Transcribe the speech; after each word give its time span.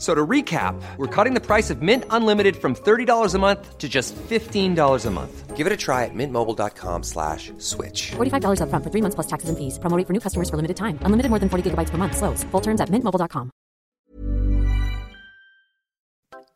So 0.00 0.14
to 0.14 0.26
recap, 0.26 0.80
we're 0.96 1.14
cutting 1.14 1.34
the 1.34 1.44
price 1.46 1.68
of 1.68 1.82
Mint 1.82 2.04
Unlimited 2.08 2.56
from 2.56 2.74
$30 2.74 3.34
a 3.34 3.38
month 3.38 3.76
to 3.76 3.86
just 3.86 4.16
$15 4.16 5.06
a 5.06 5.10
month. 5.10 5.56
Give 5.56 5.66
it 5.66 5.72
a 5.74 5.76
try 5.76 6.06
at 6.06 6.14
mintmobile.com 6.14 7.02
slash 7.02 7.52
switch. 7.58 8.12
$45 8.16 8.60
upfront 8.64 8.82
for 8.82 8.90
three 8.90 9.02
months 9.02 9.14
plus 9.14 9.26
taxes 9.26 9.50
and 9.50 9.58
fees. 9.58 9.78
Promo 9.78 9.98
rate 9.98 10.06
for 10.06 10.14
new 10.14 10.20
customers 10.20 10.48
for 10.48 10.56
limited 10.56 10.78
time. 10.78 10.98
Unlimited 11.04 11.28
more 11.28 11.38
than 11.38 11.50
40 11.50 11.70
gigabytes 11.70 11.90
per 11.90 11.98
month. 11.98 12.16
Slows. 12.16 12.44
Full 12.44 12.62
terms 12.62 12.80
at 12.80 12.88
mintmobile.com. 12.88 13.50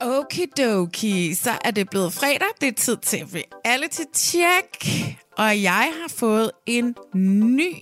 Okidoki, 0.01 1.35
så 1.35 1.51
er 1.65 1.71
det 1.71 1.91
blevet 1.91 2.13
fredag. 2.13 2.49
Det 2.61 2.69
er 2.69 2.73
tid 2.73 2.97
til 2.97 3.27
reality 3.27 4.03
check. 4.15 4.85
Og 5.39 5.63
jeg 5.63 5.93
har 6.01 6.09
fået 6.09 6.51
en 6.67 6.95
ny 7.15 7.73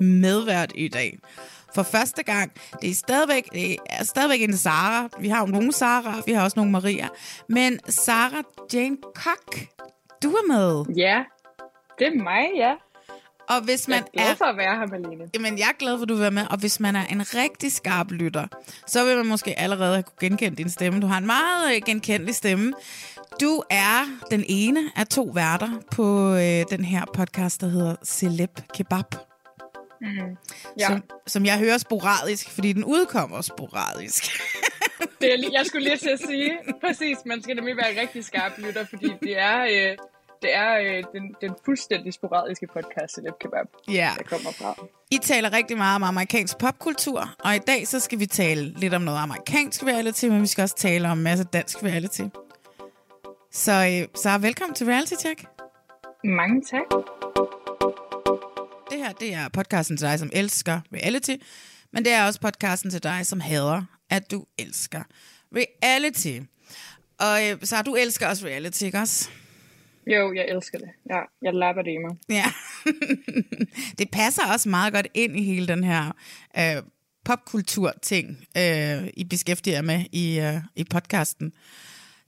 medvært 0.00 0.72
i 0.74 0.88
dag. 0.88 1.18
For 1.76 1.82
første 1.82 2.22
gang. 2.22 2.52
Det 2.82 2.90
er 2.90 2.94
stadigvæk, 2.94 3.52
det 3.52 3.76
er 3.86 4.04
stadigvæk 4.04 4.42
en 4.42 4.56
Sara. 4.56 5.08
Vi 5.20 5.28
har 5.28 5.40
jo 5.40 5.46
nogle 5.46 5.72
Sara, 5.72 6.14
vi 6.26 6.32
har 6.32 6.44
også 6.44 6.54
nogle 6.56 6.72
Maria. 6.72 7.08
Men 7.48 7.80
Sara 7.88 8.42
Jane 8.72 8.96
Koch, 9.14 9.66
du 10.22 10.28
er 10.30 10.48
med. 10.48 10.94
Ja, 10.96 11.24
det 11.98 12.06
er 12.06 12.22
mig, 12.22 12.44
ja. 12.56 12.74
Og 13.48 13.64
hvis 13.64 13.88
man 13.88 14.02
Jeg 14.14 14.20
er 14.20 14.24
glad 14.24 14.36
for 14.36 14.44
at 14.44 14.56
være 14.56 14.76
her, 14.78 14.86
Malene. 14.86 15.30
Jamen, 15.34 15.58
jeg 15.58 15.68
er 15.68 15.78
glad 15.78 15.98
for, 15.98 16.02
at 16.02 16.08
du 16.08 16.14
vil 16.14 16.22
være 16.22 16.30
med. 16.30 16.46
Og 16.50 16.58
hvis 16.58 16.80
man 16.80 16.96
er 16.96 17.04
en 17.04 17.34
rigtig 17.34 17.72
skarp 17.72 18.10
lytter, 18.10 18.46
så 18.86 19.04
vil 19.04 19.16
man 19.16 19.26
måske 19.26 19.58
allerede 19.58 19.94
have 19.94 20.02
kunne 20.02 20.28
genkende 20.28 20.56
din 20.56 20.70
stemme. 20.70 21.00
Du 21.00 21.06
har 21.06 21.18
en 21.18 21.26
meget 21.26 21.74
øh, 21.74 21.82
genkendelig 21.86 22.34
stemme. 22.34 22.72
Du 23.40 23.62
er 23.70 24.18
den 24.30 24.44
ene 24.48 24.80
af 24.96 25.06
to 25.06 25.30
værter 25.34 25.70
på 25.90 26.34
øh, 26.34 26.64
den 26.70 26.84
her 26.84 27.04
podcast, 27.14 27.60
der 27.60 27.68
hedder 27.68 27.96
Celeb 28.04 28.60
Kebab. 28.74 29.14
Ja, 30.78 30.86
Som, 30.86 31.02
som 31.26 31.44
jeg 31.44 31.58
hører 31.58 31.78
sporadisk, 31.78 32.50
fordi 32.50 32.72
den 32.72 32.84
udkommer 32.84 33.40
sporadisk. 33.40 34.24
det 35.20 35.32
er, 35.32 35.50
jeg 35.52 35.66
skulle 35.66 35.84
lige 35.84 35.96
til 35.96 36.10
at 36.10 36.18
sige, 36.18 36.58
præcis, 36.80 37.18
man 37.26 37.42
skal 37.42 37.56
nemlig 37.56 37.76
være 37.76 38.00
rigtig 38.00 38.24
skarp 38.24 38.52
lytter, 38.58 38.84
fordi 38.84 39.12
det 39.22 39.38
er, 39.38 39.62
øh, 39.62 39.96
det 40.42 40.54
er 40.54 40.78
øh, 40.78 41.04
den, 41.12 41.34
den 41.40 41.54
fuldstændig 41.64 42.12
sporadiske 42.12 42.66
podcast, 42.66 43.14
Celeb 43.14 43.34
Kebab, 43.40 43.66
ja. 43.88 44.10
der 44.18 44.22
kommer 44.22 44.52
fra. 44.52 44.86
I 45.10 45.18
taler 45.18 45.52
rigtig 45.52 45.76
meget 45.76 45.96
om 45.96 46.02
amerikansk 46.02 46.58
popkultur, 46.58 47.30
og 47.38 47.56
i 47.56 47.58
dag 47.58 47.86
så 47.88 48.00
skal 48.00 48.18
vi 48.18 48.26
tale 48.26 48.62
lidt 48.78 48.94
om 48.94 49.02
noget 49.02 49.18
amerikansk 49.18 49.82
reality, 49.84 50.24
men 50.24 50.42
vi 50.42 50.46
skal 50.46 50.62
også 50.62 50.76
tale 50.76 51.08
om 51.08 51.18
en 51.18 51.24
masse 51.24 51.44
dansk 51.44 51.82
reality. 51.82 52.22
Så, 53.52 53.72
øh, 53.72 54.08
så 54.14 54.38
velkommen 54.38 54.74
til 54.74 54.86
Reality 54.86 55.14
Check. 55.14 55.44
Mange 56.24 56.62
tak. 56.70 57.75
Det 58.90 58.98
her, 58.98 59.12
det 59.12 59.34
er 59.34 59.48
podcasten 59.48 59.96
til 59.96 60.06
dig, 60.06 60.18
som 60.18 60.30
elsker 60.32 60.80
reality, 60.92 61.34
men 61.92 62.04
det 62.04 62.12
er 62.12 62.26
også 62.26 62.40
podcasten 62.40 62.90
til 62.90 63.02
dig, 63.02 63.26
som 63.26 63.40
hader, 63.40 63.82
at 64.10 64.30
du 64.30 64.44
elsker 64.58 65.02
reality. 65.56 66.38
Og 67.18 67.50
øh, 67.50 67.58
så 67.62 67.82
du 67.82 67.94
elsker 67.94 68.28
også 68.28 68.46
reality, 68.46 68.82
ikke 68.82 68.98
også? 68.98 69.30
Jo, 70.06 70.34
jeg 70.34 70.46
elsker 70.48 70.78
det. 70.78 70.88
Ja, 71.10 71.20
jeg 71.42 71.54
lapper 71.54 71.82
det 71.82 71.90
i 71.90 71.98
mig. 71.98 72.16
Ja. 72.28 72.52
det 73.98 74.10
passer 74.10 74.42
også 74.52 74.68
meget 74.68 74.92
godt 74.92 75.08
ind 75.14 75.38
i 75.38 75.42
hele 75.42 75.66
den 75.66 75.84
her 75.84 76.12
øh, 76.58 76.82
popkultur-ting, 77.24 78.46
øh, 78.56 79.08
I 79.16 79.24
beskæftiger 79.30 79.82
med 79.82 80.04
i, 80.12 80.38
øh, 80.40 80.60
i 80.76 80.84
podcasten. 80.84 81.52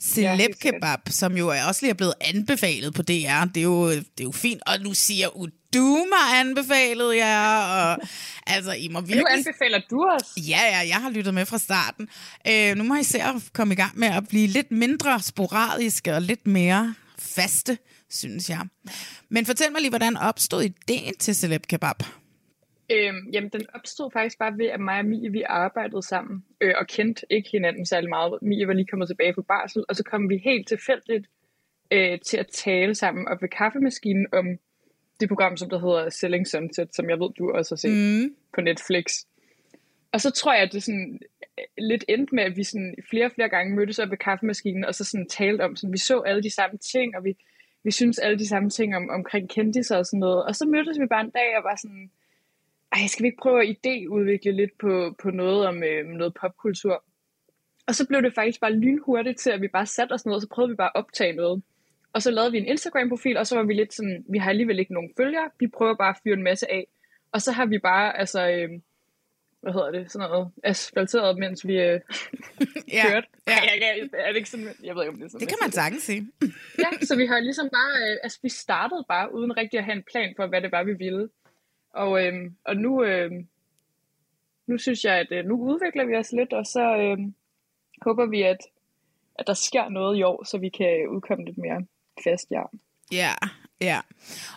Celeb. 0.01 0.51
Kebab, 0.61 0.99
som 1.11 1.37
jo 1.37 1.49
også 1.69 1.79
lige 1.83 1.91
er 1.91 1.95
blevet 1.95 2.15
anbefalet 2.21 2.95
på 2.95 3.03
DR. 3.03 3.45
Det 3.45 3.57
er 3.57 3.63
jo, 3.63 3.91
det 3.91 4.21
er 4.21 4.25
jo 4.25 4.33
fint. 4.33 4.63
Og 4.67 4.81
nu 4.81 4.95
siger 4.95 5.37
du 5.79 5.89
mig 6.15 6.27
anbefalet 6.41 7.17
jer. 7.17 7.49
Og, 7.77 7.99
altså, 8.47 8.73
I 8.73 8.89
må 8.89 9.01
Nu 9.01 9.07
virkelig... 9.07 9.25
anbefaler 9.37 9.81
du 9.91 9.99
os. 10.15 10.29
Ja, 10.53 10.63
ja, 10.75 10.81
jeg 10.93 10.99
har 11.05 11.11
lyttet 11.11 11.35
med 11.35 11.47
fra 11.47 11.59
starten. 11.59 12.09
Øh, 12.51 12.77
nu 12.77 12.85
må 12.85 12.95
I 12.95 13.03
se 13.03 13.19
at 13.23 13.35
komme 13.55 13.75
i 13.75 13.77
gang 13.77 13.99
med 13.99 14.09
at 14.09 14.29
blive 14.29 14.47
lidt 14.47 14.71
mindre 14.71 15.21
sporadiske 15.21 16.15
og 16.15 16.23
lidt 16.23 16.47
mere 16.47 16.95
faste, 17.19 17.79
synes 18.11 18.51
jeg. 18.51 18.61
Men 19.29 19.47
fortæl 19.47 19.73
mig 19.73 19.81
lige, 19.81 19.91
hvordan 19.91 20.17
opstod 20.17 20.63
ideen 20.63 21.15
til 21.19 21.35
Celeb 21.35 21.67
Kebab? 21.67 21.97
Øhm, 22.93 23.31
jamen, 23.33 23.51
den 23.51 23.67
opstod 23.75 24.11
faktisk 24.13 24.39
bare 24.39 24.59
ved, 24.59 24.67
at 24.67 24.81
mig 24.81 24.99
og 24.99 25.05
Mie, 25.05 25.31
vi 25.33 25.43
arbejdede 25.43 26.03
sammen, 26.03 26.45
øh, 26.61 26.75
og 26.81 26.87
kendte 26.87 27.27
ikke 27.31 27.49
hinanden 27.53 27.87
særlig 27.87 28.09
meget. 28.09 28.39
Mie 28.43 28.67
var 28.69 28.73
lige 28.75 28.87
kommet 28.87 29.09
tilbage 29.09 29.35
fra 29.35 29.43
barsel, 29.49 29.85
og 29.89 29.97
så 29.97 30.03
kom 30.05 30.29
vi 30.29 30.37
helt 30.45 30.69
tilfældigt 30.69 31.27
øh, 31.91 32.19
til 32.21 32.37
at 32.37 32.47
tale 32.47 32.95
sammen 32.95 33.29
op 33.29 33.43
ved 33.43 33.49
kaffemaskinen 33.49 34.27
om 34.33 34.47
det 35.21 35.29
program, 35.29 35.57
som 35.57 35.71
der 35.71 35.79
hedder 35.79 36.11
Selling 36.11 36.47
Sunset, 36.47 36.95
som 36.95 37.11
jeg 37.11 37.21
ved, 37.21 37.31
du 37.39 37.51
også 37.51 37.75
har 37.75 37.77
set 37.77 38.25
mm. 38.25 38.37
på 38.55 38.61
Netflix. 38.61 39.05
Og 40.13 40.21
så 40.21 40.31
tror 40.31 40.55
jeg, 40.55 40.63
at 40.63 40.73
det 40.73 40.83
sådan 40.83 41.21
øh, 41.59 41.65
lidt 41.79 42.05
endte 42.09 42.35
med, 42.35 42.45
at 42.45 42.57
vi 42.57 42.65
sådan 42.65 42.95
flere 43.11 43.27
og 43.27 43.33
flere 43.33 43.49
gange 43.49 43.77
mødtes 43.77 43.99
op 43.99 44.11
ved 44.11 44.17
kaffemaskinen, 44.17 44.85
og 44.85 44.95
så 44.95 45.05
sådan 45.05 45.29
talte 45.29 45.63
om, 45.63 45.77
sådan, 45.77 45.93
vi 45.93 45.99
så 45.99 46.21
alle 46.21 46.43
de 46.43 46.55
samme 46.55 46.79
ting, 46.79 47.17
og 47.17 47.25
vi, 47.25 47.37
vi 47.85 47.91
synes 47.91 48.19
alle 48.19 48.39
de 48.39 48.49
samme 48.49 48.71
ting 48.71 48.97
om, 48.97 49.11
omkring 49.11 49.49
kendtiser 49.49 49.97
og 49.97 50.07
sådan 50.07 50.21
noget. 50.21 50.45
Og 50.45 50.57
så 50.57 50.67
mødtes 50.67 51.01
vi 51.01 51.07
bare 51.07 51.25
en 51.25 51.31
dag 51.31 51.57
og 51.59 51.65
var 51.65 51.77
sådan, 51.83 52.11
ej, 52.93 53.07
skal 53.07 53.23
vi 53.23 53.29
ikke 53.29 53.43
prøve 53.43 53.63
at 53.63 53.77
idéudvikle 53.77 54.51
lidt 54.51 54.79
på, 54.79 55.15
på 55.23 55.31
noget 55.31 55.67
om 55.67 55.83
øh, 55.83 56.07
noget 56.07 56.35
popkultur? 56.41 57.05
Og 57.87 57.95
så 57.95 58.07
blev 58.09 58.23
det 58.23 58.35
faktisk 58.35 58.61
bare 58.61 58.73
lynhurtigt 58.73 59.39
til, 59.39 59.51
at 59.51 59.61
vi 59.61 59.69
bare 59.69 59.87
satte 59.87 60.13
os 60.13 60.27
ned, 60.27 60.35
og 60.35 60.41
så 60.41 60.49
prøvede 60.49 60.71
vi 60.71 60.77
bare 60.77 60.91
at 60.95 61.01
optage 61.01 61.33
noget. 61.33 61.63
Og 62.13 62.23
så 62.23 62.31
lavede 62.31 62.53
vi 62.53 62.59
en 62.59 62.67
Instagram-profil, 62.67 63.37
og 63.37 63.47
så 63.47 63.57
var 63.57 63.63
vi 63.63 63.75
lidt 63.75 63.95
sådan, 63.95 64.25
vi 64.29 64.39
har 64.39 64.51
alligevel 64.51 64.79
ikke 64.79 64.95
nogen 64.95 65.13
følgere, 65.17 65.51
vi 65.61 65.67
prøver 65.67 65.95
bare 65.95 66.09
at 66.11 66.21
fyre 66.25 66.35
en 66.35 66.43
masse 66.43 66.71
af. 66.71 66.87
Og 67.33 67.43
så 67.43 67.53
har 67.53 67.67
vi 67.67 67.79
bare, 67.79 68.19
altså, 68.19 68.51
øh, 68.51 68.69
hvad 69.61 69.73
hedder 69.73 69.91
det, 69.91 70.13
sådan 70.13 70.29
noget, 70.31 70.51
asfalteret, 70.65 71.39
mens 71.39 71.67
vi 71.67 71.75
øh, 71.81 72.01
Ja, 72.93 73.03
kørte. 73.11 73.27
ja. 73.47 73.53
Jeg, 73.53 73.79
jeg, 73.81 74.09
er 74.13 74.29
det 74.29 74.37
ikke 74.37 74.51
sådan, 74.51 74.67
jeg 74.85 74.95
ved 74.95 75.03
ikke, 75.03 75.13
om 75.13 75.17
det 75.17 75.25
er 75.25 75.29
sådan. 75.29 75.41
Det 75.41 75.49
kan 75.49 75.59
man 75.63 75.73
sagtens 75.73 76.03
sige. 76.03 76.27
Ja, 76.83 77.07
så 77.07 77.17
vi 77.17 77.27
har 77.27 77.41
ligesom 77.41 77.69
bare, 77.73 78.11
øh, 78.13 78.17
altså 78.23 78.39
vi 78.43 78.49
startede 78.49 79.05
bare 79.09 79.35
uden 79.35 79.57
rigtig 79.57 79.79
at 79.79 79.85
have 79.85 79.97
en 79.97 80.05
plan 80.13 80.35
for, 80.37 80.47
hvad 80.47 80.63
det 80.63 80.73
var, 80.73 80.83
vi 80.85 80.93
ville. 80.93 81.29
Og, 81.91 82.27
øh, 82.27 82.51
og 82.65 82.77
nu, 82.77 83.05
øh, 83.05 83.31
nu 84.67 84.79
synes 84.79 85.05
jeg, 85.05 85.15
at 85.15 85.27
øh, 85.31 85.45
nu 85.45 85.55
udvikler 85.55 86.05
vi 86.05 86.17
os 86.17 86.33
lidt, 86.33 86.53
og 86.53 86.67
så 86.67 86.97
øh, 86.97 87.19
håber 88.03 88.27
vi, 88.27 88.43
at, 88.43 88.59
at 89.39 89.47
der 89.47 89.55
sker 89.55 89.89
noget 89.89 90.19
i 90.19 90.23
år, 90.23 90.45
så 90.45 90.59
vi 90.59 90.69
kan 90.69 91.09
udkomme 91.09 91.45
lidt 91.45 91.59
mere 91.59 91.87
fast, 92.25 92.47
ja. 92.51 92.63
Ja, 93.13 93.35
ja. 93.81 94.01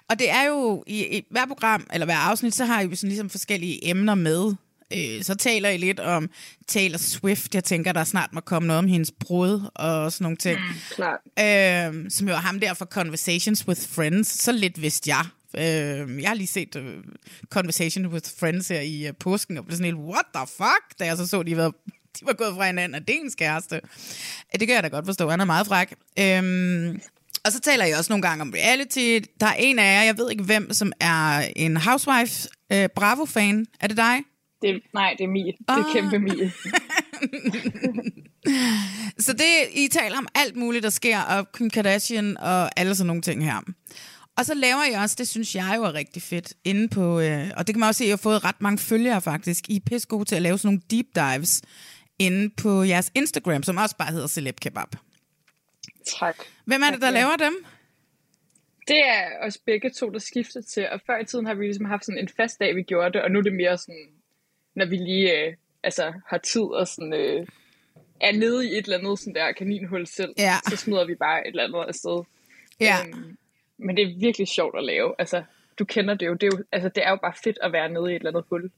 Og 0.10 0.20
det 0.20 0.30
er 0.30 0.44
jo, 0.44 0.84
i, 0.88 1.18
i 1.18 1.26
hver 1.32 1.46
program, 1.46 1.88
eller 1.94 2.06
hver 2.06 2.16
afsnit, 2.18 2.56
så 2.56 2.66
har 2.66 2.82
I 2.82 2.86
jo 2.86 2.96
sådan 2.96 3.08
ligesom 3.10 3.30
forskellige 3.30 3.90
emner 3.90 4.16
med. 4.16 4.56
Øh, 4.94 5.24
så 5.24 5.36
taler 5.36 5.70
I 5.70 5.78
lidt 5.78 6.00
om 6.00 6.30
Taylor 6.68 6.98
Swift. 6.98 7.56
Jeg 7.56 7.64
tænker, 7.64 7.92
der 7.92 8.04
snart 8.04 8.30
må 8.34 8.40
komme 8.40 8.68
noget 8.68 8.78
om 8.80 8.88
hendes 8.88 9.12
brud 9.20 9.70
og 9.76 10.12
sådan 10.12 10.24
nogle 10.24 10.38
ting. 10.38 10.60
Klart. 10.96 11.20
øh, 11.40 12.12
som 12.12 12.28
jo 12.28 12.34
er 12.34 12.38
ham 12.40 12.60
der 12.60 12.74
fra 12.74 12.86
Conversations 12.86 13.68
with 13.68 13.82
Friends. 13.90 14.28
Så 14.28 14.52
lidt 14.52 14.82
vidste 14.82 15.10
jeg. 15.10 15.26
Øh, 15.58 16.22
jeg 16.22 16.30
har 16.30 16.34
lige 16.34 16.48
set 16.48 16.76
uh, 16.76 16.84
Conversation 17.50 18.06
with 18.06 18.30
Friends 18.40 18.68
her 18.68 18.80
i 18.82 19.10
uh, 19.10 19.16
påsken, 19.20 19.58
og 19.58 19.66
blev 19.66 19.76
sådan 19.78 19.86
helt, 19.86 19.98
what 19.98 20.26
the 20.36 20.48
fuck? 20.48 21.00
Da 21.00 21.06
jeg 21.06 21.18
så 21.18 21.28
så, 21.28 21.44
de 21.44 21.58
var, 21.58 21.72
de 22.20 22.26
var 22.26 22.34
gået 22.34 22.56
fra 22.56 22.66
hinanden, 22.66 22.96
og 22.96 23.08
det 23.08 23.16
er 23.16 23.20
ens 23.20 23.36
kæreste. 23.36 23.76
Øh, 23.76 24.60
Det 24.60 24.68
kan 24.68 24.76
jeg 24.76 24.84
da 24.84 24.88
godt 24.88 25.06
forstå, 25.06 25.30
han 25.30 25.40
er 25.42 25.46
meget 25.46 25.68
fræk. 25.68 25.94
Øh, 26.20 26.96
og 27.46 27.52
så 27.52 27.60
taler 27.60 27.86
jeg 27.86 27.98
også 27.98 28.12
nogle 28.12 28.22
gange 28.22 28.42
om 28.42 28.54
reality. 28.56 29.20
Der 29.40 29.46
er 29.48 29.54
en 29.60 29.80
af 29.80 29.84
jer, 30.00 30.04
jeg 30.04 30.18
ved 30.18 30.32
ikke 30.32 30.44
hvem, 30.44 30.74
som 30.74 30.92
er 31.00 31.40
en 31.56 31.78
Housewife 31.78 32.50
øh, 32.74 32.90
Bravo-fan. 32.96 33.66
Er 33.80 33.88
det 33.88 33.98
dig? 33.98 34.20
Det, 34.62 34.82
nej, 34.94 35.16
det 35.18 35.24
er 35.24 35.28
Mie. 35.28 35.46
Det 35.52 35.56
er 35.68 35.74
Ah. 35.88 35.94
kæmpe 35.94 36.20
Mie. 36.20 36.52
Så 39.20 39.34
det, 39.34 39.46
I 39.74 39.88
taler 39.88 40.18
om 40.18 40.28
alt 40.36 40.56
muligt, 40.56 40.84
der 40.84 40.90
sker, 40.90 41.20
og 41.20 41.52
Kim 41.52 41.70
Kardashian 41.70 42.38
og 42.38 42.80
alle 42.80 42.96
sådan 42.96 43.08
nogle 43.08 43.22
ting 43.22 43.44
her. 43.46 43.58
Og 44.38 44.46
så 44.46 44.54
laver 44.54 44.84
jeg 44.92 45.00
også, 45.02 45.16
det 45.20 45.28
synes 45.28 45.56
jeg 45.56 45.74
jo 45.78 45.84
er 45.84 45.94
rigtig 45.94 46.22
fedt, 46.22 46.54
inde 46.66 46.88
på, 46.88 47.20
øh, 47.20 47.50
og 47.58 47.68
det 47.68 47.76
kan 47.76 47.80
man 47.80 47.90
også 47.90 47.98
se, 47.98 48.04
at 48.04 48.08
jeg 48.08 48.14
har 48.14 48.18
fået 48.18 48.44
ret 48.44 48.62
mange 48.62 48.78
følgere 48.78 49.22
faktisk. 49.22 49.70
I 49.70 49.76
er 49.76 49.80
pisse 49.86 50.08
gode 50.08 50.26
til 50.26 50.36
at 50.36 50.42
lave 50.42 50.58
sådan 50.58 50.68
nogle 50.68 50.82
deep 50.92 51.06
dives 51.16 51.62
inde 52.20 52.50
på 52.58 52.84
jeres 52.84 53.12
Instagram, 53.16 53.64
som 53.64 53.78
også 53.78 53.96
bare 53.98 54.12
hedder 54.12 54.28
Celeb 54.28 54.60
Kebab. 54.60 54.96
Tak. 56.06 56.36
Hvem 56.66 56.82
er 56.82 56.92
det, 56.92 57.02
der 57.02 57.08
Tak, 57.08 57.16
ja. 57.16 57.20
laver 57.22 57.36
dem? 57.36 57.66
Det 58.88 58.98
er 59.06 59.30
os 59.42 59.58
begge 59.58 59.90
to, 59.90 60.10
der 60.10 60.20
skifter 60.20 60.62
til, 60.62 60.90
og 60.90 61.02
før 61.06 61.18
i 61.20 61.26
tiden 61.26 61.46
har 61.46 61.54
vi 61.54 61.64
ligesom 61.66 61.86
haft 61.86 62.06
sådan 62.06 62.20
en 62.20 62.30
fast 62.38 62.60
dag, 62.60 62.76
vi 62.76 62.82
gjorde 62.84 63.14
det, 63.14 63.22
og 63.22 63.32
nu 63.32 63.40
er 63.40 63.44
det 63.44 63.54
mere 63.54 63.78
sådan, 63.78 64.08
når 64.76 64.86
vi 64.86 64.96
lige 64.96 65.46
øh, 65.46 65.54
altså, 65.84 66.14
har 66.28 66.38
tid 66.38 66.62
og 66.62 66.88
sådan, 66.88 67.14
øh, 67.14 67.48
er 68.22 68.32
nede 68.32 68.70
i 68.70 68.78
et 68.78 68.84
eller 68.86 68.98
andet 68.98 69.20
sådan 69.20 69.36
der 69.36 69.52
kaninhul 69.52 70.08
selv, 70.08 70.34
Ja. 70.38 70.54
så 70.70 70.76
smider 70.78 71.06
vi 71.06 71.16
bare 71.16 71.48
et 71.48 71.52
eller 71.52 71.64
andet 71.64 71.84
afsted. 71.88 72.24
Ja. 72.80 72.96
Øhm, 73.08 73.38
men 73.78 73.98
det 73.98 74.04
er 74.04 74.20
virkelig 74.20 74.48
sjovt 74.48 74.78
at 74.78 74.84
lave. 74.84 75.16
Altså, 75.20 75.44
du 75.82 75.86
kender 75.86 76.14
det 76.14 76.26
jo. 76.26 76.34
Det 76.34 76.44
er 76.44 76.52
jo, 76.58 76.64
altså, 76.72 76.90
det 76.96 77.06
er 77.06 77.10
jo 77.10 77.16
bare 77.26 77.34
fedt 77.44 77.58
at 77.62 77.72
være 77.72 77.90
nede 77.90 78.08
i 78.12 78.16
et 78.16 78.20
eller 78.20 78.30
andet 78.32 78.44
hul. 78.50 78.72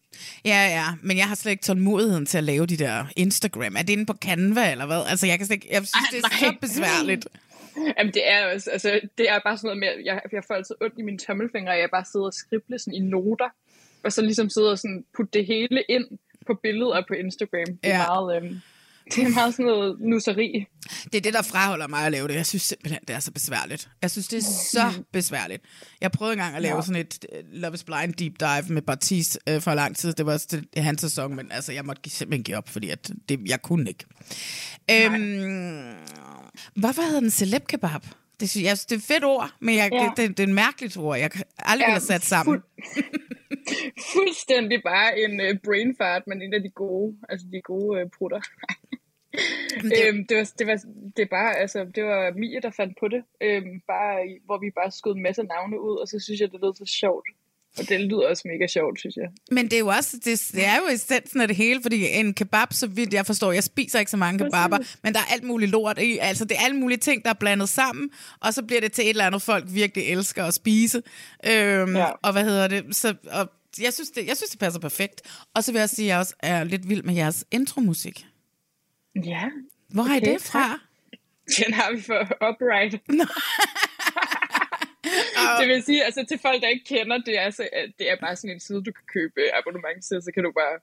Ja, 0.46 0.62
ja, 0.78 0.86
men 1.02 1.18
jeg 1.18 1.26
har 1.28 1.36
slet 1.36 1.52
ikke 1.52 1.64
tålmodigheden 1.64 2.26
til 2.26 2.38
at 2.38 2.44
lave 2.44 2.66
de 2.66 2.78
der 2.78 3.06
Instagram. 3.16 3.76
Er 3.78 3.82
det 3.82 3.90
inde 3.90 4.06
på 4.06 4.14
Canva, 4.26 4.72
eller 4.72 4.86
hvad? 4.86 5.02
Altså, 5.10 5.28
jeg 5.28 5.38
kan 5.38 5.46
slet 5.48 5.56
ikke, 5.56 5.68
jeg 5.72 5.78
synes, 5.78 5.94
Ej, 5.94 6.00
det 6.12 6.18
er 6.18 6.30
nej. 6.30 6.52
så 6.52 6.58
besværligt. 6.62 7.28
Jamen, 7.98 8.14
det 8.14 8.32
er 8.32 8.54
også, 8.54 8.70
altså, 8.72 9.00
det 9.18 9.30
er 9.30 9.40
bare 9.46 9.58
sådan 9.58 9.68
noget 9.68 9.80
med, 9.80 9.88
at 9.88 10.00
jeg, 10.06 10.22
jeg 10.32 10.44
får 10.48 10.54
altid 10.56 10.76
ondt 10.82 10.96
i 11.00 11.02
mine 11.02 11.18
tommelfingre, 11.18 11.72
og 11.72 11.80
jeg 11.80 11.90
bare 11.92 12.06
sidder 12.12 12.26
og 12.26 12.34
skrible 12.34 12.80
sådan 12.80 12.94
i 12.94 13.00
noter, 13.00 13.50
og 14.04 14.12
så 14.14 14.22
ligesom 14.22 14.50
sidder 14.50 14.72
og 14.72 14.80
sådan 14.80 15.06
putte 15.16 15.32
det 15.40 15.46
hele 15.46 15.84
ind 15.90 16.06
på 16.48 16.54
billeder 16.54 17.04
på 17.08 17.14
Instagram. 17.14 17.66
Det 17.66 17.78
er 17.84 17.90
Ja. 17.90 18.06
meget, 18.08 18.44
øhm, 18.44 18.62
det 19.16 19.24
er 19.24 19.30
meget 19.30 19.54
sådan 19.54 19.66
noget 19.66 19.98
nusseri. 20.00 20.66
Det 21.04 21.16
er 21.16 21.22
det, 21.22 21.34
der 21.34 21.42
fraholder 21.42 21.88
mig 21.88 22.06
at 22.06 22.12
lave 22.12 22.28
det. 22.28 22.36
Jeg 22.36 22.46
synes 22.46 22.62
simpelthen, 22.64 23.00
det 23.08 23.16
er 23.16 23.20
så 23.20 23.32
besværligt. 23.32 23.90
Jeg 24.02 24.12
synes, 24.12 24.28
det 24.28 24.38
er 24.38 24.42
så 24.72 25.04
besværligt. 25.14 25.64
Jeg 26.02 26.12
prøvede 26.12 26.34
engang 26.34 26.56
at 26.56 26.62
lave 26.62 26.76
Ja. 26.76 26.82
sådan 26.82 27.02
et 27.02 27.26
øh, 27.34 27.44
Love 27.52 27.74
is 27.74 27.84
Blind 27.84 28.14
deep 28.14 28.34
dive 28.40 28.74
med 28.74 28.82
Bartis 28.82 29.38
øh, 29.50 29.62
for 29.62 29.74
lang 29.74 29.96
tid. 29.96 30.14
Det 30.14 30.26
var 30.26 30.34
også 30.34 30.62
det, 30.76 30.84
hans 30.84 31.02
sæson, 31.02 31.36
men 31.36 31.52
altså, 31.52 31.72
jeg 31.72 31.86
måtte 31.86 32.10
simpelthen 32.10 32.44
give 32.44 32.58
op, 32.58 32.70
fordi 32.70 32.90
at 32.90 33.12
det, 33.30 33.40
jeg 33.46 33.62
kunne 33.62 33.90
ikke. 33.90 34.06
Øhm, 34.92 35.96
hvorfor 36.76 37.02
hedder 37.02 37.20
den 37.20 37.32
celeb 37.32 37.68
kebab? 37.68 38.02
Det, 38.44 38.50
synes, 38.50 38.66
jeg 38.66 38.78
synes, 38.78 38.86
det 38.86 38.95
er 38.95 39.00
et 39.00 39.04
fedt 39.13 39.24
ord, 39.24 39.50
men 39.60 39.75
jeg, 39.75 39.90
Ja. 39.94 40.12
det, 40.18 40.38
det, 40.38 40.44
er 40.44 40.48
en 40.48 40.54
mærkeligt 40.54 40.98
ord. 40.98 41.18
Jeg 41.18 41.30
aldrig 41.57 41.86
Ja, 41.86 41.88
ville 41.88 41.94
have 41.94 42.00
sat 42.13 42.22
sammen. 42.34 42.62
Fuldstændig 44.16 44.84
bare 44.84 45.19
en 45.19 45.42
øh, 45.42 45.57
brain 45.66 45.95
fart, 45.98 46.24
men 46.28 46.42
en 46.42 46.54
af 46.54 46.62
de 46.62 46.69
gode, 46.69 47.18
altså 47.30 47.45
de 47.51 47.62
gode 47.62 48.00
øh, 48.00 48.06
prutter. 48.18 48.42
det- 49.81 49.94
øhm, 50.07 50.28
det, 50.28 50.38
var, 50.38 50.51
det, 50.60 50.68
var, 50.68 50.78
det, 51.18 51.30
bare, 51.30 51.56
altså, 51.57 51.86
det 51.95 52.04
var 52.04 52.31
Mie, 52.42 52.62
der 52.62 52.72
fandt 52.72 52.98
på 53.00 53.07
det, 53.07 53.24
øhm, 53.42 53.80
bare, 53.88 54.40
hvor 54.46 54.57
vi 54.63 54.69
bare 54.80 54.92
skød 54.92 55.16
en 55.16 55.24
masse 55.24 55.44
navne 55.44 55.81
ud, 55.81 55.96
og 56.01 56.07
så 56.07 56.19
synes 56.19 56.39
jeg, 56.42 56.51
det 56.51 56.60
lød 56.62 56.75
så 56.75 56.86
sjovt. 57.01 57.28
Og 57.78 57.90
det 57.90 58.02
lyder 58.02 58.28
også 58.30 58.44
mega 58.48 58.68
sjovt, 58.68 59.00
synes 59.00 59.16
jeg. 59.16 59.25
Men 59.52 59.66
det 59.66 59.74
er 59.74 59.80
jo 59.80 59.88
også, 59.88 60.18
det, 60.25 60.52
det 60.52 60.66
er 60.66 60.75
jo 60.75 60.84
essensen 60.94 61.42
af 61.42 61.48
det 61.48 61.58
hele, 61.58 61.81
fordi 61.81 62.08
en 62.08 62.34
kebab, 62.34 62.68
så 62.74 62.88
vidt 62.88 63.14
jeg 63.14 63.25
forstår, 63.25 63.52
jeg 63.52 63.64
spiser 63.64 64.00
ikke 64.00 64.12
så 64.12 64.18
mange 64.18 64.40
kebaber, 64.46 64.78
men 65.04 65.14
der 65.14 65.20
er 65.20 65.34
alt 65.34 65.44
muligt 65.44 65.72
lort 65.72 66.00
i, 66.02 66.18
altså 66.18 66.46
det 66.46 66.58
er 66.58 66.62
alle 66.66 66.78
mulige 66.78 66.98
ting, 66.98 67.24
der 67.24 67.30
er 67.30 67.34
blandet 67.34 67.70
sammen, 67.70 68.10
og 68.40 68.54
så 68.54 68.64
bliver 68.64 68.81
det 68.81 68.92
til 68.92 69.04
et 69.04 69.10
eller 69.10 69.25
andet, 69.25 69.42
folk 69.42 69.66
virkelig 69.68 70.06
elsker 70.08 70.46
at 70.46 70.54
spise. 70.54 71.02
Øhm, 71.48 71.96
Ja. 71.96 72.06
Og 72.22 72.31
hvad 72.31 72.44
hedder 72.44 72.68
det? 72.68 72.96
Så, 72.96 73.16
og 73.31 73.50
jeg 73.81 73.94
synes, 73.94 74.10
det, 74.10 74.28
jeg 74.28 74.38
synes, 74.38 74.50
det 74.50 74.60
passer 74.60 74.80
perfekt. 74.80 75.22
Og 75.56 75.64
så 75.64 75.72
vil 75.72 75.80
jeg 75.80 75.90
sige, 75.90 76.06
at 76.06 76.10
jeg 76.10 76.20
også 76.20 76.34
er 76.40 76.64
lidt 76.64 76.90
vild 76.90 77.04
med 77.04 77.14
jeres 77.16 77.46
intromusik. 77.52 78.25
Ja, 79.25 79.44
Hvor 79.90 80.04
har 80.04 80.16
I 80.16 80.18
Okay, 80.18 80.34
det 80.34 80.42
fra? 80.42 80.80
den 81.66 81.74
har 81.74 81.92
vi 81.96 82.02
for 82.02 82.50
upright. 82.50 82.96
det 85.60 85.68
vil 85.68 85.84
sige, 85.84 86.04
altså 86.04 86.25
til 86.30 86.40
folk, 86.45 86.62
der 86.62 86.68
ikke 86.68 86.86
kender 86.86 87.18
det, 87.18 87.40
er, 87.40 87.50
så, 87.50 87.63
det 88.00 88.12
er 88.12 88.16
bare 88.16 88.36
sådan 88.36 88.56
en 88.56 88.60
side, 88.60 88.84
du 88.84 88.92
kan 88.92 89.06
købe 89.13 89.40
abonnement 89.60 90.06
til, 90.07 90.22
så 90.22 90.31
kan 90.34 90.44
du 90.44 90.51
bare, 90.51 90.75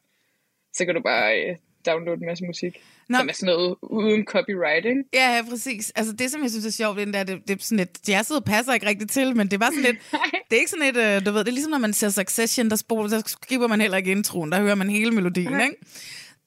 så 0.73 0.85
kan 0.85 0.95
du 0.95 1.01
bare 1.01 1.29
øh, 1.43 1.57
downloade 1.87 2.21
en 2.21 2.27
masse 2.27 2.45
musik, 2.45 2.75
Nå. 3.09 3.19
Som 3.19 3.29
er 3.29 3.33
sådan 3.33 3.55
noget 3.55 3.77
uden 3.83 4.25
copyright, 4.25 4.87
ikke? 4.87 5.03
Ja, 5.15 5.37
ja, 5.37 5.43
præcis. 5.51 5.91
Altså 5.91 6.13
det, 6.13 6.31
som 6.31 6.43
jeg 6.43 6.51
synes 6.51 6.67
er 6.67 6.71
sjovt, 6.71 6.97
det 6.99 7.17
er, 7.17 7.23
det, 7.23 7.49
det 7.49 7.61
er 7.61 7.65
sådan 7.65 7.79
lidt, 7.79 8.09
jazzet 8.09 8.45
passer 8.45 8.73
ikke 8.73 8.87
rigtigt 8.87 9.11
til, 9.11 9.37
men 9.37 9.47
det 9.47 9.53
er 9.53 9.59
bare 9.59 9.73
sådan 9.73 9.85
lidt, 9.85 9.99
det 10.51 10.57
er 10.57 10.61
ikke 10.61 10.71
sådan 10.71 10.87
et, 10.87 10.97
øh, 10.97 11.27
du 11.27 11.33
ved, 11.33 11.41
det 11.41 11.49
er 11.49 11.53
ligesom 11.53 11.71
når 11.71 11.79
man 11.79 11.93
ser 11.93 12.09
Succession, 12.09 12.71
der, 12.71 12.77
spor, 12.77 13.07
der 13.07 13.23
skipper 13.27 13.67
man 13.67 13.81
heller 13.81 13.97
ikke 13.97 14.11
introen, 14.11 14.53
der 14.53 14.61
hører 14.61 14.75
man 14.75 14.91
hele 14.91 15.11
melodien, 15.11 15.61
ikke? 15.61 15.77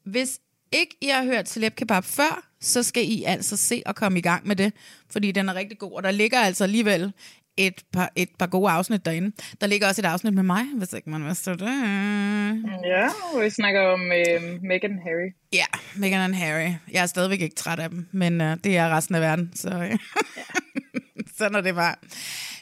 Hvis 0.06 0.39
ikke 0.71 0.98
I 1.01 1.07
har 1.07 1.24
hørt 1.24 1.50
Celeb 1.50 1.75
Kebab 1.75 2.04
før, 2.04 2.48
så 2.62 2.83
skal 2.83 3.04
I 3.04 3.24
altså 3.24 3.57
se 3.57 3.83
og 3.86 3.95
komme 3.95 4.19
i 4.19 4.21
gang 4.21 4.48
med 4.48 4.56
det, 4.56 4.74
fordi 5.12 5.31
den 5.31 5.50
er 5.50 5.56
rigtig 5.56 5.77
god, 5.77 5.92
og 5.92 6.04
der 6.04 6.12
ligger 6.12 6.39
altså 6.39 6.63
alligevel 6.63 7.13
et 7.58 7.84
par, 7.94 8.12
et 8.16 8.30
par 8.40 8.48
gode 8.48 8.72
afsnit 8.72 9.06
derinde. 9.06 9.32
Der 9.62 9.68
ligger 9.68 9.88
også 9.88 10.02
et 10.02 10.06
afsnit 10.06 10.34
med 10.34 10.44
mig, 10.44 10.64
hvis 10.78 10.94
ikke 10.94 11.10
man 11.10 11.26
vidste 11.26 11.52
det. 11.52 11.62
Ja, 12.86 13.10
vi 13.44 13.50
snakker 13.50 13.82
om 13.82 14.02
øh, 14.02 14.62
Meghan 14.62 14.92
og 14.92 15.04
Harry. 15.04 15.30
Ja, 15.54 15.66
Meghan 15.96 16.32
og 16.32 16.38
Harry. 16.38 16.72
Jeg 16.92 17.02
er 17.02 17.06
stadigvæk 17.06 17.42
ikke 17.42 17.56
træt 17.56 17.80
af 17.80 17.90
dem, 17.90 18.08
men 18.12 18.42
uh, 18.42 18.48
det 18.64 18.78
er 18.78 18.90
resten 18.90 19.16
af 19.16 19.22
verden, 19.22 19.52
så 19.56 19.70
øh, 19.70 19.98
sådan 21.38 21.56
er 21.56 21.62
det 21.62 21.76
bare. 21.76 21.96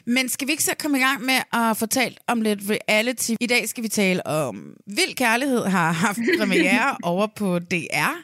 Men 0.06 0.28
skal 0.28 0.46
vi 0.46 0.52
ikke 0.52 0.64
så 0.64 0.74
komme 0.78 0.98
i 0.98 1.00
gang 1.00 1.22
med 1.22 1.38
at 1.52 1.76
fortælle 1.76 2.16
om 2.26 2.40
lidt 2.40 2.60
reality? 2.70 3.32
I 3.40 3.46
dag 3.46 3.68
skal 3.68 3.84
vi 3.84 3.88
tale 3.88 4.26
om 4.26 4.74
Vild 4.86 5.14
Kærlighed 5.16 5.64
har 5.64 5.92
haft 5.92 6.18
premiere 6.38 6.96
over 7.02 7.26
på 7.36 7.58
DR. 7.58 8.16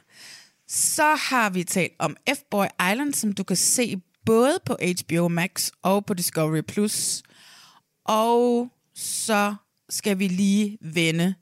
Så 0.68 1.14
har 1.14 1.50
vi 1.50 1.64
talt 1.64 1.92
om 1.98 2.16
F-Boy 2.30 2.90
Island, 2.92 3.14
som 3.14 3.32
du 3.32 3.44
kan 3.44 3.56
se 3.56 4.00
både 4.28 4.58
på 4.66 4.76
HBO 5.00 5.28
Max 5.28 5.70
og 5.82 6.06
på 6.06 6.14
Discovery+. 6.14 6.60
Plus. 6.60 7.22
Og 8.04 8.68
så 8.94 9.54
skal 9.88 10.18
vi 10.18 10.28
lige 10.28 10.78
vende 10.80 11.34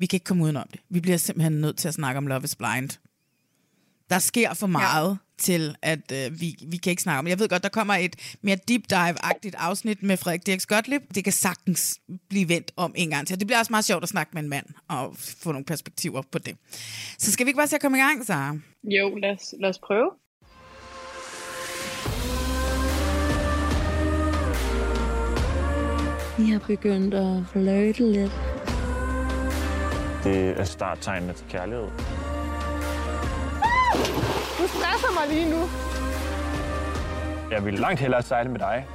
vi 0.00 0.06
kan 0.06 0.16
ikke 0.16 0.24
komme 0.24 0.44
udenom 0.44 0.68
det. 0.72 0.80
Vi 0.88 1.00
bliver 1.00 1.16
simpelthen 1.16 1.52
nødt 1.52 1.76
til 1.76 1.88
at 1.88 1.94
snakke 1.94 2.18
om 2.18 2.26
Love 2.26 2.44
is 2.44 2.56
Blind. 2.56 2.90
Der 4.10 4.18
sker 4.18 4.54
for 4.54 4.66
meget 4.66 5.10
ja. 5.10 5.16
til, 5.38 5.76
at 5.82 6.12
øh, 6.12 6.40
vi, 6.40 6.56
vi 6.66 6.76
kan 6.76 6.90
ikke 6.90 7.02
snakke 7.02 7.18
om 7.18 7.24
det. 7.24 7.30
Jeg 7.30 7.38
ved 7.38 7.48
godt, 7.48 7.62
der 7.62 7.68
kommer 7.68 7.94
et 7.94 8.36
mere 8.42 8.56
deep 8.68 8.82
dive-agtigt 8.90 9.54
afsnit 9.54 10.02
med 10.02 10.16
Frederik 10.16 10.46
Dirk 10.46 10.66
Gottlieb. 10.68 11.02
Det 11.14 11.24
kan 11.24 11.32
sagtens 11.32 12.00
blive 12.28 12.48
vendt 12.48 12.72
om 12.76 12.92
en 12.96 13.10
gang 13.10 13.26
til. 13.26 13.40
Det 13.40 13.46
bliver 13.46 13.58
også 13.58 13.72
meget 13.72 13.84
sjovt 13.84 14.02
at 14.02 14.08
snakke 14.08 14.30
med 14.34 14.42
en 14.42 14.48
mand 14.48 14.66
og 14.88 15.16
få 15.16 15.52
nogle 15.52 15.64
perspektiver 15.64 16.22
på 16.32 16.38
det. 16.38 16.56
Så 17.18 17.32
skal 17.32 17.46
vi 17.46 17.48
ikke 17.48 17.58
bare 17.58 17.68
se 17.68 17.76
at 17.76 17.82
komme 17.82 17.98
i 17.98 18.00
gang, 18.00 18.26
Sara? 18.26 18.56
Jo, 18.84 19.16
lad 19.16 19.30
os, 19.30 19.54
lad 19.60 19.68
os 19.70 19.78
prøve. 19.78 20.10
Jeg 26.40 26.52
har 26.52 26.66
begyndt 26.66 27.14
at 27.14 27.36
flirte 27.52 28.12
lidt. 28.12 28.32
Det 30.24 30.60
er 30.60 30.64
starttegnene 30.64 31.32
til 31.32 31.46
kærlighed. 31.50 31.84
Du 34.58 34.66
stresser 34.68 35.12
mig 35.18 35.36
lige 35.36 35.50
nu. 35.50 35.60
Jeg 37.50 37.64
vil 37.64 37.74
langt 37.74 38.00
hellere 38.00 38.22
sejle 38.22 38.50
med 38.50 38.58
dig. 38.58 38.86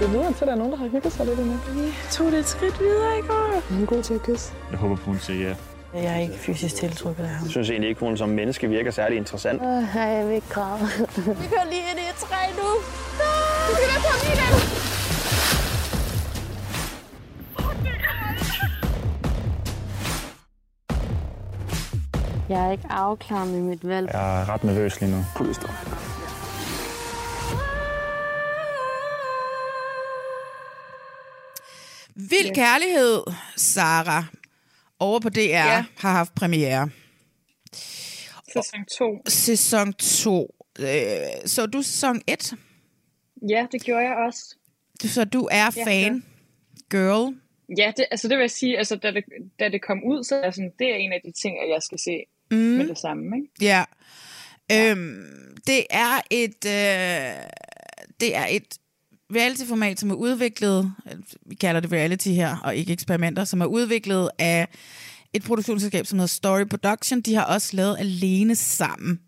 Det 0.00 0.10
lyder 0.10 0.32
til, 0.32 0.44
at 0.44 0.46
der 0.46 0.52
er 0.52 0.56
nogen, 0.58 0.72
der 0.72 0.78
har 0.78 0.88
hygget 0.88 1.12
sig 1.12 1.26
lidt 1.26 1.38
endnu. 1.38 1.56
Vi 1.74 1.92
tog 2.10 2.26
det 2.32 2.38
et 2.38 2.46
skridt 2.46 2.80
videre 2.80 3.18
i 3.18 3.22
går. 3.28 3.62
Hun 3.70 3.82
er 3.82 3.86
god 3.86 4.02
til 4.02 4.14
at 4.14 4.22
kysse. 4.22 4.52
Jeg 4.70 4.78
håber 4.78 4.96
på, 4.96 5.02
hun 5.04 5.18
siger 5.18 5.48
ja. 5.48 5.54
Jeg 5.94 6.14
er 6.14 6.18
ikke 6.18 6.38
fysisk 6.38 6.74
tiltrukket 6.74 7.22
af 7.22 7.28
ham. 7.28 7.44
Jeg 7.44 7.50
synes 7.50 7.70
egentlig 7.70 7.88
ikke, 7.88 8.00
hun 8.00 8.16
som 8.16 8.28
menneske 8.28 8.68
virker 8.68 8.90
særlig 8.90 9.16
interessant. 9.18 9.62
Øh, 9.62 9.86
jeg 9.94 10.26
vil 10.26 10.34
ikke 10.34 10.48
græde. 10.48 10.80
Vi 11.16 11.46
kører 11.48 11.64
lige 11.70 11.84
ind 11.90 11.98
i 11.98 12.06
et 12.10 12.16
træ 12.16 12.46
nu. 12.56 12.68
Du 13.68 13.74
kan 13.80 13.88
da 13.94 14.08
komme 14.08 14.24
i 14.32 14.36
den. 14.36 14.83
Jeg 22.48 22.66
er 22.66 22.72
ikke 22.72 22.86
afklaret 22.90 23.48
med 23.48 23.60
mit 23.60 23.88
valg. 23.88 24.10
Jeg 24.12 24.40
er 24.40 24.48
ret 24.48 24.64
nervøs 24.64 25.00
lige 25.00 25.10
nu. 25.10 25.24
Vild 32.14 32.46
yes. 32.50 32.54
Kærlighed, 32.54 33.22
Sara, 33.56 34.24
over 34.98 35.20
på 35.20 35.28
DR, 35.28 35.40
ja. 35.40 35.66
Ja. 35.74 35.84
har 35.98 36.12
haft 36.12 36.34
premiere. 36.34 36.90
Sæson 38.52 38.84
2. 38.98 39.22
Sæson 39.28 39.92
2. 39.92 40.54
Øh, 40.80 40.86
så 41.46 41.66
du 41.66 41.82
sæson 41.82 42.22
1? 42.26 42.54
Ja, 43.48 43.66
det 43.72 43.82
gjorde 43.82 44.02
jeg 44.02 44.16
også. 44.26 44.56
Du, 45.02 45.08
så 45.08 45.24
du 45.24 45.48
er 45.50 45.70
Ja, 45.76 45.84
fan, 45.84 46.24
girl. 46.90 47.34
Ja, 47.78 47.92
det, 47.96 48.06
altså 48.10 48.28
det 48.28 48.36
vil 48.36 48.42
jeg 48.42 48.50
sige, 48.50 48.78
altså 48.78 48.96
da 48.96 49.10
det, 49.10 49.24
da 49.60 49.68
det 49.68 49.82
kom 49.82 50.04
ud, 50.04 50.24
så 50.24 50.36
er 50.36 50.50
sådan, 50.50 50.72
det 50.78 50.90
er 50.90 50.96
en 50.96 51.12
af 51.12 51.20
de 51.24 51.32
ting, 51.32 51.58
at 51.62 51.68
jeg 51.68 51.82
skal 51.82 51.98
se 51.98 52.24
mm. 52.54 52.60
med 52.60 52.88
det 52.88 52.98
samme, 52.98 53.36
ikke? 53.36 53.48
Ja. 53.60 53.84
Øhm, 54.72 55.56
det 55.66 55.86
er 55.90 56.20
et 56.30 56.64
øh, 56.66 57.34
det 58.20 58.36
er 58.36 58.46
et 58.46 58.78
reality-format, 59.34 60.00
som 60.00 60.10
er 60.10 60.14
udviklet, 60.14 60.92
vi 61.46 61.54
kalder 61.54 61.80
det 61.80 61.92
reality 61.92 62.28
her, 62.28 62.56
og 62.64 62.76
ikke 62.76 62.92
eksperimenter, 62.92 63.44
som 63.44 63.60
er 63.60 63.66
udviklet 63.66 64.30
af 64.38 64.68
et 65.32 65.42
produktionsselskab, 65.42 66.06
som 66.06 66.18
hedder 66.18 66.28
Story 66.28 66.64
Production. 66.64 67.20
De 67.20 67.34
har 67.34 67.44
også 67.44 67.76
lavet 67.76 67.96
Alene 67.98 68.56
Sammen. 68.56 69.20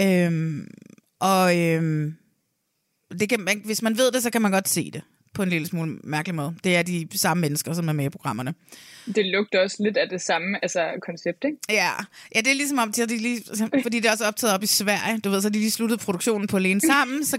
Øhm, 0.00 0.70
og 1.20 1.58
øhm, 1.58 2.14
det 3.20 3.28
kan, 3.28 3.40
man, 3.40 3.62
hvis 3.64 3.82
man 3.82 3.98
ved 3.98 4.12
det, 4.12 4.22
så 4.22 4.30
kan 4.30 4.42
man 4.42 4.50
godt 4.50 4.68
se 4.68 4.90
det 4.90 5.02
på 5.34 5.42
en 5.42 5.48
lille 5.48 5.66
smule 5.66 5.98
mærkelig 6.04 6.34
måde. 6.34 6.54
Det 6.64 6.76
er 6.76 6.82
de 6.82 7.08
samme 7.14 7.40
mennesker, 7.40 7.72
som 7.72 7.88
er 7.88 7.92
med 7.92 8.04
i 8.04 8.08
programmerne. 8.08 8.54
Det 9.06 9.26
lugter 9.26 9.62
også 9.62 9.76
lidt 9.80 9.96
af 9.96 10.08
det 10.08 10.20
samme 10.20 10.58
altså, 10.62 10.90
koncept, 11.02 11.44
ikke? 11.44 11.56
Ja, 11.68 11.90
ja 12.34 12.40
det 12.40 12.50
er 12.50 12.54
ligesom 12.54 12.78
om, 12.78 12.92
de 12.92 13.06
lige, 13.06 13.42
fordi 13.82 14.00
det 14.00 14.06
er 14.06 14.10
også 14.10 14.24
optaget 14.24 14.54
op 14.54 14.62
i 14.62 14.66
Sverige. 14.66 15.18
Du 15.18 15.30
ved, 15.30 15.42
så 15.42 15.48
de 15.48 15.58
lige 15.58 15.70
sluttet 15.70 16.00
produktionen 16.00 16.46
på 16.46 16.56
alene 16.56 16.80
sammen, 16.80 17.26
så 17.26 17.38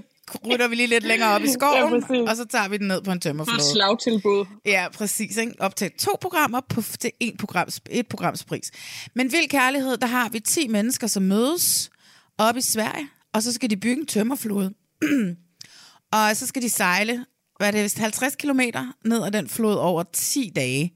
rytter 0.52 0.68
vi 0.68 0.76
lige 0.76 0.88
lidt 0.88 1.04
længere 1.04 1.30
op 1.30 1.42
i 1.42 1.48
skoven, 1.60 2.04
ja, 2.10 2.30
og 2.30 2.38
så 2.38 2.46
tager 2.46 2.68
vi 2.68 2.78
den 2.78 2.88
ned 2.88 3.02
på 3.02 3.12
en 3.12 3.20
tømmerflåde. 3.20 3.58
For 3.60 3.74
slagtilbud. 3.74 4.46
Ja, 4.66 4.88
præcis. 4.94 5.38
Ikke? 5.38 5.54
Op 5.60 5.76
til 5.76 5.92
to 5.92 6.12
programmer 6.22 6.62
på 6.70 6.82
til 7.00 7.12
en 7.20 7.38
programs, 7.38 7.82
et 7.90 8.08
programs 8.08 8.44
pris. 8.44 8.72
Men 9.14 9.32
Vild 9.32 9.50
Kærlighed, 9.50 9.98
der 9.98 10.08
har 10.08 10.30
vi 10.30 10.40
10 10.40 10.68
mennesker, 10.68 11.08
som 11.08 11.24
mødes 11.24 11.92
op 12.38 12.58
i 12.58 12.62
Sverige, 12.62 13.08
og 13.34 13.44
så 13.44 13.54
skal 13.54 13.70
de 13.70 13.78
bygge 13.78 14.02
en 14.02 14.06
tømmerflåde. 14.06 14.74
og 16.14 16.38
så 16.38 16.48
skal 16.48 16.62
de 16.62 16.70
sejle, 16.70 17.26
hvad 17.64 17.68
er 17.70 17.72
det, 17.72 17.84
vist 17.84 18.00
50 18.00 18.36
kilometer 18.36 18.94
ned 19.06 19.24
ad 19.24 19.32
den 19.32 19.50
flod 19.50 19.76
over 19.76 20.04
10 20.14 20.52
dage. 20.56 20.94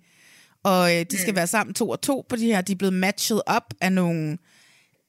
Og 0.64 0.96
øh, 0.96 1.06
de 1.12 1.18
skal 1.18 1.32
mm. 1.32 1.36
være 1.36 1.48
sammen 1.48 1.74
to 1.74 1.90
og 1.90 2.02
to 2.02 2.26
på 2.30 2.36
de 2.36 2.46
her. 2.46 2.62
De 2.62 2.72
er 2.72 2.76
blevet 2.76 2.94
matchet 2.94 3.42
op 3.46 3.74
af 3.82 3.92
nogle 3.92 4.38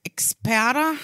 eksperter. 0.04 0.96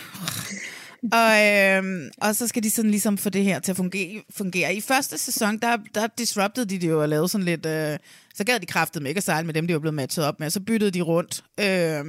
og, 1.12 1.46
øh, 1.46 2.10
og 2.20 2.36
så 2.36 2.46
skal 2.46 2.62
de 2.62 2.70
sådan 2.70 2.90
ligesom 2.90 3.18
få 3.18 3.30
det 3.30 3.44
her 3.44 3.58
til 3.58 3.72
at 3.72 3.76
fungere. 3.76 4.22
fungere. 4.30 4.74
I 4.74 4.80
første 4.80 5.18
sæson, 5.18 5.58
der, 5.58 5.76
der 5.94 6.06
disrupted 6.18 6.66
de 6.66 6.78
det 6.78 6.88
jo 6.88 7.02
og 7.02 7.08
lavede 7.08 7.28
sådan 7.28 7.44
lidt... 7.44 7.66
Øh, 7.66 7.98
så 8.34 8.44
gad 8.44 8.60
de 8.60 8.66
kraftet 8.66 9.02
med 9.02 9.10
ikke 9.10 9.18
at 9.18 9.24
sejle 9.24 9.46
med 9.46 9.54
dem, 9.54 9.66
de 9.66 9.72
var 9.72 9.80
blevet 9.80 9.94
matchet 9.94 10.24
op 10.24 10.40
med. 10.40 10.50
Så 10.50 10.60
byttede 10.60 10.90
de 10.90 11.00
rundt. 11.00 11.44
Øh, 11.60 12.04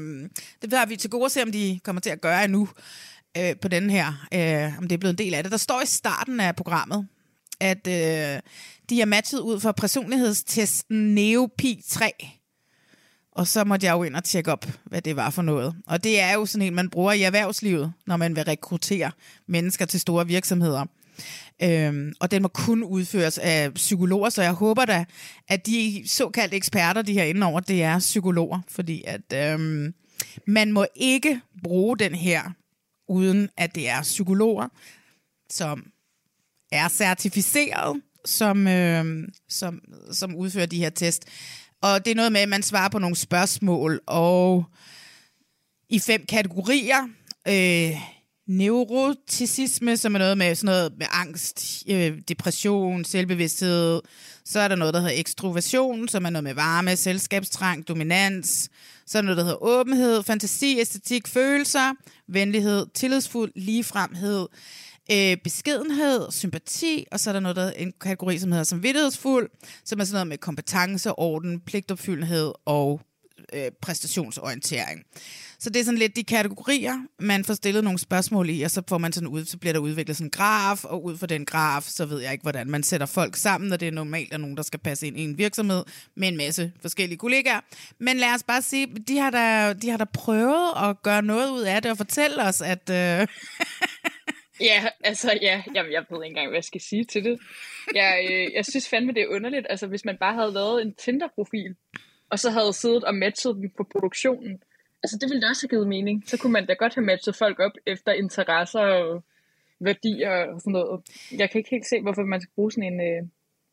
det 0.62 0.74
har 0.74 0.86
vi 0.86 0.96
til 0.96 1.10
gode 1.10 1.26
at 1.26 1.32
se, 1.32 1.42
om 1.42 1.52
de 1.52 1.80
kommer 1.84 2.02
til 2.02 2.10
at 2.10 2.22
gøre 2.22 2.44
endnu 2.44 2.70
øh, 3.38 3.56
på 3.62 3.68
den 3.68 3.90
her. 3.90 4.28
Øh, 4.34 4.78
om 4.78 4.88
det 4.88 4.92
er 4.92 5.00
blevet 5.00 5.14
en 5.14 5.26
del 5.26 5.34
af 5.34 5.44
det. 5.44 5.52
Der 5.52 5.58
står 5.58 5.82
i 5.82 5.86
starten 5.86 6.40
af 6.40 6.56
programmet, 6.56 7.08
at 7.60 7.88
øh, 7.88 8.42
de 8.90 9.02
er 9.02 9.06
matchet 9.06 9.40
ud 9.40 9.60
for 9.60 9.72
personlighedstesten 9.72 11.16
Neopi 11.16 11.84
3. 11.88 12.12
Og 13.32 13.48
så 13.48 13.64
måtte 13.64 13.86
jeg 13.86 13.94
jo 13.94 14.04
ind 14.04 14.16
og 14.16 14.24
tjekke 14.24 14.52
op, 14.52 14.66
hvad 14.86 15.02
det 15.02 15.16
var 15.16 15.30
for 15.30 15.42
noget. 15.42 15.76
Og 15.88 16.04
det 16.04 16.20
er 16.20 16.34
jo 16.34 16.46
sådan 16.46 16.68
en, 16.68 16.76
man 16.76 16.90
bruger 16.90 17.12
i 17.12 17.22
erhvervslivet, 17.22 17.94
når 18.08 18.18
man 18.18 18.36
vil 18.36 18.44
rekruttere 18.44 19.12
mennesker 19.48 19.86
til 19.86 20.00
store 20.00 20.28
virksomheder. 20.28 20.86
Øhm, 21.64 22.14
og 22.20 22.32
den 22.32 22.42
må 22.42 22.48
kun 22.48 22.84
udføres 22.84 23.38
af 23.38 23.74
psykologer, 23.74 24.30
så 24.30 24.42
jeg 24.42 24.54
håber 24.54 24.86
da, 24.86 25.06
at 25.48 25.66
de 25.66 26.04
såkaldte 26.06 26.56
eksperter, 26.56 27.02
de 27.02 27.14
her 27.14 27.24
indenover, 27.24 27.60
det 27.60 27.84
er 27.84 28.00
psykologer, 28.00 28.60
fordi 28.68 29.04
at 29.08 29.54
øhm, 29.54 29.94
man 30.48 30.72
må 30.72 30.86
ikke 30.96 31.42
bruge 31.64 31.98
den 31.98 32.16
her, 32.16 32.44
uden 33.08 33.50
at 33.58 33.76
det 33.76 33.90
er 33.90 34.02
psykologer, 34.02 34.68
som 35.50 35.92
er 36.76 36.88
certificeret, 36.88 38.02
som, 38.26 38.68
øh, 38.68 39.28
som, 39.50 39.82
som 40.12 40.36
udfører 40.36 40.66
de 40.66 40.80
her 40.80 40.90
test. 40.90 41.26
Og 41.82 42.06
det 42.06 42.12
er 42.12 42.16
noget 42.16 42.32
med, 42.32 42.42
at 42.42 42.50
man 42.50 42.64
svarer 42.64 42.90
på 42.90 43.00
nogle 43.00 43.16
spørgsmål, 43.16 44.02
og 44.08 44.66
i 45.90 46.00
fem 46.00 46.26
kategorier. 46.26 47.08
Øh, 47.48 47.96
neuroticisme, 48.48 49.98
som 49.98 50.16
er 50.16 50.20
noget 50.20 50.38
med 50.38 50.56
sådan 50.56 50.66
noget 50.66 50.94
med 50.98 51.08
angst, 51.12 51.84
øh, 51.90 52.18
depression, 52.28 53.06
selvbevidsthed. 53.06 54.02
Så 54.46 54.60
er 54.60 54.68
der 54.68 54.76
noget, 54.76 54.94
der 54.94 55.00
hedder 55.00 55.20
ekstroversion, 55.20 56.08
som 56.08 56.26
er 56.26 56.30
noget 56.30 56.44
med 56.44 56.54
varme, 56.54 56.96
selskabstrang, 56.96 57.88
dominans. 57.88 58.70
Så 59.06 59.18
er 59.18 59.22
der 59.22 59.26
noget, 59.26 59.38
der 59.38 59.44
hedder 59.44 59.64
åbenhed, 59.64 60.24
fantasi, 60.24 60.80
æstetik, 60.80 61.28
følelser, 61.28 61.94
venlighed, 62.28 62.86
tillidsfuld, 62.94 63.52
ligefremhed, 63.56 64.48
øh, 65.12 65.38
beskedenhed, 65.44 66.32
sympati, 66.32 67.06
og 67.12 67.20
så 67.20 67.30
er 67.30 67.34
der 67.34 67.40
noget, 67.40 67.56
der 67.56 67.72
en 67.72 67.94
kategori, 68.02 68.40
som 68.40 68.52
hedder 68.52 68.64
samvittighedsfuld, 68.64 69.50
som 69.86 70.00
er 70.00 70.04
sådan 70.04 70.16
noget 70.16 70.28
med 70.28 70.38
kompetence, 70.38 71.12
orden, 71.12 71.60
pligtopfyldenhed 71.60 72.54
og 72.66 73.02
øh, 73.54 73.72
præstationsorientering. 73.82 75.04
Så 75.60 75.70
det 75.70 75.80
er 75.80 75.84
sådan 75.84 75.98
lidt 75.98 76.16
de 76.16 76.24
kategorier, 76.24 76.94
man 77.20 77.46
får 77.46 77.54
stillet 77.54 77.84
nogle 77.84 78.00
spørgsmål 78.00 78.50
i, 78.50 78.62
og 78.62 78.72
så 78.72 78.82
får 78.90 78.98
man 78.98 79.14
sådan 79.14 79.28
ud, 79.28 79.46
så 79.46 79.58
bliver 79.58 79.74
der 79.74 79.80
udviklet 79.80 80.18
sådan 80.18 80.28
en 80.28 80.32
graf, 80.32 80.84
og 80.84 81.06
ud 81.06 81.18
fra 81.18 81.28
den 81.28 81.46
graf, 81.46 81.84
så 81.84 82.06
ved 82.06 82.22
jeg 82.22 82.32
ikke, 82.32 82.42
hvordan 82.42 82.70
man 82.70 82.84
sætter 82.84 83.06
folk 83.06 83.36
sammen, 83.36 83.74
og 83.74 83.80
det 83.80 83.88
er 83.88 83.92
normalt, 83.92 84.34
at 84.34 84.40
nogen, 84.40 84.58
der 84.58 84.64
skal 84.64 84.80
passe 84.80 85.08
ind 85.08 85.20
i 85.20 85.24
en 85.24 85.38
virksomhed 85.38 85.84
med 86.16 86.28
en 86.28 86.38
masse 86.38 86.72
forskellige 86.82 87.18
kollegaer. 87.18 87.60
Men 88.00 88.18
lad 88.18 88.34
os 88.36 88.44
bare 88.44 88.62
sige, 88.62 88.88
de 89.08 89.18
har 89.18 89.30
da, 89.30 89.74
de 89.74 89.90
har 89.90 89.98
da 89.98 90.06
prøvet 90.14 90.90
at 90.90 91.04
gøre 91.04 91.22
noget 91.22 91.50
ud 91.50 91.62
af 91.62 91.82
det, 91.82 91.92
og 91.92 91.98
fortælle 91.98 92.44
os, 92.44 92.62
at... 92.62 92.90
Øh 92.90 93.28
Ja, 94.62 94.88
altså 95.04 95.40
ja, 95.42 95.64
jamen, 95.76 95.92
jeg 95.92 96.06
ved 96.10 96.24
ikke 96.24 96.32
engang, 96.32 96.48
hvad 96.48 96.58
jeg 96.58 96.64
skal 96.64 96.82
sige 96.82 97.04
til 97.04 97.24
det. 97.24 97.40
Jeg, 97.96 98.28
øh, 98.32 98.54
jeg 98.54 98.66
synes 98.66 98.90
fandme, 98.90 99.14
det 99.14 99.22
er 99.22 99.36
underligt, 99.36 99.68
altså 99.70 99.88
hvis 99.88 100.06
man 100.06 100.18
bare 100.18 100.34
havde 100.34 100.54
lavet 100.54 100.82
en 100.82 100.94
Tinder-profil, 100.94 101.76
og 102.30 102.40
så 102.40 102.50
havde 102.50 102.74
siddet 102.74 103.04
og 103.04 103.16
matchet 103.16 103.56
dem 103.56 103.70
på 103.78 103.84
produktionen. 103.92 104.64
Altså 105.04 105.18
det 105.22 105.30
ville 105.30 105.42
da 105.42 105.50
også 105.50 105.64
have 105.64 105.70
givet 105.70 105.88
mening. 105.88 106.24
Så 106.28 106.38
kunne 106.38 106.54
man 106.54 106.66
da 106.66 106.74
godt 106.74 106.96
have 106.96 107.06
matchet 107.06 107.36
folk 107.36 107.60
op 107.60 107.72
efter 107.86 108.12
interesser 108.12 108.80
og 108.80 109.24
værdier 109.80 110.32
og 110.32 110.62
sådan 110.62 110.72
noget. 110.72 111.02
Jeg 111.38 111.50
kan 111.50 111.60
ikke 111.60 111.70
helt 111.70 111.86
se, 111.86 112.02
hvorfor 112.02 112.22
man 112.24 112.42
skal 112.42 112.52
bruge 112.56 112.72
sådan 112.72 112.94
en... 112.94 113.02
Øh, 113.02 113.24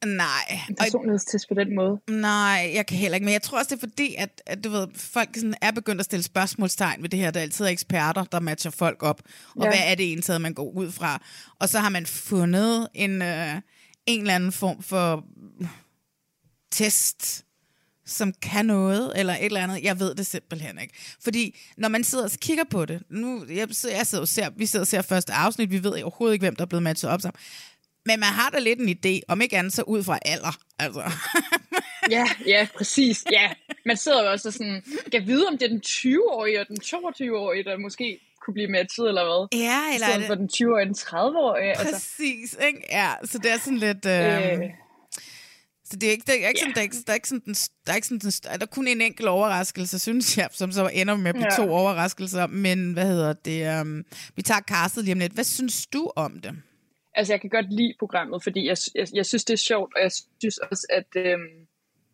Nej. 0.07 0.61
En 0.69 0.75
personlighedstest 0.75 1.49
på 1.49 1.55
den 1.55 1.75
måde. 1.75 2.01
Nej, 2.11 2.71
jeg 2.75 2.87
kan 2.87 2.99
heller 2.99 3.15
ikke. 3.15 3.25
Men 3.25 3.33
jeg 3.33 3.43
tror 3.43 3.59
også, 3.59 3.75
det 3.75 3.83
er 3.83 3.89
fordi, 3.89 4.15
at, 4.19 4.43
at 4.47 4.65
du 4.65 4.71
ved, 4.71 4.87
folk 4.95 5.29
sådan 5.35 5.55
er 5.63 5.71
begyndt 5.71 6.01
at 6.01 6.05
stille 6.05 6.23
spørgsmålstegn 6.23 7.03
ved 7.03 7.09
det 7.09 7.19
her. 7.19 7.31
Der 7.31 7.41
altid 7.41 7.65
er 7.65 7.69
eksperter, 7.69 8.25
der 8.25 8.41
matcher 8.41 8.71
folk 8.71 9.03
op. 9.03 9.23
Og 9.57 9.65
ja. 9.65 9.71
hvad 9.71 9.81
er 9.85 9.95
det 9.95 10.07
egentlig, 10.07 10.41
man 10.41 10.55
går 10.55 10.71
ud 10.71 10.93
fra? 10.93 11.23
Og 11.59 11.69
så 11.69 11.79
har 11.79 11.89
man 11.89 12.07
fundet 12.07 12.89
en, 12.95 13.23
øh, 13.23 13.55
en 14.07 14.21
eller 14.21 14.35
anden 14.35 14.53
form 14.53 14.83
for 14.83 15.25
test, 16.73 17.45
som 18.07 18.33
kan 18.43 18.67
noget, 18.67 19.13
eller 19.17 19.35
et 19.35 19.45
eller 19.45 19.61
andet. 19.61 19.83
Jeg 19.83 20.01
ved 20.01 20.15
det 20.15 20.27
simpelthen 20.27 20.79
ikke. 20.79 20.95
Fordi 21.21 21.59
når 21.77 21.89
man 21.89 22.05
sidder 22.05 22.25
og 22.25 22.31
kigger 22.31 22.65
på 22.71 22.85
det, 22.85 23.03
nu, 23.11 23.45
jeg, 23.49 23.69
jeg 23.91 24.07
sidder 24.07 24.21
og 24.21 24.29
ser, 24.29 24.51
vi 24.57 24.67
sidder 24.67 24.83
og 24.83 24.87
ser 24.87 25.03
første 25.03 25.33
afsnit, 25.33 25.71
vi 25.71 25.85
ved 25.85 26.03
overhovedet 26.03 26.35
ikke, 26.35 26.43
hvem 26.43 26.57
der 26.57 26.63
er 26.63 26.67
blevet 26.67 26.83
matchet 26.83 27.11
op 27.11 27.21
sammen. 27.21 27.39
Men 28.07 28.21
man 28.21 28.29
har 28.29 28.51
da 28.51 28.59
lidt 28.59 28.79
en 28.79 28.89
idé, 28.89 29.21
om 29.29 29.41
ikke 29.41 29.59
andet 29.59 29.73
så 29.73 29.83
ud 29.83 30.05
fra 30.05 30.19
alder. 30.25 30.59
Altså. 30.79 31.03
ja, 32.11 32.27
ja, 32.47 32.69
præcis. 32.77 33.25
Ja. 33.33 33.51
Man 33.87 33.97
sidder 33.97 34.23
jo 34.23 34.31
også 34.31 34.51
sådan, 34.51 34.83
kan 35.13 35.27
vide, 35.27 35.47
om 35.47 35.59
det 35.59 35.65
er 35.65 35.69
den 35.69 35.83
20-årige 35.87 36.61
og 36.61 36.67
den 36.69 36.79
22-årige, 36.85 37.65
der 37.65 37.79
måske 37.79 38.21
kunne 38.45 38.55
blive 38.55 38.69
matchet, 38.69 39.09
eller 39.09 39.25
hvad? 39.25 39.61
Ja, 39.61 39.95
eller... 39.95 40.25
I 40.25 40.27
for 40.27 40.35
den 40.35 40.51
20-årige 40.55 40.83
og 40.83 40.87
den 40.87 40.95
30-årige. 40.95 41.71
Altså. 41.79 41.93
Præcis, 41.93 42.55
altså. 42.55 42.67
ikke? 42.67 42.81
Ja, 42.91 43.11
så 43.25 43.39
det 43.39 43.51
er 43.53 43.59
sådan 43.59 43.79
lidt... 43.79 44.07
Øh... 44.07 44.53
Øh, 44.53 44.71
så 45.85 45.97
det 45.97 46.07
er 46.07 46.11
ikke, 46.11 46.25
det 46.27 46.45
er 46.45 46.49
ikke 46.49 46.61
sådan, 46.61 46.75
der 46.75 46.81
er 46.81 46.83
ikke, 46.83 46.97
der 47.07 47.13
er 47.13 47.15
ikke 47.15 47.29
sådan, 47.29 47.43
den, 47.47 47.55
der 47.87 47.93
er 47.93 47.97
ikke 47.97 48.07
sådan, 48.07 48.19
den, 48.19 48.33
der 48.61 48.67
er 48.67 48.67
kun 48.67 48.89
en 48.89 49.01
enkelt 49.01 49.29
overraskelse, 49.29 49.99
synes 49.99 50.39
jeg, 50.39 50.49
som 50.53 50.73
så 50.73 50.91
ender 50.93 51.17
med 51.17 51.29
at 51.29 51.35
blive 51.35 51.53
ja. 51.53 51.57
to 51.57 51.71
overraskelser. 51.71 52.47
Men 52.47 52.93
hvad 52.93 53.07
hedder 53.07 53.33
det? 53.33 53.81
Um, 53.81 54.05
vi 54.37 54.43
tager 54.43 54.61
castet 54.61 55.05
lige 55.05 55.13
om 55.13 55.19
lidt. 55.19 55.33
Hvad 55.33 55.45
synes 55.45 55.87
du 55.87 56.13
om 56.17 56.41
det? 56.41 56.55
Altså 57.15 57.33
jeg 57.33 57.41
kan 57.41 57.51
godt 57.51 57.73
lide 57.73 57.95
programmet, 57.99 58.43
fordi 58.43 58.67
jeg, 58.69 58.77
jeg, 58.95 59.07
jeg 59.15 59.27
synes, 59.27 59.45
det 59.45 59.55
er 59.55 59.59
sjovt, 59.59 59.95
og 59.97 60.03
jeg 60.03 60.13
synes 60.41 60.59
også, 60.59 60.87
at 60.91 61.07
øhm, 61.27 61.67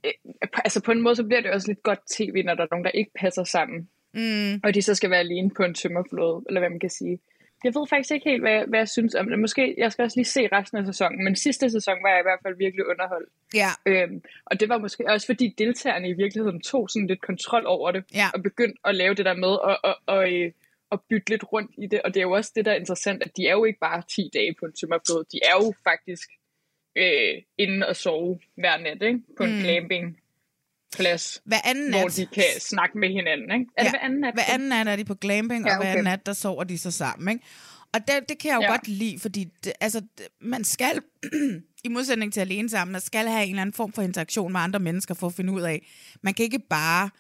øh, 0.05 0.13
altså 0.65 0.83
på 0.83 0.93
en 0.93 1.03
måde, 1.03 1.17
så 1.17 1.25
bliver 1.25 1.41
det 1.41 1.51
også 1.51 1.69
lidt 1.69 1.83
godt 1.83 2.01
tv, 2.11 2.43
når 2.45 2.55
der 2.55 2.63
er 2.63 2.69
nogen, 2.71 2.85
der 2.85 2.91
ikke 2.91 3.11
passer 3.21 3.45
sammen. 3.45 3.89
Mm. 4.15 4.61
Og 4.65 4.75
de 4.75 4.83
så 4.83 4.95
skal 4.95 5.11
være 5.11 5.19
alene 5.19 5.51
på 5.51 5.63
en 5.63 5.75
tømmerflåde, 5.75 6.45
eller 6.49 6.61
hvad 6.61 6.71
man 6.71 6.81
kan 6.81 6.91
sige. 6.91 7.19
Jeg 7.65 7.75
ved 7.75 7.87
faktisk 7.89 8.11
ikke 8.11 8.31
helt, 8.31 8.43
hvad, 8.43 8.65
hvad 8.69 8.79
jeg 8.79 8.89
synes 8.89 9.15
om 9.15 9.29
det. 9.29 9.39
Måske, 9.39 9.75
jeg 9.79 9.93
skal 9.93 10.03
også 10.03 10.17
lige 10.17 10.25
se 10.25 10.49
resten 10.53 10.79
af 10.79 10.87
sæsonen, 10.87 11.25
men 11.25 11.37
sidste 11.37 11.71
sæson 11.71 11.95
var 12.03 12.09
jeg 12.11 12.21
i 12.21 12.23
hvert 12.29 12.39
fald 12.43 12.57
virkelig 12.57 12.87
underholdt. 12.87 13.29
Ja. 13.55 13.69
Øhm, 13.87 14.23
og 14.47 14.61
det 14.61 14.69
var 14.69 14.79
måske 14.79 15.11
også 15.11 15.27
fordi 15.27 15.55
deltagerne 15.59 16.09
i 16.09 16.13
virkeligheden 16.13 16.61
tog 16.61 16.91
sådan 16.91 17.07
lidt 17.07 17.21
kontrol 17.21 17.67
over 17.67 17.91
det, 17.91 18.05
ja. 18.15 18.27
og 18.35 18.43
begyndte 18.43 18.79
at 18.85 18.95
lave 18.95 19.15
det 19.15 19.25
der 19.25 19.35
med 19.35 19.57
at, 19.69 19.77
at, 19.85 19.97
at, 20.09 20.45
at 20.45 20.53
at 20.93 20.99
bytte 21.09 21.31
lidt 21.31 21.45
rundt 21.53 21.71
i 21.79 21.87
det. 21.87 22.03
Og 22.03 22.15
det 22.15 22.21
er 22.21 22.25
jo 22.25 22.33
også 22.33 22.53
det, 22.55 22.65
der 22.65 22.73
er 22.73 22.77
interessant, 22.77 23.23
at 23.23 23.37
de 23.37 23.47
er 23.47 23.53
jo 23.53 23.65
ikke 23.65 23.79
bare 23.79 24.03
10 24.09 24.31
dage 24.35 24.55
på 24.61 24.67
en 24.67 24.73
tømmerflod. 24.73 25.25
De 25.33 25.41
er 25.43 25.65
jo 25.65 25.75
faktisk 25.85 26.29
øh, 26.97 27.43
inde 27.59 27.89
og 27.89 27.97
sove 27.97 28.39
hver 28.55 28.79
nat 28.79 29.03
ikke? 29.03 29.21
på 29.37 29.45
en 29.45 29.83
mm. 29.91 30.17
plads, 30.97 31.43
hver 31.45 31.57
anden 31.65 31.91
nat. 31.91 32.01
hvor 32.01 32.09
de 32.09 32.27
kan 32.27 32.45
snakke 32.59 32.99
med 32.99 33.09
hinanden. 33.09 33.61
Ikke? 33.61 33.67
Er 33.77 33.85
ja, 33.85 33.91
det 33.91 33.93
hver 33.93 34.07
anden 34.07 34.21
nat? 34.21 34.35
Hver 34.35 34.55
anden 34.55 34.69
nat 34.69 34.89
er 34.89 34.97
de 34.97 35.05
på 35.05 35.15
glamping, 35.15 35.67
ja, 35.67 35.71
okay. 35.71 35.79
og 35.79 35.83
hver 35.83 35.91
anden 35.91 36.05
nat, 36.05 36.27
der 36.27 36.33
sover 36.33 36.65
de 36.65 36.79
så 36.79 36.91
sammen. 36.91 37.35
Ikke? 37.35 37.45
Og 37.95 38.01
det, 38.09 38.29
det 38.29 38.39
kan 38.39 38.51
jeg 38.51 38.57
jo 38.57 38.63
ja. 38.63 38.71
godt 38.71 38.89
lide, 38.89 39.19
fordi 39.19 39.49
det, 39.65 39.73
altså, 39.81 40.03
man 40.41 40.65
skal, 40.65 41.03
i 41.85 41.89
modsætning 41.89 42.33
til 42.33 42.41
alene 42.41 42.69
sammen, 42.69 42.93
man 42.93 43.01
skal 43.01 43.27
have 43.27 43.45
en 43.45 43.51
eller 43.51 43.63
anden 43.63 43.75
form 43.75 43.93
for 43.93 44.03
interaktion 44.03 44.53
med 44.53 44.61
andre 44.61 44.79
mennesker 44.79 45.15
for 45.15 45.27
at 45.27 45.35
finde 45.35 45.53
ud 45.53 45.61
af, 45.61 45.87
man 46.23 46.35
kan 46.35 46.45
ikke 46.45 46.59
bare 46.59 47.11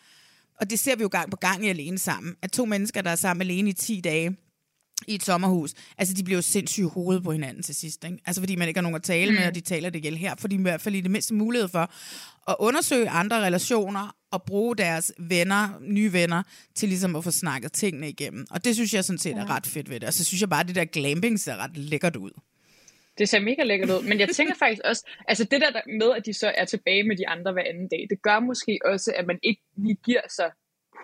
og 0.60 0.70
det 0.70 0.78
ser 0.78 0.96
vi 0.96 1.02
jo 1.02 1.08
gang 1.08 1.30
på 1.30 1.36
gang 1.36 1.66
i 1.66 1.68
Alene 1.68 1.98
Sammen, 1.98 2.34
at 2.42 2.52
to 2.52 2.64
mennesker, 2.64 3.02
der 3.02 3.10
er 3.10 3.16
sammen 3.16 3.42
alene 3.42 3.70
i 3.70 3.72
10 3.72 4.00
dage, 4.00 4.36
i 5.06 5.14
et 5.14 5.24
sommerhus, 5.24 5.74
altså 5.98 6.14
de 6.14 6.24
bliver 6.24 6.38
jo 6.38 6.42
sindssygt 6.42 6.90
hovedet 6.90 7.24
på 7.24 7.32
hinanden 7.32 7.62
til 7.62 7.74
sidst, 7.74 8.04
ikke? 8.04 8.18
Altså 8.26 8.42
fordi 8.42 8.56
man 8.56 8.68
ikke 8.68 8.78
har 8.78 8.82
nogen 8.82 8.96
at 8.96 9.02
tale 9.02 9.32
med, 9.32 9.40
mm. 9.40 9.46
og 9.48 9.54
de 9.54 9.60
taler 9.60 9.90
det 9.90 9.98
ihjel 9.98 10.16
her, 10.16 10.34
fordi 10.38 10.56
i 10.56 10.62
hvert 10.62 10.80
fald 10.80 10.94
i 10.94 11.00
det 11.00 11.10
mindste 11.10 11.34
mulighed 11.34 11.68
for 11.68 11.90
at 12.48 12.56
undersøge 12.58 13.10
andre 13.10 13.46
relationer 13.46 14.14
og 14.32 14.42
bruge 14.42 14.76
deres 14.76 15.12
venner, 15.18 15.68
nye 15.80 16.12
venner, 16.12 16.42
til 16.74 16.88
ligesom 16.88 17.16
at 17.16 17.24
få 17.24 17.30
snakket 17.30 17.72
tingene 17.72 18.08
igennem. 18.08 18.46
Og 18.50 18.64
det 18.64 18.74
synes 18.74 18.94
jeg 18.94 19.04
sådan 19.04 19.18
set 19.18 19.36
er 19.36 19.50
ret 19.50 19.66
fedt 19.66 19.90
ved 19.90 20.00
det. 20.00 20.06
Og 20.06 20.14
så 20.14 20.24
synes 20.24 20.40
jeg 20.40 20.48
bare, 20.48 20.60
at 20.60 20.68
det 20.68 20.74
der 20.74 20.84
glamping 20.84 21.40
ser 21.40 21.56
ret 21.56 21.76
lækkert 21.76 22.16
ud. 22.16 22.30
Det 23.18 23.28
ser 23.28 23.40
mega 23.40 23.62
lækkert 23.62 23.90
ud. 23.90 24.02
Men 24.08 24.20
jeg 24.20 24.28
tænker 24.28 24.54
faktisk 24.54 24.82
også, 24.84 25.06
altså 25.28 25.44
det 25.44 25.60
der 25.60 25.80
med, 25.98 26.16
at 26.16 26.26
de 26.26 26.32
så 26.32 26.52
er 26.56 26.64
tilbage 26.64 27.02
med 27.02 27.16
de 27.16 27.28
andre 27.28 27.52
hver 27.52 27.62
anden 27.66 27.88
dag, 27.88 28.06
det 28.10 28.22
gør 28.22 28.40
måske 28.40 28.78
også, 28.84 29.12
at 29.16 29.26
man 29.26 29.38
ikke 29.42 29.62
lige 29.76 29.98
giver 30.04 30.20
sig 30.28 30.50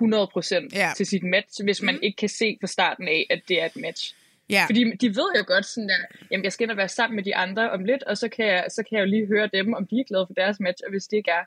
100% 0.03 0.69
Ja. 0.75 0.93
til 0.97 1.07
sit 1.07 1.23
match, 1.23 1.65
hvis 1.65 1.83
man 1.83 1.95
Mhm. 1.95 2.03
ikke 2.03 2.17
kan 2.17 2.29
se 2.29 2.57
fra 2.61 2.67
starten 2.67 3.09
af, 3.09 3.27
at 3.31 3.43
det 3.49 3.63
er 3.63 3.67
et 3.67 3.77
match. 3.77 4.15
Ja. 4.51 4.65
Fordi 4.67 4.85
de 5.01 5.09
ved 5.09 5.29
jo 5.39 5.45
godt 5.47 5.67
sådan 5.67 5.89
der, 5.89 5.97
jamen 6.31 6.45
jeg 6.45 6.53
skal 6.53 6.65
ind 6.65 6.71
og 6.71 6.77
være 6.77 6.89
sammen 6.89 7.17
med 7.17 7.25
de 7.25 7.37
andre 7.37 7.71
om 7.71 7.85
lidt, 7.85 8.03
og 8.03 8.19
så 8.19 8.29
kan 8.29 8.47
jeg, 8.47 8.65
så 8.69 8.83
kan 8.83 8.99
jeg 8.99 9.01
jo 9.01 9.11
lige 9.11 9.27
høre 9.27 9.47
dem, 9.53 9.75
om 9.75 9.87
de 9.87 10.01
er 10.01 10.05
glade 10.05 10.27
for 10.27 10.35
deres 10.35 10.61
match, 10.61 10.83
og 10.87 10.91
hvis 10.91 11.05
det 11.07 11.17
ikke 11.17 11.31
er, 11.31 11.45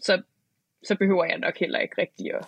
så, 0.00 0.22
så 0.84 0.94
behøver 0.94 1.24
jeg 1.24 1.38
nok 1.38 1.58
heller 1.58 1.78
ikke 1.78 1.94
rigtig 1.98 2.34
at, 2.34 2.44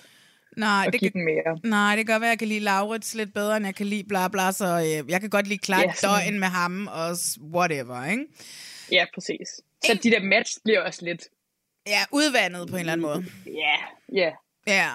Nej, 0.56 0.86
det 0.92 1.00
give 1.00 1.10
kan, 1.10 1.24
mere. 1.24 1.58
nej, 1.64 1.96
det 1.96 2.06
kan 2.06 2.14
godt 2.14 2.20
være, 2.20 2.28
at 2.28 2.32
jeg 2.32 2.38
kan 2.38 2.48
lide 2.48 2.60
Laurits 2.60 3.14
lidt 3.14 3.34
bedre, 3.34 3.56
end 3.56 3.66
jeg 3.66 3.74
kan 3.74 3.86
lide 3.86 4.04
bla 4.08 4.28
bla, 4.28 4.52
så 4.52 4.66
øh, 4.78 5.10
jeg 5.10 5.20
kan 5.20 5.30
godt 5.30 5.46
lide 5.46 5.58
klart 5.58 5.98
sådan. 5.98 6.24
døgn 6.24 6.38
med 6.40 6.48
ham 6.48 6.86
og 6.92 7.16
whatever, 7.54 8.04
ikke? 8.10 8.24
Ja, 8.92 9.04
præcis. 9.14 9.48
Så 9.84 9.98
de 10.02 10.10
der 10.10 10.22
match 10.22 10.58
bliver 10.64 10.80
også 10.80 11.04
lidt, 11.04 11.22
Ja, 11.86 12.04
udvandet 12.12 12.68
på 12.70 12.76
en 12.76 12.80
eller 12.80 12.92
anden 12.92 13.06
måde. 13.06 13.24
ja, 13.46 13.76
ja. 14.12 14.30
Ja. 14.66 14.90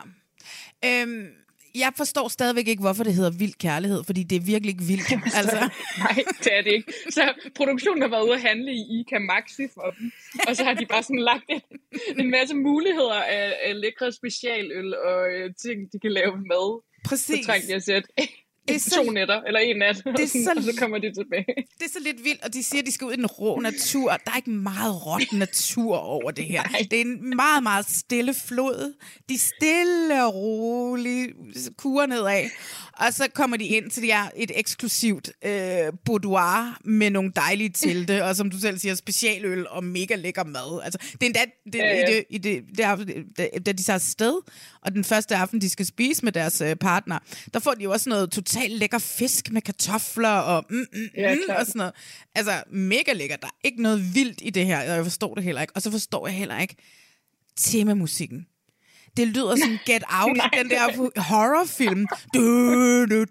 Øhm, 0.86 1.28
jeg 1.76 1.92
forstår 1.98 2.28
stadigvæk 2.28 2.68
ikke, 2.68 2.82
hvorfor 2.82 3.04
det 3.04 3.14
hedder 3.14 3.32
vild 3.32 3.54
kærlighed, 3.54 4.04
fordi 4.04 4.24
det 4.24 4.36
er 4.36 4.40
virkelig 4.40 4.72
ikke 4.74 4.84
vildt. 4.84 5.12
altså, 5.40 5.70
Nej, 5.98 6.24
det 6.44 6.58
er 6.58 6.62
det 6.62 6.72
ikke. 6.72 6.94
Så 7.10 7.34
produktionen 7.56 8.02
har 8.02 8.10
været 8.10 8.24
ude 8.24 8.34
at 8.34 8.42
handle 8.42 8.72
i 8.72 9.00
Ica 9.00 9.20
Maxi 9.20 9.68
for 9.74 9.94
dem, 10.00 10.12
og 10.48 10.56
så 10.56 10.64
har 10.64 10.74
de 10.74 10.86
bare 10.86 11.04
sådan 11.04 11.20
lagt 11.20 11.46
en, 11.50 11.62
en 12.20 12.30
masse 12.32 12.56
muligheder 12.56 13.22
af, 13.22 13.54
af 13.64 13.82
lækre 13.82 14.12
specialøl 14.12 14.96
og 14.96 15.32
øh, 15.32 15.54
ting, 15.56 15.94
de 15.94 16.00
kan 16.00 16.12
lave 16.12 16.38
med. 16.38 16.82
præcis. 17.06 17.40
Så 17.40 17.46
trængte 17.46 17.72
jeg 17.72 17.84
sæt 17.84 18.06
Det 18.70 18.76
er 18.76 18.90
så- 18.90 19.04
to 19.06 19.12
nætter, 19.12 19.42
eller 19.42 19.60
en 19.60 19.78
nat, 19.78 20.02
og, 20.06 20.12
er 20.12 20.28
sådan, 20.28 20.44
så- 20.44 20.54
og 20.58 20.64
så 20.64 20.76
kommer 20.80 20.98
de 20.98 21.14
tilbage. 21.14 21.46
Det 21.80 21.86
er 21.86 21.90
så 21.94 22.00
lidt 22.04 22.24
vildt, 22.24 22.44
og 22.44 22.54
de 22.54 22.64
siger, 22.64 22.82
at 22.82 22.86
de 22.88 22.92
skal 22.92 23.06
ud 23.08 23.14
i 23.14 23.16
den 23.16 23.26
rå 23.26 23.60
natur. 23.60 24.10
Der 24.26 24.32
er 24.32 24.36
ikke 24.38 24.50
meget 24.52 25.06
råt 25.06 25.34
natur 25.34 25.98
over 25.98 26.32
det 26.32 26.46
her. 26.46 26.64
Det 26.92 26.94
er 26.94 27.02
en 27.02 27.36
meget, 27.36 27.64
meget 27.64 27.86
stille 27.90 28.34
flod. 28.34 28.94
De 29.30 29.38
stille 29.38 30.26
og 30.26 30.36
roligt 30.36 31.32
kurer 31.78 32.06
nedad. 32.06 32.50
Og 32.94 33.14
så 33.14 33.28
kommer 33.34 33.58
de 33.58 33.66
ind 33.68 33.92
til 33.92 34.04
det 34.04 34.12
er 34.14 34.30
et 34.36 34.52
eksklusivt 34.56 35.32
øh, 35.46 35.52
boudoir 36.06 36.78
med 36.86 37.10
nogle 37.10 37.32
dejlige 37.36 37.70
telte, 37.70 38.24
og 38.26 38.36
som 38.36 38.50
du 38.50 38.60
selv 38.60 38.78
siger, 38.80 38.96
specialøl 38.96 39.68
og 39.68 39.84
mega 39.84 40.16
lækker 40.16 40.44
mad. 40.44 40.82
Altså, 40.84 41.00
det 41.12 41.22
er 41.22 41.26
endda 41.26 41.40
det, 41.66 41.76
Ja, 41.80 41.86
ja. 41.96 42.08
i 42.10 42.14
det, 42.14 42.24
i 42.30 42.38
det, 42.38 42.64
der, 42.78 42.96
da, 43.38 43.48
da 43.66 43.72
de 43.72 43.84
tager 43.84 43.96
afsted, 43.96 44.34
og 44.82 44.92
den 44.94 45.04
første 45.04 45.36
aften, 45.36 45.62
de 45.62 45.70
skal 45.70 45.86
spise 45.86 46.26
med 46.26 46.32
deres 46.32 46.62
øh, 46.62 46.76
partner, 46.76 47.20
der 47.54 47.60
får 47.60 47.72
de 47.74 47.84
jo 47.84 47.92
også 47.92 48.10
noget 48.10 48.32
totalt 48.32 48.59
lækker 48.68 48.98
fisk 49.00 49.52
med 49.52 49.62
kartofler 49.62 50.30
og 50.30 50.66
mm, 50.70 50.76
mm, 50.94 51.10
Ja, 51.18 51.36
mm, 51.36 51.42
og 51.60 51.66
sådan 51.66 51.78
noget. 51.78 51.94
Altså, 52.36 52.52
mega 52.72 53.14
lækkert. 53.14 53.42
Der 53.42 53.48
er 53.48 53.58
ikke 53.64 53.82
noget 53.82 54.16
vildt 54.16 54.40
i 54.44 54.50
det 54.50 54.66
her, 54.66 54.80
og 54.80 54.96
jeg 54.96 55.04
forstår 55.04 55.36
det 55.36 55.44
heller 55.44 55.62
ikke. 55.62 55.74
Og 55.76 55.82
så 55.82 55.92
forstår 55.92 56.28
jeg 56.28 56.36
heller 56.36 56.60
ikke 56.60 56.76
temamusikken. 57.58 58.48
Det 59.18 59.28
lyder 59.28 59.56
som 59.56 59.70
Get 59.90 60.04
Out, 60.22 60.38
Nej, 60.38 60.50
den 60.58 60.70
der 60.70 61.22
horrorfilm. 61.22 62.06
Du, 62.34 62.42
du. 63.06 63.26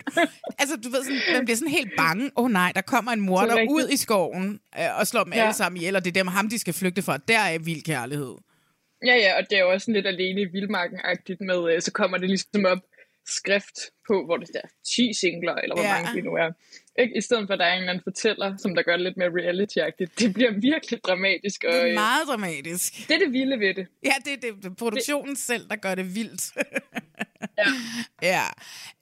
Altså, 0.58 0.76
du 0.76 0.88
ved, 0.88 1.04
sådan, 1.04 1.20
man 1.32 1.44
bliver 1.44 1.56
sådan 1.56 1.73
helt 1.73 1.90
bange. 1.97 2.30
Åh 2.37 2.44
oh, 2.44 2.50
nej, 2.50 2.73
der 2.75 2.80
kommer 2.80 3.12
en 3.12 3.20
mor 3.20 3.40
er 3.40 3.47
der 3.47 3.66
ud 3.70 3.88
i 3.92 3.97
skoven 3.97 4.61
øh, 4.78 4.99
og 5.00 5.06
slår 5.06 5.25
dem 5.25 5.32
Ja. 5.32 5.40
alle 5.42 5.54
sammen 5.54 5.76
ihjel, 5.76 5.97
og 5.97 6.04
det 6.04 6.11
er 6.11 6.20
dem 6.20 6.26
ham, 6.26 6.49
de 6.49 6.58
skal 6.58 6.75
flygte 6.75 7.02
fra. 7.02 7.16
Der 7.16 7.38
er 7.38 7.58
vild 7.58 7.82
kærlighed. 7.82 8.35
Ja, 9.06 9.16
ja, 9.16 9.37
og 9.38 9.42
det 9.50 9.58
er 9.58 9.62
jo 9.62 9.70
også 9.70 9.85
sådan 9.85 9.94
lidt 9.94 10.06
alene 10.06 10.40
i 10.40 10.44
vildmarken-agtigt 10.44 11.40
med, 11.40 11.75
øh, 11.75 11.82
så 11.82 11.92
kommer 11.92 12.18
det 12.18 12.28
ligesom 12.28 12.64
op 12.66 12.78
skrift 13.30 13.76
på, 14.08 14.25
hvor 14.25 14.37
det 14.37 14.50
er 14.54 14.68
10 14.94 15.12
singler, 15.20 15.54
eller 15.54 15.75
hvor 15.76 15.85
Ja. 15.85 16.02
mange 16.02 16.16
det 16.16 16.25
nu 16.25 16.30
er. 16.35 16.50
Ikke? 16.99 17.16
I 17.18 17.20
stedet 17.20 17.47
for, 17.47 17.52
at 17.52 17.58
der 17.58 17.64
er 17.64 17.73
en 17.73 17.78
eller 17.78 17.90
anden 17.92 18.02
fortæller, 18.04 18.56
som 18.56 18.75
der 18.75 18.82
gør 18.82 18.92
det 18.97 19.00
lidt 19.00 19.16
mere 19.16 19.28
reality-agtigt. 19.30 20.18
Det 20.18 20.35
bliver 20.35 20.50
virkelig 20.52 21.00
dramatisk. 21.04 21.64
Og, 21.64 21.73
Det 21.73 21.80
er 21.82 21.88
øh, 21.88 21.94
meget 21.94 22.26
dramatisk. 22.28 23.08
det 23.08 23.14
er 23.14 23.18
det 23.18 23.32
vilde 23.32 23.58
ved 23.61 23.75
det. 23.75 23.87
Ja, 24.04 24.12
det 24.25 24.32
er 24.32 24.52
det, 24.62 24.76
produktionen 24.76 25.30
det. 25.35 25.38
selv, 25.38 25.68
der 25.68 25.76
gør 25.76 25.94
det 25.94 26.14
vildt. 26.14 26.52
Ja. 27.58 27.64
ja. 28.23 28.44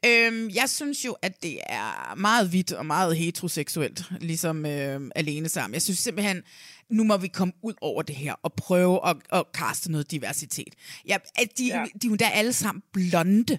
Øhm, 0.07 0.51
jeg 0.55 0.69
synes 0.71 1.05
jo, 1.05 1.17
at 1.23 1.43
det 1.43 1.59
er 1.67 2.15
meget 2.15 2.53
vidt 2.53 2.73
og 2.73 2.87
meget 2.87 3.17
heteroseksuelt, 3.17 4.03
ligesom 4.21 4.67
øh, 4.67 5.01
alene 5.15 5.49
sammen. 5.49 5.75
Jeg 5.75 5.83
synes 5.83 5.99
simpelthen, 5.99 6.43
nu 6.91 7.05
må 7.05 7.17
vi 7.17 7.29
komme 7.29 7.53
ud 7.63 7.75
over 7.81 8.03
det 8.03 8.15
her 8.17 8.35
og 8.43 8.53
prøve 8.53 9.09
at, 9.09 9.17
at 9.33 9.45
kaste 9.55 9.93
noget 9.93 10.11
diversitet. 10.11 10.75
Ja, 11.09 11.17
at 11.37 11.49
de, 11.59 11.67
ja. 11.67 11.79
Ja. 11.79 11.85
de 12.03 12.07
er 12.07 12.11
jo 12.11 12.17
da 12.17 12.25
alle 12.35 12.53
sammen 12.53 12.83
blonde. 12.93 13.59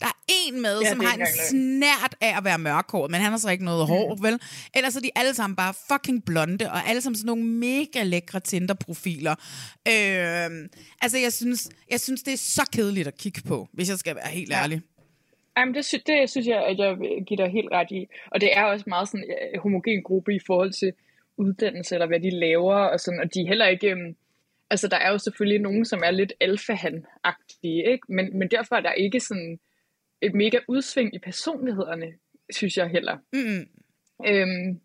Der 0.00 0.06
er 0.06 0.18
en 0.28 0.62
med, 0.62 0.80
Ja, 0.82 0.90
som 0.90 1.00
har 1.00 1.14
en 1.14 1.26
snært 1.50 2.14
af 2.20 2.36
at 2.38 2.44
være 2.44 2.58
mørkhåret, 2.58 3.10
men 3.10 3.20
han 3.20 3.30
har 3.30 3.38
så 3.38 3.50
ikke 3.50 3.64
noget 3.64 3.86
hår, 3.86 4.14
Mm. 4.14 4.22
vel? 4.22 4.40
Ellers 4.74 4.96
er 4.96 5.00
de 5.00 5.10
alle 5.16 5.34
sammen 5.34 5.56
bare 5.56 5.74
fucking 5.92 6.24
blonde, 6.24 6.70
og 6.70 6.88
alle 6.88 7.00
sammen 7.00 7.16
sådan 7.16 7.26
nogle 7.26 7.44
mega 7.44 8.02
lækre 8.02 8.40
Tinder-profiler. 8.40 9.32
Øh, 9.88 10.68
altså, 11.02 11.18
jeg 11.18 11.32
synes, 11.32 11.68
jeg 11.90 12.00
synes, 12.00 12.22
det 12.22 12.32
er 12.32 12.36
så 12.38 12.68
kedeligt 12.72 13.08
at 13.08 13.16
kigge 13.18 13.40
på, 13.48 13.68
hvis 13.72 13.90
jeg 13.90 13.98
skal 13.98 14.14
være 14.16 14.28
helt 14.28 14.50
Ja. 14.50 14.62
ærlig. 14.62 14.80
Jamen, 15.58 15.74
det, 15.74 15.84
sy- 15.84 16.04
det 16.06 16.30
synes 16.30 16.46
jeg, 16.46 16.64
at 16.66 16.78
jeg 16.78 16.98
vil 16.98 17.08
give 17.26 17.36
dig 17.36 17.48
helt 17.52 17.68
ret 17.72 17.90
i. 17.90 18.06
Og 18.30 18.40
det 18.40 18.56
er 18.56 18.64
også 18.64 18.84
meget 18.88 19.08
sådan 19.08 19.24
en 19.54 19.60
homogen 19.60 20.02
gruppe 20.02 20.34
i 20.34 20.38
forhold 20.46 20.72
til 20.72 20.92
uddannelse, 21.36 21.94
eller 21.94 22.06
hvad 22.06 22.20
de 22.20 22.30
laver, 22.30 22.74
og 22.74 23.00
sådan, 23.00 23.20
og 23.20 23.34
de 23.34 23.40
er 23.42 23.46
heller 23.48 23.66
ikke... 23.66 23.86
øhm, 23.90 24.16
Altså, 24.70 24.88
der 24.88 24.96
er 24.96 25.10
jo 25.10 25.18
selvfølgelig 25.18 25.60
nogen, 25.60 25.84
som 25.84 26.00
er 26.04 26.10
lidt 26.10 26.32
alfahan-agtige, 26.44 27.90
ikke? 27.92 28.06
Men, 28.08 28.38
men 28.38 28.48
derfor 28.50 28.76
er 28.76 28.80
der 28.80 28.92
ikke 28.92 29.20
sådan 29.20 29.58
et 30.22 30.34
mega 30.34 30.58
udsving 30.68 31.14
i 31.14 31.18
personlighederne, 31.18 32.12
synes 32.50 32.76
jeg 32.76 32.88
heller. 32.88 33.18
Mm. 33.32 33.68
Øhm, 34.26 34.80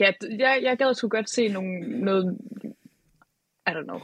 ja, 0.00 0.12
jeg, 0.38 0.60
jeg 0.62 0.78
gad 0.78 0.94
sgu 0.94 1.08
godt 1.08 1.30
se 1.30 1.48
nogle, 1.48 1.80
noget, 2.04 2.38
I 3.66 3.70
don't 3.70 3.82
know, 3.82 4.00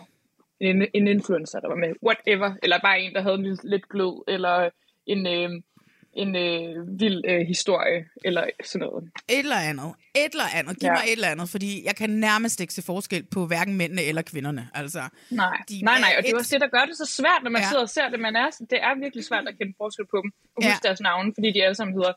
en, 0.60 0.86
en 0.94 1.08
influencer, 1.08 1.60
der 1.60 1.68
var 1.68 1.76
med, 1.76 1.92
whatever, 2.02 2.54
eller 2.62 2.78
bare 2.82 3.00
en, 3.00 3.14
der 3.14 3.20
havde 3.20 3.42
lidt, 3.42 3.64
lidt 3.64 3.88
glød, 3.88 4.24
eller 4.28 4.70
en, 5.06 5.26
øh, 5.26 5.62
en 6.16 6.36
øh, 6.36 7.00
vild 7.00 7.20
øh, 7.28 7.40
historie, 7.46 7.98
eller 8.24 8.44
sådan 8.64 8.86
noget. 8.86 9.04
Et 9.28 9.38
eller 9.38 9.56
andet. 9.56 9.90
Et 10.14 10.32
eller 10.32 10.44
andet. 10.54 10.78
Giv 10.80 10.86
ja. 10.86 10.92
Mig 10.92 11.02
et 11.06 11.12
eller 11.12 11.28
andet, 11.28 11.48
fordi 11.48 11.84
jeg 11.84 11.96
kan 11.96 12.10
nærmest 12.10 12.60
ikke 12.60 12.74
se 12.74 12.82
forskel 12.82 13.22
på 13.24 13.46
hverken 13.46 13.74
mændene 13.76 14.02
eller 14.02 14.22
kvinderne. 14.22 14.68
Altså, 14.74 15.02
Nej, 15.30 15.56
De 15.68 15.80
nej, 15.82 16.00
nej, 16.00 16.14
og 16.18 16.22
det 16.22 16.30
er 16.30 16.34
et- 16.34 16.38
også 16.40 16.50
det, 16.54 16.60
der 16.60 16.68
gør 16.78 16.84
det 16.84 16.96
så 16.96 17.06
svært, 17.18 17.40
når 17.42 17.50
man 17.50 17.62
Ja. 17.62 17.68
sidder 17.68 17.82
og 17.82 17.88
ser 17.96 18.08
det. 18.08 18.20
Man 18.20 18.36
er, 18.36 18.50
det 18.70 18.78
er 18.82 19.00
virkelig 19.04 19.24
svært 19.24 19.48
at 19.48 19.54
kende 19.58 19.72
forskel 19.82 20.06
på 20.14 20.18
dem, 20.22 20.30
og 20.56 20.64
huske 20.64 20.80
ja. 20.84 20.88
deres 20.88 21.00
navne, 21.00 21.32
fordi 21.36 21.48
de 21.52 21.62
alle 21.64 21.74
sammen 21.74 21.94
hedder 21.98 22.12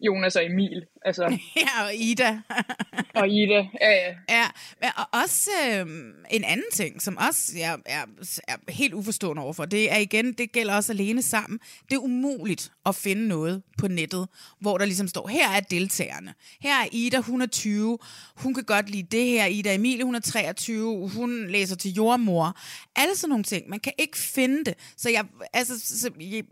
Jonas 0.00 0.36
og 0.36 0.44
Emil, 0.44 0.86
altså, 1.04 1.22
ja, 1.56 1.84
og 1.84 1.94
Ida. 1.94 2.40
og 3.14 3.28
Ida. 3.28 3.68
Ja, 3.80 3.90
ja. 3.90 4.14
Ja, 4.28 4.46
men 4.80 4.90
og 4.96 5.20
også 5.22 5.50
øh, 5.70 5.86
en 6.30 6.44
anden 6.44 6.66
ting, 6.72 7.02
som 7.02 7.16
også 7.28 7.52
jeg 7.56 7.78
er, 7.86 8.04
er 8.48 8.72
helt 8.72 8.94
uforstående 8.94 9.42
overfor, 9.42 9.64
det 9.64 9.92
er 9.92 9.96
igen, 9.96 10.32
det 10.32 10.52
gælder 10.52 10.74
også 10.74 10.92
alene 10.92 11.22
sammen. 11.22 11.58
Det 11.88 11.94
er 11.94 11.98
umuligt 11.98 12.72
at 12.86 12.94
finde 12.94 13.28
noget 13.28 13.62
på 13.78 13.88
nettet, 13.88 14.28
hvor 14.60 14.78
der 14.78 14.84
ligesom 14.84 15.08
står, 15.08 15.28
her 15.28 15.48
er 15.48 15.60
deltagerne. 15.60 16.34
Her 16.60 16.74
er 16.74 16.88
Ida, 16.92 17.18
hun 17.18 17.42
er 17.42 17.46
20, 17.46 17.98
hun 18.36 18.54
kan 18.54 18.64
godt 18.64 18.90
lide 18.90 19.16
det 19.16 19.26
her. 19.26 19.46
Ida 19.46 19.74
Emilie, 19.74 20.04
hun 20.04 20.14
er 20.14 20.20
23, 20.20 21.08
hun 21.08 21.48
læser 21.48 21.76
til 21.76 21.92
jordmor. 21.92 22.58
Alle 22.96 23.16
sådan 23.16 23.28
nogle 23.28 23.44
ting. 23.44 23.68
Man 23.68 23.80
kan 23.80 23.92
ikke 23.98 24.18
finde 24.18 24.64
det. 24.64 24.74
Så 24.96 25.10
jeg, 25.10 25.24
altså, 25.52 25.80
så, 25.80 26.10
jeg, 26.20 26.44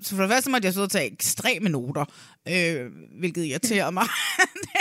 så 0.00 0.14
for 0.16 0.22
det 0.22 0.30
første 0.30 0.50
måtte 0.50 0.66
jeg 0.66 0.72
sidde 0.72 0.84
og 0.84 0.90
tage 0.90 1.12
ekstreme 1.12 1.68
noter, 1.68 2.04
øh, 2.48 2.92
hvilket 3.18 3.44
irriterer 3.44 3.90
mig. 3.90 4.04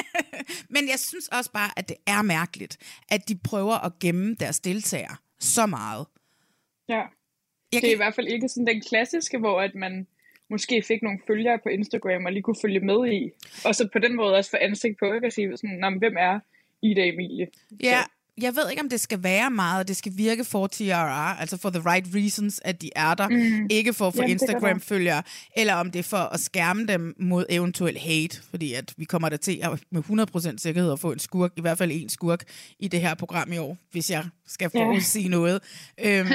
Men 0.74 0.90
jeg 0.90 1.00
synes 1.00 1.28
også 1.28 1.52
bare, 1.52 1.72
at 1.80 1.90
det 1.90 1.98
er 2.08 2.22
mærkeligt, 2.22 2.78
at 3.10 3.30
de 3.30 3.38
prøver 3.44 3.86
at 3.86 4.00
gemme 4.00 4.36
deres 4.40 4.60
deltagere 4.60 5.16
så 5.40 5.66
meget. 5.66 6.06
ja. 6.90 7.02
Jeg 7.74 7.82
Det 7.82 7.88
er 7.88 7.88
i 7.88 7.90
kan, 7.92 7.98
hvert 7.98 8.16
fald 8.16 8.28
ikke 8.28 8.50
sådan 8.50 8.68
den 8.68 8.82
klassiske, 8.82 9.38
hvor 9.38 9.62
at 9.62 9.76
man 9.76 10.08
måske 10.50 10.84
fik 10.88 11.02
nogle 11.04 11.20
følgere 11.28 11.60
på 11.64 11.70
Instagram 11.70 12.26
og 12.26 12.32
lige 12.32 12.44
kunne 12.44 12.56
følge 12.62 12.80
med 12.80 13.12
i. 13.14 13.30
Og 13.66 13.76
så 13.76 13.90
på 13.94 14.00
den 14.00 14.16
måde 14.16 14.36
også 14.36 14.50
få 14.52 14.58
ansigt 14.62 15.00
på, 15.00 15.14
ikke? 15.14 15.28
At 15.28 15.34
sige 15.34 15.58
sådan, 15.58 15.78
"Nå, 15.78 15.90
men 15.90 16.00
hvem 16.00 16.16
er 16.20 16.40
Ida 16.82 17.08
Emilie? 17.08 17.48
ja, 17.84 18.02
Så, 18.04 18.10
jeg 18.42 18.56
ved 18.56 18.70
ikke, 18.70 18.82
om 18.82 18.90
det 18.90 19.00
skal 19.00 19.24
være 19.24 19.52
meget, 19.52 19.88
det 19.88 19.98
skal 19.98 20.12
virke 20.16 20.44
for 20.44 20.68
TRR, 20.68 21.40
altså 21.40 21.58
for 21.58 21.70
the 21.70 21.80
right 21.80 22.08
reasons, 22.16 22.62
at 22.64 22.82
de 22.82 22.90
er 22.96 23.14
der, 23.14 23.30
mm. 23.30 23.68
ikke 23.70 23.94
for 23.94 24.08
at 24.08 24.14
få 24.14 24.22
Instagram-følgere, 24.22 25.24
eller 25.56 25.74
om 25.74 25.92
det 25.92 26.00
er 26.00 26.04
for 26.04 26.18
at 26.18 26.40
skærme 26.40 26.86
dem 26.86 27.16
mod 27.20 27.46
eventuel 27.50 27.98
hate, 27.98 28.42
fordi 28.50 28.74
at 28.74 28.94
vi 28.98 29.06
kommer 29.06 29.30
der 29.30 29.38
til 29.38 29.60
at 29.64 29.80
med 29.92 30.04
100% 30.54 30.58
sikkerhed 30.58 30.92
at 30.92 31.00
få 31.00 31.12
en 31.12 31.20
skurk, 31.20 31.52
i 31.58 31.62
hvert 31.62 31.78
fald 31.78 31.92
en 31.92 32.10
skurk 32.10 32.44
i 32.80 32.88
det 32.88 33.02
her 33.02 33.16
program 33.16 33.52
i 33.52 33.58
år, 33.58 33.78
hvis 33.92 34.10
jeg 34.10 34.26
skal 34.48 34.70
forudsige 34.70 35.30
noget. 35.30 35.62
Øhm, 36.04 36.30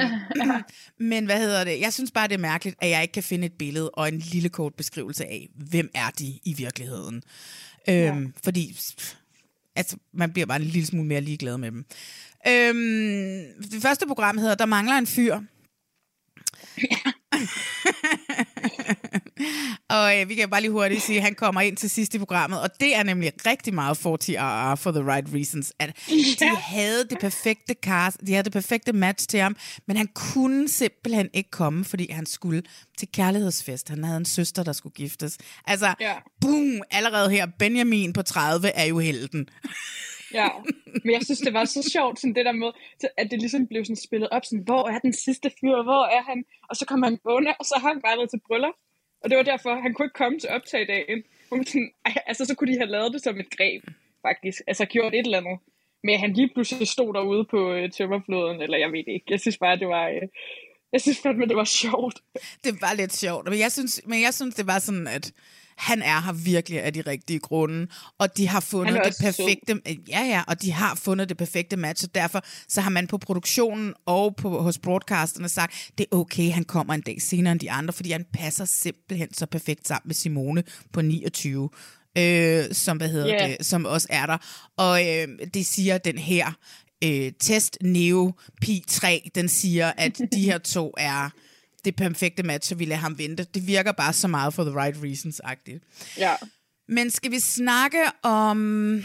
men 1.09 1.25
hvad 1.25 1.39
hedder 1.39 1.63
det? 1.63 1.79
Jeg 1.79 1.93
synes 1.93 2.11
bare, 2.11 2.27
det 2.27 2.33
er 2.33 2.39
mærkeligt, 2.39 2.77
at 2.81 2.89
jeg 2.89 3.01
ikke 3.01 3.11
kan 3.11 3.23
finde 3.23 3.45
et 3.45 3.53
billede 3.53 3.89
og 3.89 4.07
en 4.07 4.19
lille 4.19 4.49
kort 4.49 4.73
beskrivelse 4.73 5.25
af, 5.25 5.49
hvem 5.55 5.89
er 5.95 6.09
de 6.19 6.39
i 6.43 6.53
virkeligheden. 6.57 7.23
Øhm, 7.89 8.33
Fordi 8.43 8.73
pff, 8.73 9.15
altså, 9.75 9.97
man 10.13 10.33
bliver 10.33 10.45
bare 10.45 10.61
en 10.61 10.67
lille 10.67 10.85
smule 10.85 11.07
mere 11.07 11.21
ligeglad 11.21 11.57
med 11.57 11.71
dem. 11.71 11.85
Øhm, 12.47 13.69
det 13.71 13.81
første 13.81 14.07
program 14.07 14.37
hedder 14.37 14.55
Der 14.55 14.65
mangler 14.65 14.95
en 14.97 15.07
fyr. 15.07 15.39
Og 19.89 20.19
øh, 20.19 20.29
vi 20.29 20.35
kan 20.35 20.49
bare 20.49 20.61
lige 20.61 20.71
hurtigt 20.71 21.03
sige, 21.03 21.17
at 21.17 21.23
han 21.23 21.35
kommer 21.35 21.61
ind 21.61 21.77
til 21.77 21.89
sidst 21.89 22.15
i 22.15 22.17
programmet, 22.19 22.61
og 22.61 22.69
det 22.79 22.95
er 22.95 23.03
nemlig 23.03 23.31
rigtig 23.45 23.73
meget 23.73 23.97
40RR 23.97 24.75
for 24.75 24.91
the 24.91 25.03
right 25.13 25.27
reasons, 25.33 25.73
at 25.79 25.97
de 26.39 26.55
havde 26.57 27.07
det 27.09 27.17
perfekte 27.19 27.75
cast, 27.83 28.17
de 28.27 28.31
havde 28.31 28.43
det 28.43 28.51
perfekte 28.53 28.93
match 28.93 29.27
til 29.27 29.39
ham, 29.39 29.55
men 29.87 29.97
han 29.97 30.07
kunne 30.15 30.69
simpelthen 30.69 31.29
ikke 31.33 31.51
komme, 31.51 31.85
fordi 31.85 32.11
han 32.11 32.25
skulle 32.25 32.63
til 32.97 33.07
kærlighedsfest. 33.13 33.89
Han 33.89 34.03
havde 34.03 34.17
en 34.17 34.25
søster, 34.25 34.63
der 34.63 34.73
skulle 34.73 34.93
giftes. 34.93 35.37
Altså, 35.67 35.93
Ja. 35.99 36.13
boom, 36.41 36.81
allerede 36.91 37.29
her, 37.29 37.47
Benjamin 37.59 38.13
på 38.13 38.21
30 38.21 38.67
er 38.67 38.83
jo 38.85 38.99
helten. 38.99 39.47
Ja, 40.33 40.49
men 41.03 41.11
jeg 41.13 41.23
synes, 41.23 41.39
det 41.39 41.53
var 41.53 41.65
så 41.65 41.89
sjovt, 41.93 42.19
sådan 42.19 42.35
det 42.35 42.45
der 42.45 42.51
med, 42.51 42.71
at 43.17 43.31
det 43.31 43.39
ligesom 43.39 43.67
blev 43.67 43.85
sådan 43.85 44.05
spillet 44.07 44.29
op, 44.29 44.45
sådan, 44.45 44.63
hvor 44.63 44.89
er 44.89 44.99
den 44.99 45.13
sidste 45.13 45.51
fyr, 45.59 45.83
hvor 45.83 46.05
er 46.17 46.23
han? 46.29 46.45
Og 46.69 46.75
så 46.75 46.85
kom 46.85 47.03
han 47.03 47.17
gående, 47.17 47.53
og 47.59 47.65
så 47.65 47.75
har 47.81 47.87
han 47.87 48.01
bare 48.01 48.17
været 48.17 48.29
til 48.29 48.41
bryllup. 48.47 48.77
Og 49.23 49.29
det 49.29 49.37
var 49.37 49.43
derfor, 49.43 49.81
han 49.85 49.93
kunne 49.93 50.05
ikke 50.05 50.21
komme 50.23 50.39
til 50.39 50.49
optag 50.49 50.81
i 50.81 50.85
dag. 50.85 51.03
sådan, 51.49 51.91
altså, 52.29 52.45
så 52.45 52.55
kunne 52.55 52.73
de 52.73 52.77
have 52.77 52.89
lavet 52.95 53.13
det 53.13 53.21
som 53.23 53.39
et 53.39 53.49
greb, 53.57 53.83
faktisk. 54.27 54.61
Altså 54.67 54.85
gjort 54.85 55.13
et 55.13 55.25
eller 55.25 55.37
andet. 55.37 55.59
Men 56.03 56.19
han 56.19 56.33
lige 56.33 56.49
pludselig 56.53 56.87
stod 56.87 57.13
derude 57.13 57.45
på 57.45 57.73
øh, 57.73 57.91
tømmerfloden, 57.91 58.61
eller 58.61 58.77
jeg 58.77 58.91
ved 58.91 59.03
det 59.07 59.13
ikke. 59.17 59.25
Jeg 59.29 59.39
synes 59.39 59.57
bare, 59.57 59.79
det 59.79 59.87
var... 59.87 60.07
Øh, 60.07 60.27
jeg 60.93 61.01
synes 61.01 61.19
fandme, 61.23 61.45
det 61.45 61.55
var 61.55 61.69
sjovt. 61.83 62.17
Det 62.63 62.81
var 62.81 62.93
lidt 62.93 63.13
sjovt, 63.13 63.49
men 63.49 63.59
jeg 63.59 63.71
synes, 63.71 64.01
men 64.05 64.21
jeg 64.21 64.33
synes 64.33 64.55
det 64.55 64.67
var 64.67 64.79
sådan, 64.79 65.07
at 65.07 65.33
han 65.77 66.01
er 66.01 66.21
her 66.21 66.33
virkelig 66.33 66.81
af 66.83 66.93
de 66.93 67.01
rigtige 67.01 67.39
grunde, 67.39 67.87
og 68.19 68.37
de 68.37 68.47
har 68.47 68.59
fundet 68.59 68.93
det 68.93 69.01
også 69.05 69.19
sød. 69.19 69.45
perfekte, 69.45 69.81
ja 70.09 70.21
ja, 70.21 70.43
og 70.47 70.61
de 70.61 70.71
har 70.71 70.95
fundet 70.95 71.29
det 71.29 71.37
perfekte 71.37 71.77
match, 71.77 72.03
og 72.05 72.15
derfor 72.15 72.45
så 72.67 72.81
har 72.81 72.89
man 72.89 73.07
på 73.07 73.17
produktionen 73.17 73.93
og 74.05 74.35
på, 74.35 74.61
hos 74.61 74.77
broadcasterne 74.79 75.49
sagt, 75.49 75.91
det 75.97 76.05
er 76.11 76.15
okay, 76.15 76.51
han 76.51 76.63
kommer 76.63 76.93
en 76.93 77.01
dag 77.01 77.21
senere 77.21 77.51
end 77.51 77.59
de 77.59 77.71
andre, 77.71 77.93
fordi 77.93 78.11
han 78.11 78.25
passer 78.33 78.65
simpelthen 78.65 79.33
så 79.33 79.45
perfekt 79.45 79.87
sammen 79.87 80.07
med 80.07 80.15
Simone 80.15 80.63
på 80.93 81.01
29, 81.01 81.69
øh, 82.17 82.63
som, 82.71 82.97
hvad 82.97 83.09
hedder 83.09 83.27
Ja. 83.27 83.47
det, 83.47 83.65
som 83.65 83.85
også 83.85 84.07
er 84.09 84.25
der, 84.25 84.37
og 84.77 85.01
øh, 85.07 85.27
det 85.53 85.65
siger 85.65 85.97
den 85.97 86.17
her 86.17 86.51
øh, 87.03 87.31
test 87.39 87.77
Neo 87.81 88.31
Pi 88.61 88.83
3, 88.87 89.29
den 89.35 89.49
siger, 89.49 89.91
at 89.97 90.21
de 90.33 90.41
her 90.41 90.57
to 90.57 90.93
er 90.97 91.29
det 91.85 91.95
perfekte 91.95 92.43
match, 92.43 92.69
så 92.69 92.75
vi 92.75 92.85
lader 92.85 93.01
ham 93.01 93.17
vente. 93.17 93.43
Det 93.43 93.67
virker 93.67 93.91
bare 93.91 94.13
så 94.13 94.27
meget 94.27 94.53
for 94.53 94.63
the 94.63 94.73
right 94.79 94.97
reasons-agtigt. 94.97 95.79
Ja. 96.17 96.35
Men 96.87 97.11
skal 97.11 97.31
vi 97.31 97.39
snakke 97.39 98.03
om 98.23 99.03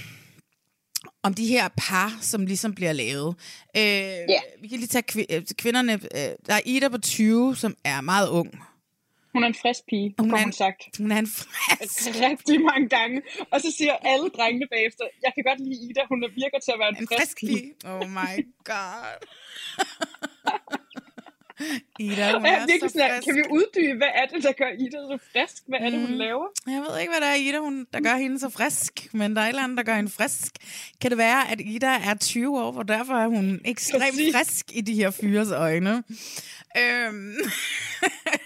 om 1.22 1.34
de 1.34 1.46
her 1.46 1.68
par, 1.76 2.18
som 2.20 2.46
ligesom 2.46 2.74
bliver 2.74 2.92
lavet. 2.92 3.34
Øh, 3.76 3.82
yeah. 3.82 4.28
Vi 4.60 4.68
kan 4.68 4.78
lige 4.78 4.86
tage 4.86 5.04
kvi- 5.12 5.26
øh, 5.36 5.42
kvinderne. 5.58 5.92
Øh, 5.92 6.00
der 6.46 6.54
er 6.54 6.60
Ida 6.64 6.88
på 6.88 6.98
20, 6.98 7.56
som 7.56 7.76
er 7.84 8.00
meget 8.00 8.28
ung. 8.28 8.58
Hun 9.32 9.42
er 9.42 9.46
en 9.46 9.54
frisk 9.54 9.80
pige, 9.88 10.14
Hun 10.18 10.30
hun 10.30 10.52
sagt. 10.52 10.82
Hun 10.98 11.12
er 11.12 11.18
en 11.18 11.26
frisk. 11.26 12.06
Rigtig 12.30 12.60
mange 12.60 12.88
gange. 12.88 13.22
Og 13.52 13.60
så 13.60 13.74
siger 13.78 13.92
alle 14.02 14.28
drengene 14.36 14.66
bagefter, 14.72 15.04
jeg 15.22 15.32
kan 15.34 15.44
godt 15.46 15.60
lide 15.60 15.90
Ida, 15.90 16.00
hun 16.08 16.24
virker 16.34 16.58
til 16.64 16.72
at 16.74 16.78
være 16.78 16.88
en, 16.88 16.96
En 16.96 17.08
frisk 17.08 17.20
frisk 17.20 17.38
pige. 17.38 17.56
pige. 17.56 17.74
Oh 17.92 18.08
my 18.10 18.34
god. 18.64 19.18
Ida, 22.00 22.32
hun 22.32 22.46
er 22.46 22.50
er 22.50 22.66
så 22.80 22.88
sådan, 22.88 23.10
frisk. 23.10 23.24
kan 23.26 23.34
vi 23.36 23.42
uddybe, 23.50 23.96
hvad 23.96 24.08
er 24.14 24.26
det, 24.34 24.42
der 24.42 24.52
gør 24.52 24.68
Ida 24.78 24.90
så 24.96 25.18
frisk? 25.32 25.62
Hvad 25.68 25.78
er 25.80 25.90
det, 25.90 26.00
hun 26.00 26.10
Mm. 26.10 26.16
laver? 26.18 26.46
Jeg 26.66 26.80
ved 26.80 27.00
ikke, 27.00 27.12
hvad 27.12 27.20
der 27.20 27.26
er 27.26 27.34
Ida, 27.34 27.58
hun, 27.58 27.86
der 27.92 28.00
gør 28.00 28.16
hende 28.16 28.38
så 28.38 28.48
frisk, 28.48 29.08
men 29.14 29.36
der 29.36 29.42
er 29.42 29.46
et 29.46 29.48
eller 29.48 29.62
andet, 29.62 29.78
der 29.78 29.84
gør 29.84 29.94
hende 29.96 30.10
frisk. 30.10 30.52
Kan 31.00 31.10
det 31.10 31.18
være, 31.18 31.50
at 31.50 31.60
Ida 31.60 31.86
er 31.86 32.14
20 32.14 32.60
år, 32.60 32.72
og 32.78 32.88
derfor 32.88 33.14
er 33.14 33.26
hun 33.26 33.60
ekstremt 33.64 34.02
Præcis. 34.02 34.34
frisk 34.36 34.66
i 34.72 34.80
de 34.80 34.94
her 34.94 35.10
fyres 35.10 35.50
øjne? 35.50 36.02
Øhm. 36.78 37.34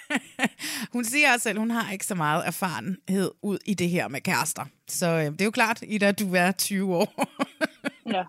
hun 0.92 1.04
siger 1.04 1.32
også 1.32 1.42
selv, 1.42 1.56
at 1.56 1.60
hun 1.60 1.70
har 1.70 1.92
ikke 1.92 2.06
så 2.06 2.14
meget 2.14 2.46
erfarenhed 2.46 3.30
ud 3.42 3.58
i 3.66 3.74
det 3.74 3.88
her 3.88 4.08
med 4.08 4.20
kærester. 4.20 4.64
Så 4.88 5.06
øh, 5.06 5.24
det 5.24 5.40
er 5.40 5.44
jo 5.44 5.50
klart, 5.50 5.82
Ida, 5.86 6.12
du 6.12 6.34
er 6.34 6.52
20 6.52 6.94
år. 6.96 7.26
Ja. 8.06 8.22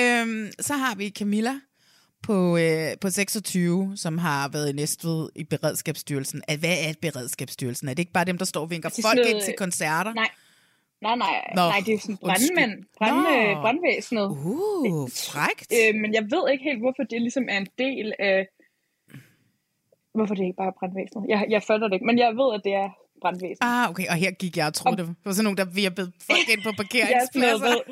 øhm, 0.22 0.50
så 0.60 0.74
har 0.74 0.94
vi 0.94 1.10
Camilla 1.10 1.54
på, 2.22 2.56
øh, 2.56 2.88
på 3.00 3.10
26, 3.10 3.92
som 3.96 4.18
har 4.18 4.48
været 4.48 4.68
i 4.70 4.72
Næstved 4.72 5.28
i 5.36 5.44
Beredskabsstyrelsen. 5.44 6.42
At, 6.48 6.58
hvad 6.58 6.76
er 6.88 6.92
Beredskabsstyrelsen? 7.02 7.88
Er 7.88 7.94
det 7.94 7.98
ikke 7.98 8.12
bare 8.12 8.24
dem, 8.24 8.38
der 8.38 8.44
står 8.44 8.60
og 8.60 8.70
vinker 8.70 8.88
er 8.88 8.92
folk 9.02 9.02
sådan 9.02 9.18
ind 9.18 9.32
noget- 9.34 9.44
til 9.44 9.54
koncerter? 9.58 10.14
Nej. 10.14 10.28
Nej, 11.02 11.16
nej, 11.16 11.50
Nå, 11.54 11.60
nej, 11.62 11.78
det 11.80 11.88
er 11.88 11.92
jo 11.92 11.98
sådan 11.98 12.16
brandmænd, 12.16 12.84
brand, 12.98 13.16
øh, 13.34 13.56
brandvæsenet. 13.62 14.26
Uh, 14.30 15.08
frækt. 15.10 15.72
Øh, 15.78 15.94
men 16.00 16.14
jeg 16.14 16.22
ved 16.22 16.44
ikke 16.52 16.64
helt, 16.64 16.78
hvorfor 16.78 17.02
det 17.10 17.20
ligesom 17.22 17.44
er 17.48 17.56
en 17.58 17.68
del 17.78 18.12
af... 18.18 18.48
Hvorfor 20.14 20.34
det 20.34 20.42
ikke 20.44 20.56
bare 20.56 20.66
er 20.66 20.78
brandvæsenet. 20.80 21.24
Jeg, 21.28 21.46
jeg 21.48 21.62
fatter 21.62 21.86
det 21.88 21.94
ikke, 21.94 22.06
men 22.06 22.18
jeg 22.18 22.30
ved, 22.40 22.54
at 22.54 22.60
det 22.64 22.74
er 22.74 22.88
brandvæsenet. 23.24 23.58
Ah, 23.70 23.90
okay, 23.90 24.06
og 24.12 24.16
her 24.24 24.30
gik 24.42 24.54
jeg 24.60 24.66
og 24.70 24.74
troede, 24.80 24.96
det 24.96 25.06
var 25.24 25.32
sådan 25.32 25.44
nogen, 25.48 25.60
der 25.62 25.68
virpede 25.82 26.08
folk 26.28 26.46
ind 26.54 26.62
på 26.68 26.72
Ja, 26.72 26.76
sådan 26.76 26.80
parkeringspladser. 26.82 27.66
noget 27.66 27.82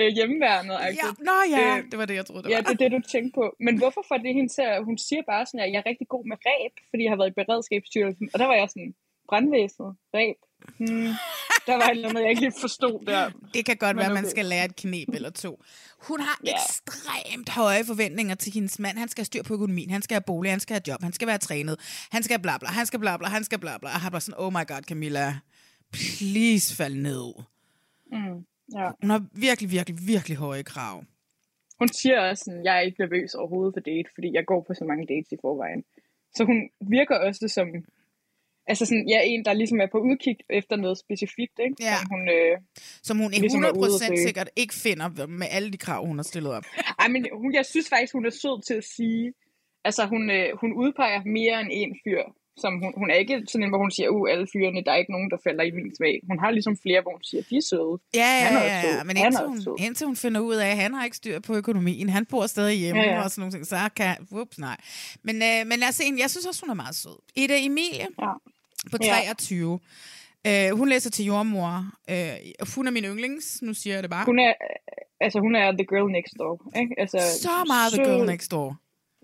øh, 0.00 0.08
hjemmeværnet. 0.18 0.74
Ja, 1.02 1.08
nå 1.28 1.36
ja, 1.56 1.64
Øh, 1.76 1.84
det 1.90 1.96
var 2.00 2.06
det, 2.10 2.14
jeg 2.20 2.26
troede, 2.28 2.42
det 2.44 2.50
Ja, 2.50 2.56
var. 2.56 2.62
det 2.62 2.72
er 2.76 2.82
det, 2.84 2.90
du 2.98 3.02
tænker 3.14 3.30
på. 3.40 3.44
Men 3.66 3.74
hvorfor 3.82 4.02
får 4.10 4.16
det 4.24 4.32
hende 4.38 4.50
til. 4.56 4.64
Hun 4.88 4.96
siger 5.06 5.22
bare 5.32 5.44
sådan, 5.46 5.60
at 5.66 5.70
jeg 5.72 5.78
er 5.84 5.88
rigtig 5.92 6.08
god 6.14 6.24
med 6.30 6.36
ræb, 6.48 6.72
fordi 6.90 7.00
jeg 7.06 7.12
har 7.14 7.20
været 7.22 7.32
i 7.34 7.38
beredskabsstyrelsen. 7.40 8.26
Og 8.32 8.36
der 8.40 8.46
var 8.50 8.56
jeg 8.62 8.68
sådan, 8.74 8.90
brandvæsenet, 9.30 9.92
ræb. 10.16 10.38
Hmm. 10.78 11.12
Der 11.66 11.74
var 11.74 11.84
et 11.84 11.90
eller 11.90 12.08
andet, 12.08 12.22
jeg 12.22 12.30
ikke 12.30 12.40
helt 12.42 12.60
forstod 12.60 13.06
der. 13.06 13.30
Det 13.54 13.64
kan 13.66 13.76
godt 13.76 13.96
Men 13.96 14.00
være, 14.00 14.06
at 14.06 14.14
man 14.14 14.24
okay. 14.24 14.30
skal 14.30 14.44
lære 14.44 14.64
et 14.64 14.76
knep 14.76 15.08
eller 15.08 15.30
to. 15.30 15.62
Hun 16.08 16.20
har 16.20 16.40
Ja. 16.46 16.52
ekstremt 16.52 17.48
høje 17.48 17.84
forventninger 17.84 18.34
til 18.34 18.52
hendes 18.52 18.78
mand. 18.78 18.98
Han 18.98 19.08
skal 19.08 19.20
have 19.22 19.26
styr 19.26 19.42
på 19.42 19.54
økonomien, 19.54 19.90
han 19.90 20.02
skal 20.02 20.14
have 20.14 20.22
bolig, 20.26 20.50
han 20.52 20.60
skal 20.60 20.74
have 20.74 20.82
job, 20.88 21.02
han 21.02 21.12
skal 21.12 21.28
være 21.28 21.38
trænet, 21.38 22.06
han 22.10 22.22
skal 22.22 22.40
bla 22.40 22.58
bla, 22.58 22.68
han 22.68 22.86
skal 22.86 23.00
bla 23.00 23.16
bla, 23.16 23.28
han 23.28 23.44
skal 23.44 23.58
bla 23.58 23.78
bla. 23.78 23.88
Og 23.88 24.00
har 24.00 24.10
bare 24.10 24.20
sådan, 24.20 24.40
oh 24.40 24.52
my 24.52 24.66
god, 24.66 24.82
Camilla, 24.88 25.38
please 25.92 26.76
fald 26.76 26.94
ned. 26.94 27.32
Mm. 28.12 28.44
Ja. 28.74 28.90
Hun 29.00 29.10
har 29.10 29.24
virkelig, 29.32 29.70
virkelig, 29.70 29.98
virkelig 30.06 30.36
høje 30.36 30.62
krav. 30.62 31.04
Hun 31.78 31.88
siger 31.88 32.20
også 32.20 32.44
sådan, 32.44 32.64
jeg 32.64 32.76
er 32.76 32.80
ikke 32.80 33.00
nervøs 33.00 33.34
overhovedet 33.34 33.74
for 33.74 33.80
date, 33.80 34.08
fordi 34.14 34.28
jeg 34.34 34.44
går 34.46 34.64
på 34.66 34.74
så 34.74 34.84
mange 34.84 35.06
dates 35.06 35.32
i 35.32 35.36
forvejen. 35.40 35.84
Så 36.34 36.44
hun 36.44 36.58
virker 36.80 37.16
også 37.16 37.48
som, 37.48 37.68
altså 38.66 38.86
sådan, 38.86 39.08
er 39.18 39.20
en, 39.20 39.44
der 39.44 39.52
ligesom 39.52 39.80
er 39.80 39.86
på 39.92 39.98
udkig 39.98 40.36
efter 40.50 40.76
noget 40.76 40.98
specifikt, 40.98 41.56
ikke? 41.66 41.76
Ja. 41.80 41.96
Som 41.98 42.06
hun, 42.10 42.22
øh, 42.36 42.54
Som 43.08 43.18
hun 43.18 43.30
Ligesom 43.30 43.64
er 43.64 43.70
ude 43.70 43.88
100% 43.88 44.26
sikkert 44.26 44.50
ikke 44.56 44.74
finder 44.74 45.26
med 45.26 45.46
alle 45.50 45.70
de 45.70 45.78
krav, 45.78 46.06
hun 46.06 46.18
har 46.18 46.22
stillet 46.22 46.52
op. 46.52 46.64
ej, 47.00 47.08
men 47.08 47.26
hun, 47.32 47.54
jeg 47.54 47.66
synes 47.66 47.88
faktisk, 47.88 48.12
hun 48.12 48.26
er 48.26 48.30
sød 48.30 48.62
til 48.66 48.74
at 48.74 48.84
sige, 48.84 49.32
altså 49.84 50.06
hun, 50.06 50.30
øh, 50.30 50.48
hun 50.60 50.72
udpeger 50.72 51.20
mere 51.24 51.60
end 51.60 51.70
en 51.72 51.96
fyr. 52.04 52.22
Som 52.58 52.72
hun, 52.82 52.92
hun 52.96 53.10
er 53.10 53.14
ikke 53.14 53.42
sådan 53.48 53.64
en, 53.64 53.70
hvor 53.70 53.78
hun 53.78 53.90
siger, 53.90 54.08
uh, 54.08 54.30
alle 54.30 54.46
fyrene, 54.52 54.84
der 54.84 54.92
er 54.92 54.96
ikke 54.96 55.12
nogen, 55.12 55.30
der 55.30 55.36
falder 55.46 55.64
i 55.64 55.70
min 55.70 55.96
smag. 55.96 56.20
Hun 56.30 56.38
har 56.38 56.50
ligesom 56.50 56.76
flere, 56.84 57.00
hvor 57.02 57.12
hun 57.16 57.24
siger, 57.30 57.42
de 57.50 57.56
er 57.56 57.66
søde. 57.70 57.94
Ja, 58.14 58.30
Han 58.46 58.52
ja, 58.52 58.58
er 58.58 58.88
ja, 58.88 58.96
ja. 58.96 59.04
Men 59.04 59.16
indtil 59.16 59.46
hun, 59.46 59.62
sød. 59.62 59.76
indtil 59.86 60.06
hun 60.06 60.16
finder 60.16 60.40
ud 60.40 60.54
af, 60.54 60.68
at 60.70 60.76
han 60.76 60.94
har 60.94 61.04
ikke 61.04 61.16
styr 61.16 61.40
på 61.40 61.52
økonomien, 61.56 62.08
han 62.08 62.26
bor 62.26 62.46
stadig 62.46 62.76
hjemme 62.78 63.00
Ja, 63.00 63.06
ja, 63.06 63.12
ja. 63.12 63.18
ja. 63.18 63.24
og 63.24 63.30
sådan 63.30 63.40
nogle 63.40 63.52
ting, 63.52 63.66
så 63.66 63.76
kan... 63.96 64.16
Ups, 64.30 64.58
nej. 64.58 64.76
Men, 65.22 65.36
øh, 65.36 65.66
men 65.70 65.78
en. 66.06 66.18
jeg 66.18 66.30
synes 66.30 66.46
også, 66.46 66.60
hun 66.64 66.70
er 66.70 66.74
meget 66.74 66.94
sød. 66.94 67.18
Ida 67.36 67.56
Emilie 67.66 68.06
Ja. 68.22 68.32
På 68.90 68.96
Ja. 69.02 69.08
23. 69.08 69.80
Øh, 70.46 70.70
hun 70.78 70.88
læser 70.88 71.10
til 71.10 71.24
jordmor. 71.24 71.84
Øh, 72.10 72.32
hun 72.76 72.86
er 72.86 72.90
min 72.90 73.04
yndlings, 73.04 73.62
nu 73.62 73.74
siger 73.74 73.94
jeg 73.94 74.02
det 74.02 74.10
bare. 74.10 74.24
Hun 74.24 74.38
er, 74.38 74.52
altså 75.20 75.38
hun 75.40 75.54
er 75.54 75.72
the 75.72 75.84
girl 75.84 76.10
next 76.12 76.34
door, 76.38 76.78
ikke? 76.80 76.94
Altså, 76.98 77.18
så 77.42 77.48
meget 77.66 77.92
The 77.92 78.04
Girl 78.04 78.26
Next 78.26 78.50
Door. 78.50 78.76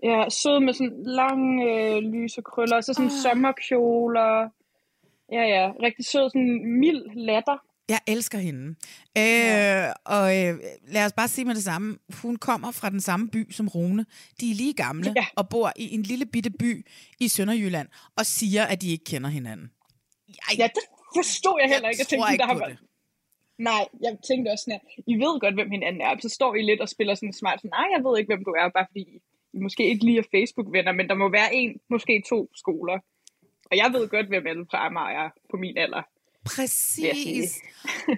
Ja, 0.03 0.29
sød 0.29 0.59
med 0.59 0.73
sådan 0.73 1.03
lange 1.05 1.53
øh, 1.71 1.97
lyse 1.97 2.41
krøller, 2.41 2.75
og 2.75 2.83
så 2.83 2.93
sådan 2.93 3.05
Ah. 3.11 3.17
sommerkjoler. 3.23 4.49
Ja, 5.31 5.43
ja, 5.55 5.71
rigtig 5.83 6.05
sød, 6.05 6.29
sådan 6.29 6.79
mild 6.79 7.03
latter. 7.15 7.57
Jeg 7.89 7.99
elsker 8.07 8.37
hende. 8.37 8.65
Øh, 9.17 9.93
og 10.05 10.25
øh, 10.39 10.59
lad 10.87 11.05
os 11.05 11.13
bare 11.13 11.27
sige 11.27 11.45
med 11.45 11.55
det 11.55 11.63
samme. 11.63 11.97
Hun 12.21 12.35
kommer 12.35 12.71
fra 12.71 12.89
den 12.89 13.01
samme 13.01 13.27
by 13.29 13.51
som 13.51 13.67
Rune. 13.67 14.05
De 14.39 14.51
er 14.51 14.55
lige 14.55 14.73
gamle 14.73 15.13
Ja. 15.15 15.25
og 15.35 15.49
bor 15.49 15.71
i 15.75 15.93
en 15.95 16.01
lille 16.01 16.25
bitte 16.25 16.49
by 16.49 16.85
i 17.19 17.27
Sønderjylland 17.27 17.87
og 18.17 18.25
siger, 18.25 18.63
at 18.65 18.81
de 18.81 18.91
ikke 18.91 19.03
kender 19.05 19.29
hinanden. 19.29 19.71
Ej, 20.27 20.55
Ja, 20.57 20.63
det 20.75 20.83
forstod 21.17 21.57
jeg 21.61 21.69
heller 21.69 21.87
Jeg 21.87 21.91
ikke. 21.93 22.01
Jeg 22.01 22.07
tænkte, 22.07 22.31
ikke 22.33 22.41
der 22.41 22.47
har 22.47 22.57
været... 22.59 22.77
Nej, 23.57 23.83
jeg 24.05 24.11
tænkte 24.29 24.49
også 24.53 24.63
sådan, 24.65 24.79
at 24.79 25.03
I 25.07 25.13
ved 25.23 25.39
godt, 25.39 25.55
hvem 25.59 25.71
hinanden 25.71 26.01
er. 26.01 26.11
Så 26.21 26.29
står 26.29 26.55
I 26.55 26.61
lidt 26.61 26.81
og 26.81 26.89
spiller 26.89 27.15
sådan 27.15 27.33
smart, 27.33 27.59
sådan, 27.59 27.75
nej, 27.79 27.87
jeg 27.95 28.01
ved 28.05 28.13
ikke, 28.19 28.29
hvem 28.33 28.43
du 28.45 28.51
er, 28.61 28.69
bare 28.77 28.87
fordi 28.89 29.03
I 29.55 29.59
måske 29.65 29.83
ikke 29.91 30.05
lige 30.05 30.19
er 30.23 30.27
Facebook-venner, 30.35 30.91
men 30.99 31.07
der 31.09 31.15
må 31.15 31.29
være 31.39 31.49
en, 31.55 31.71
måske 31.89 32.23
to 32.29 32.39
skoler. 32.55 32.97
Og 33.71 33.77
jeg 33.81 33.89
ved 33.95 34.03
godt, 34.15 34.27
hvem 34.27 34.47
alle 34.47 34.65
fra 34.71 34.85
Amager 34.87 35.19
er 35.25 35.29
på 35.51 35.57
min 35.63 35.77
alder. 35.77 36.03
Præcis. 36.45 37.59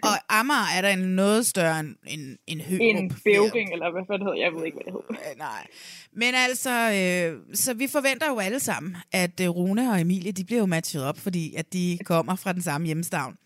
og 0.03 0.15
Amager 0.29 0.77
er 0.77 0.81
der 0.81 0.89
en 0.89 0.99
noget 0.99 1.45
større 1.45 1.79
end 1.79 1.95
en, 2.07 2.38
en 2.47 2.61
Hørup. 2.61 2.81
En 2.81 3.11
bævring, 3.23 3.73
eller 3.73 3.91
hvad 3.91 4.17
det 4.17 4.25
hedder. 4.25 4.33
Jeg 4.43 4.51
ved 4.53 4.65
ikke, 4.65 4.77
hvad 4.77 4.93
det 4.93 5.01
hedder. 5.09 5.31
Øh, 5.31 5.38
Nej. 5.38 5.67
Men 6.13 6.35
altså, 6.35 6.69
øh, 6.69 7.55
så 7.55 7.73
vi 7.73 7.88
forventer 7.88 8.27
jo 8.27 8.39
alle 8.39 8.59
sammen, 8.59 8.97
at 9.11 9.39
øh, 9.41 9.49
Rune 9.49 9.91
og 9.91 10.01
Emilie, 10.01 10.31
de 10.31 10.43
bliver 10.45 10.59
jo 10.59 10.65
matchet 10.65 11.03
op, 11.03 11.17
fordi 11.17 11.55
at 11.55 11.73
de 11.73 11.97
kommer 12.05 12.35
fra 12.35 12.53
den 12.53 12.61
samme 12.61 12.85
hjemstavn. 12.88 13.38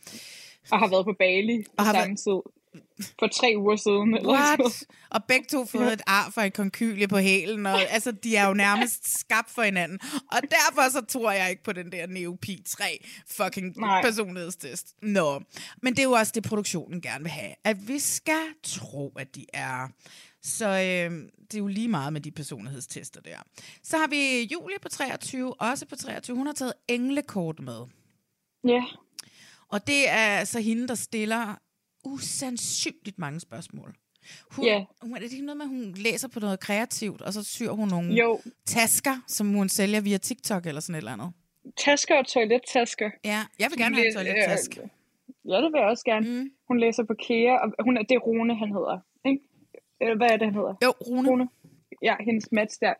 Og 0.71 0.79
har 0.79 0.87
været 0.87 1.05
på 1.05 1.15
Bali 1.19 1.63
på 1.63 1.71
Og 1.77 1.85
har 1.85 1.93
samme 1.93 2.15
tid. 2.15 2.41
For 3.19 3.27
tre 3.27 3.53
uger 3.57 3.75
siden. 3.75 4.13
Eller. 4.17 4.29
What? 4.29 4.85
Og 5.09 5.23
begge 5.23 5.45
to 5.51 5.65
fået 5.65 5.93
et 5.93 6.01
ar 6.07 6.29
for 6.29 6.41
en 6.41 6.51
konkylie 6.51 7.07
på 7.07 7.17
hælen, 7.17 7.65
og 7.65 7.81
altså, 7.81 8.11
de 8.11 8.35
er 8.35 8.47
jo 8.47 8.53
nærmest 8.65 9.19
skabt 9.19 9.49
for 9.49 9.61
hinanden. 9.61 9.99
Og 10.31 10.41
derfor 10.41 10.89
så 10.91 11.01
tror 11.05 11.31
jeg 11.31 11.49
ikke 11.49 11.63
på 11.63 11.73
den 11.73 11.91
der 11.91 12.07
Neopi 12.07 12.63
3 12.67 13.05
fucking 13.27 13.77
Nej. 13.77 14.01
personlighedstest. 14.01 14.95
Nå, 15.01 15.41
men 15.81 15.93
det 15.93 15.99
er 15.99 16.03
jo 16.03 16.11
også 16.11 16.31
det, 16.35 16.43
produktionen 16.43 17.01
gerne 17.01 17.23
vil 17.23 17.31
have. 17.31 17.53
At 17.63 17.87
vi 17.87 17.99
skal 17.99 18.43
tro, 18.63 19.13
at 19.19 19.35
de 19.35 19.45
er. 19.53 19.87
Så 20.43 20.65
øh, 20.67 21.11
det 21.51 21.53
er 21.53 21.59
jo 21.59 21.67
lige 21.67 21.87
meget 21.87 22.13
med 22.13 22.21
de 22.21 22.31
personlighedstester 22.31 23.21
der. 23.21 23.37
Så 23.83 23.97
har 23.97 24.07
vi 24.07 24.43
Julie 24.43 24.79
på 24.81 24.89
23, 24.89 25.53
også 25.61 25.85
på 25.85 25.95
23. 25.95 26.37
Hun 26.37 26.45
har 26.45 26.53
taget 26.53 26.73
englekort 26.87 27.59
med. 27.59 27.79
Ja, 28.67 28.83
Og 29.69 29.87
det 29.87 30.09
er 30.09 30.43
så 30.43 30.59
hende, 30.59 30.87
der 30.87 30.95
stiller 30.95 31.55
usandsynligt 32.05 33.17
mange 33.19 33.39
spørgsmål. 33.39 33.95
Hun, 34.51 34.65
Ja. 34.65 34.85
hun, 35.01 35.15
er 35.15 35.19
det 35.19 35.31
ikke 35.33 35.45
noget 35.45 35.57
med, 35.57 35.65
at 35.65 35.69
hun 35.69 35.91
læser 35.93 36.27
på 36.27 36.39
noget 36.39 36.59
kreativt, 36.59 37.21
og 37.21 37.33
så 37.33 37.43
syr 37.43 37.71
hun 37.71 37.87
nogle 37.87 38.13
jo. 38.13 38.39
tasker, 38.65 39.23
som 39.27 39.47
hun 39.53 39.69
sælger 39.69 40.01
via 40.01 40.17
TikTok 40.17 40.65
eller 40.65 40.81
sådan 40.81 40.95
et 40.95 40.97
eller 40.97 41.11
andet? 41.13 41.31
Tasker 41.77 42.15
og 42.17 42.27
toilettasker. 42.27 43.09
Ja, 43.25 43.39
jeg 43.59 43.67
vil 43.71 43.77
gerne 43.77 43.95
have 43.95 44.07
en 44.07 44.13
toilettask. 44.13 44.77
Øh, 44.77 44.87
Ja, 45.45 45.55
det 45.55 45.63
vil 45.73 45.79
jeg 45.79 45.87
også 45.87 46.03
gerne. 46.05 46.29
Mm. 46.43 46.51
Hun 46.67 46.79
læser 46.79 47.03
på 47.03 47.13
Kea, 47.27 47.53
og 47.63 47.83
hun 47.83 47.97
er, 47.97 48.03
det 48.03 48.15
er 48.15 48.19
Rune, 48.19 48.55
han 48.55 48.71
hedder. 48.77 48.99
Ikke? 49.25 49.41
Eller 50.01 50.15
hvad 50.17 50.29
er 50.29 50.37
det, 50.37 50.45
han 50.47 50.55
hedder? 50.55 50.75
Jo, 50.85 50.89
Rune. 51.07 51.29
Rune. 51.29 51.49
Ja, 52.01 52.15
hendes 52.19 52.51
match 52.51 52.79
der. 52.81 52.93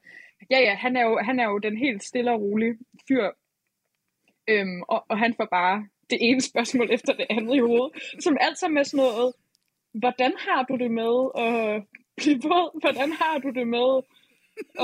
Ja, 0.52 0.60
ja, 0.60 0.76
han 0.76 0.96
er 0.96 1.02
jo, 1.04 1.20
han 1.24 1.40
er 1.40 1.44
jo 1.46 1.58
den 1.58 1.78
helt 1.78 2.04
stille 2.04 2.32
og 2.32 2.42
rolige 2.42 2.78
fyr. 3.08 3.30
Øhm, 4.48 4.82
og, 4.82 5.06
og 5.10 5.20
han 5.20 5.34
får 5.38 5.48
bare 5.52 5.88
det 6.10 6.18
ene 6.22 6.42
spørgsmål 6.42 6.92
efter 6.98 7.14
det 7.14 7.26
andet 7.30 7.56
i 7.56 7.60
hovedet. 7.60 7.92
Som 8.20 8.38
alt 8.42 8.58
sammen 8.58 8.78
er 8.78 8.84
sådan 8.84 8.98
noget, 8.98 9.34
hvordan 9.94 10.34
har 10.38 10.64
du 10.70 10.76
det 10.84 10.92
med 10.92 11.14
at 11.46 11.84
blive 12.18 12.40
våd? 12.44 12.80
Hvordan 12.82 13.12
har 13.12 13.38
du 13.38 13.50
det 13.50 13.68
med? 13.68 13.90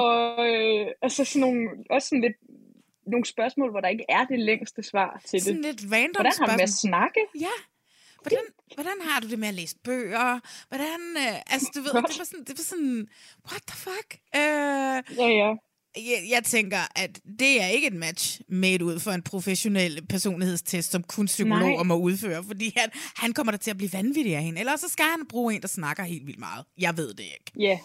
Og 0.05 0.47
øh, 0.49 0.87
altså 1.01 1.25
sådan 1.25 1.41
nogle, 1.41 1.69
også 1.89 2.07
sådan 2.07 2.21
lidt 2.21 2.37
nogle 3.07 3.25
spørgsmål, 3.25 3.71
hvor 3.71 3.79
der 3.79 3.87
ikke 3.87 4.05
er 4.09 4.25
det 4.25 4.39
længste 4.39 4.83
svar 4.83 5.21
til 5.25 5.41
Sådan 5.41 5.63
det. 5.63 5.65
lidt 5.81 5.93
random 5.93 6.21
Hvordan 6.21 6.31
har 6.39 6.45
du 6.45 6.51
med 6.51 6.63
at 6.63 6.69
snakke? 6.69 7.19
Ja. 7.39 7.55
Hvordan, 8.21 8.45
hvordan 8.73 8.97
har 9.01 9.19
du 9.21 9.27
det 9.29 9.39
med 9.39 9.47
at 9.47 9.53
læse 9.53 9.75
bøger? 9.83 10.39
Hvordan, 10.69 11.01
øh, 11.17 11.53
altså 11.53 11.71
du 11.75 11.79
ved, 11.79 11.91
det 11.93 12.03
var 12.03 12.23
sådan, 12.25 12.45
det 12.49 12.55
var 12.59 12.63
sådan 12.73 13.07
what 13.49 13.63
the 13.67 13.77
fuck? 13.85 14.09
Øh, 14.35 14.97
Ja, 15.21 15.27
ja. 15.41 15.51
Jeg, 15.97 16.27
jeg 16.29 16.43
tænker, 16.43 16.79
at 16.95 17.19
det 17.39 17.61
er 17.61 17.67
ikke 17.67 17.87
et 17.87 17.93
match 17.93 18.41
made 18.49 18.85
ud 18.85 18.99
for 18.99 19.11
en 19.11 19.21
professionel 19.21 20.05
personlighedstest, 20.09 20.91
som 20.91 21.03
kun 21.03 21.25
psykologer 21.25 21.83
må 21.83 21.95
udføre, 21.95 22.43
fordi 22.43 22.73
han, 22.77 22.89
han 23.15 23.33
kommer 23.33 23.51
der 23.51 23.57
til 23.57 23.71
at 23.71 23.77
blive 23.77 23.93
vanvittig 23.93 24.35
af 24.35 24.43
hende. 24.43 24.59
Eller 24.59 24.75
så 24.75 24.89
skal 24.89 25.05
han 25.05 25.19
bruge 25.29 25.55
en, 25.55 25.61
der 25.61 25.67
snakker 25.67 26.03
helt 26.03 26.25
vildt 26.27 26.39
meget. 26.39 26.65
Jeg 26.77 26.97
ved 26.97 27.07
det 27.13 27.19
ikke. 27.23 27.51
Ja. 27.59 27.79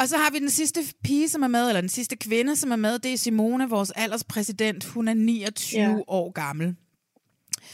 Og 0.00 0.08
så 0.08 0.16
har 0.16 0.30
vi 0.30 0.38
den 0.38 0.50
sidste 0.50 0.84
pige, 1.04 1.28
som 1.28 1.42
er 1.42 1.48
med, 1.48 1.68
eller 1.68 1.80
den 1.80 1.90
sidste 1.90 2.16
kvinde, 2.16 2.56
som 2.56 2.70
er 2.72 2.76
med. 2.76 2.98
Det 2.98 3.12
er 3.12 3.16
Simone, 3.16 3.68
vores 3.68 3.90
alderspræsident. 3.90 4.84
Hun 4.84 5.08
er 5.08 5.14
29 5.14 5.80
Ja. 5.82 5.96
år 6.08 6.32
gammel. 6.32 6.76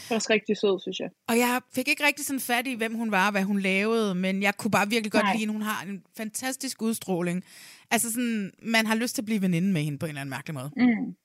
Er 0.09 0.15
også 0.15 0.33
rigtig 0.33 0.57
sød, 0.57 0.79
synes 0.79 0.99
jeg. 0.99 1.09
Og 1.27 1.37
jeg 1.37 1.61
fik 1.75 1.87
ikke 1.87 2.03
rigtig 2.07 2.25
sådan 2.25 2.39
fat 2.39 2.67
i, 2.67 2.73
hvem 2.75 2.93
hun 2.95 3.11
var 3.11 3.25
og 3.25 3.31
hvad 3.31 3.43
hun 3.43 3.59
lavede, 3.59 4.15
men 4.15 4.43
jeg 4.43 4.53
kunne 4.57 4.71
bare 4.71 4.89
virkelig 4.89 5.11
godt 5.11 5.23
Nej. 5.23 5.31
lide 5.33 5.39
hende. 5.39 5.53
Hun 5.53 5.61
har 5.61 5.85
en 5.85 6.03
fantastisk 6.17 6.81
udstråling. 6.81 7.43
Altså 7.91 8.11
sådan, 8.11 8.51
man 8.61 8.85
har 8.85 8.95
lyst 8.95 9.15
til 9.15 9.21
at 9.21 9.25
blive 9.25 9.41
veninde 9.41 9.73
med 9.73 9.81
hende 9.81 9.97
på 9.97 10.05
en 10.05 10.09
eller 10.09 10.21
anden 10.21 10.29
mærkelig 10.29 10.53
måde. 10.53 10.71
Mm. 10.75 11.15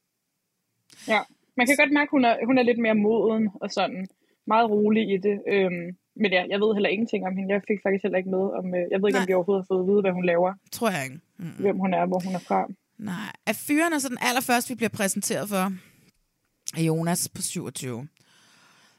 Ja, 1.09 1.21
man 1.57 1.67
kan 1.67 1.77
godt 1.77 1.93
mærke, 1.93 2.09
at 2.09 2.15
hun 2.17 2.25
er, 2.25 2.35
hun 2.47 2.59
er 2.59 2.63
lidt 2.63 2.79
mere 2.79 2.95
moden 2.95 3.49
og 3.63 3.71
sådan 3.71 4.07
meget 4.47 4.71
rolig 4.71 5.03
i 5.15 5.17
det. 5.27 5.37
Øhm, 5.53 5.87
men 6.23 6.31
ja, 6.37 6.43
jeg 6.53 6.59
ved 6.61 6.75
heller 6.75 6.89
ingenting 6.89 7.27
om 7.27 7.37
hende. 7.37 7.55
Jeg 7.55 7.63
fik 7.71 7.79
faktisk 7.85 8.03
heller 8.03 8.19
ikke 8.19 8.31
med 8.37 8.45
om, 8.59 8.67
øh, 8.79 8.85
jeg 8.93 8.99
ved 9.01 9.09
ikke, 9.09 9.19
Nej. 9.19 9.25
om 9.25 9.29
vi 9.29 9.35
overhovedet 9.39 9.63
har 9.65 9.71
fået 9.75 9.83
at 9.85 9.89
vide, 9.91 10.01
hvad 10.05 10.13
hun 10.19 10.25
laver, 10.33 10.51
Tror 10.73 10.91
jeg 10.95 11.05
ikke. 11.05 11.19
Mm. 11.39 11.57
hvem 11.65 11.77
hun 11.85 11.95
er, 11.95 12.05
hvor 12.07 12.21
hun 12.27 12.35
er 12.35 12.45
fra. 12.49 12.61
Nej. 12.99 13.33
Af 13.47 13.57
fyrene, 13.57 14.01
så 14.01 14.09
den 14.09 14.23
allerførste, 14.29 14.69
vi 14.73 14.75
bliver 14.81 14.95
præsenteret 14.99 15.49
for, 15.49 15.65
er 16.79 16.83
Jonas 16.83 17.29
på 17.37 17.43
27. 17.43 18.09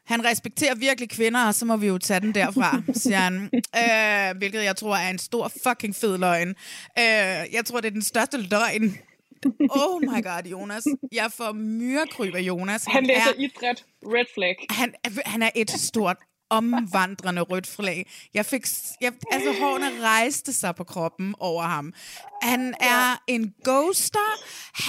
Han 0.06 0.26
respekterer 0.26 0.76
virkelig 0.76 1.10
kvinder, 1.10 1.48
og 1.48 1.56
så 1.56 1.66
må 1.66 1.78
vi 1.78 1.88
jo 1.88 1.98
tage 1.98 2.20
den 2.20 2.36
derfra, 2.36 2.82
siger 2.94 3.18
han. 3.18 3.50
Øh, 3.76 4.38
hvilket 4.38 4.63
jeg 4.63 4.76
tror 4.76 4.96
er 4.96 5.10
en 5.10 5.20
stor 5.20 5.52
fucking 5.68 5.96
fed 5.96 6.18
løgn. 6.18 6.50
Øh, 6.50 6.56
jeg 7.54 7.62
tror, 7.66 7.80
det 7.82 7.88
er 7.88 7.92
den 7.92 8.02
største 8.02 8.38
løgn. 8.38 8.98
Oh 9.70 10.02
my 10.02 10.24
god, 10.24 10.44
Jonas. 10.52 10.84
Jeg 11.12 11.32
får 11.32 11.54
myrekryb 11.54 12.36
af 12.36 12.42
Jonas. 12.42 12.86
Han 12.88 13.06
læser 13.06 13.22
er, 13.22 13.34
idræt, 13.39 13.86
red 14.04 14.26
flag. 14.34 14.56
han, 14.70 14.94
han 15.26 15.44
er 15.44 15.50
et 15.56 15.70
stort 15.70 16.18
omvandrende 16.58 17.42
rødt 17.42 17.68
flag. 17.68 18.00
Jeg 18.34 18.46
fik, 18.46 18.63
jeg, 19.02 19.12
altså 19.32 19.52
hårene 19.62 19.89
rejste 20.02 20.54
sig 20.54 20.76
på 20.76 20.84
kroppen 20.84 21.36
over 21.39 21.63
ham. 21.63 21.94
Han 22.42 22.74
er 22.80 23.24
en 23.28 23.54
ghoster. 23.68 24.30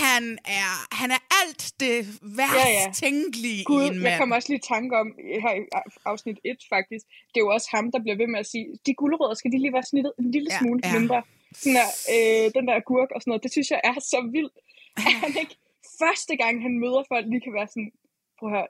Han 0.03 0.39
er, 0.45 0.95
han 1.01 1.11
er 1.11 1.21
alt 1.43 1.73
det 1.81 1.99
værst 2.39 2.55
Ja, 2.55 2.69
ja. 2.71 2.93
tænkelige 2.95 3.61
i 3.61 3.65
Gud, 3.65 3.83
en 3.83 3.95
jeg 3.95 4.03
mand. 4.03 4.19
kommer 4.19 4.37
også 4.37 4.49
lige 4.49 4.59
i 4.65 4.69
tanke 4.75 4.93
om, 5.03 5.07
her 5.43 5.53
i 5.61 5.63
afsnit 6.05 6.39
1 6.45 6.57
faktisk, 6.75 7.05
det 7.29 7.37
er 7.41 7.45
jo 7.47 7.49
også 7.57 7.69
ham, 7.75 7.93
der 7.93 7.99
bliver 8.05 8.17
ved 8.17 8.27
med 8.27 8.39
at 8.45 8.47
sige, 8.47 8.67
de 8.87 8.95
gulerødder 8.95 9.35
skal 9.35 9.51
de 9.53 9.59
lige 9.59 9.73
være 9.73 9.83
snittet 9.93 10.13
en 10.19 10.31
lille 10.31 10.49
Ja, 10.53 10.59
smule 10.59 10.81
ja. 10.85 10.99
mindre. 10.99 11.23
Sådan 11.61 11.75
der, 11.81 11.89
øh, 12.15 12.45
den 12.57 12.65
der 12.69 12.75
agurk 12.83 13.11
og 13.15 13.21
sådan 13.21 13.31
noget, 13.31 13.43
det 13.43 13.53
synes 13.53 13.71
jeg 13.71 13.81
er 13.85 13.95
så 14.13 14.19
vildt. 14.33 14.57
At 14.97 15.13
han 15.23 15.31
ikke 15.43 15.57
første 16.03 16.37
gang, 16.37 16.63
han 16.67 16.75
møder 16.85 17.03
folk, 17.13 17.27
lige 17.33 17.41
kan 17.47 17.55
være 17.59 17.69
sådan, 17.75 17.91
prøv 18.39 18.49
at 18.49 18.55
høre, 18.57 18.69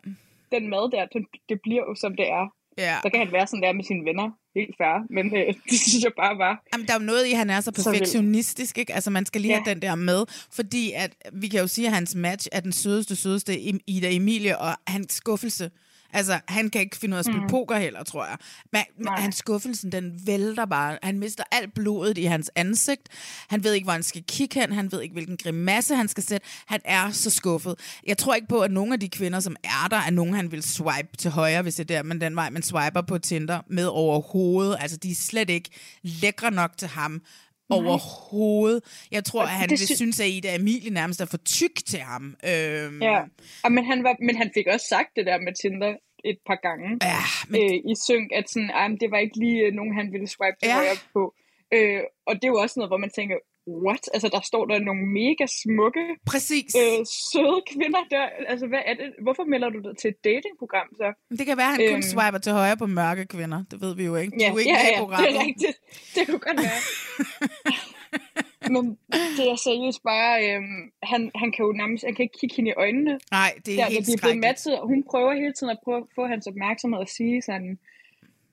den 0.54 0.64
mad 0.72 0.84
der, 0.94 1.04
den, 1.14 1.22
det 1.48 1.58
bliver 1.66 1.82
jo 1.88 1.94
som 1.94 2.12
det 2.20 2.26
er. 2.38 2.46
Ja. 2.78 2.96
Så 3.02 3.10
kan 3.10 3.20
han 3.20 3.32
være 3.32 3.46
sådan 3.46 3.62
der 3.62 3.72
med 3.72 3.84
sine 3.84 4.04
venner, 4.04 4.30
helt 4.54 4.74
færre, 4.80 5.00
men 5.10 5.26
øh, 5.36 5.46
det 5.70 5.78
synes 5.80 6.04
jeg 6.04 6.12
bare 6.16 6.38
var. 6.38 6.62
Jamen, 6.72 6.86
der 6.86 6.94
er 6.94 6.98
jo 6.98 7.04
noget 7.04 7.26
i, 7.26 7.30
at 7.32 7.38
han 7.38 7.50
er 7.50 7.60
så 7.60 7.72
perfektionistisk, 7.72 8.78
ikke? 8.78 8.94
Altså, 8.94 9.10
man 9.10 9.26
skal 9.26 9.40
lige 9.40 9.52
Ja. 9.52 9.60
have 9.64 9.74
den 9.74 9.82
der 9.82 9.94
med, 9.94 10.24
fordi 10.52 10.92
at, 10.92 11.14
vi 11.32 11.48
kan 11.48 11.60
jo 11.60 11.66
sige, 11.66 11.86
at 11.86 11.94
hans 11.94 12.14
match 12.14 12.48
er 12.52 12.60
den 12.60 12.72
sødeste, 12.72 13.16
sødeste 13.16 13.60
Ida 13.86 14.14
Emilie, 14.14 14.58
og 14.58 14.74
hans 14.86 15.12
skuffelse. 15.12 15.70
Altså, 16.14 16.40
han 16.48 16.70
kan 16.70 16.80
ikke 16.80 16.96
finde 16.96 17.14
ud 17.14 17.16
af 17.16 17.18
at 17.18 17.24
spille 17.24 17.40
mm. 17.40 17.48
poker 17.48 17.78
heller, 17.78 18.02
tror 18.02 18.24
jeg. 18.26 18.36
Men, 18.72 18.82
men 18.98 19.08
hans 19.08 19.36
skuffelsen, 19.36 19.92
den 19.92 20.26
vælter 20.26 20.64
bare. 20.64 20.98
Han 21.02 21.18
mister 21.18 21.44
alt 21.52 21.74
blodet 21.74 22.18
i 22.18 22.24
hans 22.24 22.50
ansigt. 22.54 23.08
Han 23.48 23.64
ved 23.64 23.72
ikke, 23.72 23.84
hvor 23.84 23.92
han 23.92 24.02
skal 24.02 24.24
kigge 24.28 24.60
hen. 24.60 24.72
Han 24.72 24.92
ved 24.92 25.02
ikke, 25.02 25.12
hvilken 25.12 25.36
grimasse 25.36 25.96
han 25.96 26.08
skal 26.08 26.22
sætte. 26.22 26.46
Han 26.66 26.80
er 26.84 27.10
så 27.10 27.30
skuffet. 27.30 27.74
Jeg 28.06 28.18
tror 28.18 28.34
ikke 28.34 28.48
på, 28.48 28.60
at 28.60 28.70
nogle 28.70 28.92
af 28.92 29.00
de 29.00 29.08
kvinder, 29.08 29.40
som 29.40 29.56
er 29.64 29.88
der, 29.90 29.96
er 29.96 30.10
nogen, 30.10 30.34
han 30.34 30.52
vil 30.52 30.62
swipe 30.62 31.16
til 31.18 31.30
højre, 31.30 31.62
hvis 31.62 31.74
det 31.74 31.90
er 31.90 31.96
der, 31.96 32.02
men 32.02 32.20
den 32.20 32.36
vej, 32.36 32.50
man 32.50 32.62
swiper 32.62 33.02
på 33.02 33.18
Tinder 33.18 33.60
med 33.68 33.86
overhovedet. 33.86 34.76
Altså, 34.80 34.96
de 34.96 35.10
er 35.10 35.14
slet 35.14 35.50
ikke 35.50 35.70
lækre 36.02 36.50
nok 36.50 36.70
til 36.78 36.88
ham 36.88 37.22
overhovedet. 37.70 39.06
Jeg 39.10 39.24
tror, 39.24 39.42
at 39.42 39.48
han 39.48 39.68
det 39.68 39.80
vil 39.80 39.86
sy- 39.88 39.92
synes, 39.94 40.20
at 40.20 40.28
Ida 40.28 40.54
Emilie 40.54 40.90
nærmest 40.90 41.20
er 41.20 41.24
for 41.24 41.36
tyk 41.36 41.76
til 41.86 41.98
ham. 42.00 42.24
Øhm, 42.50 43.02
Ja. 43.02 43.20
Og, 43.64 43.72
men, 43.72 43.84
han 43.84 44.04
var, 44.04 44.16
men 44.20 44.36
han 44.36 44.50
fik 44.54 44.66
også 44.66 44.86
sagt 44.88 45.08
det 45.16 45.26
der 45.26 45.38
med 45.38 45.52
Tinder 45.62 45.94
et 46.24 46.38
par 46.46 46.58
gange. 46.68 46.88
Ja, 47.02 47.22
men 47.48 47.60
øh, 47.62 47.76
i 47.92 47.94
synk, 48.06 48.28
at 48.38 48.50
sådan, 48.50 48.70
ej, 48.70 48.88
men 48.88 48.98
det 49.00 49.10
var 49.10 49.18
ikke 49.18 49.38
lige 49.38 49.58
øh, 49.66 49.72
nogen, 49.72 49.94
han 49.94 50.12
ville 50.12 50.28
swipe 50.28 50.58
ja. 50.62 50.74
højre 50.74 50.98
på. 51.12 51.34
Øh, 51.74 52.00
og 52.26 52.34
det 52.34 52.44
er 52.44 52.52
jo 52.54 52.60
også 52.64 52.74
noget, 52.78 52.90
hvor 52.90 53.02
man 53.04 53.10
tænker, 53.18 53.36
what? 53.68 54.04
Altså, 54.14 54.28
der 54.28 54.40
står 54.40 54.64
der 54.66 54.78
nogle 54.78 55.02
mega 55.20 55.46
smukke, 55.62 56.04
præcis. 56.26 56.70
øh, 56.82 56.98
søde 57.32 57.60
kvinder 57.72 58.02
der. 58.10 58.24
Altså, 58.48 58.66
hvad 58.66 58.82
er 58.86 58.94
det? 58.94 59.06
Hvorfor 59.22 59.44
melder 59.44 59.68
du 59.68 59.78
dig 59.86 59.96
til 59.96 60.08
et 60.08 60.24
datingprogram 60.24 60.88
så? 61.00 61.08
Det 61.38 61.46
kan 61.46 61.56
være, 61.56 61.66
at 61.72 61.76
han 61.76 61.86
kun 61.88 61.94
Øhm. 62.02 62.10
swiper 62.12 62.38
til 62.38 62.52
højre 62.52 62.76
på 62.76 62.86
mørke 62.86 63.24
kvinder. 63.26 63.64
Det 63.70 63.80
ved 63.80 63.96
vi 63.96 64.04
jo 64.04 64.14
ikke. 64.16 64.30
Du 64.30 64.36
Ja, 64.40 64.52
er 64.52 64.58
ikke 64.58 64.70
ja, 64.70 64.76
med 64.76 64.82
i 64.82 64.86
ja, 64.86 64.90
det 64.90 64.98
programmet. 64.98 65.36
er 65.36 65.40
rigtigt. 65.46 65.76
Det 66.14 66.22
kunne 66.28 66.42
godt 66.48 66.58
være. 66.66 66.80
Men 68.74 68.98
det 69.38 69.44
er 69.52 69.56
seriøst 69.68 70.02
bare, 70.12 70.32
øhm, 70.48 70.80
han, 71.02 71.30
han 71.34 71.48
kan 71.52 71.62
jo 71.66 71.72
nærmest, 71.72 72.04
han 72.04 72.14
kan 72.14 72.22
ikke 72.22 72.38
kigge 72.40 72.56
hende 72.56 72.70
i 72.70 72.74
øjnene. 72.84 73.12
Nej, 73.30 73.50
det 73.66 73.72
er 73.74 73.76
der, 73.84 73.90
helt 73.94 74.06
de 74.06 74.12
er 74.12 74.18
blevet 74.22 74.38
matchet, 74.46 74.74
og 74.80 74.86
hun 74.92 75.00
prøver 75.10 75.32
hele 75.42 75.52
tiden 75.52 75.70
at 75.70 75.80
prøve 75.84 75.96
at 75.98 76.08
få 76.14 76.22
hans 76.26 76.46
opmærksomhed 76.46 76.98
og 77.00 77.08
sige 77.08 77.42
sådan, 77.42 77.78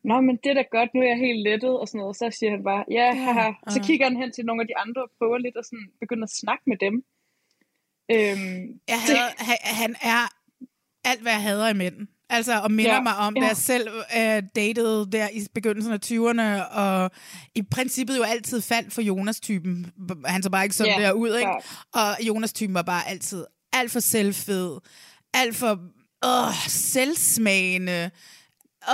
Nå, 0.03 0.21
men 0.21 0.35
det 0.43 0.49
er 0.49 0.53
da 0.53 0.65
godt, 0.77 0.89
nu 0.93 0.99
er 1.01 1.09
jeg 1.13 1.17
helt 1.27 1.43
lettet, 1.49 1.73
og 1.79 1.87
sådan 1.87 1.97
noget. 1.97 2.09
Og 2.09 2.15
så 2.15 2.37
siger 2.39 2.51
han 2.51 2.63
bare, 2.63 2.83
ja, 2.91 3.07
haha. 3.23 3.51
Så 3.69 3.79
ja. 3.79 3.85
kigger 3.87 4.05
han 4.09 4.17
hen 4.17 4.31
til 4.31 4.45
nogle 4.45 4.61
af 4.61 4.67
de 4.67 4.77
andre 4.77 5.01
og 5.03 5.09
prøver 5.17 5.37
lidt 5.37 5.57
at 5.57 5.65
sådan 5.65 5.87
begynde 5.99 6.23
at 6.23 6.29
snakke 6.41 6.63
med 6.71 6.77
dem. 6.85 6.95
Øhm, 8.13 8.79
Jeg 8.93 8.99
hader, 9.07 9.29
han, 9.49 9.57
han 9.81 9.95
er 10.01 10.21
alt, 11.09 11.21
hvad 11.21 11.31
jeg 11.31 11.41
hader 11.41 11.69
i 11.69 11.73
mænd. 11.73 12.07
Altså, 12.29 12.61
og 12.61 12.71
minder 12.71 12.93
ja, 12.93 13.01
mig 13.01 13.15
om, 13.17 13.35
ja. 13.35 13.41
da 13.41 13.47
jeg 13.47 13.57
selv 13.57 13.87
øh, 14.17 14.43
datede 14.55 15.11
der 15.11 15.29
i 15.29 15.47
begyndelsen 15.53 15.93
af 15.93 15.99
20'erne, 16.05 16.75
og 16.77 17.11
i 17.55 17.61
princippet 17.61 18.17
jo 18.17 18.23
altid 18.23 18.61
faldt 18.61 18.93
for 18.93 19.01
Jonas-typen. 19.01 19.91
Han 20.25 20.43
så 20.43 20.49
bare 20.49 20.63
ikke 20.63 20.75
sådan 20.75 20.99
Ja, 20.99 21.05
der 21.05 21.11
ud, 21.11 21.35
ikke? 21.35 21.51
Og 21.93 22.27
Jonas-typen 22.27 22.73
var 22.73 22.81
bare 22.81 23.09
altid 23.09 23.45
alt 23.73 23.91
for 23.91 23.99
selvfed, 23.99 24.77
alt 25.33 25.55
for 25.55 25.79
åh, 26.25 26.53
selvsmagende. 26.67 28.11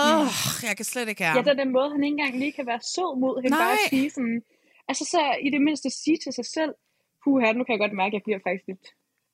Åh, 0.01 0.27
jeg 0.67 0.75
kan 0.77 0.85
slet 0.85 1.07
ikke 1.09 1.23
have 1.23 1.31
ja, 1.31 1.35
ham. 1.35 1.43
der 1.43 1.51
er 1.51 1.63
den 1.63 1.71
måde, 1.77 1.89
han 1.91 2.03
ikke 2.03 2.15
engang 2.17 2.39
lige 2.43 2.51
kan 2.51 2.67
være 2.71 2.81
sød 2.95 3.11
mod 3.23 3.35
hende. 3.41 3.57
Nej. 3.57 3.65
Bare 3.65 3.73
at 3.73 3.89
sige 3.89 4.09
sådan, 4.09 4.41
altså 4.89 5.03
så 5.13 5.21
i 5.47 5.49
det 5.55 5.61
mindste 5.61 5.89
sige 5.89 6.17
til 6.23 6.33
sig 6.33 6.45
selv, 6.45 6.73
puha, 7.23 7.47
nu 7.53 7.63
kan 7.63 7.73
jeg 7.73 7.79
godt 7.85 7.95
mærke, 8.01 8.13
at 8.13 8.17
jeg 8.17 8.25
bliver 8.27 8.39
faktisk 8.47 8.67
lidt 8.71 8.85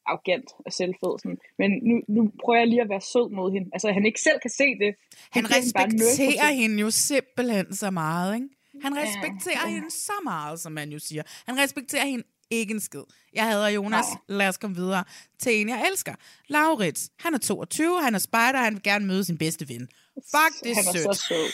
arrogant 0.09 0.49
og 0.65 0.71
selvfed. 0.79 1.13
Sådan. 1.21 1.39
Men 1.61 1.69
nu, 1.89 1.95
nu 2.15 2.21
prøver 2.43 2.59
jeg 2.59 2.67
lige 2.67 2.81
at 2.81 2.89
være 2.89 3.05
sød 3.13 3.27
mod 3.37 3.47
hende. 3.55 3.67
Altså, 3.75 3.87
han 3.97 4.05
ikke 4.09 4.21
selv 4.27 4.39
kan 4.45 4.53
se 4.61 4.67
det. 4.83 4.91
Han 5.35 5.45
hende 5.45 5.49
bare 5.49 5.59
respekterer 5.59 6.49
0%. 6.51 6.61
hende 6.61 6.77
jo 6.85 6.89
simpelthen 6.91 7.67
så 7.81 7.89
meget, 7.91 8.35
ikke? 8.35 8.49
Han 8.85 8.93
respekterer 9.03 9.65
ja. 9.67 9.73
hende 9.75 9.91
så 9.91 10.17
meget, 10.23 10.59
som 10.59 10.71
man 10.71 10.89
jo 10.89 10.99
siger. 10.99 11.23
Han 11.47 11.57
respekterer 11.63 12.05
hende 12.05 12.25
ikke 12.59 12.73
en 12.73 12.79
skid. 12.79 13.03
Jeg 13.33 13.43
hader 13.43 13.67
Jonas. 13.67 14.05
Lad 14.27 14.47
os 14.47 14.57
komme 14.57 14.75
videre 14.75 15.03
til 15.39 15.61
en, 15.61 15.69
jeg 15.69 15.85
elsker. 15.91 16.15
Laurits. 16.47 17.11
Han 17.19 17.33
er 17.33 17.37
22, 17.37 18.01
han 18.03 18.15
er 18.15 18.19
spejder, 18.19 18.59
han 18.59 18.73
vil 18.73 18.83
gerne 18.83 19.05
møde 19.05 19.23
sin 19.23 19.37
bedste 19.37 19.69
ven. 19.69 19.87
Fuck, 20.33 20.53
det 20.63 20.71
er 20.71 20.75
han 20.75 20.87
er 20.87 20.93
sødt. 20.93 21.15
så 21.15 21.25
sød. 21.27 21.47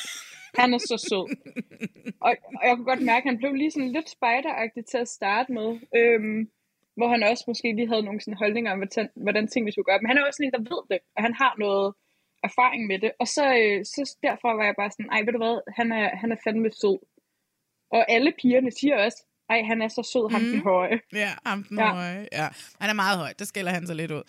Han 0.62 0.74
er 0.74 0.78
så 0.78 0.98
sød. 1.10 1.26
og, 2.26 2.32
og 2.60 2.64
jeg 2.68 2.76
kunne 2.76 2.92
godt 2.92 3.02
mærke, 3.12 3.24
at 3.26 3.30
han 3.32 3.38
blev 3.38 3.54
lige 3.54 3.72
sådan 3.72 3.92
lidt 3.92 4.10
spejderagtig 4.10 4.84
til 4.92 4.98
at 4.98 5.08
starte 5.08 5.52
med. 5.52 5.70
Øhm, 6.00 6.42
hvor 6.98 7.10
han 7.14 7.24
også 7.24 7.44
måske 7.48 7.68
lige 7.76 7.92
havde 7.92 8.08
nogle 8.08 8.22
sådan 8.22 8.42
holdninger 8.44 8.72
om, 8.72 8.80
hvordan, 8.82 9.10
hvordan 9.26 9.48
tingene 9.48 9.72
skulle 9.72 9.90
gøre. 9.90 10.00
Men 10.02 10.10
han 10.10 10.18
er 10.18 10.26
også 10.28 10.42
en, 10.44 10.52
der 10.56 10.70
ved 10.74 10.82
det, 10.92 11.00
og 11.16 11.22
han 11.26 11.34
har 11.42 11.54
noget 11.66 11.88
erfaring 12.48 12.82
med 12.92 13.00
det. 13.04 13.12
Og 13.22 13.28
så, 13.36 13.46
øh, 13.62 13.80
så 13.94 14.02
derfra 14.24 14.50
var 14.60 14.66
jeg 14.70 14.76
bare 14.82 14.92
sådan, 14.92 15.12
ej, 15.16 15.22
ved 15.26 15.34
du 15.34 15.42
hvad, 15.44 15.58
han 15.80 15.88
er, 15.92 16.08
han 16.22 16.30
er 16.32 16.40
fandme 16.44 16.72
sød. 16.82 17.00
Og 17.96 18.02
alle 18.16 18.32
pigerne 18.42 18.72
siger 18.80 18.96
også, 19.06 19.20
ej, 19.50 19.62
han 19.68 19.82
er 19.82 19.88
så 19.88 20.10
sød, 20.14 20.32
ham 20.32 20.42
den 20.42 20.62
høje. 20.62 21.00
Ja, 21.14 21.32
ham 21.46 21.64
den 21.64 21.78
Ja. 21.78 21.94
høje. 21.94 22.28
Ja. 22.32 22.48
Han 22.80 22.90
er 22.90 22.94
meget 22.94 23.18
høj, 23.18 23.34
det 23.40 23.48
skiller 23.48 23.72
han 23.72 23.88
så 23.88 23.94
lidt 23.94 24.12
ud. 24.12 24.22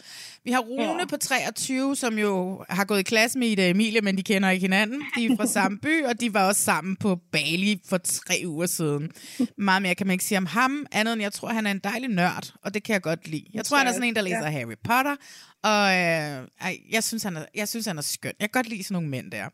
Vi 0.44 0.50
har 0.50 0.60
Rune 0.60 0.98
Ja. 1.00 1.04
på 1.06 1.16
23, 1.16 1.96
som 1.96 2.18
jo 2.18 2.64
har 2.68 2.84
gået 2.84 3.00
i 3.00 3.02
klasse 3.02 3.38
med 3.38 3.48
Ida 3.48 3.68
Emilie, 3.70 4.00
men 4.00 4.16
de 4.16 4.22
kender 4.22 4.50
ikke 4.50 4.64
hinanden. 4.64 5.02
De 5.16 5.26
er 5.26 5.36
fra 5.36 5.46
samme 5.58 5.78
by, 5.78 6.04
og 6.04 6.20
de 6.20 6.34
var 6.34 6.46
også 6.48 6.62
sammen 6.62 6.96
på 6.96 7.18
Bali 7.32 7.80
for 7.88 7.98
tre 7.98 8.42
uger 8.46 8.66
siden. 8.66 9.10
Meget 9.58 9.82
mere 9.82 9.94
kan 9.94 10.06
man 10.06 10.12
ikke 10.14 10.24
sige 10.24 10.38
om 10.38 10.46
ham, 10.46 10.86
andet 10.92 11.12
end 11.12 11.22
jeg 11.22 11.32
tror, 11.32 11.48
han 11.48 11.66
er 11.66 11.70
en 11.70 11.78
dejlig 11.84 12.08
nørd, 12.08 12.52
og 12.64 12.74
det 12.74 12.82
kan 12.82 12.92
jeg 12.92 13.02
godt 13.02 13.28
lide. 13.28 13.44
Jeg 13.54 13.64
tror, 13.64 13.76
han 13.78 13.86
er 13.86 13.92
sådan 13.92 14.08
en, 14.08 14.14
der 14.16 14.22
læser 14.22 14.44
Ja. 14.44 14.50
Harry 14.50 14.74
Potter, 14.84 15.16
og 15.62 15.88
øh, 15.90 16.48
jeg, 16.92 17.04
synes, 17.04 17.22
han 17.22 17.36
er, 17.36 17.44
jeg 17.54 17.68
synes, 17.68 17.86
han 17.86 17.98
er 17.98 18.02
skøn. 18.02 18.32
Jeg 18.40 18.48
kan 18.52 18.62
godt 18.62 18.68
lide 18.68 18.82
sådan 18.84 18.94
nogle 18.94 19.08
mænd 19.08 19.30
der. 19.30 19.44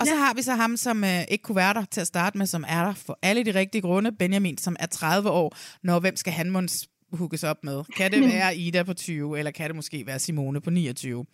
Og 0.00 0.06
så 0.06 0.14
har 0.14 0.34
vi 0.34 0.42
så 0.42 0.54
ham, 0.54 0.76
som 0.76 1.04
øh, 1.04 1.24
ikke 1.28 1.42
kunne 1.42 1.56
være 1.56 1.74
der 1.74 1.84
til 1.90 2.00
at 2.00 2.06
starte 2.06 2.38
med, 2.38 2.46
som 2.46 2.64
er 2.68 2.84
der 2.84 2.94
for 2.94 3.18
alle 3.22 3.44
de 3.44 3.54
rigtige 3.54 3.82
grunde. 3.82 4.12
Benjamin, 4.12 4.58
som 4.58 4.76
er 4.80 4.86
30 4.86 5.30
år. 5.30 5.56
Når 5.82 6.00
hvem 6.00 6.16
skal 6.16 6.32
han 6.32 6.50
mås 6.50 6.88
hugges 7.12 7.44
op 7.44 7.64
med? 7.64 7.84
Kan 7.96 8.12
det 8.12 8.22
være 8.34 8.56
Ida 8.56 8.82
på 8.82 8.94
20, 8.94 9.38
eller 9.38 9.50
kan 9.50 9.66
det 9.66 9.76
måske 9.76 10.06
være 10.06 10.18
Simone 10.18 10.60
på 10.60 10.70
29? 10.70 11.26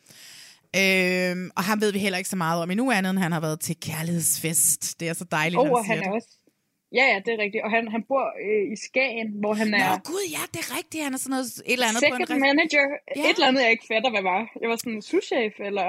Øhm, 0.76 1.50
og 1.56 1.64
ham 1.64 1.80
ved 1.80 1.92
vi 1.92 1.98
heller 1.98 2.18
ikke 2.18 2.30
så 2.30 2.36
meget 2.36 2.62
om 2.62 2.70
endnu 2.70 2.90
andet, 2.90 3.10
end 3.10 3.18
han 3.18 3.32
har 3.32 3.40
været 3.40 3.60
til 3.60 3.76
kærlighedsfest. 3.80 5.00
Det 5.00 5.08
er 5.08 5.12
så 5.12 5.24
dejligt, 5.24 5.58
Og, 5.58 5.84
han 5.84 5.98
han 5.98 6.08
er 6.08 6.12
også... 6.12 6.28
Ja, 6.98 7.05
ja, 7.12 7.18
det 7.24 7.31
er 7.37 7.40
rigtigt. 7.44 7.62
Og 7.66 7.70
han, 7.76 7.83
han 7.94 8.03
bor 8.11 8.24
øh, 8.46 8.72
i 8.74 8.76
Skagen, 8.87 9.29
hvor 9.42 9.55
han 9.61 9.68
er 9.74 9.90
Nå 9.90 9.96
gud, 10.12 10.24
ja, 10.37 10.42
det 10.53 10.61
er 10.66 10.70
rigtigt. 10.79 11.05
Han 11.05 11.14
er 11.14 11.18
sådan 11.18 11.31
noget, 11.31 11.46
et 11.46 11.72
eller 11.72 11.87
andet 11.88 12.03
på 12.11 12.16
en 12.16 12.26
second 12.26 12.40
manager. 12.48 12.85
Ja. 13.16 13.20
Et 13.29 13.35
eller 13.35 13.48
andet, 13.48 13.62
jeg 13.62 13.70
ikke 13.70 13.87
fatter, 13.92 14.11
hvad 14.11 14.24
var. 14.33 14.42
Jeg 14.62 14.68
var 14.72 14.76
sådan 14.76 15.03
souschef, 15.03 15.55
eller 15.68 15.88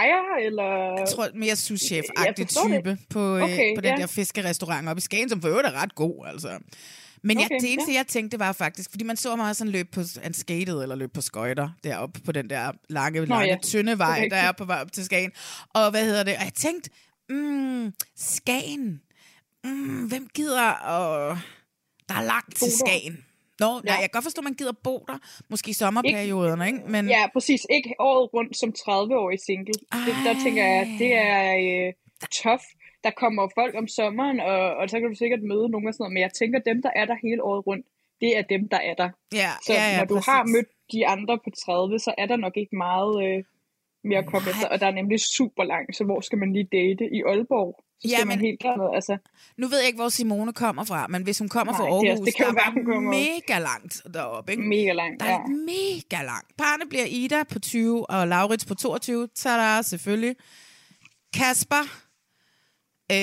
ejer, 0.00 0.24
eller... 0.46 0.70
Jeg 1.02 1.08
tror 1.14 1.26
mere 1.34 1.56
souschef-agtig 1.66 2.44
forstår 2.44 2.68
det. 2.68 2.78
type 2.78 2.98
på, 3.14 3.22
øh, 3.36 3.42
Okay, 3.42 3.68
på 3.76 3.80
den 3.86 3.92
ja. 3.94 4.00
der 4.00 4.06
fiskerestaurant 4.06 4.88
oppe 4.88 5.00
i 5.02 5.06
Skagen, 5.08 5.28
som 5.28 5.40
for 5.42 5.48
øvrigt 5.48 5.68
er 5.72 5.76
ret 5.82 5.94
god, 5.94 6.16
altså. 6.32 6.50
Men 7.24 7.36
okay, 7.36 7.50
jeg, 7.50 7.60
det 7.60 7.72
eneste, 7.72 7.92
ja. 7.92 7.98
jeg 7.98 8.06
tænkte, 8.06 8.38
var 8.38 8.52
faktisk, 8.52 8.90
fordi 8.90 9.04
man 9.04 9.16
så 9.16 9.36
meget 9.36 9.56
sådan 9.56 9.72
løb 9.72 9.92
på, 9.92 10.00
han 10.22 10.34
skatede 10.34 10.82
eller 10.82 10.96
løb 10.96 11.12
på 11.14 11.20
skøjter 11.20 11.68
deroppe 11.84 12.20
på 12.20 12.32
den 12.32 12.50
der 12.50 12.72
lange, 12.88 13.20
Nå 13.20 13.26
lange 13.26 13.46
ja, 13.46 13.56
tynde 13.62 13.98
vej, 13.98 14.24
er 14.24 14.28
der 14.28 14.36
er 14.36 14.52
på 14.52 14.64
vej 14.64 14.80
op 14.80 14.92
til 14.92 15.04
Skagen. 15.04 15.32
Og 15.74 15.90
hvad 15.90 16.04
hedder 16.04 16.22
det? 16.22 16.34
Og 16.36 16.44
jeg 16.44 16.54
tænkte, 16.54 16.90
mm, 17.30 17.92
Skagen, 18.16 19.00
mm, 19.64 20.08
hvem 20.08 20.28
gider 20.34 20.68
at... 20.96 21.36
Der 22.08 22.14
er 22.14 22.22
langt 22.22 22.56
til. 22.56 22.72
Skagen. 22.78 23.24
Nå, 23.60 23.66
ja. 23.66 23.72
nej, 23.72 23.80
Ja. 23.86 23.92
jeg 23.92 24.00
kan 24.00 24.10
godt 24.12 24.24
forstå, 24.24 24.40
at 24.40 24.44
man 24.44 24.54
gider 24.54 24.72
bo 24.84 25.04
der. 25.08 25.18
Måske 25.50 25.70
i 25.70 25.72
sommerperioderne, 25.72 26.66
ikke? 26.66 26.78
Men, 26.86 27.08
Ja, 27.08 27.26
præcis. 27.32 27.60
Ikke 27.70 27.94
året 27.98 28.34
rundt 28.34 28.56
som 28.60 28.70
30-årig 28.78 29.38
single. 29.40 29.74
Det, 30.06 30.14
der 30.26 30.34
tænker 30.44 30.64
jeg, 30.64 30.82
det 30.98 31.14
er 31.14 31.42
øh, 31.86 31.92
tough. 32.42 32.62
Der 33.04 33.10
kommer 33.10 33.48
folk 33.60 33.74
om 33.78 33.88
sommeren, 33.88 34.40
og, 34.40 34.58
og 34.80 34.90
så 34.90 35.00
kan 35.00 35.08
du 35.08 35.14
sikkert 35.14 35.42
møde 35.42 35.68
nogen 35.68 35.86
og 35.88 35.94
sådan 35.94 36.02
noget. 36.04 36.12
Men 36.12 36.22
jeg 36.22 36.32
tænker, 36.40 36.58
dem, 36.58 36.82
der 36.82 36.90
er 36.96 37.04
der 37.04 37.16
hele 37.26 37.42
året 37.44 37.66
rundt, 37.66 37.86
det 38.20 38.30
er 38.38 38.42
dem, 38.42 38.68
der 38.68 38.76
er 38.90 38.94
der. 38.94 39.10
ja, 39.42 39.50
Så 39.66 39.72
ja, 39.72 39.84
ja, 39.90 39.98
når 39.98 40.04
du 40.04 40.14
præcis. 40.14 40.26
har 40.32 40.42
mødt 40.54 40.68
de 40.92 41.06
andre 41.06 41.38
på 41.44 41.50
30, 41.64 41.98
så 41.98 42.14
er 42.18 42.26
der 42.26 42.36
nok 42.36 42.56
ikke 42.56 42.76
meget 42.76 43.14
øh, 43.26 43.44
mere 44.04 44.18
at 44.18 44.26
komme 44.32 44.50
efter. 44.50 44.66
Og 44.68 44.80
der 44.80 44.86
er 44.86 44.90
nemlig 45.00 45.20
super 45.20 45.64
langt, 45.64 45.96
så 45.96 46.04
hvor 46.04 46.20
skal 46.20 46.38
man 46.38 46.52
lige 46.52 46.68
date? 46.78 47.04
I 47.16 47.18
Aalborg? 47.30 47.72
Så 48.04 48.08
Ja, 48.08 48.24
men- 48.24 48.40
helt 48.40 48.62
derned. 48.62 48.94
Altså, 48.94 49.16
Nu 49.58 49.68
ved 49.68 49.78
jeg 49.78 49.86
ikke, 49.86 49.96
hvor 49.96 50.08
Simone 50.08 50.52
kommer 50.52 50.84
fra, 50.84 51.06
men 51.06 51.22
hvis 51.22 51.38
hun 51.38 51.48
kommer 51.48 51.72
fra 51.72 51.82
Nej, 51.88 51.98
det 52.00 52.08
Aarhus, 52.08 52.26
det 52.26 52.36
kan 52.36 52.46
der 52.54 52.60
er 52.62 53.00
mega 53.00 53.58
langt 53.58 54.02
deroppe, 54.14 54.52
ikke? 54.52 54.62
mega 54.62 54.92
langt. 54.92 55.20
Der 55.20 55.26
Ja. 55.26 55.32
er 55.32 55.48
mega 55.48 56.24
langt. 56.24 56.56
Parne 56.58 56.84
bliver 56.88 57.04
Ida 57.08 57.42
på 57.42 57.58
20, 57.58 58.10
og 58.10 58.28
Laurits 58.28 58.64
på 58.64 58.74
22. 58.74 59.28
Tada, 59.34 59.82
selvfølgelig. 59.82 60.36
Kasper. 61.34 61.82
Øh, 63.12 63.18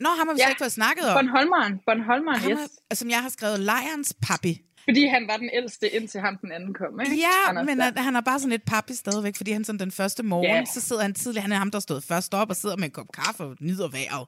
nå, 0.00 0.08
ham 0.18 0.28
har 0.28 0.34
vi 0.34 0.40
ja. 0.40 0.42
Ja. 0.42 0.44
så 0.44 0.48
ikke 0.50 0.58
fået 0.64 0.72
snakket 0.72 1.04
om. 1.08 1.14
Bornholmeren, 1.16 1.72
Bornholmeren, 1.86 2.50
yes. 2.50 2.70
er, 2.90 2.94
som 2.94 3.10
jeg 3.10 3.22
har 3.22 3.28
skrevet, 3.28 3.60
Lejrens 3.60 4.14
papi. 4.22 4.60
Fordi 4.84 5.06
han 5.06 5.28
var 5.28 5.36
den 5.36 5.50
ældste, 5.52 5.88
indtil 5.88 6.20
ham 6.20 6.36
den 6.38 6.52
anden 6.52 6.74
kom, 6.74 7.00
ikke? 7.00 7.16
Ja, 7.16 7.48
Anders 7.48 7.66
men 7.66 7.78
der. 7.78 8.02
han 8.02 8.16
er 8.16 8.20
bare 8.20 8.38
sådan 8.38 8.50
lidt 8.50 8.64
papi 8.64 8.92
stadigvæk, 8.94 9.36
fordi 9.36 9.52
han 9.52 9.64
sådan 9.64 9.78
den 9.78 9.90
første 9.90 10.22
morgen, 10.22 10.56
Ja. 10.56 10.64
så 10.74 10.80
sidder 10.80 11.02
han 11.02 11.14
tidligt, 11.14 11.42
han 11.42 11.52
er 11.52 11.56
ham, 11.56 11.70
der 11.70 11.80
stod 11.80 12.00
først 12.00 12.34
op 12.34 12.50
og 12.50 12.56
sidder 12.56 12.76
med 12.76 12.84
en 12.84 12.90
kop 12.90 13.06
kaffe 13.14 13.42
og 13.44 13.56
nyder 13.60 13.88
vejret. 13.88 14.26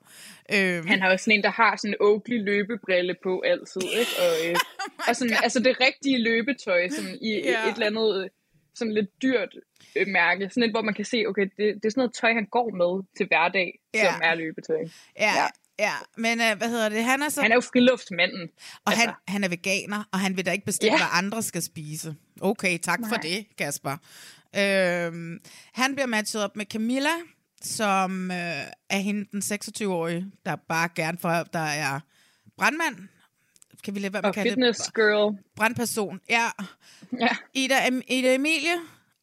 Øh, 0.54 0.84
Han 0.86 1.00
har 1.02 1.10
også 1.12 1.24
sådan 1.24 1.38
en, 1.38 1.42
der 1.44 1.50
har 1.50 1.76
sådan 1.76 1.90
en 1.90 1.96
Oakley 2.00 2.44
løbebrille 2.44 3.14
på 3.22 3.40
altid, 3.46 3.82
ikke? 4.00 4.10
Og, 4.24 4.32
øh, 4.50 4.56
og 5.08 5.16
sådan, 5.16 5.36
altså 5.42 5.60
det 5.60 5.76
rigtige 5.80 6.18
løbetøj, 6.22 6.88
sådan 6.88 7.18
i 7.20 7.30
ja. 7.32 7.68
et 7.68 7.72
eller 7.74 7.86
andet 7.86 8.22
øh, 8.24 8.30
sådan 8.74 8.94
lidt 8.94 9.22
dyrt 9.22 9.54
øh, 9.96 10.06
mærke. 10.08 10.48
Sådan 10.50 10.62
et, 10.62 10.70
hvor 10.70 10.82
man 10.82 10.94
kan 10.94 11.04
se, 11.04 11.24
okay, 11.28 11.42
det, 11.42 11.50
det 11.58 11.84
er 11.84 11.90
sådan 11.90 12.00
noget 12.00 12.14
tøj, 12.14 12.32
han 12.32 12.46
går 12.46 12.70
med 12.82 13.04
til 13.16 13.26
hverdag, 13.26 13.78
ja. 13.94 14.04
som 14.12 14.20
er 14.24 14.34
løbetøj. 14.34 14.76
ja, 15.20 15.32
ja. 15.40 15.46
Ja, 15.78 15.92
men 16.16 16.40
øh, 16.40 16.56
hvad 16.58 16.68
hedder 16.68 16.88
det? 16.88 17.04
Han 17.04 17.22
er 17.22 17.28
så 17.28 17.42
Han 17.42 17.50
er 17.50 17.54
jo 17.54 17.60
friluftsmanden. 17.60 18.48
Og 18.84 18.92
Altså. 18.92 19.06
han, 19.06 19.14
han 19.28 19.44
er 19.44 19.48
veganer, 19.48 20.04
og 20.12 20.20
han 20.20 20.36
vil 20.36 20.46
da 20.46 20.50
ikke 20.50 20.64
bestemme, 20.64 20.92
ja. 20.92 20.98
Hvad 20.98 21.08
andre 21.12 21.42
skal 21.42 21.62
spise. 21.62 22.14
Okay, 22.40 22.78
tak 22.78 23.00
Nej. 23.00 23.08
for 23.08 23.16
det, 23.16 23.46
Kasper. 23.58 23.96
Øhm, 24.58 25.38
han 25.72 25.94
bliver 25.94 26.06
matchet 26.06 26.44
op 26.44 26.56
med 26.56 26.66
Camilla, 26.66 27.10
som 27.62 28.30
øh, 28.30 28.36
er 28.90 28.98
hende 28.98 29.26
den 29.32 29.42
26-årige, 29.42 30.26
der 30.46 30.56
bare 30.68 30.88
gerne 30.94 31.18
for, 31.18 31.30
der 31.52 31.58
er 31.58 32.00
brandmand. 32.58 32.96
Kan 33.84 33.94
vi 33.94 34.00
lade 34.00 34.12
være 34.12 34.22
med 34.22 34.28
at 34.28 34.34
kalde 34.34 34.50
fitness 34.50 34.80
det? 34.80 34.94
girl. 34.94 35.38
Brandperson. 35.56 36.20
Ja. 36.30 36.46
Ja. 37.20 37.28
Ida, 37.54 37.74
Ida 38.08 38.34
Emilie, 38.34 38.74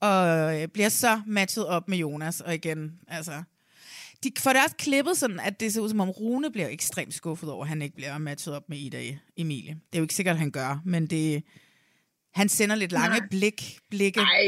og 0.02 0.28
øh, 0.62 0.68
bliver 0.68 0.90
så 0.90 1.22
matchet 1.28 1.66
op 1.68 1.88
med 1.88 1.98
Jonas, 1.98 2.42
og 2.42 2.54
igen, 2.54 2.92
altså... 3.08 3.44
De 4.24 4.32
får 4.44 4.54
det 4.54 4.62
også 4.66 4.76
klippet 4.76 5.18
sådan, 5.18 5.40
at 5.40 5.60
det 5.60 5.74
ser 5.74 5.82
ud 5.82 5.90
som 5.90 6.00
om 6.00 6.10
Rune 6.10 6.52
bliver 6.52 6.68
ekstremt 6.68 7.14
skuffet 7.14 7.52
over, 7.52 7.64
at 7.64 7.70
han 7.70 7.82
ikke 7.82 7.96
bliver 7.96 8.18
matchet 8.18 8.56
op 8.56 8.70
med 8.70 8.78
Ida 8.78 8.98
Emilie. 9.38 9.74
Det 9.74 9.96
er 9.96 10.00
jo 10.00 10.04
ikke 10.04 10.14
sikkert, 10.14 10.34
at 10.34 10.40
han 10.40 10.52
gør, 10.52 10.82
men 10.86 11.08
det, 11.08 11.44
han 12.34 12.50
sender 12.50 12.76
lidt 12.76 12.92
lange 12.92 13.20
Nej. 13.20 13.28
blik, 13.30 13.60
blikke. 13.90 14.20
Ej, 14.20 14.46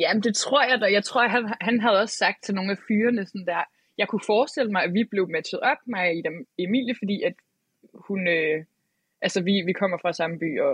jamen 0.00 0.22
det 0.22 0.36
tror 0.36 0.62
jeg 0.70 0.80
da. 0.80 0.86
Jeg 0.92 1.04
tror, 1.04 1.28
han, 1.28 1.54
han 1.60 1.80
havde 1.80 2.00
også 2.00 2.16
sagt 2.16 2.44
til 2.44 2.54
nogle 2.54 2.70
af 2.70 2.78
fyrene 2.88 3.26
sådan 3.26 3.46
der, 3.46 3.62
jeg 3.98 4.08
kunne 4.08 4.26
forestille 4.26 4.72
mig, 4.72 4.82
at 4.82 4.94
vi 4.94 5.04
blev 5.04 5.28
matchet 5.28 5.60
op, 5.60 5.80
og 5.94 6.14
Ida 6.18 6.30
Emilie, 6.58 6.94
fordi 6.98 7.22
at 7.22 7.34
hun, 7.94 8.28
øh, 8.28 8.64
altså 9.22 9.42
vi, 9.42 9.62
vi 9.66 9.72
kommer 9.72 9.98
fra 10.02 10.12
samme 10.12 10.38
by, 10.38 10.60
og 10.60 10.72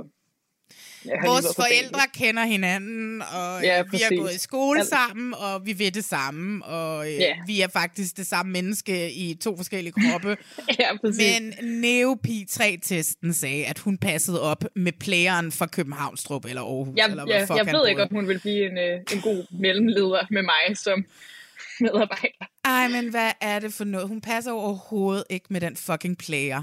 lige 1.03 1.15
Vores 1.27 1.47
forældre 1.57 2.01
kender 2.15 2.45
hinanden, 2.45 3.23
og 3.23 3.63
Ja, 3.63 3.77
ja, 3.77 3.83
vi 3.91 3.97
har 4.03 4.17
gået 4.17 4.35
i 4.35 4.39
skole 4.39 4.81
Alt. 4.81 4.89
sammen, 4.89 5.35
og 5.35 5.67
vi 5.67 5.79
ved 5.79 5.91
det 5.91 6.05
samme, 6.05 6.65
og 6.65 7.07
øh, 7.09 7.15
Ja. 7.15 7.37
vi 7.47 7.61
er 7.61 7.69
faktisk 7.69 8.17
det 8.17 8.27
samme 8.27 8.53
menneske 8.53 9.13
i 9.13 9.35
to 9.35 9.57
forskellige 9.57 9.93
kroppe. 10.11 10.37
Ja, 10.79 10.97
præcis. 10.97 11.41
Men 11.41 11.55
Neopi 11.81 12.47
3-testen 12.51 13.33
sagde, 13.33 13.65
at 13.67 13.79
hun 13.79 13.99
passede 13.99 14.43
op 14.43 14.65
med 14.77 14.93
playeren 14.93 15.53
fra 15.53 15.67
Københavnstrup 15.67 16.45
eller 16.45 16.63
Aarhus. 16.63 16.97
jeg, 16.97 17.11
eller 17.11 17.25
hvad 17.25 17.57
jeg, 17.57 17.67
ved 17.73 17.89
ikke, 17.89 18.03
om 18.03 18.09
hun 18.13 18.29
vil 18.29 18.39
blive 18.41 18.71
en, 18.71 18.79
øh, 18.79 19.01
en 19.13 19.21
god 19.21 19.47
mellemleder 19.61 20.27
med 20.31 20.43
mig 20.43 20.77
som 20.77 21.05
medarbejder. 21.81 22.47
Ej, 22.65 22.89
men 22.89 23.09
hvad 23.11 23.31
er 23.41 23.59
det 23.59 23.73
for 23.73 23.85
noget? 23.85 24.09
Hun 24.09 24.21
passer 24.21 24.53
overhovedet 24.53 25.25
ikke 25.31 25.47
med 25.51 25.61
den 25.61 25.77
fucking 25.77 26.19
player. 26.19 26.63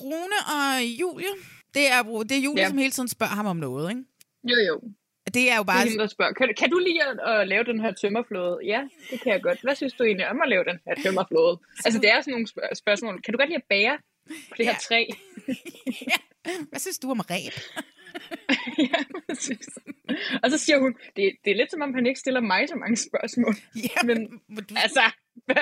Rune 0.00 0.38
og 0.46 0.84
Julie, 0.84 1.26
det 1.74 1.84
er, 1.90 2.02
det 2.28 2.32
er 2.36 2.40
Julie, 2.40 2.56
ja. 2.56 2.62
Ja. 2.62 2.68
som 2.68 2.78
hele 2.78 2.90
tiden 2.90 3.08
spørger 3.08 3.32
ham 3.34 3.46
om 3.46 3.56
noget, 3.56 3.90
ikke? 3.90 4.02
Jo, 4.44 4.56
jo. 4.68 4.80
Det 5.34 5.50
er 5.50 5.56
jo 5.56 5.62
Det 5.62 5.68
er 5.68 5.72
bare... 5.72 5.82
hende, 5.84 5.98
der 5.98 6.06
spørger, 6.06 6.32
kan, 6.32 6.54
kan 6.58 6.70
du 6.70 6.78
lide 6.78 7.00
at, 7.10 7.40
at 7.40 7.48
lave 7.48 7.64
den 7.64 7.80
her 7.80 7.92
tømmerflåde? 7.92 8.58
Ja, 8.64 8.80
det 9.10 9.20
kan 9.20 9.32
jeg 9.32 9.42
godt. 9.42 9.60
Hvad 9.62 9.74
synes 9.74 9.92
du 9.92 10.04
egentlig 10.04 10.28
om 10.28 10.40
at 10.42 10.48
lave 10.48 10.64
den 10.64 10.78
her 10.86 10.94
tømmerflåde? 11.02 11.60
Altså, 11.84 12.00
det 12.00 12.10
er 12.10 12.20
sådan 12.20 12.30
nogle 12.32 12.46
spørg- 12.48 12.76
spørgsmål. 12.76 13.22
Kan 13.22 13.32
du 13.32 13.38
godt 13.38 13.48
lide 13.48 13.56
at 13.64 13.68
bære 13.68 13.98
på 14.48 14.54
det 14.56 14.66
her 14.66 14.72
Ja. 14.72 14.78
træ? 14.88 15.04
Hvad 16.70 16.80
synes 16.80 16.98
du 16.98 17.10
om 17.10 17.20
ræb? 17.20 17.54
ja, 18.78 18.98
præcis. 19.28 19.68
Og 20.42 20.50
så 20.50 20.58
siger 20.58 20.78
hun, 20.78 20.94
det, 21.16 21.32
det 21.44 21.50
er 21.50 21.56
lidt 21.56 21.70
som 21.70 21.82
om, 21.82 21.94
han 21.94 22.06
ikke 22.06 22.20
stiller 22.20 22.40
mig 22.40 22.68
så 22.68 22.74
mange 22.76 22.96
spørgsmål. 22.96 23.54
Ja, 23.76 23.98
Men 24.04 24.18
men 24.48 24.64
du, 24.64 24.74
altså, 24.82 25.02
hvad, 25.46 25.56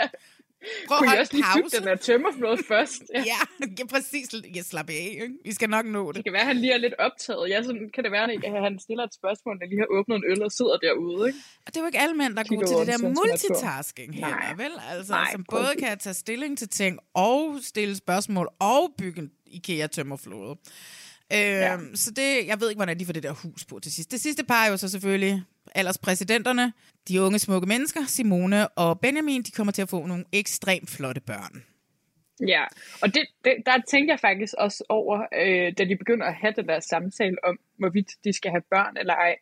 Prøv 0.89 0.99
at 0.99 1.09
holde 1.09 1.21
også 1.21 1.33
lige 1.35 1.45
pause. 1.45 1.77
den 1.79 1.87
der 1.87 1.97
tømmerflåde 1.97 2.59
først? 2.69 3.03
Ja. 3.15 3.25
Ja, 3.61 3.67
ja, 3.79 3.85
præcis. 3.87 4.29
Jeg 4.55 4.65
slapper 4.65 4.95
af. 4.95 5.09
Ikke? 5.23 5.35
Vi 5.45 5.53
skal 5.53 5.71
nok 5.71 5.87
nå 5.87 6.09
Det 6.09 6.17
det. 6.17 6.25
kan 6.25 6.33
være, 6.33 6.41
at 6.43 6.47
han 6.47 6.57
lige 6.57 6.73
er 6.73 6.77
lidt 6.79 6.95
optaget. 6.99 7.49
Ja, 7.49 7.63
sådan 7.63 7.91
kan 7.95 8.05
det 8.05 8.13
være, 8.13 8.33
at 8.57 8.63
han 8.69 8.79
stiller 8.79 9.05
et 9.05 9.15
spørgsmål, 9.15 9.59
der 9.61 9.67
lige 9.67 9.79
har 9.79 9.87
åbnet 9.99 10.17
en 10.17 10.25
øl 10.33 10.43
og 10.43 10.53
sidder 10.53 10.77
derude. 10.87 11.27
Ikke? 11.29 11.39
Og 11.67 11.75
det 11.75 11.77
er 11.77 11.81
jo 11.81 11.87
ikke 11.87 11.99
alle 11.99 12.15
mænd, 12.17 12.35
der 12.35 12.41
er 12.41 12.45
gode 12.49 12.67
til 12.67 12.77
det 12.77 12.87
der 12.87 13.09
multitasking 13.09 14.21
Nej. 14.21 14.55
vel? 14.57 14.73
Altså, 14.91 15.13
Nej, 15.13 15.29
som 15.33 15.45
både 15.51 15.69
kan 15.79 15.99
tage 15.99 16.15
stilling 16.15 16.59
til 16.59 16.69
ting 16.69 16.99
og 17.15 17.59
stille 17.63 17.97
spørgsmål 17.97 18.49
og 18.59 18.95
bygge 18.99 19.21
en 19.23 19.31
IKEA-tømmerflåde. 19.47 20.57
Øh, 21.33 21.39
ja. 21.39 21.79
Så 21.95 22.11
det, 22.11 22.47
jeg 22.47 22.61
ved 22.61 22.69
ikke, 22.69 22.79
hvordan 22.79 22.99
de 23.01 23.07
får 23.07 23.13
det 23.13 23.23
der 23.23 23.33
hus 23.33 23.65
på 23.65 23.79
til 23.79 23.93
sidst. 23.93 24.11
Det 24.11 24.21
sidste 24.21 24.45
par 24.45 24.65
er 24.65 24.71
jo 24.71 24.77
så 24.77 24.89
selvfølgelig 24.89 25.43
alderspræsidenterne, 25.75 26.73
de 27.09 27.23
unge 27.23 27.39
smukke 27.39 27.67
mennesker, 27.67 28.01
Simone 28.07 28.69
og 28.69 29.01
Benjamin, 29.01 29.43
de 29.43 29.51
kommer 29.51 29.73
til 29.73 29.83
at 29.83 29.89
få 29.89 30.07
nogle 30.07 30.25
ekstremt 30.33 30.91
flotte 30.91 31.21
børn. 31.21 31.65
Ja, 32.49 32.65
og 33.03 33.15
det, 33.15 33.27
det, 33.45 33.55
der 33.67 33.73
tænkte 33.89 34.13
jeg 34.13 34.21
faktisk 34.21 34.55
også 34.59 34.85
over, 34.89 35.17
øh, 35.41 35.73
da 35.79 35.85
de 35.85 35.97
begynder 35.97 36.27
at 36.27 36.35
have 36.35 36.53
den 36.57 36.69
der 36.69 36.81
samtale 36.81 37.37
om, 37.45 37.59
hvorvidt 37.79 38.11
de 38.25 38.33
skal 38.33 38.51
have 38.51 38.63
børn 38.71 38.97
eller 38.97 39.15
ej. 39.15 39.37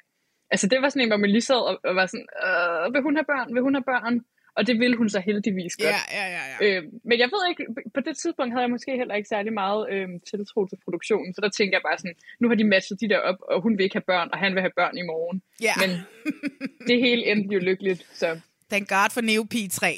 Altså 0.50 0.66
det 0.68 0.82
var 0.82 0.88
sådan 0.88 1.02
en, 1.02 1.08
hvor 1.08 1.16
man 1.16 1.30
lige 1.30 1.42
sad 1.42 1.62
og, 1.70 1.80
og 1.84 1.96
var 1.96 2.06
sådan, 2.06 2.28
øh, 2.46 2.94
vil 2.94 3.02
hun 3.02 3.16
have 3.16 3.24
børn, 3.24 3.54
vil 3.54 3.62
hun 3.62 3.74
have 3.74 3.84
børn? 3.84 4.24
Og 4.58 4.66
det 4.66 4.78
ville 4.78 4.96
hun 4.96 5.08
så 5.08 5.20
heldigvis 5.20 5.76
godt. 5.76 5.88
Ja, 5.88 6.00
ja, 6.18 6.26
ja. 6.36 6.42
ja. 6.60 6.76
Øh, 6.76 6.82
men 7.04 7.18
jeg 7.18 7.28
ved 7.34 7.42
ikke, 7.50 7.66
på 7.94 8.00
det 8.00 8.16
tidspunkt 8.16 8.52
havde 8.52 8.62
jeg 8.62 8.70
måske 8.70 8.96
heller 8.96 9.14
ikke 9.14 9.28
særlig 9.28 9.52
meget 9.52 9.80
øh, 9.92 10.08
tiltro 10.30 10.66
til 10.66 10.78
produktionen, 10.84 11.34
så 11.34 11.40
der 11.40 11.48
tænkte 11.48 11.74
jeg 11.74 11.82
bare 11.88 11.98
sådan, 11.98 12.14
nu 12.40 12.48
har 12.48 12.54
de 12.54 12.64
matchet 12.64 13.00
de 13.00 13.08
der 13.08 13.18
op, 13.18 13.38
og 13.50 13.62
hun 13.62 13.78
vil 13.78 13.84
ikke 13.84 13.96
have 13.96 14.08
børn, 14.12 14.28
og 14.32 14.38
han 14.38 14.54
vil 14.54 14.60
have 14.60 14.76
børn 14.76 14.98
i 14.98 15.02
morgen. 15.02 15.42
Ja. 15.62 15.74
Men 15.82 15.90
det 16.88 16.96
hele 17.00 17.22
endte 17.32 17.54
jo 17.54 17.60
lykkeligt, 17.60 18.06
så 18.12 18.40
Thank 18.70 18.88
God 18.88 19.10
for 19.10 19.20
Neopi 19.20 19.68
3. 19.68 19.96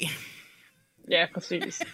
ja, 1.09 1.25
præcis. 1.33 1.81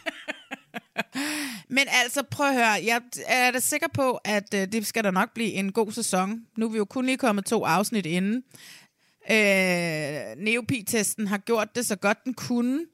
Men 1.76 1.86
altså, 2.04 2.24
prøv 2.32 2.48
at 2.48 2.54
høre. 2.54 2.76
Jeg 2.86 3.02
er 3.28 3.52
da 3.52 3.60
sikker 3.60 3.88
på, 3.94 4.20
at 4.26 4.54
øh, 4.54 4.68
det 4.72 4.88
skal 4.88 5.04
der 5.04 5.12
nok 5.12 5.34
blive 5.34 5.52
en 5.52 5.72
god 5.72 5.92
sæson. 5.92 6.46
Nu 6.58 6.66
er 6.66 6.72
vi 6.72 6.78
jo 6.78 6.86
kun 6.86 7.06
lige 7.06 7.18
kommet 7.18 7.46
to 7.46 7.66
afsnit 7.66 8.06
inden. 8.06 8.44
Øh, 9.32 10.44
Neopi-testen 10.44 11.28
har 11.28 11.38
gjort 11.38 11.76
det 11.76 11.86
så 11.86 11.96
godt 11.96 12.18
den 12.26 12.34
kunne. 12.34 12.86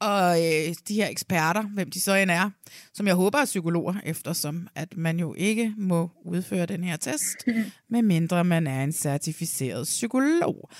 Og 0.00 0.38
øh, 0.38 0.74
de 0.88 0.94
her 0.94 1.08
eksperter, 1.08 1.62
hvem 1.62 1.90
de 1.90 2.00
så 2.00 2.14
end 2.14 2.30
er, 2.30 2.50
som 2.92 3.06
jeg 3.06 3.14
håber 3.14 3.38
er 3.38 3.44
psykologer, 3.44 3.94
eftersom 4.04 4.68
at 4.74 4.96
man 4.96 5.18
jo 5.18 5.34
ikke 5.38 5.74
må 5.76 6.10
udføre 6.24 6.66
den 6.66 6.84
her 6.84 6.96
test, 6.96 7.46
medmindre 7.88 8.44
man 8.44 8.66
er 8.66 8.84
en 8.84 8.92
certificeret 8.92 9.84
psykolog. 9.84 10.70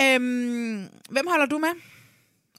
Øhm, 0.00 0.88
hvem 1.10 1.26
holder 1.28 1.46
du 1.46 1.58
med? 1.58 1.68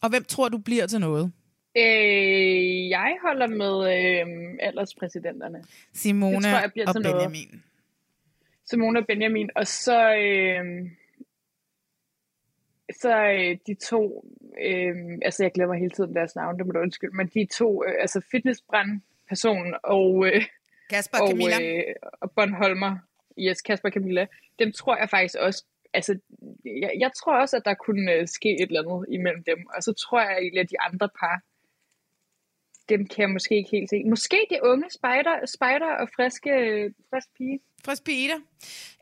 Og 0.01 0.09
hvem 0.09 0.23
tror 0.23 0.49
du 0.49 0.57
bliver 0.57 0.87
til 0.87 0.99
noget? 0.99 1.31
Øh, 1.77 2.89
jeg 2.89 3.17
holder 3.25 3.47
med 3.47 3.75
øh, 3.93 4.27
alderspræsidenterne. 4.59 5.63
Simone 5.93 6.35
Det 6.35 6.43
tror 6.43 6.59
jeg 6.59 6.71
bliver 6.73 6.87
og 6.87 6.95
til 6.95 7.01
noget. 7.01 7.15
Benjamin. 7.15 7.63
Simone 8.69 8.99
og 8.99 9.05
Benjamin, 9.07 9.49
og 9.55 9.67
så, 9.67 10.15
øh, 10.15 10.89
så 12.99 13.15
øh, 13.25 13.57
de 13.67 13.73
to, 13.73 14.25
øh, 14.61 14.95
altså 15.21 15.43
jeg 15.43 15.51
glemmer 15.51 15.75
hele 15.75 15.89
tiden 15.89 16.15
deres 16.15 16.35
navn, 16.35 16.57
det 16.57 16.65
må 16.65 16.71
du 16.71 16.79
undskylde, 16.79 17.15
men 17.15 17.27
de 17.27 17.47
to, 17.53 17.83
øh, 17.85 17.93
altså 17.99 18.21
fitnessbrand 18.31 19.01
personen 19.29 19.75
og, 19.83 20.25
øh, 20.27 20.45
Kasper 20.89 21.17
og 21.17 21.27
Camilla. 21.27 21.61
øh, 21.61 21.95
og 22.21 22.31
Bornholmer, 22.31 22.97
yes, 23.39 23.61
Kasper 23.61 23.89
Camilla, 23.89 24.25
dem 24.59 24.71
tror 24.71 24.97
jeg 24.97 25.09
faktisk 25.09 25.35
også, 25.39 25.65
altså 25.93 26.19
jeg, 26.65 26.91
jeg 26.99 27.11
tror 27.19 27.41
også, 27.41 27.57
at 27.57 27.65
der 27.65 27.73
kunne 27.73 28.11
øh, 28.11 28.27
ske 28.27 28.49
et 28.49 28.67
eller 28.67 28.81
andet 28.81 29.05
imellem 29.09 29.43
dem, 29.43 29.59
og 29.75 29.83
så 29.83 29.93
tror 29.93 30.21
jeg 30.21 30.37
egentlig, 30.37 30.61
at 30.61 30.69
de 30.69 30.81
andre 30.81 31.09
par, 31.19 31.41
dem 32.89 33.07
kan 33.07 33.21
jeg 33.21 33.29
måske 33.29 33.55
ikke 33.55 33.71
helt 33.71 33.89
se. 33.89 34.03
Måske 34.03 34.37
det 34.49 34.59
unge 34.71 34.87
spider, 34.97 35.35
spider 35.55 35.91
og 36.01 36.07
friske, 36.15 36.53
frisk 37.09 37.27
pige. 37.37 37.59
Frisk 37.85 38.03
Peter. 38.03 38.39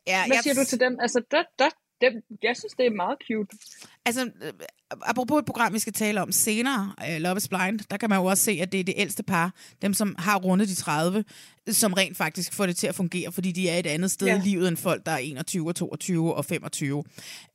Ja, 0.08 0.20
Hvad 0.28 0.38
siger 0.44 0.54
du 0.54 0.66
til 0.66 0.80
dem? 0.80 1.00
Altså, 1.02 1.20
der, 1.32 1.44
der, 1.60 1.70
dem, 2.02 2.14
jeg 2.44 2.58
synes, 2.58 2.74
det 2.74 2.86
er 2.86 2.90
meget 2.90 3.18
cute. 3.28 3.58
Altså, 4.06 4.32
øh, 4.42 4.54
apropos 5.02 5.40
et 5.40 5.46
program, 5.46 5.74
vi 5.74 5.80
skal 5.80 5.94
tale 5.94 6.22
om 6.22 6.32
senere, 6.32 6.94
uh, 6.98 7.22
Love 7.22 7.38
is 7.38 7.48
Blind, 7.48 7.80
der 7.92 7.98
kan 7.98 8.10
man 8.10 8.20
jo 8.20 8.26
også 8.26 8.44
se, 8.44 8.60
at 8.62 8.72
det 8.72 8.80
er 8.80 8.84
det 8.84 8.94
ældste 8.98 9.24
par, 9.24 9.54
dem 9.82 9.94
som 9.94 10.16
har 10.20 10.40
rundet 10.40 10.68
de 10.68 10.76
30, 10.76 11.24
som 11.68 11.94
rent 11.94 12.18
faktisk 12.18 12.54
får 12.54 12.66
det 12.66 12.76
til 12.76 12.88
at 12.88 12.96
fungere, 12.96 13.32
fordi 13.32 13.52
de 13.52 13.70
er 13.70 13.80
et 13.80 13.88
andet 13.88 14.12
sted. 14.12 14.28
Ja. 14.28 14.38
i 14.38 14.42
livet 14.42 14.68
end 14.68 14.78
folk, 14.78 15.06
der 15.06 15.12
er 15.12 15.18
21 15.18 15.68
og 15.68 15.76
22 15.76 16.36
og 16.36 16.46
25. 16.46 17.04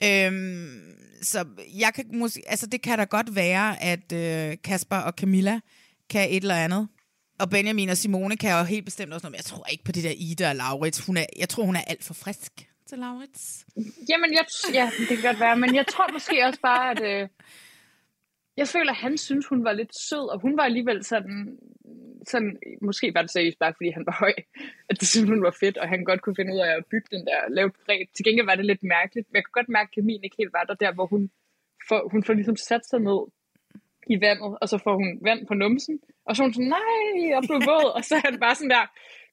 Øhm, 0.03 0.81
så 1.23 1.45
jeg 1.79 1.95
kan 1.95 2.05
måske, 2.13 2.43
altså 2.47 2.67
det 2.67 2.83
kan 2.83 2.99
da 2.99 3.05
godt 3.05 3.35
være, 3.35 3.83
at 3.83 4.13
øh, 4.13 4.57
Kasper 4.65 4.97
og 4.97 5.13
Camilla 5.13 5.61
kan 6.11 6.31
et 6.31 6.37
eller 6.37 6.55
andet. 6.55 6.89
Og 7.41 7.51
Benjamin 7.51 7.89
og 7.89 7.97
Simone 7.97 8.37
kan 8.37 8.59
jo 8.59 8.65
helt 8.65 8.85
bestemt 8.85 9.13
også 9.13 9.25
noget, 9.25 9.33
men 9.33 9.37
jeg 9.37 9.45
tror 9.45 9.67
ikke 9.67 9.85
på 9.85 9.93
det 9.93 10.05
der 10.05 10.13
Ida 10.17 10.49
og 10.49 10.57
Laurits. 10.57 11.07
Hun 11.07 11.17
er, 11.17 11.27
jeg 11.39 11.49
tror, 11.49 11.65
hun 11.65 11.77
er 11.77 11.81
alt 11.81 12.05
for 12.05 12.15
frisk 12.15 12.53
til 12.87 12.99
Laurits. 12.99 13.66
Jamen, 14.09 14.32
jeg, 14.32 14.45
ja, 14.74 14.91
det 14.99 15.09
kan 15.09 15.22
godt 15.22 15.41
være, 15.41 15.57
men 15.57 15.74
jeg 15.74 15.87
tror 15.87 16.12
måske 16.12 16.45
også 16.47 16.61
bare, 16.61 16.91
at 16.91 17.03
øh, 17.03 17.28
jeg 18.57 18.68
føler, 18.68 18.91
at 18.91 18.97
han 18.97 19.18
synes, 19.18 19.47
hun 19.47 19.64
var 19.64 19.72
lidt 19.72 19.99
sød, 20.09 20.28
og 20.32 20.41
hun 20.41 20.57
var 20.57 20.62
alligevel 20.62 21.05
sådan, 21.05 21.59
sådan 22.26 22.59
måske 22.82 23.14
var 23.14 23.22
det 23.22 23.30
seriøst 23.30 23.59
bare, 23.59 23.74
fordi 23.76 23.91
han 23.91 24.07
var 24.07 24.16
høj, 24.20 24.35
at 24.89 25.01
det 25.01 25.09
synes 25.09 25.28
hun 25.28 25.43
var 25.43 25.57
fedt, 25.61 25.76
og 25.78 25.89
han 25.89 26.05
godt 26.05 26.22
kunne 26.22 26.37
finde 26.37 26.55
ud 26.55 26.61
af 26.61 26.76
at 26.76 26.87
bygge 26.91 27.09
den 27.16 27.26
der, 27.26 27.39
lave 27.49 27.66
et. 27.68 28.09
Til 28.14 28.24
gengæld 28.24 28.47
var 28.47 28.55
det 28.55 28.66
lidt 28.66 28.82
mærkeligt, 28.82 29.26
men 29.28 29.37
jeg 29.37 29.45
kunne 29.45 29.59
godt 29.61 29.68
mærke, 29.68 29.89
at 29.89 29.95
kemien 29.95 30.24
ikke 30.24 30.37
helt 30.39 30.53
var 30.53 30.64
der, 30.64 30.74
der 30.74 30.93
hvor 30.93 31.07
hun 31.07 31.30
får, 31.89 32.09
hun 32.12 32.24
får 32.24 32.32
ligesom 32.32 32.57
sat 32.57 32.87
sig 32.87 33.01
ned 33.01 33.20
i 34.07 34.20
vandet, 34.20 34.59
og 34.61 34.68
så 34.68 34.78
får 34.78 34.95
hun 34.95 35.18
vand 35.22 35.47
på 35.47 35.55
numsen, 35.55 36.01
og 36.26 36.37
så 36.37 36.43
er 36.43 36.47
hun 36.47 36.55
sådan, 36.55 36.74
nej, 36.78 37.37
og 37.37 37.43
blev 37.49 37.61
våd, 37.70 37.93
og 37.97 38.05
så 38.05 38.14
er 38.14 38.24
han 38.30 38.41
bare 38.41 38.55
sådan 38.55 38.70
der, 38.70 38.87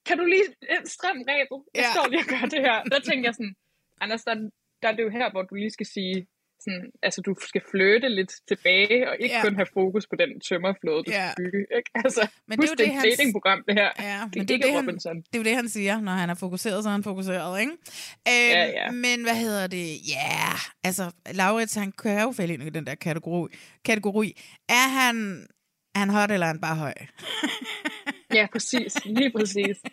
kan 0.07 0.17
du 0.17 0.25
lige 0.25 0.45
strøm 0.85 1.17
rebet? 1.31 1.59
Jeg 1.75 1.83
Ja. 1.85 1.91
står 1.95 2.05
lige 2.11 2.19
og 2.25 2.29
gør 2.33 2.45
det 2.53 2.61
her. 2.67 2.77
Der 2.83 2.99
tænker 3.09 3.25
jeg 3.29 3.33
sådan, 3.39 3.55
Anders, 4.01 4.23
der, 4.23 4.33
der 4.81 4.87
er 4.91 4.95
det 4.95 5.03
jo 5.03 5.09
her, 5.09 5.31
hvor 5.31 5.41
du 5.49 5.55
lige 5.55 5.71
skal 5.71 5.85
sige, 5.85 6.27
sådan, 6.65 6.85
altså 7.03 7.21
du 7.21 7.35
skal 7.49 7.61
flytte 7.71 8.09
lidt 8.09 8.31
tilbage, 8.47 9.09
og 9.09 9.15
ikke 9.19 9.35
Ja. 9.35 9.41
kun 9.43 9.55
have 9.55 9.67
fokus 9.73 10.03
på 10.11 10.15
den 10.21 10.39
tømmerflåde, 10.47 11.03
du 11.03 11.11
Ja. 11.11 11.31
skal 11.31 11.43
bygge. 11.43 11.65
Ikke? 11.77 11.89
Altså, 12.05 12.21
Men 12.47 12.57
det 12.59 12.65
er 12.65 12.69
jo 12.71 12.75
det 12.75 12.79
det, 12.85 12.87
han- 12.95 13.05
et 13.05 13.11
datingprogram, 13.11 13.59
det 13.67 13.73
her. 13.81 13.89
Ja, 13.99 14.19
det 14.23 14.35
men 14.35 14.41
er 14.41 14.45
det 14.47 14.53
er, 14.55 14.61
det, 14.65 14.71
han, 14.73 14.79
Robinson. 14.83 15.15
det 15.17 15.33
er 15.33 15.37
jo 15.37 15.43
det, 15.43 15.55
han 15.55 15.69
siger. 15.69 16.01
Når 16.01 16.11
han 16.11 16.29
er 16.29 16.35
fokuseret, 16.35 16.83
så 16.83 16.89
er 16.89 16.93
han 16.93 17.03
fokuseret, 17.03 17.59
ikke? 17.59 17.71
Øhm, 17.71 18.51
Ja, 18.57 18.65
ja. 18.65 18.91
Men 18.91 19.21
hvad 19.23 19.35
hedder 19.35 19.67
det? 19.67 19.87
Ja, 20.15 20.27
yeah. 20.39 20.59
altså, 20.83 21.11
Laurits, 21.33 21.75
han 21.75 21.91
kører 21.91 22.21
jo 22.21 22.31
falde 22.31 22.53
ind 22.53 22.63
i 22.63 22.69
den 22.69 22.85
der 22.87 22.95
kategori. 22.95 23.49
kategori. 23.85 24.29
Er 24.69 24.87
han, 24.99 25.47
er 25.95 25.99
han 25.99 26.09
hot, 26.09 26.31
eller 26.31 26.45
er 26.45 26.51
han 26.51 26.61
bare 26.61 26.75
høj? 26.75 26.93
Ja, 28.33 28.47
præcis. 28.51 29.05
Lige 29.05 29.31
præcis. 29.31 29.77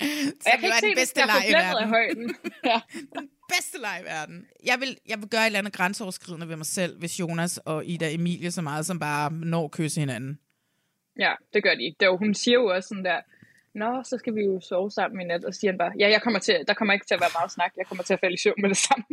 Og 0.00 0.06
Så 0.40 0.50
jeg 0.50 0.58
kan 0.60 0.64
ikke 0.68 0.78
se, 0.80 0.86
den 0.86 0.94
bedste 0.96 1.20
jeg 1.20 1.26
leg 1.26 1.48
i 1.48 1.52
får 1.52 1.58
af 1.58 1.74
verden. 1.74 1.88
højden. 1.88 2.34
ja. 2.70 2.80
bedste 3.48 3.80
leg 3.80 3.98
i 4.02 4.04
verden. 4.04 4.46
Jeg 4.64 4.80
vil, 4.80 4.98
jeg 5.08 5.18
vil 5.20 5.28
gøre 5.28 5.40
et 5.42 5.46
eller 5.46 5.58
andet 5.58 5.72
grænseoverskridende 5.72 6.48
ved 6.48 6.56
mig 6.56 6.66
selv, 6.66 6.98
hvis 6.98 7.20
Jonas 7.20 7.58
og 7.58 7.86
Ida 7.86 8.14
Emilie 8.14 8.50
så 8.50 8.62
meget 8.62 8.86
som 8.86 8.98
bare 8.98 9.32
når 9.32 9.64
at 9.64 9.70
kysse 9.70 10.00
hinanden. 10.00 10.38
ja, 11.18 11.32
det 11.54 11.62
gør 11.62 11.74
de. 11.74 11.94
Det 12.00 12.06
er 12.06 12.16
hun 12.16 12.34
siger 12.34 12.54
jo 12.54 12.66
også 12.66 12.88
sådan 12.88 13.04
der, 13.04 13.20
Nå, 13.74 14.02
så 14.04 14.18
skal 14.18 14.34
vi 14.34 14.40
jo 14.42 14.60
sove 14.60 14.90
sammen 14.90 15.20
i 15.20 15.24
nat. 15.24 15.44
Og 15.44 15.54
siger 15.54 15.70
han 15.72 15.78
bare, 15.78 15.92
ja, 15.98 16.10
jeg 16.10 16.22
kommer 16.22 16.40
til, 16.40 16.64
der 16.68 16.74
kommer 16.74 16.94
ikke 16.94 17.06
til 17.06 17.14
at 17.14 17.20
være 17.20 17.30
meget 17.38 17.52
snak. 17.52 17.72
Jeg 17.76 17.86
kommer 17.86 18.04
til 18.04 18.14
at 18.14 18.20
falde 18.20 18.34
i 18.34 18.38
søvn 18.38 18.54
med 18.58 18.68
det 18.68 18.76
samme. 18.76 19.04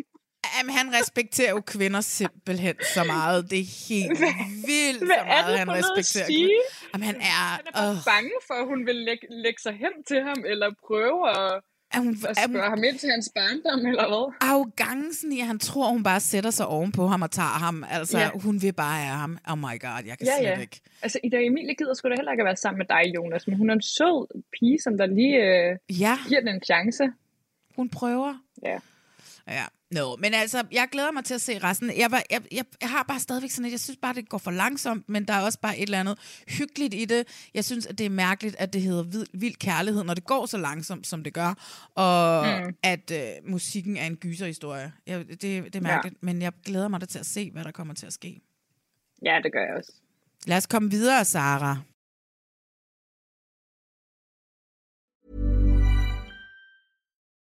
Jamen, 0.57 0.75
han 0.75 0.93
respekterer 1.01 1.49
jo 1.51 1.61
kvinder 1.61 2.01
simpelthen 2.01 2.75
så 2.93 3.03
meget. 3.03 3.49
Det 3.51 3.59
er 3.59 3.87
helt 3.89 4.19
vildt, 4.67 4.99
Hvad 5.05 5.15
så 5.19 5.25
meget 5.25 5.59
han 5.59 5.71
respekterer 5.71 6.25
kvinder. 6.25 6.61
Jamen, 6.93 7.05
han 7.05 7.15
er... 7.15 7.21
Han 7.57 7.59
er 7.67 7.71
bare 7.71 7.91
Øh, 7.91 7.97
bange 8.05 8.31
for, 8.47 8.53
at 8.53 8.65
hun 8.67 8.85
vil 8.85 8.95
lægge, 8.95 9.27
lægge 9.29 9.61
sig 9.61 9.73
hen 9.73 10.03
til 10.07 10.21
ham, 10.23 10.37
eller 10.45 10.67
prøve 10.87 11.29
at, 11.29 11.61
er 11.93 11.99
hun, 11.99 12.09
at 12.29 12.37
er 12.37 12.47
hun, 12.47 12.55
spørge 12.55 12.69
ham 12.69 12.83
ind 12.83 12.97
til 12.99 13.09
hans 13.11 13.29
barndom, 13.35 13.85
eller 13.85 14.07
hvad? 14.07 14.33
arrogancen 14.49 15.31
i, 15.33 15.39
at 15.39 15.47
han 15.47 15.59
tror, 15.59 15.89
hun 15.89 16.03
bare 16.03 16.19
sætter 16.19 16.49
sig 16.51 16.65
ovenpå 16.67 17.07
ham 17.07 17.21
og 17.21 17.31
tager 17.31 17.47
ham. 17.65 17.85
Altså. 17.91 18.19
Ja. 18.19 18.29
hun 18.35 18.61
vil 18.61 18.73
bare 18.73 18.97
have 19.03 19.17
ham. 19.17 19.37
Oh 19.49 19.57
my 19.57 19.75
god, 19.85 20.03
jeg 20.05 20.17
kan 20.17 20.27
Ja, 20.27 20.37
slet 20.39 20.49
ja. 20.49 20.59
ikke. 20.59 20.81
Altså, 21.01 21.19
Ida 21.23 21.37
Emilie 21.37 21.75
gider 21.75 21.93
sgu 21.93 22.09
da 22.09 22.15
heller 22.15 22.31
ikke 22.31 22.41
at 22.41 22.45
være 22.45 22.55
sammen 22.55 22.77
med 22.77 22.85
dig, 22.85 23.15
Jonas, 23.15 23.47
men 23.47 23.57
hun 23.57 23.69
er 23.69 23.73
en 23.73 23.81
sød 23.81 24.41
pige, 24.59 24.79
som 24.83 24.97
der 24.97 25.05
lige 25.05 25.35
øh, 25.37 25.99
Ja, 25.99 26.17
giver 26.27 26.39
den 26.39 26.49
en 26.49 26.61
chance. 26.63 27.03
hun 27.75 27.89
prøver. 27.89 28.33
Ja. 28.65 28.79
Ja, 29.47 29.65
no, 29.91 30.15
men 30.15 30.33
altså, 30.33 30.63
jeg 30.71 30.87
glæder 30.91 31.11
mig 31.11 31.25
til 31.25 31.33
at 31.33 31.41
se 31.41 31.59
resten. 31.59 31.91
Jeg, 31.97 32.11
var, 32.11 32.23
jeg, 32.29 32.41
jeg, 32.51 32.65
jeg 32.81 32.89
har 32.89 33.03
bare 33.03 33.19
stadigvæk 33.19 33.51
sådan 33.51 33.65
et, 33.65 33.71
jeg 33.71 33.79
synes 33.79 33.97
bare, 34.01 34.13
det 34.13 34.29
går 34.29 34.37
for 34.37 34.51
langsomt, 34.51 35.09
men 35.09 35.25
der 35.25 35.33
er 35.33 35.41
også 35.41 35.59
bare 35.59 35.77
et 35.77 35.83
eller 35.83 35.99
andet 35.99 36.43
hyggeligt 36.47 36.93
i 36.93 37.05
det. 37.05 37.49
Jeg 37.53 37.65
synes, 37.65 37.85
at 37.85 37.97
det 37.97 38.05
er 38.05 38.09
mærkeligt, 38.09 38.55
at 38.59 38.73
det 38.73 38.81
hedder 38.81 39.03
vild, 39.03 39.27
vild 39.33 39.55
kærlighed, 39.55 40.03
når 40.03 40.13
det 40.13 40.25
går 40.25 40.45
så 40.45 40.57
langsomt, 40.57 41.07
som 41.07 41.23
det 41.23 41.33
gør, 41.33 41.53
og 41.95 42.45
mm. 42.45 42.75
at 42.83 43.11
øh, 43.11 43.51
musikken 43.51 43.97
er 43.97 44.05
en 44.05 44.15
gyserhistorie. 44.15 44.93
Jeg, 45.07 45.27
det, 45.27 45.41
det 45.41 45.75
er 45.75 45.81
mærkeligt, 45.81 46.13
ja. 46.21 46.25
men 46.25 46.41
jeg 46.41 46.51
glæder 46.65 46.87
mig 46.87 47.01
da 47.01 47.05
til 47.05 47.19
at 47.19 47.25
se, 47.25 47.51
hvad 47.51 47.63
der 47.63 47.71
kommer 47.71 47.93
til 47.93 48.05
at 48.05 48.13
ske. 48.13 48.41
Ja, 49.25 49.39
det 49.43 49.51
gør 49.51 49.61
jeg 49.61 49.75
også. 49.77 49.91
Lad 50.47 50.57
os 50.57 50.67
komme 50.67 50.91
videre, 50.91 51.25
Sara. 51.25 51.77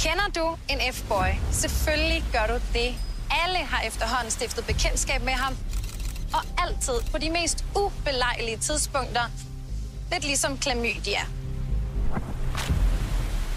Kender 0.00 0.28
du 0.34 0.56
en 0.68 0.94
F-boy? 0.94 1.28
Selvfølgelig 1.52 2.24
gør 2.32 2.46
du 2.46 2.60
det. 2.72 2.94
Alle 3.44 3.58
har 3.58 3.82
efterhånden 3.82 4.30
stiftet 4.30 4.66
bekendtskab 4.66 5.22
med 5.22 5.32
ham. 5.32 5.56
Og 6.32 6.42
altid 6.58 7.10
på 7.12 7.18
de 7.18 7.30
mest 7.30 7.64
ubelejlige 7.76 8.56
tidspunkter. 8.56 9.22
Lidt 10.12 10.24
ligesom 10.24 10.58
klamydia. 10.58 11.20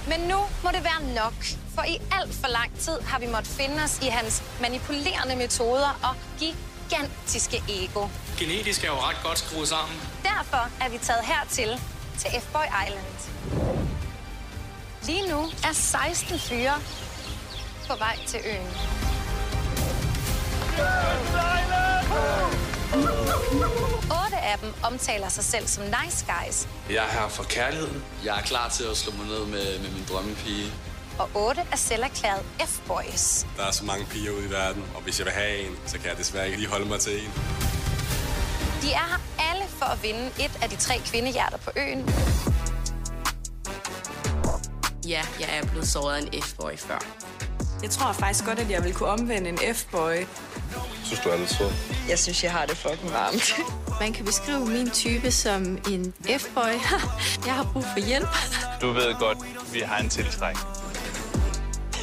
Men 0.08 0.20
nu 0.20 0.38
må 0.64 0.70
det 0.74 0.84
være 0.84 1.16
nok, 1.16 1.34
for 1.76 1.84
i 1.84 1.98
alt 2.12 2.34
for 2.34 2.48
lang 2.48 2.80
tid 2.80 3.02
har 3.02 3.20
vi 3.20 3.28
måttet 3.28 3.48
finde 3.48 3.84
os 3.84 4.00
i 4.02 4.08
hans 4.08 4.44
manipulerende 4.62 5.36
metoder 5.36 6.00
og 6.04 6.16
gigantiske 6.40 7.64
ego. 7.70 8.08
Genetisk 8.38 8.84
er 8.84 8.88
jo 8.88 8.94
ret 8.94 9.18
godt 9.24 9.40
skruet 9.40 9.68
sammen. 9.68 9.98
Derfor 10.24 10.70
er 10.82 10.90
vi 10.90 10.98
taget 10.98 11.26
hertil, 11.26 11.82
til 12.18 12.28
F-Boy 12.28 12.88
Island. 12.88 13.06
Lige 15.10 15.28
nu 15.30 15.41
er 15.64 15.74
16 15.74 16.39
fyre 16.39 16.74
på 17.88 17.95
vej 17.97 18.18
til 18.28 18.39
øen. 18.45 18.68
Otte 24.24 24.38
af 24.38 24.57
dem 24.62 24.74
omtaler 24.84 25.30
sig 25.30 25.43
selv 25.43 25.68
som 25.68 25.84
nice 25.84 26.26
guys. 26.26 26.68
Jeg 26.89 26.95
er 26.95 27.22
her 27.22 27.28
for 27.28 27.43
kærligheden. 27.43 28.03
Jeg 28.26 28.38
er 28.38 28.41
klar 28.41 28.70
til 28.70 28.84
at 28.84 28.97
slå 28.97 29.14
mig 29.18 29.28
ned 29.28 29.45
med, 29.45 29.80
med 29.80 29.91
min 29.91 30.05
drømmepige. 30.10 30.72
Og 31.20 31.30
otte 31.36 31.62
er 31.72 31.76
selv 31.76 32.03
erklæret 32.03 32.43
F-boys. 32.60 33.45
Der 33.57 33.66
er 33.68 33.72
så 33.72 33.86
mange 33.86 34.05
piger 34.05 34.32
ude 34.32 34.45
i 34.45 34.49
verden, 34.49 34.84
og 34.95 35.01
hvis 35.01 35.20
jeg 35.20 35.26
vil 35.26 35.34
have 35.34 35.57
en, 35.68 35.78
så 35.86 35.97
kan 35.99 36.10
jeg 36.10 36.18
desværre 36.18 36.45
ikke 36.45 36.57
lige 36.57 36.70
holde 36.70 36.86
mig 36.86 36.99
til 36.99 37.14
en. 37.24 37.32
De 38.82 38.91
er 38.91 39.07
her 39.12 39.22
alle 39.51 39.66
for 39.70 39.86
at 39.86 40.03
vinde 40.03 40.26
et 40.39 40.60
af 40.62 40.70
de 40.70 40.76
tre 40.76 41.01
kvindehjerter 41.05 41.57
på 41.57 41.72
øen. 41.76 42.10
Ja, 45.10 45.22
jeg 45.39 45.57
er 45.57 45.66
blevet 45.68 45.88
såret 45.88 46.16
af 46.16 46.22
en 46.22 46.41
F-boy 46.41 46.78
før. 46.78 46.99
Jeg 47.82 47.89
tror 47.89 48.12
faktisk 48.14 48.45
godt, 48.45 48.60
at 48.60 48.70
jeg 48.72 48.84
vil 48.84 48.93
kunne 48.93 49.10
omvende 49.10 49.49
en 49.49 49.57
F-boy. 49.76 50.26
Synes 51.03 51.20
du 51.20 51.30
er 51.30 51.38
lidt 51.38 51.49
sød? 51.49 51.72
Jeg 52.10 52.20
synes, 52.20 52.43
jeg 52.43 52.51
har 52.51 52.66
det 52.66 52.78
fucking 52.78 53.12
varmt. 53.12 53.53
Man 54.01 54.14
kan 54.14 54.26
beskrive 54.26 54.66
min 54.66 54.89
type 54.89 55.32
som 55.32 55.78
en 55.91 56.14
F-boy. 56.39 56.74
Jeg 57.45 57.53
har 57.53 57.70
brug 57.74 57.84
for 57.84 58.07
hjælp. 58.07 58.28
Du 58.82 58.91
ved 58.91 59.16
godt, 59.20 59.38
vi 59.74 59.80
har 59.80 59.97
en 59.97 60.10
tiltræk. 60.10 60.55
De 61.93 61.99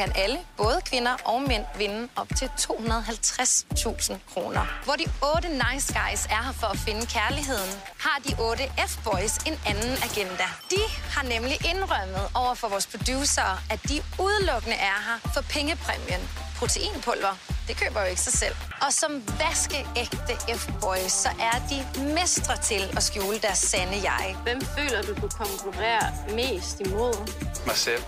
kan 0.00 0.12
alle, 0.24 0.38
både 0.56 0.78
kvinder 0.90 1.14
og 1.24 1.42
mænd, 1.42 1.64
vinde 1.78 2.08
op 2.16 2.28
til 2.38 2.48
250.000 2.60 4.14
kroner. 4.32 4.64
Hvor 4.84 4.96
de 5.02 5.06
otte 5.34 5.48
nice 5.48 5.88
guys 5.98 6.22
er 6.36 6.42
her 6.46 6.52
for 6.60 6.66
at 6.66 6.78
finde 6.86 7.06
kærligheden, 7.16 7.70
har 8.04 8.16
de 8.26 8.32
otte 8.48 8.64
F-boys 8.90 9.34
en 9.48 9.56
anden 9.70 9.94
agenda. 10.08 10.46
De 10.74 10.82
har 11.14 11.24
nemlig 11.34 11.56
indrømmet 11.72 12.24
over 12.34 12.54
for 12.54 12.68
vores 12.68 12.86
producer, 12.86 13.48
at 13.72 13.80
de 13.90 13.96
udelukkende 14.24 14.76
er 14.92 14.98
her 15.06 15.18
for 15.34 15.42
pengepræmien. 15.54 16.22
Proteinpulver, 16.58 17.34
det 17.68 17.74
køber 17.82 18.00
jo 18.00 18.06
ikke 18.06 18.24
sig 18.28 18.32
selv. 18.32 18.56
Og 18.84 18.92
som 18.92 19.12
vaskeægte 19.42 20.34
F-boys, 20.60 21.12
så 21.24 21.30
er 21.50 21.56
de 21.70 21.78
mestre 22.18 22.56
til 22.56 22.82
at 22.96 23.02
skjule 23.02 23.38
deres 23.38 23.58
sande 23.58 23.96
jeg. 24.10 24.36
Hvem 24.42 24.60
føler 24.76 25.02
du, 25.02 25.12
du 25.22 25.28
konkurrerer 25.42 26.08
mest 26.40 26.80
imod? 26.80 27.14
Mig 27.66 27.76
selv. 27.76 28.02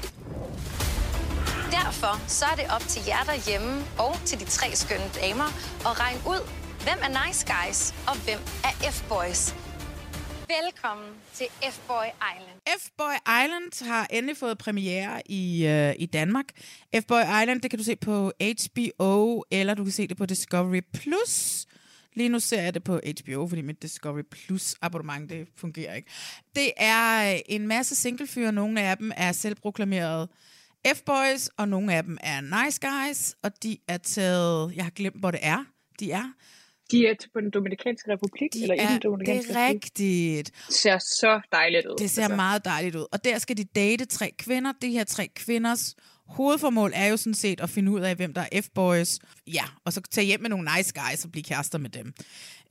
Derfor 1.81 2.29
så 2.29 2.45
er 2.53 2.57
det 2.61 2.67
op 2.77 2.85
til 2.93 3.03
jer 3.07 3.25
derhjemme 3.33 3.73
og 3.99 4.13
til 4.29 4.41
de 4.41 4.45
tre 4.45 4.69
skønne 4.83 5.09
damer 5.21 5.49
at 5.89 6.01
regne 6.03 6.21
ud, 6.33 6.41
hvem 6.85 6.99
er 7.07 7.13
nice 7.21 7.43
guys 7.53 7.81
og 8.09 8.15
hvem 8.25 8.41
er 8.69 8.73
F-boys. 8.95 9.43
Velkommen 10.57 11.11
til 11.35 11.47
F-Boy 11.75 12.09
Island. 12.33 12.59
F-Boy 12.81 13.17
Island 13.43 13.89
har 13.89 14.07
endelig 14.11 14.37
fået 14.37 14.59
premiere 14.59 15.23
i, 15.27 15.67
øh, 15.67 15.95
i 15.99 16.07
Danmark. 16.07 16.45
F-Boy 16.97 17.23
Island, 17.41 17.61
det 17.63 17.71
kan 17.71 17.79
du 17.79 17.85
se 17.85 17.97
på 17.97 18.33
HBO, 18.41 19.43
eller 19.51 19.75
du 19.75 19.83
kan 19.85 19.93
se 19.93 20.07
det 20.07 20.17
på 20.17 20.27
Discovery+. 20.27 20.81
Plus. 20.95 21.67
Lige 22.15 22.29
nu 22.29 22.41
ser 22.41 22.63
jeg 22.63 22.75
det 22.75 22.85
på 22.85 23.01
HBO, 23.23 23.49
fordi 23.49 23.63
mit 23.63 23.83
Discovery 23.83 24.23
Plus 24.31 24.75
abonnement, 24.83 25.31
det 25.31 25.49
fungerer 25.57 25.95
ikke. 25.95 26.11
Det 26.55 26.73
er 26.77 27.33
øh, 27.33 27.41
en 27.47 27.67
masse 27.67 27.95
singlefyre. 27.95 28.53
Nogle 28.53 28.81
af 28.81 28.97
dem 28.97 29.13
er 29.17 29.33
selvproklamerede 29.33 30.29
F-boys, 30.87 31.49
og 31.57 31.69
nogle 31.69 31.95
af 31.95 32.05
dem 32.05 32.19
er 32.21 32.65
nice 32.65 32.81
guys, 32.81 33.35
og 33.43 33.63
de 33.63 33.79
er 33.89 33.99
taget... 33.99 34.77
Jeg 34.77 34.85
har 34.85 34.91
glemt, 34.91 35.21
hvor 35.21 35.31
det 35.31 35.41
er. 35.43 35.65
De 36.01 36.13
er... 36.13 36.33
De 36.91 37.07
er 37.07 37.15
på 37.33 37.41
den 37.41 37.51
Dominikanske 37.51 38.13
Republik, 38.13 38.53
De 38.53 38.63
eller 38.63 38.75
er, 38.75 38.91
i 38.91 38.93
den 38.93 39.01
Dominikanske 39.01 39.53
det 39.53 39.61
er 39.61 39.69
rigtigt. 39.69 40.51
Det 40.67 40.75
ser 40.75 40.99
så 40.99 41.41
dejligt 41.53 41.87
ud. 41.87 41.97
Det 41.99 42.11
ser 42.11 42.23
altså. 42.23 42.37
meget 42.37 42.65
dejligt 42.65 42.97
ud. 42.97 43.07
Og 43.13 43.25
der 43.25 43.39
skal 43.39 43.57
de 43.57 43.65
date 43.65 44.05
tre 44.05 44.33
kvinder. 44.39 44.73
De 44.83 44.91
her 44.91 45.05
tre 45.05 45.29
kvinders 45.29 45.95
hovedformål 46.27 46.93
er 46.95 47.07
jo 47.07 47.17
sådan 47.17 47.35
set 47.35 47.61
at 47.61 47.71
finde 47.71 47.93
ud 47.93 48.01
af, 48.01 48.17
hvem 48.17 48.35
der 48.35 48.45
er 48.53 48.61
F-boys. 48.61 49.19
Ja, 49.47 49.65
og 49.85 49.93
så 49.93 50.01
tage 50.11 50.27
hjem 50.27 50.41
med 50.41 50.51
nogle 50.51 50.71
nice 50.77 50.93
guys 50.95 51.25
og 51.25 51.33
blive 51.33 51.45
kærester 51.45 51.79
med 51.79 51.91
dem. 51.91 52.15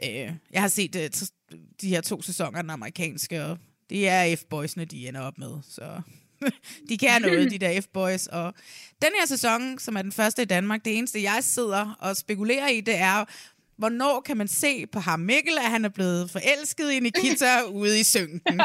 Øh, 0.03 0.31
jeg 0.51 0.61
har 0.61 0.67
set 0.67 0.95
uh, 0.95 1.57
de 1.81 1.89
her 1.89 2.01
to 2.01 2.21
sæsoner, 2.21 2.61
den 2.61 2.69
amerikanske, 2.69 3.45
og 3.45 3.57
det 3.89 4.07
er 4.07 4.35
F-boysene, 4.35 4.85
de 4.85 5.07
ender 5.07 5.21
op 5.21 5.37
med. 5.37 5.51
Så 5.63 6.01
de 6.89 6.97
kan 6.97 7.21
noget, 7.21 7.51
de 7.51 7.57
der 7.57 7.81
F-boys. 7.81 8.27
Og 8.27 8.53
den 9.01 9.09
her 9.19 9.25
sæson, 9.25 9.79
som 9.79 9.95
er 9.95 10.01
den 10.01 10.11
første 10.11 10.41
i 10.41 10.45
Danmark, 10.45 10.85
det 10.85 10.97
eneste, 10.97 11.23
jeg 11.23 11.39
sidder 11.41 11.97
og 11.99 12.17
spekulerer 12.17 12.67
i, 12.67 12.81
det 12.81 12.95
er, 12.95 13.25
hvornår 13.77 14.21
kan 14.21 14.37
man 14.37 14.47
se 14.47 14.87
på 14.87 14.99
ham 14.99 15.19
Mikkel, 15.19 15.57
at 15.57 15.71
han 15.71 15.85
er 15.85 15.89
blevet 15.89 16.31
forelsket 16.31 16.91
i 16.91 16.99
Nikita 16.99 17.63
ude 17.81 17.99
i 17.99 18.03
synken? 18.03 18.59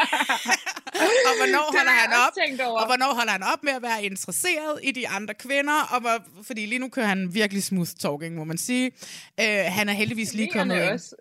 og 1.29 1.37
hvornår 1.37 1.77
holder 1.77 1.93
han 1.93 2.13
op? 2.13 2.33
Og 2.73 2.87
hvornår 2.87 3.15
holder 3.15 3.33
han 3.33 3.43
op 3.43 3.63
med 3.63 3.73
at 3.73 3.83
være 3.83 4.05
interesseret 4.05 4.81
i 4.83 4.91
de 4.91 5.09
andre 5.09 5.35
kvinder? 5.35 5.83
Og 5.83 6.01
hvor, 6.01 6.43
fordi 6.43 6.67
lige 6.67 6.79
nu 6.79 6.89
kører 6.89 7.07
han 7.07 7.35
virkelig 7.35 7.63
smooth 7.63 7.91
talking, 7.99 8.35
må 8.35 8.45
man 8.45 8.59
sige. 8.59 8.93
Øh, 9.41 9.65
han 9.69 9.89
er 9.89 9.93
heldigvis 9.93 10.35
lige 10.35 10.51
kommet 10.53 10.75
ind. 10.75 10.83
også. 10.83 11.17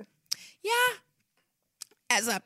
Ja, 0.63 0.95
altså, 2.09 2.39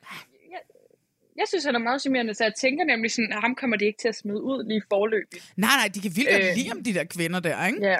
Jeg 1.40 1.48
synes, 1.48 1.64
han 1.66 1.76
er 1.76 1.84
meget 1.90 2.02
charmerende, 2.02 2.34
så 2.34 2.44
jeg 2.44 2.54
tænker 2.64 2.84
nemlig 2.94 3.12
sådan, 3.12 3.32
at 3.36 3.42
ham 3.46 3.56
kommer 3.56 3.78
de 3.78 3.86
ikke 3.86 4.00
til 4.02 4.08
at 4.14 4.18
smide 4.22 4.42
ud 4.52 4.60
lige 4.70 4.82
forløbigt. 4.90 5.44
nej, 5.66 5.76
nej, 5.82 5.88
de 5.94 6.00
kan 6.06 6.12
vildt 6.16 6.30
godt 6.30 6.44
Øh. 6.44 6.56
lide 6.58 6.72
om 6.72 6.84
de 6.84 6.94
der 6.94 7.04
kvinder 7.16 7.40
der, 7.40 7.66
ikke? 7.66 7.80
Ja. 7.92 8.00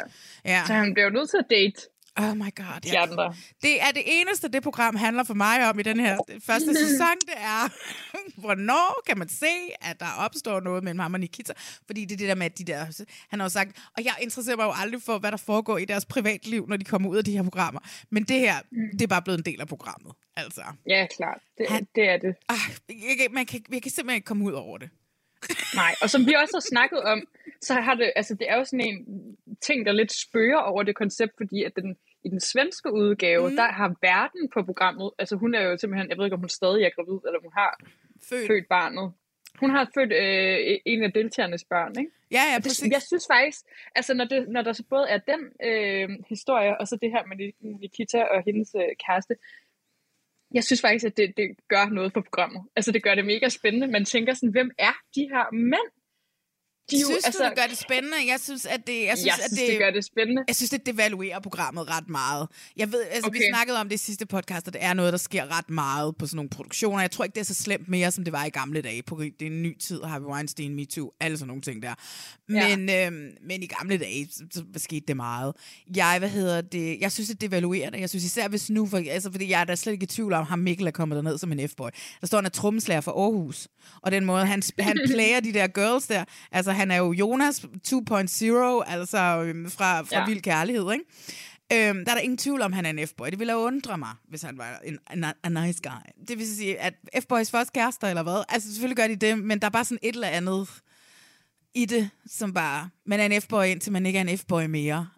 ja. 0.54 0.62
Så 0.68 0.74
han 0.74 0.94
bliver 0.94 1.06
jo 1.10 1.14
nødt 1.18 1.30
til 1.30 1.38
at 1.38 1.50
date 1.58 1.82
Oh 2.16 2.38
my 2.38 2.52
god, 2.56 2.82
de 2.84 2.90
ja. 2.94 3.02
andre. 3.02 3.36
Det 3.62 3.82
er 3.82 3.92
det 3.94 4.04
eneste, 4.06 4.48
det 4.48 4.64
program 4.64 4.96
handler 4.96 5.24
for 5.24 5.34
mig 5.34 5.70
om 5.70 5.80
i 5.80 5.84
den 5.84 6.00
her 6.00 6.18
første 6.46 6.74
sæson, 6.76 7.16
det 7.22 7.38
er, 7.38 7.70
hvornår 8.44 9.02
kan 9.08 9.18
man 9.18 9.30
se, 9.30 9.54
at 9.82 10.00
der 10.00 10.06
opstår 10.18 10.60
noget 10.60 10.84
mellem 10.84 11.00
ham 11.00 11.14
og 11.14 11.20
Nikita? 11.20 11.54
Fordi 11.86 12.06
det 12.06 12.12
er 12.14 12.18
det 12.18 12.28
der 12.28 12.36
med, 12.36 12.46
at 12.46 12.58
de 12.58 12.64
der, 12.64 13.06
han 13.30 13.40
har 13.40 13.46
jo 13.46 13.50
sagt, 13.50 13.78
og 13.98 14.04
jeg 14.06 14.14
interesserer 14.22 14.56
mig 14.56 14.64
jo 14.64 14.74
aldrig 14.76 15.02
for, 15.02 15.18
hvad 15.18 15.32
der 15.32 15.38
foregår 15.38 15.78
i 15.78 15.86
deres 15.86 16.06
privatliv, 16.06 16.66
når 16.68 16.78
de 16.78 16.86
kommer 16.86 17.10
ud 17.10 17.18
af 17.18 17.26
de 17.26 17.32
her 17.32 17.44
programmer. 17.44 17.80
Men 18.12 18.24
det 18.24 18.40
her, 18.40 18.56
det 18.94 19.02
er 19.02 19.08
bare 19.08 19.22
blevet 19.22 19.38
en 19.38 19.46
del 19.46 19.62
af 19.62 19.68
programmet. 19.68 20.14
Altså, 20.44 20.62
Ja, 20.88 21.08
klart. 21.18 21.42
Det, 21.58 21.66
Han- 21.70 21.88
det 21.96 22.10
er 22.10 22.18
det. 22.18 22.36
ah, 22.50 22.56
jeg, 22.90 23.28
man 23.32 23.46
kan, 23.46 23.60
jeg 23.74 23.82
kan 23.82 23.92
simpelthen 23.92 24.16
ikke 24.16 24.26
komme 24.26 24.46
ud 24.46 24.52
over 24.54 24.78
det. 24.78 24.90
Nej, 25.82 25.96
og 26.02 26.10
som 26.10 26.22
vi 26.28 26.34
også 26.34 26.56
har 26.56 26.66
snakket 26.74 27.00
om, 27.02 27.28
så 27.62 27.74
har 27.74 27.96
det, 27.96 28.14
altså 28.16 28.34
det 28.34 28.50
er 28.50 28.58
jo 28.58 28.64
sådan 28.66 28.82
en 28.88 29.36
ting, 29.62 29.86
der 29.86 29.92
lidt 29.92 30.14
spørger 30.14 30.58
over 30.58 30.84
det 30.84 30.96
koncept, 30.96 31.34
fordi 31.38 31.64
at 31.64 31.76
den, 31.76 31.98
i 32.24 32.30
den 32.30 32.40
svenske 32.40 32.94
udgave, 32.94 33.50
mm. 33.50 33.56
der 33.56 33.72
har 33.72 33.96
verden 34.02 34.50
på 34.54 34.64
programmet, 34.64 35.12
altså 35.20 35.36
hun 35.36 35.56
er 35.56 35.62
jo 35.62 35.78
simpelthen, 35.78 36.10
jeg 36.10 36.18
ved 36.18 36.26
ikke 36.26 36.34
om 36.34 36.40
hun 36.40 36.50
stadig 36.50 36.84
er 36.84 36.90
gravid, 36.96 37.20
eller 37.28 37.40
hun 37.42 37.52
har 37.58 37.80
Født. 38.30 38.48
født 38.48 38.68
barnet. 38.70 39.14
Hun 39.60 39.70
har 39.70 39.90
født 39.96 40.12
øh, 40.14 40.78
en 40.86 41.04
af 41.04 41.12
deltagernes 41.14 41.64
børn, 41.64 41.94
ikke? 42.00 42.12
Ja, 42.32 42.42
ja, 42.54 42.60
præcis. 42.60 42.80
Det, 42.80 42.92
jeg 42.92 43.02
synes 43.02 43.26
faktisk, 43.34 43.60
altså 43.96 44.14
når, 44.14 44.26
det, 44.26 44.48
når 44.50 44.62
der 44.62 44.74
så 44.74 44.84
både 44.90 45.06
er 45.10 45.18
den 45.18 45.42
øh, 45.70 46.10
historie, 46.30 46.78
og 46.80 46.88
så 46.88 46.96
det 47.02 47.12
her 47.12 47.24
med 47.26 47.38
Ni- 47.38 47.78
Nikita 47.82 48.22
og 48.24 48.44
hendes 48.46 48.76
øh, 48.76 48.82
kæreste, 49.06 49.36
jeg 50.54 50.64
synes 50.64 50.82
faktisk, 50.82 51.06
at 51.06 51.18
det, 51.18 51.38
det 51.38 51.48
gør 51.68 51.86
noget 51.86 52.14
for 52.14 52.22
programmet. 52.22 52.62
Altså 52.76 52.92
det 52.92 53.04
gør 53.04 53.16
det 53.16 53.26
mega 53.26 53.50
spændende. 53.50 53.88
Man 53.88 54.06
tænker 54.06 54.34
sådan, 54.34 54.52
hvem 54.52 54.72
er 54.78 54.94
de 55.16 55.22
her 55.22 55.54
mænd? 55.54 55.90
De 56.92 56.96
er 56.96 57.00
jo, 57.00 57.06
synes 57.06 57.26
altså, 57.26 57.44
du, 57.44 57.50
det 57.50 57.58
gør 57.58 57.68
det 57.68 57.78
spændende? 57.78 58.18
Jeg 58.28 58.40
synes, 58.40 58.66
at 58.66 58.88
det, 58.88 59.04
jeg 59.06 59.18
synes, 59.18 59.26
jeg 59.26 59.34
at 59.34 59.50
synes, 59.50 59.60
det, 59.60 59.70
det 59.70 59.80
gør 59.80 59.92
det 59.92 60.06
spændende. 60.06 60.44
Jeg 60.48 60.56
synes, 60.56 60.70
det 60.70 60.86
devaluerer 60.86 61.40
programmet 61.40 61.90
ret 61.90 62.10
meget. 62.10 62.48
Jeg 62.78 62.92
ved, 62.92 63.04
altså, 63.04 63.28
okay. 63.28 63.40
vi 63.40 63.44
snakkede 63.54 63.80
om 63.80 63.90
det 63.90 63.96
i 63.96 63.98
sidste 63.98 64.26
podcast, 64.26 64.68
og 64.68 64.74
det 64.74 64.84
er 64.84 64.94
noget, 64.94 65.14
der 65.14 65.18
sker 65.18 65.58
ret 65.58 65.70
meget 65.70 66.16
på 66.18 66.26
sådan 66.26 66.36
nogle 66.36 66.50
produktioner. 66.50 67.02
Jeg 67.02 67.12
tror 67.12 67.24
ikke, 67.24 67.36
det 67.36 67.42
er 67.42 67.46
så 67.46 67.54
slemt 67.54 67.88
mere, 67.90 68.12
som 68.12 68.24
det 68.24 68.34
var 68.34 68.46
i 68.46 68.50
gamle 68.50 68.82
dage. 68.82 69.04
På, 69.04 69.22
det 69.22 69.42
er 69.42 69.46
en 69.46 69.64
ny 69.64 69.78
tid, 69.78 70.04
Harvey 70.04 70.28
Weinstein, 70.28 70.76
Me 70.76 70.86
Too, 70.86 71.12
alle 71.20 71.38
sådan 71.38 71.48
nogle 71.48 71.62
ting 71.62 71.84
der. 71.84 71.94
Men, 72.48 72.90
øhm, 72.90 73.32
men 73.44 73.64
i 73.64 73.66
gamle 73.66 73.98
dage, 73.98 74.28
så, 74.32 74.44
så 74.52 74.64
skete 74.78 75.06
det 75.08 75.16
meget. 75.16 75.56
Jeg, 75.96 76.16
hvad 76.20 76.30
hedder 76.30 76.62
det, 76.62 76.98
jeg 77.02 77.12
synes, 77.12 77.30
det 77.30 77.42
devaluerer 77.42 77.90
det. 77.90 78.00
Jeg 78.00 78.10
synes 78.10 78.26
især, 78.26 78.48
hvis 78.48 78.70
nu, 78.70 78.86
for, 78.86 78.98
altså, 78.98 79.32
fordi 79.32 79.50
jeg 79.50 79.62
er 79.62 79.66
da 79.66 79.76
slet 79.76 79.94
ikke 79.94 80.04
i 80.04 80.08
tvivl 80.08 80.34
om, 80.34 80.46
ham 80.46 80.60
Mikkel 80.60 80.88
er 80.88 80.92
kommet 80.92 81.16
derned 81.16 81.38
som 81.38 81.52
en 81.52 81.60
F-boy. 81.60 81.90
Der 82.22 82.28
står, 82.28 82.38
han 82.38 82.46
er 82.46 82.50
trommeslager 82.50 83.02
for 83.02 83.12
Aarhus. 83.12 83.68
Og 84.02 84.12
den 84.12 84.26
måde, 84.26 84.46
han, 84.46 84.64
han 84.80 85.00
player 85.14 85.40
de 85.40 85.54
der 85.54 85.68
girls 85.68 86.08
der. 86.08 86.24
Altså, 86.52 86.72
han 86.80 86.92
er 86.92 86.98
jo 86.98 87.12
Jonas 87.12 87.60
2.0, 87.60 88.92
altså 88.94 89.18
øhm, 89.46 89.70
fra, 89.70 90.02
fra 90.02 90.20
Ja. 90.20 90.26
Vild 90.26 90.42
Kærlighed, 90.42 90.92
ikke? 90.94 91.06
Øhm, 91.74 92.06
der 92.06 92.12
er 92.12 92.16
der 92.16 92.22
ingen 92.28 92.38
tvivl 92.38 92.62
om, 92.62 92.74
han 92.74 92.86
er 92.86 92.90
en 92.90 93.00
F-boy. 93.00 93.30
Det 93.32 93.40
ville 93.40 93.58
undre 93.58 93.98
mig, 93.98 94.14
hvis 94.30 94.42
han 94.42 94.58
var 94.58 94.80
en, 94.84 95.00
en, 95.14 95.24
a 95.44 95.50
nice 95.50 95.82
guy. 95.84 96.26
Det 96.28 96.38
vil 96.38 96.48
sige, 96.48 96.80
at 96.80 96.94
F-boys 97.24 97.52
først 97.52 97.74
kærester, 97.74 98.08
eller 98.08 98.24
hvad? 98.24 98.44
Altså, 98.50 98.68
selvfølgelig 98.74 98.98
gør 98.98 99.08
de 99.08 99.16
det, 99.16 99.34
men 99.50 99.60
der 99.60 99.68
er 99.68 99.72
bare 99.72 99.86
sådan 99.86 100.00
et 100.08 100.16
eller 100.16 100.28
andet 100.28 100.70
i 101.74 101.86
det, 101.86 102.10
som 102.26 102.54
bare, 102.54 102.90
man 103.06 103.20
er 103.20 103.26
en 103.26 103.42
F-boy, 103.42 103.64
indtil 103.64 103.92
man 103.92 104.06
ikke 104.06 104.20
er 104.20 104.24
en 104.28 104.38
F-boy 104.38 104.66
mere. 104.66 105.10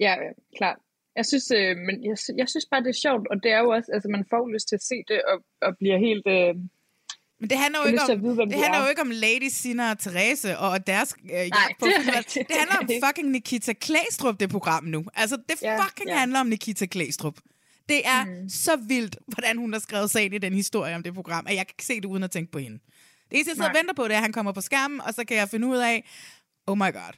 Ja, 0.00 0.14
ja, 0.24 0.30
klart. 0.56 0.78
Jeg 1.16 1.26
synes, 1.26 1.50
øh, 1.50 1.76
men 1.86 2.04
jeg, 2.04 2.16
jeg 2.36 2.48
synes 2.48 2.66
bare, 2.70 2.82
det 2.84 2.88
er 2.88 3.00
sjovt, 3.06 3.26
og 3.30 3.36
det 3.42 3.50
er 3.52 3.58
jo 3.58 3.68
også, 3.70 3.90
altså 3.94 4.08
man 4.08 4.24
får 4.30 4.48
lyst 4.54 4.68
til 4.68 4.76
at 4.76 4.82
se 4.82 4.94
det, 5.08 5.22
og, 5.30 5.36
og 5.66 5.76
bliver 5.78 5.98
helt... 5.98 6.26
Øh, 6.26 6.54
Men 7.40 7.50
det 7.50 7.58
handler 7.58 7.80
jo 7.80 7.86
ikke 7.86 8.00
om, 8.02 8.22
vide, 8.22 8.36
det 8.36 8.50
de 8.50 8.54
handler 8.62 8.78
er. 8.78 8.82
jo 8.84 8.88
ikke 8.88 9.00
om 9.02 9.10
Lady 9.10 9.48
Sina 9.50 9.90
og 9.90 9.98
Therese 9.98 10.58
og 10.58 10.86
deres 10.86 11.14
øh, 11.24 11.30
jagt 11.30 11.78
på 11.80 11.86
det. 11.86 11.94
Det 11.96 12.04
handler 12.04 12.22
Det 12.22 12.40
er 12.50 12.64
det 12.64 12.78
om 12.80 12.88
fucking 13.06 13.28
Nikita 13.30 13.72
Klæstrup, 13.72 14.40
det 14.40 14.50
program 14.50 14.84
nu. 14.84 15.04
Altså, 15.14 15.36
det 15.48 15.62
Ja, 15.62 15.84
fucking 15.84 16.08
ja. 16.08 16.18
handler 16.18 16.40
om 16.40 16.46
Nikita 16.46 16.86
Klæstrup. 16.86 17.34
Det 17.88 18.06
er 18.06 18.24
mm. 18.24 18.48
så 18.48 18.76
vildt, 18.76 19.16
hvordan 19.26 19.58
hun 19.58 19.72
har 19.72 19.80
skrevet 19.80 20.10
sig 20.10 20.24
ind 20.24 20.34
i 20.34 20.38
den 20.38 20.54
historie 20.54 20.94
om 20.94 21.02
det 21.02 21.14
program, 21.14 21.46
at 21.46 21.54
jeg 21.54 21.66
kan 21.66 21.74
ikke 21.74 21.84
se 21.86 21.96
det 21.96 22.04
uden 22.04 22.22
at 22.22 22.30
tænke 22.30 22.52
på 22.52 22.58
hende. 22.58 22.78
Det 22.78 23.36
eneste, 23.36 23.48
jeg 23.50 23.56
sidder 23.56 23.68
og 23.70 23.76
venter 23.76 23.94
på, 23.94 24.04
det 24.04 24.12
er, 24.12 24.16
at 24.16 24.22
han 24.22 24.32
kommer 24.32 24.52
på 24.52 24.60
skærmen, 24.60 25.00
og 25.00 25.14
så 25.14 25.24
kan 25.24 25.36
jeg 25.36 25.48
finde 25.48 25.66
ud 25.66 25.76
af, 25.78 26.08
oh 26.66 26.76
my 26.78 26.92
god. 26.92 27.12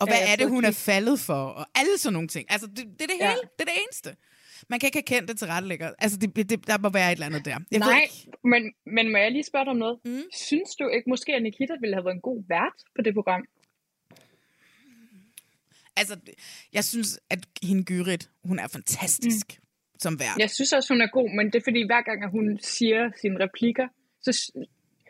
Og 0.00 0.06
Ja, 0.06 0.12
hvad 0.12 0.18
jeg 0.20 0.32
er 0.32 0.36
det, 0.36 0.48
hun 0.48 0.64
er 0.64 0.70
faldet 0.70 1.20
for? 1.20 1.34
Og 1.34 1.66
alle 1.74 1.98
sådan 1.98 2.12
nogle 2.12 2.28
ting. 2.28 2.50
Altså, 2.52 2.66
det, 2.66 2.76
det 2.76 3.02
er 3.02 3.06
det 3.06 3.14
Ja. 3.20 3.28
hele. 3.28 3.40
Det 3.58 3.60
er 3.60 3.64
det 3.64 3.74
eneste. 3.86 4.16
Man 4.68 4.80
kan 4.80 4.86
ikke 4.86 4.98
have 4.98 5.10
kendt 5.14 5.28
det 5.28 5.38
til 5.38 5.48
rettelægger. 5.48 5.90
Altså, 5.98 6.18
det, 6.18 6.36
det, 6.50 6.66
der 6.66 6.78
må 6.78 6.88
være 6.88 7.08
et 7.12 7.16
eller 7.16 7.26
andet 7.26 7.44
der. 7.44 7.58
Jeg 7.70 7.78
Nej, 7.78 8.06
men, 8.52 8.62
men 8.96 9.12
må 9.12 9.18
jeg 9.18 9.32
lige 9.32 9.44
spørge 9.50 9.64
dig 9.64 9.70
om 9.70 9.76
noget? 9.76 9.98
Mm. 10.04 10.22
Synes 10.48 10.70
du 10.78 10.88
ikke 10.88 11.10
måske, 11.10 11.30
at 11.34 11.42
Nikita 11.42 11.74
ville 11.80 11.94
have 11.96 12.04
været 12.04 12.14
en 12.14 12.26
god 12.30 12.44
vært 12.48 12.78
på 12.96 13.02
det 13.02 13.14
program? 13.14 13.42
Altså, 15.96 16.16
jeg 16.72 16.84
synes, 16.84 17.20
at 17.30 17.46
hende 17.62 17.84
Gyrit, 17.84 18.30
hun 18.44 18.58
er 18.58 18.68
fantastisk 18.68 19.46
mm. 19.58 19.98
som 19.98 20.20
vært. 20.20 20.38
Jeg 20.38 20.50
synes 20.50 20.72
også, 20.72 20.94
hun 20.94 21.00
er 21.00 21.10
god, 21.18 21.28
men 21.36 21.46
det 21.46 21.56
er 21.60 21.66
fordi, 21.68 21.80
hver 21.90 22.02
gang 22.02 22.24
at 22.24 22.30
hun 22.30 22.58
siger 22.62 23.10
sine 23.20 23.36
replikker, 23.44 23.86
så 24.20 24.30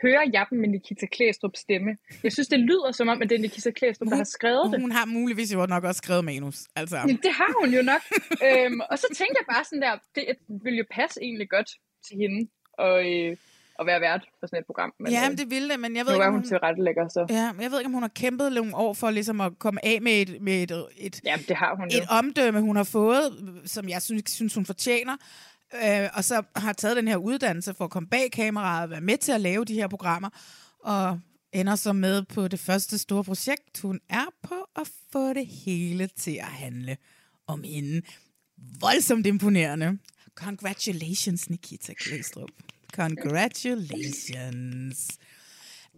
hører 0.02 0.24
jeg 0.32 0.46
dem 0.50 0.58
med 0.58 0.68
Nikita 0.68 1.06
Klæstrup's 1.14 1.60
stemme. 1.60 1.96
Jeg 2.22 2.32
synes, 2.32 2.48
det 2.48 2.60
lyder 2.60 2.92
som 2.92 3.08
om, 3.08 3.22
at 3.22 3.28
det 3.30 3.36
er 3.36 3.40
Nikita 3.40 3.70
Klæstrup, 3.70 4.08
der 4.08 4.16
har 4.16 4.24
skrevet 4.24 4.72
det. 4.72 4.80
Hun 4.80 4.92
har 4.92 5.06
muligvis 5.06 5.52
jo 5.54 5.66
nok 5.66 5.84
også 5.84 5.98
skrevet 5.98 6.24
manus. 6.24 6.58
Altså. 6.76 6.96
Jamen, 6.96 7.16
det 7.16 7.32
har 7.32 7.60
hun 7.60 7.74
jo 7.74 7.82
nok. 7.82 8.02
øhm, 8.48 8.80
og 8.90 8.98
så 8.98 9.06
tænker 9.18 9.34
jeg 9.40 9.46
bare 9.54 9.64
sådan 9.64 9.82
der, 9.82 9.94
det 10.14 10.24
vil 10.64 10.74
jo 10.74 10.84
passe 10.90 11.22
egentlig 11.22 11.50
godt 11.50 11.70
til 12.08 12.16
hende 12.16 12.48
og, 12.72 13.12
øh, 13.12 13.36
at 13.80 13.86
være 13.86 14.00
vært 14.00 14.24
på 14.40 14.46
sådan 14.46 14.58
et 14.58 14.66
program. 14.66 14.92
Men, 15.00 15.12
Ja, 15.12 15.22
øh, 15.24 15.30
men 15.30 15.38
det 15.38 15.50
ville 15.50 15.68
det, 15.70 15.80
men 15.80 15.96
jeg 15.96 16.06
ved 16.06 16.12
ikke, 16.12 16.26
om 16.26 16.32
hun 16.32 16.40
hun... 16.40 16.48
til 16.48 16.58
rettelægger, 16.58 17.08
så. 17.08 17.26
Ja, 17.30 17.52
men 17.52 17.62
jeg 17.62 17.70
ved 17.70 17.78
ikke, 17.78 17.86
om 17.86 17.92
hun 17.92 18.02
har 18.02 18.14
kæmpet 18.22 18.52
nogle 18.52 18.76
år 18.76 18.92
for 18.94 19.10
ligesom 19.10 19.40
at 19.40 19.52
komme 19.58 19.84
af 19.84 20.02
med 20.02 20.12
et, 20.22 20.42
med 20.42 20.62
et, 20.62 20.84
et, 20.98 21.20
ja, 21.24 21.36
det 21.48 21.56
har 21.56 21.76
hun 21.76 21.88
jo. 21.90 21.98
et 21.98 22.04
omdømme, 22.10 22.60
hun 22.60 22.76
har 22.76 22.84
fået, 22.84 23.24
som 23.64 23.88
jeg 23.88 24.02
synes, 24.02 24.30
synes 24.30 24.54
hun 24.54 24.66
fortjener. 24.66 25.16
Øh, 25.74 26.08
og 26.14 26.24
så 26.24 26.42
har 26.56 26.72
taget 26.72 26.96
den 26.96 27.08
her 27.08 27.16
uddannelse 27.16 27.74
for 27.74 27.84
at 27.84 27.90
komme 27.90 28.08
bag 28.08 28.30
kameraet 28.30 28.84
og 28.84 28.90
være 28.90 29.00
med 29.00 29.18
til 29.18 29.32
at 29.32 29.40
lave 29.40 29.64
de 29.64 29.74
her 29.74 29.88
programmer. 29.88 30.28
Og 30.80 31.20
ender 31.52 31.76
så 31.76 31.92
med 31.92 32.22
på 32.22 32.48
det 32.48 32.60
første 32.60 32.98
store 32.98 33.24
projekt. 33.24 33.80
Hun 33.82 34.00
er 34.08 34.24
på 34.42 34.66
at 34.76 34.90
få 35.12 35.32
det 35.32 35.46
hele 35.46 36.06
til 36.06 36.36
at 36.36 36.44
handle 36.44 36.96
om 37.46 37.62
hende. 37.62 38.02
Voldsomt 38.80 39.26
imponerende. 39.26 39.98
Congratulations, 40.34 41.50
Nikita 41.50 41.94
Klæstrup. 41.94 42.50
Congratulations. 42.92 45.18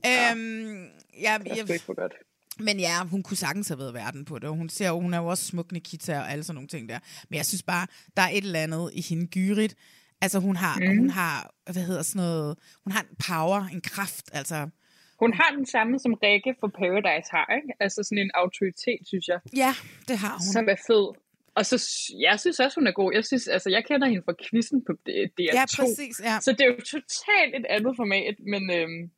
Øhm, 0.06 0.88
ja, 1.20 1.38
er 1.38 1.54
jeg, 1.56 1.80
for 1.80 1.94
godt. 1.94 2.12
Men 2.58 2.80
ja, 2.80 3.04
hun 3.04 3.22
kunne 3.22 3.36
sagtens 3.36 3.68
have 3.68 3.78
været 3.78 3.94
verden 3.94 4.24
på 4.24 4.38
det. 4.38 4.48
og 4.48 4.56
Hun, 4.56 4.68
ser, 4.68 4.90
hun 4.90 5.14
er 5.14 5.18
jo 5.18 5.26
også 5.26 5.44
smuk 5.44 5.72
Nikita 5.72 6.18
og 6.18 6.30
alle 6.32 6.44
sådan 6.44 6.54
nogle 6.54 6.68
ting 6.68 6.88
der. 6.88 6.98
Men 7.28 7.36
jeg 7.36 7.46
synes 7.46 7.62
bare, 7.62 7.86
der 8.16 8.22
er 8.22 8.28
et 8.28 8.44
eller 8.44 8.60
andet 8.62 8.90
i 8.94 9.00
hende 9.08 9.26
Gyrit. 9.26 9.76
Altså 10.20 10.38
hun 10.38 10.56
har, 10.56 10.78
mm. 10.78 10.98
hun 10.98 11.10
har, 11.10 11.54
hvad 11.72 11.82
hedder 11.82 12.02
sådan 12.02 12.26
noget, 12.26 12.58
hun 12.84 12.92
har 12.92 13.00
en 13.00 13.16
power, 13.28 13.60
en 13.72 13.80
kraft, 13.80 14.30
altså. 14.32 14.68
Hun 15.18 15.32
har 15.34 15.54
den 15.56 15.66
samme, 15.66 15.98
som 15.98 16.14
Rikke 16.14 16.54
for 16.60 16.68
Paradise 16.68 17.28
har, 17.30 17.46
ikke? 17.56 17.72
Altså 17.80 18.02
sådan 18.02 18.18
en 18.18 18.30
autoritet, 18.34 19.00
synes 19.04 19.28
jeg. 19.28 19.38
Ja, 19.56 19.74
det 20.08 20.18
har 20.18 20.32
hun. 20.32 20.52
Som 20.52 20.68
er 20.68 20.76
fed. 20.86 21.06
Og 21.54 21.66
så, 21.66 21.76
jeg 22.20 22.40
synes 22.40 22.60
også, 22.60 22.80
hun 22.80 22.86
er 22.86 22.92
god. 22.92 23.12
Jeg 23.14 23.24
synes, 23.24 23.48
altså, 23.48 23.70
jeg 23.70 23.84
kender 23.84 24.06
hende 24.08 24.22
fra 24.24 24.34
quizzen 24.50 24.84
på 24.86 24.92
D- 24.92 25.28
DR2. 25.40 25.54
Ja, 25.58 25.64
præcis, 25.78 26.20
ja. 26.28 26.40
Så 26.40 26.52
det 26.52 26.60
er 26.60 26.66
jo 26.66 26.80
totalt 26.96 27.52
et 27.60 27.66
andet 27.76 27.92
format, 27.96 28.34
men 28.52 28.62
øhm, 28.78 29.10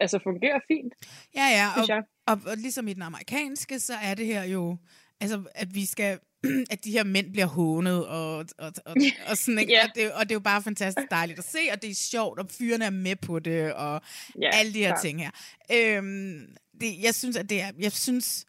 altså 0.00 0.18
fungerer 0.22 0.60
fint. 0.68 0.92
Ja, 1.34 1.46
ja, 1.58 1.68
og, 1.76 1.86
og, 2.26 2.40
og 2.50 2.56
ligesom 2.56 2.88
i 2.88 2.92
den 2.94 3.02
amerikanske, 3.02 3.80
så 3.80 3.94
er 3.94 4.14
det 4.14 4.26
her 4.26 4.44
jo, 4.44 4.76
altså, 5.20 5.42
at 5.54 5.74
vi 5.74 5.86
skal, 5.86 6.18
at 6.70 6.84
de 6.84 6.90
her 6.90 7.04
mænd 7.04 7.32
bliver 7.32 7.46
hånet, 7.46 8.06
og, 8.06 8.36
og, 8.36 8.72
og, 8.86 8.94
og 9.30 9.36
sådan, 9.36 9.58
ikke? 9.58 9.72
Ja. 9.72 9.84
og, 9.84 9.90
det, 9.94 10.12
og 10.12 10.20
det 10.22 10.30
er 10.30 10.34
jo 10.34 10.40
bare 10.40 10.62
fantastisk 10.62 11.10
dejligt 11.10 11.38
at 11.38 11.44
se, 11.44 11.58
og 11.72 11.82
det 11.82 11.90
er 11.90 11.94
sjovt, 11.94 12.38
og 12.38 12.50
fyrene 12.50 12.84
er 12.84 12.90
med 12.90 13.16
på 13.16 13.38
det, 13.38 13.72
og 13.74 14.00
Ja, 14.42 14.50
alle 14.52 14.72
de 14.74 14.78
her 14.78 14.88
klart. 14.88 15.00
ting 15.00 15.20
her. 15.22 15.30
Øhm, 15.72 16.46
det, 16.80 17.02
jeg 17.02 17.14
synes, 17.14 17.36
at 17.36 17.50
det 17.50 17.60
er, 17.62 17.70
jeg 17.78 17.92
synes, 17.92 18.44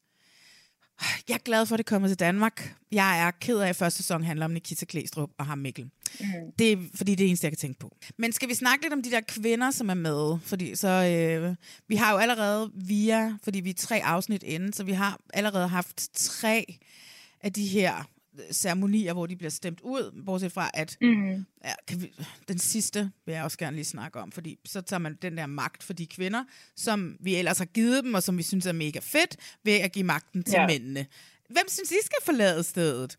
jeg 1.29 1.33
er 1.33 1.43
glad 1.45 1.65
for, 1.65 1.75
at 1.75 1.77
det 1.77 1.85
kommer 1.85 2.07
til 2.07 2.19
Danmark. 2.19 2.75
Jeg 2.91 3.27
er 3.27 3.31
ked 3.31 3.59
af, 3.59 3.69
at 3.69 3.75
første 3.75 3.97
sæson 3.97 4.23
handler 4.23 4.45
om 4.45 4.51
Nikita 4.51 4.85
Klæstrup 4.85 5.29
og 5.37 5.45
ham 5.45 5.57
Mikkel. 5.57 5.89
Mm. 6.19 6.25
Det 6.59 6.71
er, 6.71 6.77
fordi 6.95 7.11
det 7.11 7.13
er 7.13 7.17
det 7.17 7.27
eneste, 7.27 7.45
jeg 7.45 7.51
kan 7.51 7.57
tænke 7.57 7.79
på. 7.79 7.95
Men 8.17 8.31
skal 8.31 8.49
vi 8.49 8.53
snakke 8.53 8.83
lidt 8.83 8.93
om 8.93 9.03
de 9.03 9.11
der 9.11 9.21
kvinder, 9.27 9.71
som 9.71 9.89
er 9.89 9.93
med? 9.93 10.37
Fordi 10.43 10.75
så, 10.75 10.87
øh, 10.87 11.55
vi 11.87 11.95
har 11.95 12.11
jo 12.11 12.17
allerede 12.17 12.71
via, 12.75 13.37
fordi 13.43 13.59
vi 13.59 13.69
er 13.69 13.73
tre 13.73 14.03
afsnit 14.03 14.43
inde, 14.43 14.73
så 14.73 14.83
vi 14.83 14.91
har 14.91 15.19
allerede 15.33 15.67
haft 15.67 16.09
tre 16.13 16.77
af 17.41 17.53
de 17.53 17.67
her 17.67 18.03
ceremonier, 18.53 19.13
hvor 19.13 19.25
de 19.25 19.35
bliver 19.35 19.49
stemt 19.49 19.81
ud, 19.81 20.23
bortset 20.25 20.51
fra, 20.51 20.71
at 20.73 20.97
Mhm. 21.01 21.45
ja, 21.65 21.73
kan 21.87 22.01
vi, 22.01 22.13
den 22.47 22.59
sidste 22.59 23.11
vil 23.25 23.33
jeg 23.33 23.43
også 23.43 23.57
gerne 23.57 23.75
lige 23.75 23.85
snakke 23.85 24.19
om, 24.19 24.31
fordi 24.31 24.59
så 24.65 24.81
tager 24.81 24.99
man 24.99 25.17
den 25.21 25.37
der 25.37 25.45
magt 25.45 25.83
for 25.83 25.93
de 25.93 26.07
kvinder, 26.07 26.43
som 26.75 27.17
vi 27.19 27.35
ellers 27.35 27.57
har 27.57 27.65
givet 27.65 28.03
dem, 28.03 28.13
og 28.13 28.23
som 28.23 28.37
vi 28.37 28.43
synes 28.43 28.65
er 28.65 28.71
mega 28.71 28.99
fedt, 28.99 29.37
ved 29.63 29.73
at 29.73 29.91
give 29.91 30.05
magten 30.05 30.43
til 30.43 30.53
Ja. 30.53 30.61
ja. 30.61 30.67
mændene. 30.67 31.05
Hvem 31.49 31.65
synes 31.67 31.91
I 31.91 31.95
skal 32.05 32.17
forlade 32.25 32.63
stedet? 32.63 33.17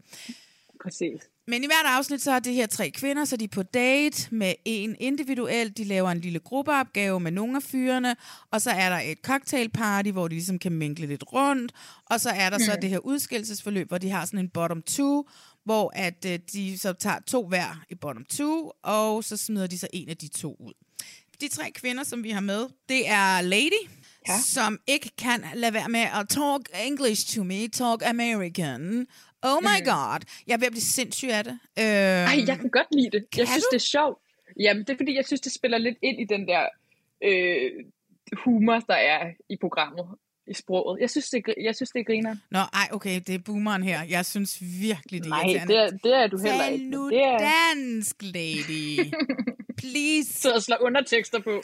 Præcis. 0.83 1.21
Men 1.51 1.65
i 1.65 1.67
hvert 1.67 1.87
afsnit, 1.87 2.23
så 2.23 2.33
er 2.33 2.39
det 2.39 2.55
her 2.55 2.67
tre 2.67 2.91
kvinder, 2.91 3.25
så 3.25 3.37
de 3.37 3.45
er 3.45 3.49
på 3.49 3.63
date 3.63 4.29
med 4.35 4.55
en 4.65 4.97
individuelt. 5.01 5.77
De 5.77 5.85
laver 5.85 6.11
en 6.11 6.21
lille 6.21 6.39
gruppeopgave 6.39 7.21
med 7.21 7.31
nogle 7.31 7.57
af 7.57 7.63
fyrene, 7.63 8.17
og 8.51 8.63
så 8.63 8.71
er 8.71 8.89
der 8.89 8.97
et 8.97 9.19
cocktailparty, 9.23 10.11
hvor 10.11 10.29
de 10.29 10.35
ligesom 10.35 10.59
kan 10.59 10.73
minkle 10.73 11.07
lidt 11.07 11.25
rundt, 11.33 11.73
og 12.11 12.21
så 12.21 12.31
er 12.31 12.51
der 12.51 12.59
mm. 12.59 12.65
så 12.65 12.79
det 12.83 12.91
her 12.91 12.99
udskillelsesforløb, 12.99 13.89
hvor 13.89 13.99
de 13.99 14.11
har 14.11 14.25
sådan 14.25 14.39
en 14.39 14.49
bottom 14.49 14.83
two, 14.83 15.25
hvor 15.65 15.93
at 15.95 16.25
øh, 16.27 16.39
de 16.53 16.79
så 16.79 16.93
tager 16.93 17.19
to 17.27 17.49
hver 17.49 17.85
i 17.91 17.95
bottom 17.95 18.25
two, 18.25 18.71
og 18.83 19.25
så 19.25 19.37
smider 19.37 19.67
de 19.67 19.79
så 19.79 19.87
en 19.93 20.09
af 20.09 20.17
de 20.17 20.29
to 20.29 20.57
ud. 20.61 20.73
De 21.41 21.49
tre 21.49 21.71
kvinder, 21.71 22.05
som 22.05 22.25
vi 22.25 22.31
har 22.31 22.41
med, 22.41 22.67
det 22.89 23.09
er 23.09 23.41
Lady, 23.41 23.89
ja. 24.29 24.41
som 24.41 24.79
ikke 24.87 25.11
kan 25.19 25.45
lade 25.55 25.75
være 25.75 25.89
med 25.89 26.01
at 26.01 26.29
talk 26.29 26.69
English 26.85 27.37
to 27.37 27.45
me, 27.45 27.69
talk 27.69 28.03
American. 28.07 29.07
Oh 29.43 29.63
my 29.63 29.79
Mm. 29.81 29.85
god. 29.85 30.21
Jeg 30.47 30.55
er 30.55 30.59
ved 30.59 30.67
at 30.67 30.73
blive 30.73 30.83
sindssyg 30.99 31.29
af 31.29 31.45
det. 31.45 31.53
Øhm, 31.79 31.87
Ej, 32.31 32.45
jeg 32.47 32.59
kan 32.61 32.71
godt 32.71 32.87
lide 32.93 33.11
det. 33.11 33.25
Jeg 33.37 33.49
synes, 33.49 33.65
du? 33.65 33.69
det 33.73 33.77
er 33.77 33.87
sjovt. 33.97 34.19
Jamen, 34.61 34.85
det 34.85 34.91
er 34.93 34.97
fordi, 34.97 35.17
jeg 35.17 35.27
synes, 35.27 35.41
det 35.41 35.53
spiller 35.53 35.79
lidt 35.79 35.99
ind 36.03 36.21
i 36.21 36.25
den 36.25 36.49
der 36.49 36.63
øh, 37.25 37.71
humor, 38.45 38.79
der 38.79 38.95
er 38.95 39.31
i 39.51 39.57
programmet. 39.61 40.07
i 40.47 40.55
sproget. 40.55 41.01
Jeg 41.01 41.11
synes, 41.11 41.29
det, 41.29 41.43
jeg 41.63 41.77
synes, 41.77 41.91
det 41.91 42.07
griner. 42.07 42.37
Nå, 42.51 42.59
ej, 42.59 42.89
okay, 42.93 43.21
det 43.27 43.35
er 43.35 43.39
boomeren 43.39 43.83
her. 43.83 44.03
Jeg 44.03 44.27
synes 44.27 44.59
virkelig, 44.81 45.21
det 45.25 45.27
er 45.27 45.31
Nej, 45.31 45.65
det 45.69 45.77
er, 45.79 45.87
det 46.05 46.15
er 46.15 46.27
du 46.27 46.39
heller 46.39 46.65
Tal 46.65 46.73
ikke. 46.73 46.91
nu 46.91 47.11
Det 47.11 47.23
er 47.25 47.39
dansk, 47.39 48.17
lady. 48.23 49.13
Please. 49.81 50.33
så 50.41 50.53
at 50.55 50.63
slå 50.63 50.77
undertekster 50.81 51.41
på. 51.41 51.51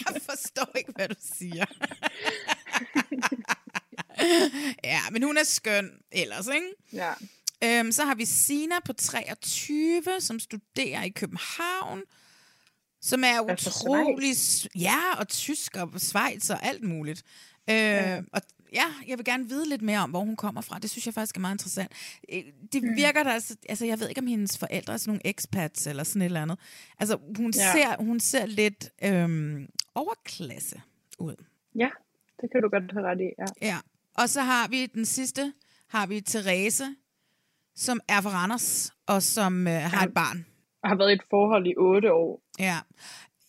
Jeg 0.00 0.22
forstår 0.30 0.76
ikke, 0.78 0.92
hvad 0.96 1.08
du 1.08 1.14
siger. 1.20 1.64
ja, 4.84 5.00
men 5.12 5.22
hun 5.22 5.36
er 5.36 5.44
skøn 5.44 5.90
ellers, 6.12 6.46
ikke? 6.54 6.66
Ja. 6.92 7.12
Øhm, 7.64 7.92
så 7.92 8.04
har 8.04 8.14
vi 8.14 8.24
Sina 8.24 8.74
på 8.84 8.92
23, 8.92 10.02
som 10.20 10.38
studerer 10.40 11.02
i 11.02 11.08
København, 11.08 12.02
som 13.00 13.24
er 13.24 13.36
fra 13.36 13.52
utrolig... 13.52 14.34
Ja, 14.76 14.98
og 15.18 15.28
tysk 15.28 15.76
og 15.76 15.92
Schweiz 16.00 16.50
og 16.50 16.66
alt 16.66 16.82
muligt. 16.84 17.22
Øh, 17.70 17.74
ja. 17.76 18.20
Og 18.32 18.40
ja, 18.72 18.84
jeg 19.06 19.18
vil 19.18 19.24
gerne 19.24 19.48
vide 19.48 19.68
lidt 19.68 19.82
mere 19.82 19.98
om, 19.98 20.10
hvor 20.10 20.20
hun 20.20 20.36
kommer 20.36 20.60
fra. 20.60 20.78
Det 20.78 20.90
synes 20.90 21.06
jeg 21.06 21.14
faktisk 21.14 21.36
er 21.36 21.40
meget 21.40 21.54
interessant. 21.54 21.92
Øh, 22.32 22.42
Det 22.72 22.82
Mm. 22.82 22.96
virker 22.96 23.22
der... 23.22 23.30
Altså, 23.32 23.56
altså, 23.68 23.86
jeg 23.86 24.00
ved 24.00 24.08
ikke, 24.08 24.20
om 24.20 24.26
hendes 24.26 24.58
forældre 24.58 24.92
er 24.92 24.96
sådan 24.96 25.10
nogle 25.10 25.26
expats 25.26 25.86
eller 25.86 26.04
sådan 26.04 26.22
et 26.22 26.26
eller 26.26 26.42
andet. 26.42 26.58
Altså, 26.98 27.18
hun, 27.36 27.52
ja. 27.56 27.72
ser, 27.72 28.02
hun 28.04 28.20
ser 28.20 28.46
lidt 28.46 28.90
øhm, 29.04 29.66
overklasse 29.94 30.80
ud. 31.18 31.34
ja, 31.74 31.88
det 32.40 32.50
kan 32.52 32.62
du 32.62 32.68
godt 32.68 32.92
have 32.92 33.06
ret 33.06 33.20
i. 33.20 33.30
Ja. 33.38 33.66
Ja. 33.68 33.78
Og 34.18 34.28
så 34.28 34.40
har 34.42 34.68
vi 34.68 34.86
den 34.86 35.04
sidste, 35.06 35.52
har 35.88 36.06
vi 36.06 36.20
Therese, 36.20 36.94
som 37.76 38.00
er 38.08 38.20
fra 38.20 38.30
Randers, 38.30 38.92
og 39.06 39.22
som 39.22 39.66
øh, 39.66 39.72
har 39.72 40.06
et 40.06 40.14
barn. 40.14 40.46
Har 40.84 40.94
været 40.96 41.10
i 41.10 41.12
et 41.12 41.22
forhold 41.30 41.66
i 41.66 41.74
otte 41.76 42.12
år. 42.12 42.42
Ja. 42.58 42.78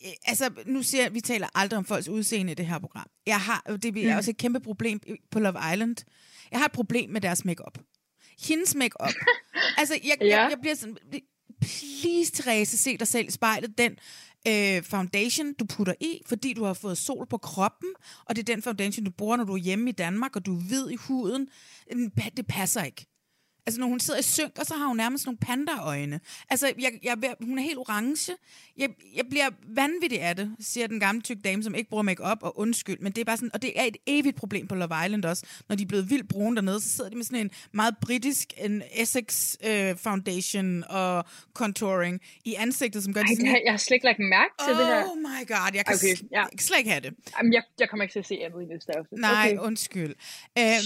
Øh, 0.05 0.11
Altså, 0.27 0.49
nu 0.65 0.83
siger 0.83 1.01
jeg, 1.03 1.13
vi 1.13 1.21
taler 1.21 1.47
aldrig 1.55 1.77
om 1.77 1.85
folks 1.85 2.07
udseende 2.09 2.51
i 2.51 2.55
det 2.55 2.65
her 2.65 2.79
program. 2.79 3.07
Jeg 3.25 3.39
har, 3.39 3.61
det 3.83 3.85
er 3.97 4.11
Mm. 4.11 4.17
også 4.17 4.31
et 4.31 4.37
kæmpe 4.37 4.59
problem 4.59 4.99
på 5.31 5.39
Love 5.39 5.57
Island. 5.73 5.95
Jeg 6.51 6.59
har 6.59 6.65
et 6.65 6.71
problem 6.71 7.09
med 7.09 7.21
deres 7.21 7.45
makeup. 7.45 7.77
Hendes 8.47 8.75
makeup. 8.75 9.13
altså, 9.77 9.93
jeg. 10.03 10.17
Ja. 10.21 10.25
jeg, 10.41 10.49
jeg 10.51 10.57
bliver 10.61 10.75
sådan, 10.75 10.97
please 11.61 12.31
Therese, 12.33 12.77
se 12.77 12.97
dig 12.97 13.07
selv 13.07 13.27
i 13.27 13.31
spejlet. 13.31 13.77
Den 13.77 13.97
øh, 14.47 14.83
foundation, 14.83 15.53
du 15.53 15.65
putter 15.65 15.93
i, 16.01 16.21
fordi 16.25 16.53
du 16.53 16.63
har 16.63 16.73
fået 16.73 16.97
sol 16.97 17.27
på 17.27 17.37
kroppen, 17.37 17.89
og 18.25 18.35
det 18.35 18.49
er 18.49 18.53
den 18.55 18.63
foundation, 18.63 19.05
du 19.05 19.11
bruger, 19.11 19.37
når 19.37 19.43
du 19.43 19.53
er 19.53 19.57
hjemme 19.57 19.89
i 19.89 19.93
Danmark, 19.93 20.35
og 20.35 20.45
du 20.45 20.55
er 20.55 20.61
hvid 20.61 20.89
i 20.89 20.95
huden. 20.95 21.49
Det 22.37 22.47
passer 22.47 22.83
ikke. 22.83 23.05
Altså, 23.65 23.79
når 23.81 23.87
hun 23.87 23.99
sidder 23.99 24.19
i 24.19 24.23
synk, 24.23 24.51
og 24.59 24.65
så 24.65 24.73
har 24.73 24.87
hun 24.87 24.97
nærmest 24.97 25.25
nogle 25.25 25.37
pandaøjne. 25.37 26.19
Altså, 26.49 26.73
jeg, 26.79 26.91
jeg, 27.03 27.35
hun 27.41 27.57
er 27.57 27.63
helt 27.63 27.77
orange. 27.77 28.31
Jeg, 28.77 28.89
jeg 29.15 29.25
bliver 29.29 29.49
vanvittig 29.67 30.21
af 30.21 30.35
det, 30.35 30.55
siger 30.59 30.87
den 30.87 30.99
gamle 30.99 31.21
tyk 31.21 31.37
dame, 31.43 31.63
som 31.63 31.75
ikke 31.75 31.89
bruger 31.89 32.03
makeup 32.03 32.37
og 32.41 32.59
undskyld. 32.59 32.99
Men 32.99 33.11
det 33.11 33.21
er 33.21 33.25
bare 33.25 33.37
sådan, 33.37 33.49
og 33.53 33.61
det 33.61 33.79
er 33.79 33.83
et 33.83 33.97
evigt 34.05 34.35
problem 34.35 34.67
på 34.67 34.75
Love 34.75 35.05
Island 35.05 35.25
også. 35.25 35.45
Når 35.69 35.75
de 35.75 35.83
er 35.83 35.87
blevet 35.87 36.09
vildt 36.09 36.27
brune 36.29 36.55
dernede, 36.55 36.81
så 36.81 36.89
sidder 36.89 37.09
de 37.09 37.15
med 37.15 37.23
sådan 37.25 37.39
en 37.39 37.51
meget 37.73 37.95
britisk 38.01 38.53
en 38.57 38.83
Essex 38.93 39.55
øh, 39.65 39.95
foundation 39.97 40.83
og 40.89 41.25
contouring 41.53 42.21
i 42.45 42.53
ansigtet, 42.53 43.03
som 43.03 43.13
gør 43.13 43.21
Ej, 43.21 43.27
det 43.29 43.37
sådan... 43.37 43.61
jeg 43.65 43.73
har 43.73 43.77
slet 43.77 43.95
ikke 43.95 44.05
lagt 44.05 44.19
mærke 44.19 44.53
til 44.67 44.73
det 44.77 44.85
her. 44.85 45.03
Oh 45.11 45.17
my 45.17 45.41
god, 45.47 45.71
jeg 45.75 45.85
kan, 45.85 45.95
Okay, 45.95 46.13
okay, 46.13 46.27
ja. 46.31 46.43
slet 46.59 46.77
ikke 46.77 46.89
have 46.89 47.01
det. 47.01 47.13
Jamen, 47.37 47.53
jeg, 47.53 47.63
jeg 47.79 47.89
kommer 47.89 48.03
ikke 48.03 48.13
til 48.13 48.19
at 48.19 48.27
se 48.27 48.35
andet 48.45 48.61
i 48.61 48.65
næste 48.73 48.97
afsnit. 48.97 49.19
Nej, 49.19 49.49
okay. 49.57 49.67
undskyld. 49.67 50.13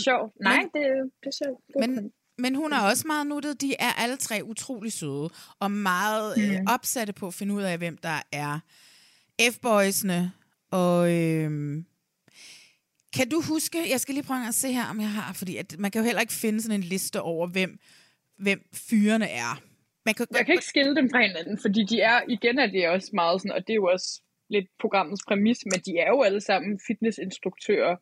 Sjovt. 0.04 0.32
Nej, 0.42 0.58
men- 0.58 0.70
det, 0.76 1.12
det 1.22 1.28
er 1.34 1.38
sjovt. 1.44 1.62
Men, 1.80 2.12
men 2.38 2.56
hun 2.56 2.74
er 2.74 2.80
også 2.80 3.04
meget 3.08 3.28
nuttet. 3.28 3.62
De 3.62 3.76
er 3.80 3.94
alle 3.94 4.18
tre 4.18 4.42
utrolig 4.44 4.94
søde, 4.94 5.30
og 5.60 5.72
meget 5.72 6.38
øh, 6.40 6.60
Mm. 6.60 6.68
opsatte 6.70 7.14
på 7.14 7.28
at 7.28 7.34
finde 7.34 7.54
ud 7.54 7.62
af, 7.62 7.78
hvem 7.78 7.98
der 7.98 8.22
er 8.32 8.60
F-boysene. 9.42 10.32
Og 10.72 11.12
øh, 11.14 11.84
kan 13.16 13.30
du 13.30 13.42
huske, 13.42 13.90
jeg 13.92 14.00
skal 14.00 14.14
lige 14.16 14.24
prøve 14.24 14.48
at 14.48 14.56
se 14.56 14.72
her, 14.72 14.86
om 14.90 15.00
jeg 15.00 15.10
har, 15.10 15.34
fordi 15.34 15.58
at 15.58 15.76
man 15.80 15.92
kan 15.92 16.02
jo 16.02 16.06
heller 16.06 16.22
ikke 16.22 16.34
finde 16.34 16.62
sådan 16.62 16.80
en 16.80 16.84
liste 16.84 17.22
over, 17.22 17.48
hvem, 17.48 17.80
hvem 18.38 18.70
fyrene 18.90 19.30
er. 19.30 19.62
Man 20.06 20.14
kan, 20.16 20.26
Jeg 20.32 20.46
kan 20.46 20.54
ikke 20.54 20.66
skille 20.66 20.96
dem 20.96 21.10
fra 21.10 21.22
hinanden, 21.22 21.60
fordi 21.62 21.84
de 21.86 22.02
er, 22.02 22.22
igen 22.30 22.60
er 22.60 22.68
det 22.68 22.88
også 22.90 23.10
meget 23.14 23.42
sådan, 23.42 23.52
og 23.52 23.62
det 23.68 23.74
er 23.74 23.76
jo 23.76 23.86
også 23.86 24.22
lidt 24.50 24.66
programmets 24.82 25.24
præmis, 25.28 25.58
men 25.66 25.80
de 25.86 25.98
er 25.98 26.08
jo 26.08 26.22
alle 26.22 26.42
sammen 26.42 26.80
fitnessinstruktører 26.88 27.96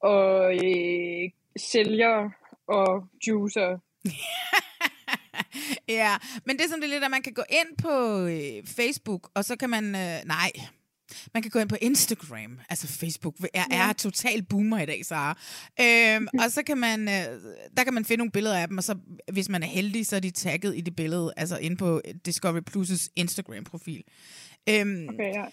og 0.00 0.54
øh, 0.54 1.30
sælgere 1.56 2.32
og 2.68 3.02
juicer. 3.28 3.78
Ja, 5.88 6.16
men 6.46 6.56
det 6.56 6.64
er 6.64 6.68
som 6.68 6.80
det 6.80 6.86
er 6.88 6.92
lidt, 6.94 7.04
at 7.04 7.10
man 7.10 7.22
kan 7.22 7.32
gå 7.32 7.42
ind 7.50 7.76
på 7.78 8.18
øh, 8.26 8.66
Facebook, 8.76 9.30
og 9.34 9.44
så 9.44 9.56
kan 9.56 9.70
man, 9.70 9.84
øh, 9.84 10.20
nej, 10.26 10.50
man 11.34 11.42
kan 11.42 11.50
gå 11.50 11.58
ind 11.58 11.68
på 11.68 11.76
Instagram, 11.80 12.58
altså 12.70 12.88
Facebook 12.88 13.34
er, 13.54 13.64
er 13.70 13.86
Ja. 13.86 13.92
total 13.92 14.42
boomer 14.42 14.78
i 14.82 14.86
dag, 14.86 15.06
Sara. 15.06 15.38
Øhm, 15.80 16.28
og 16.44 16.50
så 16.50 16.62
kan 16.62 16.78
man, 16.78 17.08
øh, 17.08 17.14
der 17.76 17.84
kan 17.84 17.94
man 17.94 18.04
finde 18.04 18.18
nogle 18.18 18.30
billeder 18.32 18.58
af 18.58 18.68
dem, 18.68 18.78
og 18.78 18.84
så 18.84 18.98
hvis 19.32 19.48
man 19.48 19.62
er 19.62 19.66
heldig, 19.66 20.06
så 20.06 20.16
er 20.16 20.20
de 20.20 20.30
tagget 20.30 20.76
i 20.76 20.80
det 20.80 20.96
billede, 20.96 21.32
altså 21.36 21.56
inde 21.58 21.76
på 21.76 22.00
Discovery 22.26 22.60
Plus' 22.70 23.08
Instagram-profil. 23.16 24.02
Øhm, 24.68 25.08
Okay, 25.08 25.34
ja. 25.34 25.44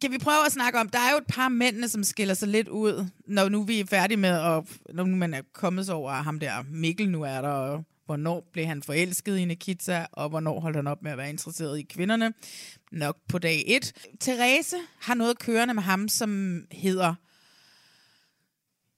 Kan 0.00 0.12
vi 0.12 0.18
prøve 0.18 0.46
at 0.46 0.52
snakke 0.52 0.78
om, 0.78 0.88
der 0.88 0.98
er 0.98 1.10
jo 1.10 1.18
et 1.18 1.26
par 1.28 1.48
mændene, 1.48 1.88
som 1.88 2.04
skiller 2.04 2.34
sig 2.34 2.48
lidt 2.48 2.68
ud, 2.68 3.06
når 3.26 3.48
nu 3.48 3.62
vi 3.62 3.80
er 3.80 3.86
færdige 3.86 4.16
med, 4.16 4.30
at, 4.30 4.64
når 4.94 5.04
nu 5.04 5.16
man 5.16 5.34
er 5.34 5.42
kommet 5.52 5.86
så 5.86 5.92
over 5.92 6.12
at 6.12 6.24
ham 6.24 6.40
der, 6.40 6.62
Mikkel 6.62 7.10
nu 7.10 7.22
er 7.22 7.40
der, 7.40 7.48
og 7.48 7.84
hvornår 8.06 8.48
blev 8.52 8.66
han 8.66 8.82
forelsket 8.82 9.38
i 9.38 9.44
Nikita, 9.44 10.06
og 10.12 10.28
hvornår 10.28 10.60
holdt 10.60 10.76
han 10.76 10.86
op 10.86 11.02
med 11.02 11.10
at 11.10 11.18
være 11.18 11.28
interesseret 11.30 11.78
i 11.78 11.82
kvinderne. 11.82 12.32
Nok 12.92 13.16
på 13.28 13.38
dag 13.38 13.64
et. 13.66 13.92
Therese 14.20 14.76
har 15.00 15.14
noget 15.14 15.38
kørende 15.38 15.74
med 15.74 15.82
ham, 15.82 16.08
som 16.08 16.62
hedder 16.72 17.14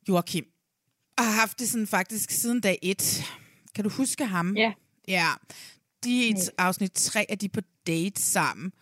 Joachim. 0.09 0.45
Og 1.19 1.25
har 1.25 1.33
haft 1.33 1.59
det 1.59 1.69
sådan 1.69 1.87
faktisk 1.87 2.31
siden 2.31 2.61
dag 2.61 2.79
et. 2.83 3.23
Kan 3.75 3.85
du 3.85 3.91
huske 3.91 4.27
ham? 4.27 4.57
Ja. 4.57 4.73
Ja. 5.09 5.27
De 6.05 6.29
er 6.29 6.35
et 6.35 6.51
afsnit 6.59 6.93
3, 6.93 7.27
er 7.29 7.35
de 7.35 7.49
på 7.49 7.61
date 7.87 8.23
sammen. 8.23 8.73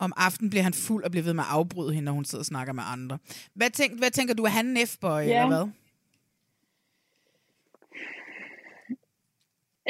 Om 0.00 0.12
aftenen 0.16 0.50
bliver 0.50 0.62
han 0.62 0.74
fuld 0.74 1.04
og 1.04 1.10
bliver 1.10 1.24
ved 1.24 1.32
med 1.34 1.44
at 1.44 1.50
afbryde 1.50 1.92
hende, 1.94 2.04
når 2.04 2.12
hun 2.12 2.24
sidder 2.24 2.42
og 2.42 2.46
snakker 2.46 2.72
med 2.72 2.82
andre. 2.86 3.18
Hvad, 3.54 3.70
tænk, 3.70 3.98
hvad 3.98 4.10
tænker 4.10 4.34
du, 4.34 4.42
er 4.44 4.48
han 4.48 4.66
en 4.66 4.86
F-boy, 4.86 5.08
Ja. 5.08 5.42
eller 5.42 5.46
hvad? 5.46 5.66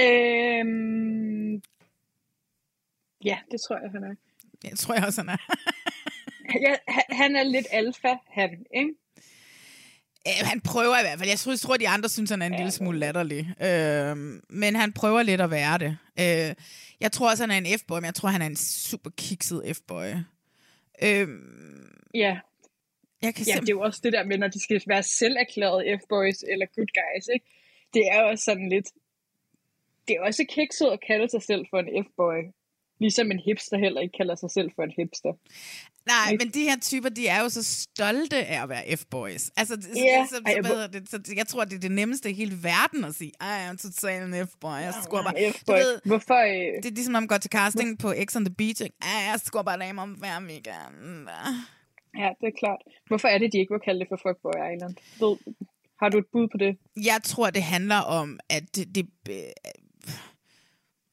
Øhm, 0.00 1.62
ja, 3.24 3.38
det 3.50 3.60
tror 3.60 3.78
jeg, 3.82 3.90
han 3.90 4.04
er. 4.04 4.14
Jeg 4.64 4.78
tror 4.78 4.94
jeg 4.94 5.04
også, 5.06 5.20
han 5.20 5.28
er. 5.28 5.36
Ja, 6.60 6.74
han 7.10 7.36
er 7.36 7.42
lidt 7.42 7.66
alfa, 7.70 8.14
han, 8.28 8.66
ikke? 8.74 8.94
Øh, 10.28 10.32
han 10.42 10.60
prøver 10.60 10.98
i 10.98 11.02
hvert 11.02 11.18
fald. 11.18 11.28
Jeg 11.28 11.38
tror, 11.38 11.52
jeg 11.52 11.58
tror 11.58 11.76
de 11.76 11.88
andre 11.88 12.08
synes, 12.08 12.30
han 12.30 12.42
er 12.42 12.46
en 12.46 12.54
lille 12.54 12.70
smule 12.70 12.98
latterlig. 12.98 13.54
Øh, 13.62 14.16
men 14.48 14.76
han 14.76 14.92
prøver 14.92 15.22
lidt 15.22 15.40
at 15.40 15.50
være 15.50 15.78
det. 15.78 15.98
Øh, 16.20 16.54
jeg 17.00 17.12
tror 17.12 17.30
også, 17.30 17.42
han 17.42 17.50
er 17.50 17.56
en 17.70 17.78
F-boy, 17.78 17.94
men 17.94 18.04
jeg 18.04 18.14
tror, 18.14 18.28
han 18.28 18.42
er 18.42 18.46
en 18.46 18.56
super 18.56 19.10
kikset 19.16 19.62
F-boy. 19.76 20.08
Øh, 21.02 21.28
Ja. 22.14 22.38
Jeg 23.22 23.34
kan 23.34 23.46
ja, 23.46 23.54
det 23.60 23.68
er 23.68 23.72
jo 23.72 23.80
også 23.80 24.00
det 24.04 24.12
der 24.12 24.24
med, 24.24 24.38
når 24.38 24.48
de 24.48 24.62
skal 24.62 24.82
være 24.86 25.02
selverklærede 25.02 25.84
F-boys 25.98 26.42
eller 26.52 26.66
good 26.76 26.86
guys, 27.00 27.28
ikke? 27.34 27.46
Det 27.94 28.02
er 28.12 28.22
også 28.22 28.44
sådan 28.44 28.68
lidt... 28.68 28.86
Det 30.08 30.16
er 30.16 30.20
også 30.22 30.44
kikset 30.48 30.86
at 30.86 31.00
kalde 31.06 31.30
sig 31.30 31.42
selv 31.42 31.64
for 31.70 31.78
en 31.78 32.04
F-boy. 32.04 32.52
Ligesom 33.00 33.30
en 33.30 33.38
hipster 33.38 33.78
heller 33.78 34.00
ikke 34.00 34.16
kalder 34.16 34.34
sig 34.34 34.50
selv 34.50 34.70
for 34.74 34.82
en 34.82 34.92
hipster. 34.96 35.32
Nej, 36.06 36.36
men 36.38 36.48
de 36.50 36.62
her 36.62 36.76
typer, 36.80 37.08
de 37.08 37.28
er 37.28 37.40
jo 37.42 37.48
så 37.48 37.64
stolte 37.64 38.36
af 38.36 38.62
at 38.62 38.68
være 38.68 38.84
F-boys. 38.96 39.50
Altså, 39.56 39.74
Ja, 39.96 40.26
så, 40.26 40.36
så, 40.36 40.62
så, 40.64 40.88
det, 40.92 41.10
så 41.10 41.32
jeg 41.36 41.46
tror, 41.46 41.64
det 41.64 41.76
er 41.76 41.80
det 41.80 41.90
nemmeste 41.90 42.30
i 42.30 42.32
hele 42.32 42.56
verden 42.62 43.04
at 43.04 43.14
sige, 43.14 43.32
jeg 43.40 43.66
er 43.66 43.76
totalt 43.76 44.24
en 44.24 44.46
F-boy. 44.46 44.70
Jeg 44.70 44.94
skubber 45.02 45.30
bare... 45.30 45.40
en 45.40 45.52
F-boy. 45.52 45.80
Hvorfor... 46.04 46.34
Øh... 46.34 46.82
Det 46.82 46.90
er 46.90 46.94
ligesom, 46.94 47.12
når 47.12 47.20
man 47.20 47.26
går 47.28 47.36
til 47.36 47.50
casting 47.50 47.98
på 47.98 48.14
X 48.24 48.36
on 48.36 48.44
the 48.44 48.54
Beach. 48.54 48.82
jeg 49.02 49.40
skubber 49.44 49.76
damer 49.76 50.02
om 50.02 50.10
hver 50.10 50.40
weekend. 50.40 51.28
Ja, 52.18 52.28
det 52.40 52.46
er 52.52 52.56
klart. 52.58 52.80
Hvorfor 53.06 53.28
er 53.28 53.38
det, 53.38 53.52
de 53.52 53.58
ikke 53.58 53.72
vil 53.74 53.80
kalde 53.84 54.00
det 54.00 54.08
for 54.08 54.18
Fuckboy 54.24 54.74
Island? 54.74 54.94
Ved, 55.20 55.36
har 56.00 56.08
du 56.08 56.18
et 56.18 56.26
bud 56.32 56.48
på 56.52 56.56
det? 56.58 56.78
Jeg 56.96 57.20
tror, 57.24 57.50
det 57.50 57.62
handler 57.62 57.96
om, 57.98 58.40
at 58.50 58.76
det, 58.76 58.94
det 58.94 59.06
øh, 59.30 59.34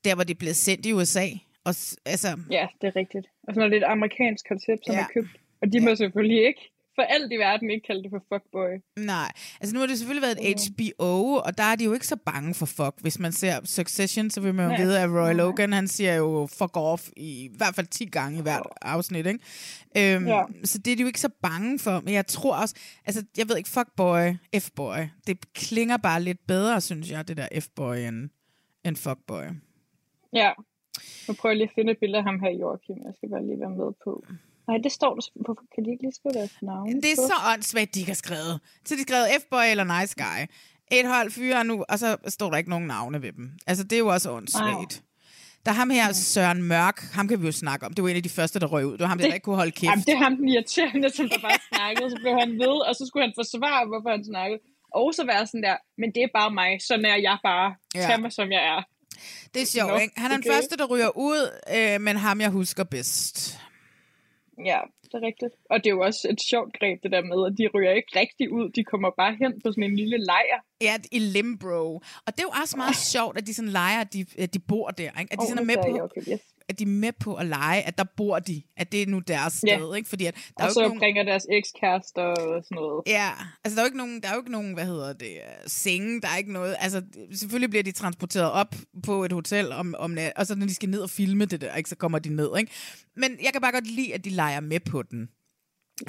der, 0.03 0.15
hvor 0.15 0.23
det 0.23 0.38
blev 0.38 0.53
sendt 0.53 0.85
i 0.85 0.93
USA. 0.93 1.25
Og, 1.65 1.73
altså, 2.05 2.39
Ja, 2.51 2.67
det 2.81 2.88
er 2.88 2.95
rigtigt. 2.95 3.27
Og 3.47 3.53
så 3.53 3.61
er 3.61 3.67
det 3.67 3.77
et 3.77 3.83
amerikansk 3.83 4.47
koncept, 4.47 4.85
som 4.85 4.93
Ja. 4.95 4.99
ja. 4.99 5.05
er 5.05 5.09
købt. 5.13 5.29
Og 5.61 5.73
de 5.73 5.79
må 5.79 5.95
selvfølgelig 5.95 6.47
ikke, 6.47 6.71
for 6.95 7.01
alt 7.01 7.31
i 7.31 7.35
verden, 7.35 7.69
ikke 7.71 7.85
kalde 7.87 8.03
det 8.03 8.11
for 8.11 8.23
Fuckboy. 8.33 8.69
Nej, 9.05 9.31
altså 9.61 9.73
nu 9.73 9.79
har 9.79 9.87
det 9.87 9.97
selvfølgelig 9.97 10.21
været 10.27 10.51
et 10.51 10.57
HBO, 10.77 11.33
og 11.33 11.57
der 11.57 11.63
er 11.63 11.75
de 11.75 11.83
jo 11.83 11.93
ikke 11.93 12.07
så 12.07 12.15
bange 12.15 12.53
for 12.53 12.65
fuck. 12.65 12.93
Hvis 13.01 13.19
man 13.19 13.31
ser 13.31 13.59
Succession, 13.65 14.29
så 14.29 14.41
vil 14.41 14.53
man 14.55 14.65
jo 14.65 14.71
Nej. 14.71 14.81
vide, 14.81 14.99
at 15.01 15.09
Roy 15.09 15.33
Logan, 15.33 15.73
han 15.73 15.87
siger 15.87 16.15
jo 16.15 16.47
fuck 16.59 16.77
off 16.77 17.09
i, 17.17 17.45
i 17.45 17.49
hvert 17.57 17.75
fald 17.75 17.87
10 17.87 18.05
gange 18.05 18.39
i 18.39 18.41
hvert 18.41 18.63
afsnit, 18.81 19.25
ikke? 19.25 19.39
Øhm, 19.97 20.27
Ja. 20.27 20.43
Så 20.63 20.77
det 20.77 20.91
er 20.91 20.95
de 20.95 21.01
jo 21.01 21.07
ikke 21.07 21.19
så 21.19 21.29
bange 21.41 21.79
for. 21.79 21.99
Men 22.05 22.13
jeg 22.13 22.27
tror 22.27 22.55
også, 22.55 22.75
altså 23.05 23.23
jeg 23.37 23.49
ved 23.49 23.57
ikke, 23.57 23.69
fuckboy, 23.69 24.33
F-boy, 24.59 24.97
det 25.27 25.53
klinger 25.53 25.97
bare 25.97 26.21
lidt 26.21 26.47
bedre, 26.47 26.81
synes 26.81 27.11
jeg, 27.11 27.27
det 27.27 27.37
der 27.37 27.47
F-boy 27.59 27.95
end, 27.95 28.29
end 28.85 28.95
fuckboy. 28.95 29.43
Ja. 30.33 30.51
Nu 31.27 31.33
prøver 31.39 31.51
jeg 31.53 31.57
lige 31.57 31.69
at 31.71 31.75
finde 31.75 31.91
et 31.91 31.99
billede 32.03 32.17
af 32.17 32.25
ham 32.29 32.37
her, 32.43 32.51
Joachim. 32.61 32.97
Jeg 33.07 33.13
skal 33.17 33.29
bare 33.33 33.45
lige 33.49 33.59
være 33.59 33.75
med 33.81 33.91
på. 34.03 34.11
Nej, 34.67 34.77
det 34.85 34.91
står 34.91 35.11
der. 35.15 35.21
Hvorfor 35.45 35.65
kan 35.73 35.85
de 35.85 35.89
ikke 35.93 36.03
lige 36.03 36.15
skrive 36.19 36.33
deres 36.39 36.55
navn? 36.61 36.87
Det 37.03 37.11
er 37.15 37.19
så 37.31 37.37
åndssvagt, 37.53 37.93
de 37.95 37.99
ikke 37.99 38.13
har 38.15 38.21
skrevet. 38.25 38.53
Så 38.85 38.89
de 38.95 38.99
har 39.01 39.07
skrevet 39.09 39.27
F-boy 39.41 39.65
eller 39.73 39.85
nice 39.99 40.15
guy. 40.23 40.39
Et 40.91 41.07
hold 41.13 41.31
fyre 41.31 41.63
nu, 41.63 41.75
og 41.89 41.99
så 41.99 42.17
står 42.27 42.49
der 42.49 42.57
ikke 42.57 42.69
nogen 42.69 42.87
navne 42.87 43.21
ved 43.21 43.33
dem. 43.33 43.51
Altså, 43.67 43.83
det 43.83 43.93
er 43.93 44.03
jo 44.05 44.07
også 44.07 44.31
åndssvagt. 44.31 45.03
Der 45.65 45.71
er 45.73 45.75
ham 45.75 45.89
her, 45.89 46.13
Søren 46.13 46.63
Mørk, 46.63 46.97
ham 47.17 47.27
kan 47.27 47.41
vi 47.41 47.45
jo 47.45 47.51
snakke 47.51 47.85
om. 47.85 47.93
Det 47.93 48.01
var 48.03 48.09
en 48.09 48.15
af 48.15 48.23
de 48.23 48.29
første, 48.29 48.59
der 48.59 48.67
røg 48.73 48.85
ud. 48.85 48.91
Det 48.91 48.99
var 48.99 49.11
ham, 49.13 49.17
der, 49.17 49.27
der 49.27 49.33
ikke 49.33 49.43
kunne 49.49 49.61
holde 49.63 49.71
kæft. 49.71 49.89
Jamen, 49.91 50.05
det 50.07 50.13
er 50.13 50.23
ham 50.27 50.35
den 50.39 50.47
irriterende, 50.49 51.09
som 51.17 51.25
der 51.29 51.39
bare 51.47 51.59
snakkede. 51.71 52.09
Så 52.13 52.17
blev 52.23 52.33
han 52.43 52.51
ved, 52.63 52.75
og 52.87 52.95
så 52.95 53.03
skulle 53.07 53.23
han 53.27 53.33
forsvare, 53.41 53.87
hvorfor 53.91 54.09
han 54.15 54.25
snakkede. 54.33 54.59
Og 54.99 55.13
så 55.17 55.21
være 55.31 55.47
sådan 55.47 55.63
der, 55.63 55.75
men 56.01 56.09
det 56.15 56.21
er 56.23 56.31
bare 56.39 56.51
mig. 56.61 56.71
Sådan 56.87 57.05
er 57.05 57.17
jeg 57.27 57.37
bare. 57.43 57.75
Ja. 57.95 58.01
Tag 58.07 58.21
mig, 58.21 58.31
som 58.39 58.47
jeg 58.51 58.63
er. 58.73 58.79
Det 59.53 59.61
er 59.61 59.65
sjovt, 59.65 59.91
Nå, 59.91 59.97
ikke? 59.97 60.20
Han 60.20 60.32
er 60.32 60.36
den 60.36 60.43
okay. 60.43 60.55
første, 60.55 60.78
der 60.78 60.86
ryger 60.86 61.18
ud, 61.18 61.59
øh, 61.76 62.01
men 62.01 62.18
ham, 62.18 62.41
jeg 62.41 62.49
husker 62.49 62.84
bedst. 62.84 63.59
Ja, 64.65 64.80
det 65.03 65.13
er 65.13 65.22
rigtigt. 65.22 65.53
Og 65.70 65.78
det 65.84 65.88
er 65.89 65.95
jo 65.97 66.01
også 66.01 66.28
et 66.30 66.41
sjovt 66.41 66.72
greb, 66.80 67.03
det 67.03 67.11
der 67.11 67.22
med, 67.22 67.39
at 67.47 67.53
de 67.57 67.68
ryger 67.74 67.91
ikke 67.91 68.20
rigtig 68.20 68.51
ud. 68.51 68.70
De 68.70 68.84
kommer 68.84 69.09
bare 69.18 69.34
hen 69.41 69.51
på 69.61 69.72
sådan 69.72 69.84
en 69.84 69.95
lille 69.95 70.18
lejr. 70.18 70.57
Ja, 70.82 70.95
i 71.11 71.20
Limbro. 71.20 71.95
Og 72.26 72.30
det 72.34 72.39
er 72.39 72.43
jo 72.43 72.53
også 72.61 72.78
meget 72.78 72.95
sjovt, 72.95 73.38
at 73.38 73.47
de 73.47 73.53
sådan 73.53 73.72
leger, 73.72 74.01
at 74.01 74.13
de, 74.13 74.26
at 74.38 74.53
de 74.53 74.59
bor 74.59 74.89
der. 74.89 75.03
Ikke? 75.20 75.34
At 75.34 75.38
de 75.39 75.43
Åh, 75.43 75.47
sådan 75.49 75.63
er 75.63 75.65
med 75.65 75.76
på, 75.76 75.95
jeg, 75.95 76.03
okay, 76.03 76.22
yes. 76.32 76.41
at 76.70 76.80
de 76.80 76.84
er 76.84 76.88
med 76.88 77.11
på 77.20 77.36
at 77.36 77.45
lege, 77.45 77.82
at 77.82 77.97
der 77.97 78.03
bor 78.18 78.39
de. 78.39 78.61
At 78.78 78.91
det 78.91 79.01
er 79.01 79.07
nu 79.07 79.20
deres 79.20 79.53
sted. 79.53 79.95
Ikke? 79.95 80.09
Fordi 80.09 80.26
at 80.26 80.36
der 80.36 80.63
er 80.63 80.63
Og 80.63 80.70
jo 80.70 80.74
så 80.74 80.80
ikke 80.80 80.88
nogen... 80.88 80.99
bringer 80.99 81.24
deres 81.24 81.47
ekskærester 81.51 82.22
og 82.24 82.63
sådan 82.63 82.76
noget. 82.76 83.03
Ja, 83.07 83.30
altså 83.63 83.76
der 83.76 83.82
er 83.82 83.86
jo 83.86 83.88
ikke 83.88 83.97
nogen, 83.97 84.22
der 84.22 84.28
er 84.30 84.34
jo 84.34 84.39
ikke 84.39 84.51
nogen, 84.51 84.74
hvad 84.74 84.86
hedder 84.86 85.13
det, 85.13 85.32
øh, 85.32 85.41
senge, 85.68 86.22
der 86.22 86.28
er 86.28 86.38
ikke 86.38 86.53
noget, 86.53 86.76
altså 86.80 87.01
selvfølgelig 87.34 87.70
bliver 87.70 87.84
de 87.84 87.91
transporteret 87.91 88.51
op 88.51 88.76
på 89.03 89.24
et 89.26 89.32
hotel 89.32 89.72
om, 89.72 89.95
om 89.97 90.11
nat, 90.11 90.34
og 90.36 90.47
så 90.47 90.55
når 90.55 90.65
de 90.65 90.76
skal 90.76 90.89
ned 90.89 90.99
og 91.01 91.09
filme 91.09 91.45
det 91.45 91.61
der, 91.61 91.76
ikke, 91.76 91.89
så 91.89 91.95
kommer 91.95 92.20
de 92.20 92.30
ned, 92.36 92.49
ikke? 92.59 92.72
Men 93.15 93.32
jeg 93.43 93.49
kan 93.53 93.61
bare 93.61 93.72
godt 93.72 93.88
lide, 93.88 94.13
at 94.13 94.26
de 94.26 94.30
leger 94.30 94.59
med 94.59 94.80
på 94.80 95.01
den. 95.03 95.30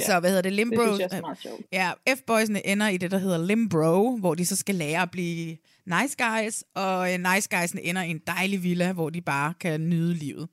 Ja, 0.01 0.05
så 0.07 0.21
hvad 0.21 0.31
hedder 0.31 0.43
det, 0.43 0.53
Limbro? 0.53 0.83
Det 0.83 0.95
synes 0.95 0.99
jeg 1.13 1.17
er 1.19 1.21
meget 1.21 1.39
sjovt. 1.39 1.63
Ja, 1.73 1.93
F-boysene 2.15 2.67
ender 2.67 2.89
i 2.89 2.97
det, 2.97 3.11
der 3.11 3.19
hedder 3.19 3.39
Limbro, 3.47 4.17
hvor 4.17 4.35
de 4.35 4.47
så 4.47 4.57
skal 4.57 4.75
lære 4.75 5.03
at 5.03 5.11
blive 5.11 5.57
nice 5.87 6.17
guys, 6.19 6.65
og 6.75 7.13
øh, 7.15 7.35
nice 7.35 7.49
guysene 7.51 7.83
ender 7.83 8.03
i 8.03 8.11
en 8.11 8.21
dejlig 8.27 8.63
villa, 8.63 8.93
hvor 8.93 9.11
de 9.11 9.21
bare 9.21 9.55
kan 9.61 9.81
nyde 9.89 10.15
livet. 10.15 10.49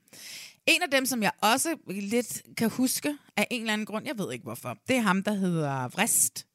En 0.68 0.82
af 0.82 0.92
dem, 0.92 1.06
som 1.06 1.24
jeg 1.24 1.32
også 1.42 1.76
lidt 1.88 2.42
kan 2.58 2.70
huske 2.70 3.18
af 3.38 3.48
en 3.52 3.62
eller 3.62 3.74
anden 3.74 3.86
grund, 3.86 4.06
jeg 4.08 4.18
ved 4.18 4.34
ikke 4.34 4.44
hvorfor, 4.44 4.78
det 4.88 4.96
er 4.96 5.02
ham, 5.02 5.24
der 5.24 5.34
hedder 5.34 5.88
Vrist. 5.88 6.48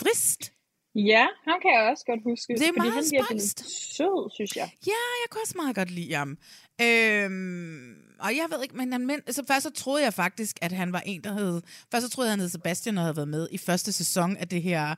Vrist? 0.00 0.52
Ja, 0.94 1.26
ham 1.44 1.58
kan 1.62 1.70
jeg 1.74 1.90
også 1.90 2.04
godt 2.06 2.20
huske. 2.24 2.54
Det 2.54 2.62
er 2.62 2.66
fordi 2.66 2.78
meget 2.78 2.92
han 2.92 3.04
spøjst. 3.04 3.60
lidt 3.60 3.70
sød, 3.70 4.30
synes 4.34 4.56
jeg. 4.56 4.70
Ja, 4.86 5.02
jeg 5.22 5.30
kunne 5.30 5.42
også 5.42 5.54
meget 5.56 5.74
godt 5.76 5.90
lide 5.90 6.14
ham. 6.14 6.38
Øhm, 6.82 7.94
og 8.22 8.36
jeg 8.36 8.46
ved 8.50 8.62
ikke, 8.62 8.76
men, 8.76 8.92
han, 8.92 9.06
men 9.06 9.20
så 9.30 9.42
først 9.48 9.62
så 9.62 9.70
troede 9.70 10.04
jeg 10.04 10.14
faktisk, 10.14 10.56
at 10.62 10.72
han 10.72 10.92
var 10.92 11.02
en, 11.06 11.24
der 11.24 11.32
hed... 11.32 11.62
Først 11.90 12.04
så 12.06 12.10
troede 12.10 12.28
jeg, 12.28 12.32
han 12.32 12.40
hed 12.40 12.48
Sebastian, 12.48 12.98
og 12.98 13.04
havde 13.04 13.16
været 13.16 13.28
med 13.28 13.48
i 13.50 13.58
første 13.58 13.92
sæson 13.92 14.36
af 14.36 14.48
det 14.48 14.62
her 14.62 14.94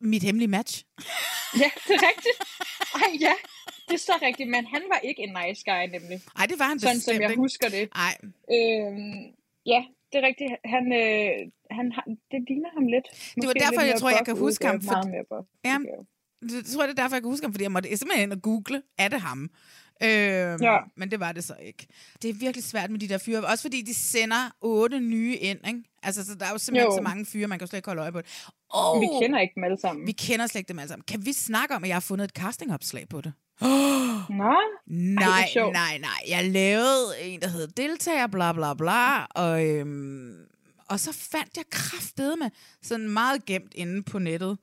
Mit 0.00 0.22
Hemmelige 0.22 0.48
Match. 0.48 0.84
Ja, 1.62 1.70
det 1.88 1.94
er 2.00 2.04
rigtigt. 2.10 2.38
Ej, 2.94 3.10
ja. 3.26 3.34
Det 3.88 3.94
er 3.94 4.04
så 4.10 4.16
rigtigt, 4.22 4.48
men 4.54 4.66
han 4.74 4.82
var 4.92 4.98
ikke 5.08 5.22
en 5.22 5.32
nice 5.40 5.62
guy, 5.70 5.82
nemlig. 5.96 6.18
Nej, 6.38 6.46
det 6.50 6.58
var 6.58 6.64
han 6.72 6.78
Sådan 6.78 6.96
bestemt 6.96 7.14
som 7.16 7.22
jeg 7.22 7.30
ikke. 7.30 7.40
husker 7.46 7.68
det. 7.76 7.84
Nej. 8.02 8.14
Øhm, 8.56 9.22
ja, 9.72 9.80
det 10.10 10.16
er 10.20 10.24
rigtigt. 10.30 10.50
Han, 10.74 10.84
øh, 11.02 11.32
han, 11.76 11.86
det 12.32 12.38
ligner 12.48 12.70
ham 12.76 12.86
lidt. 12.94 13.06
Det 13.40 13.46
var 13.50 13.56
derfor, 13.64 13.80
jeg 13.90 13.96
tror, 14.00 14.10
jeg 14.18 14.24
kan 14.30 14.36
huske 14.46 14.66
ham. 14.66 14.82
For... 14.82 14.92
Meget 14.92 15.10
mere 15.14 15.24
buff. 15.30 15.46
Ja, 15.64 15.76
det 16.42 16.66
tror 16.66 16.82
jeg, 16.82 16.88
det 16.88 16.98
er 16.98 17.02
derfor, 17.02 17.16
jeg 17.16 17.22
kan 17.22 17.30
huske 17.34 17.44
ham, 17.46 17.52
fordi 17.52 17.64
jeg 17.68 17.72
måtte 17.72 17.96
simpelthen 17.96 18.32
og 18.32 18.42
google, 18.42 18.82
er 18.98 19.08
det 19.08 19.20
ham? 19.20 19.50
Øhm, 20.02 20.62
Ja. 20.62 20.76
Men 20.96 21.10
det 21.10 21.20
var 21.20 21.32
det 21.32 21.44
så 21.44 21.54
ikke. 21.62 21.86
Det 22.22 22.30
er 22.30 22.34
virkelig 22.34 22.64
svært 22.64 22.90
med 22.90 23.00
de 23.00 23.08
der 23.08 23.18
fyre, 23.18 23.44
også 23.46 23.62
fordi 23.62 23.82
de 23.82 23.94
sender 23.94 24.50
otte 24.60 25.00
nye 25.00 25.36
ind, 25.36 25.58
ikke? 25.66 25.82
Altså, 26.02 26.24
så 26.26 26.34
der 26.34 26.46
er 26.46 26.50
jo 26.50 26.58
simpelthen 26.58 26.90
Jo. 26.92 26.96
så 26.96 27.02
mange 27.02 27.26
fyre, 27.26 27.46
man 27.48 27.58
kan 27.58 27.66
jo 27.66 27.70
slet 27.70 27.78
ikke 27.78 27.88
holde 27.88 28.02
øje 28.02 28.12
på 28.12 28.18
det. 28.20 28.26
Oh, 28.70 29.00
Vi 29.00 29.06
kender 29.22 29.38
ikke 29.40 29.52
dem 29.54 29.64
alle 29.64 29.78
sammen. 29.80 30.06
Vi 30.06 30.12
kender 30.12 30.46
slet 30.46 30.58
ikke 30.58 30.68
dem 30.68 30.78
alle 30.78 30.88
sammen. 30.88 31.04
Kan 31.08 31.26
vi 31.26 31.32
snakke 31.32 31.74
om, 31.74 31.82
at 31.84 31.88
jeg 31.88 31.94
har 31.94 32.00
fundet 32.00 32.24
et 32.24 32.30
castingopslag 32.30 33.08
på 33.08 33.20
det? 33.20 33.32
Nå? 34.40 34.54
Nej, 34.86 35.48
Ej, 35.56 35.70
nej, 35.72 35.98
nej. 35.98 36.20
Jeg 36.28 36.50
lavede 36.50 37.20
en, 37.22 37.40
der 37.40 37.48
hedder 37.48 37.66
deltager, 37.66 38.26
bla 38.26 38.52
bla 38.52 38.74
bla, 38.74 39.24
og, 39.24 39.66
øhm, 39.66 40.34
og 40.88 41.00
så 41.00 41.12
fandt 41.12 41.56
jeg 41.56 41.64
kraftedeme 41.70 42.50
sådan 42.82 43.08
meget 43.08 43.44
gemt 43.46 43.74
inde 43.74 44.02
på 44.02 44.18
nettet. 44.18 44.58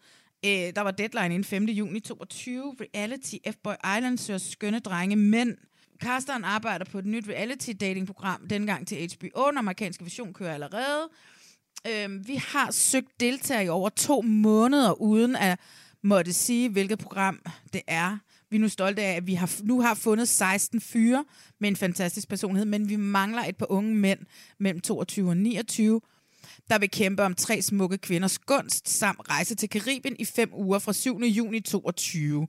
Øh, 0.45 0.75
der 0.75 0.81
var 0.81 0.91
deadline 0.91 1.25
inden 1.25 1.43
5. 1.43 1.65
juni 1.65 1.99
22. 1.99 2.75
Reality 2.81 3.35
F-Boy 3.47 3.97
Island 3.97 4.17
søger 4.17 4.37
skønne 4.37 4.79
drenge 4.79 5.15
mænd. 5.15 5.57
Casteren 5.99 6.43
arbejder 6.43 6.85
på 6.85 6.99
et 6.99 7.05
nyt 7.05 7.29
reality 7.29 7.71
dating 7.79 8.07
program, 8.07 8.47
dengang 8.47 8.87
til 8.87 9.11
HBO. 9.17 9.49
Den 9.49 9.57
amerikanske 9.57 10.03
version 10.03 10.33
kører 10.33 10.53
allerede. 10.53 11.09
Øh, 11.87 12.27
vi 12.27 12.35
har 12.35 12.71
søgt 12.71 13.19
deltagere 13.19 13.65
i 13.65 13.69
over 13.69 13.89
to 13.89 14.21
måneder, 14.21 15.01
uden 15.01 15.35
at 15.35 15.59
måtte 16.03 16.33
sige, 16.33 16.69
hvilket 16.69 16.99
program 16.99 17.39
det 17.73 17.81
er. 17.87 18.17
Vi 18.49 18.57
er 18.57 18.61
nu 18.61 18.69
stolte 18.69 19.01
af, 19.01 19.15
at 19.15 19.27
vi 19.27 19.33
har, 19.33 19.51
nu 19.63 19.81
har 19.81 19.93
fundet 19.93 20.27
16 20.27 20.81
fyre 20.81 21.25
med 21.59 21.69
en 21.69 21.75
fantastisk 21.75 22.29
personlighed, 22.29 22.65
men 22.65 22.89
vi 22.89 22.95
mangler 22.95 23.43
et 23.43 23.57
par 23.57 23.71
unge 23.71 23.95
mænd 23.95 24.19
mellem 24.59 24.81
22 24.81 25.29
og 25.29 25.37
29, 25.37 26.01
der 26.69 26.79
vil 26.79 26.89
kæmpe 26.91 27.23
om 27.23 27.35
tre 27.35 27.61
smukke 27.61 27.97
kvinders 27.97 28.39
gunst, 28.39 28.89
samt 28.89 29.19
rejse 29.29 29.55
til 29.55 29.69
Karibien 29.69 30.15
i 30.19 30.25
fem 30.25 30.49
uger 30.53 30.79
fra 30.79 30.93
7. 30.93 31.19
juni 31.19 31.59
22. 31.59 32.47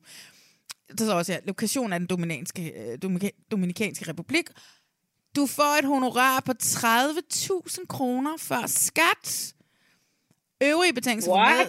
Der 0.99 1.05
står 1.05 1.15
også 1.15 1.33
her, 1.33 1.41
lokation 1.45 1.93
af 1.93 1.99
den 2.01 2.07
dominikanske, 2.07 2.73
øh, 2.73 2.99
Dominika- 3.05 3.47
Dominikanske 3.51 4.09
Republik. 4.09 4.45
Du 5.37 5.47
får 5.47 5.79
et 5.79 5.85
honorar 5.85 6.41
på 6.41 6.53
30.000 6.63 7.87
kroner 7.89 8.37
før 8.39 8.67
skat. 8.67 9.55
Øvrige 10.63 10.93
betingelser 10.93 11.31
for 11.31 11.37
med, 11.37 11.67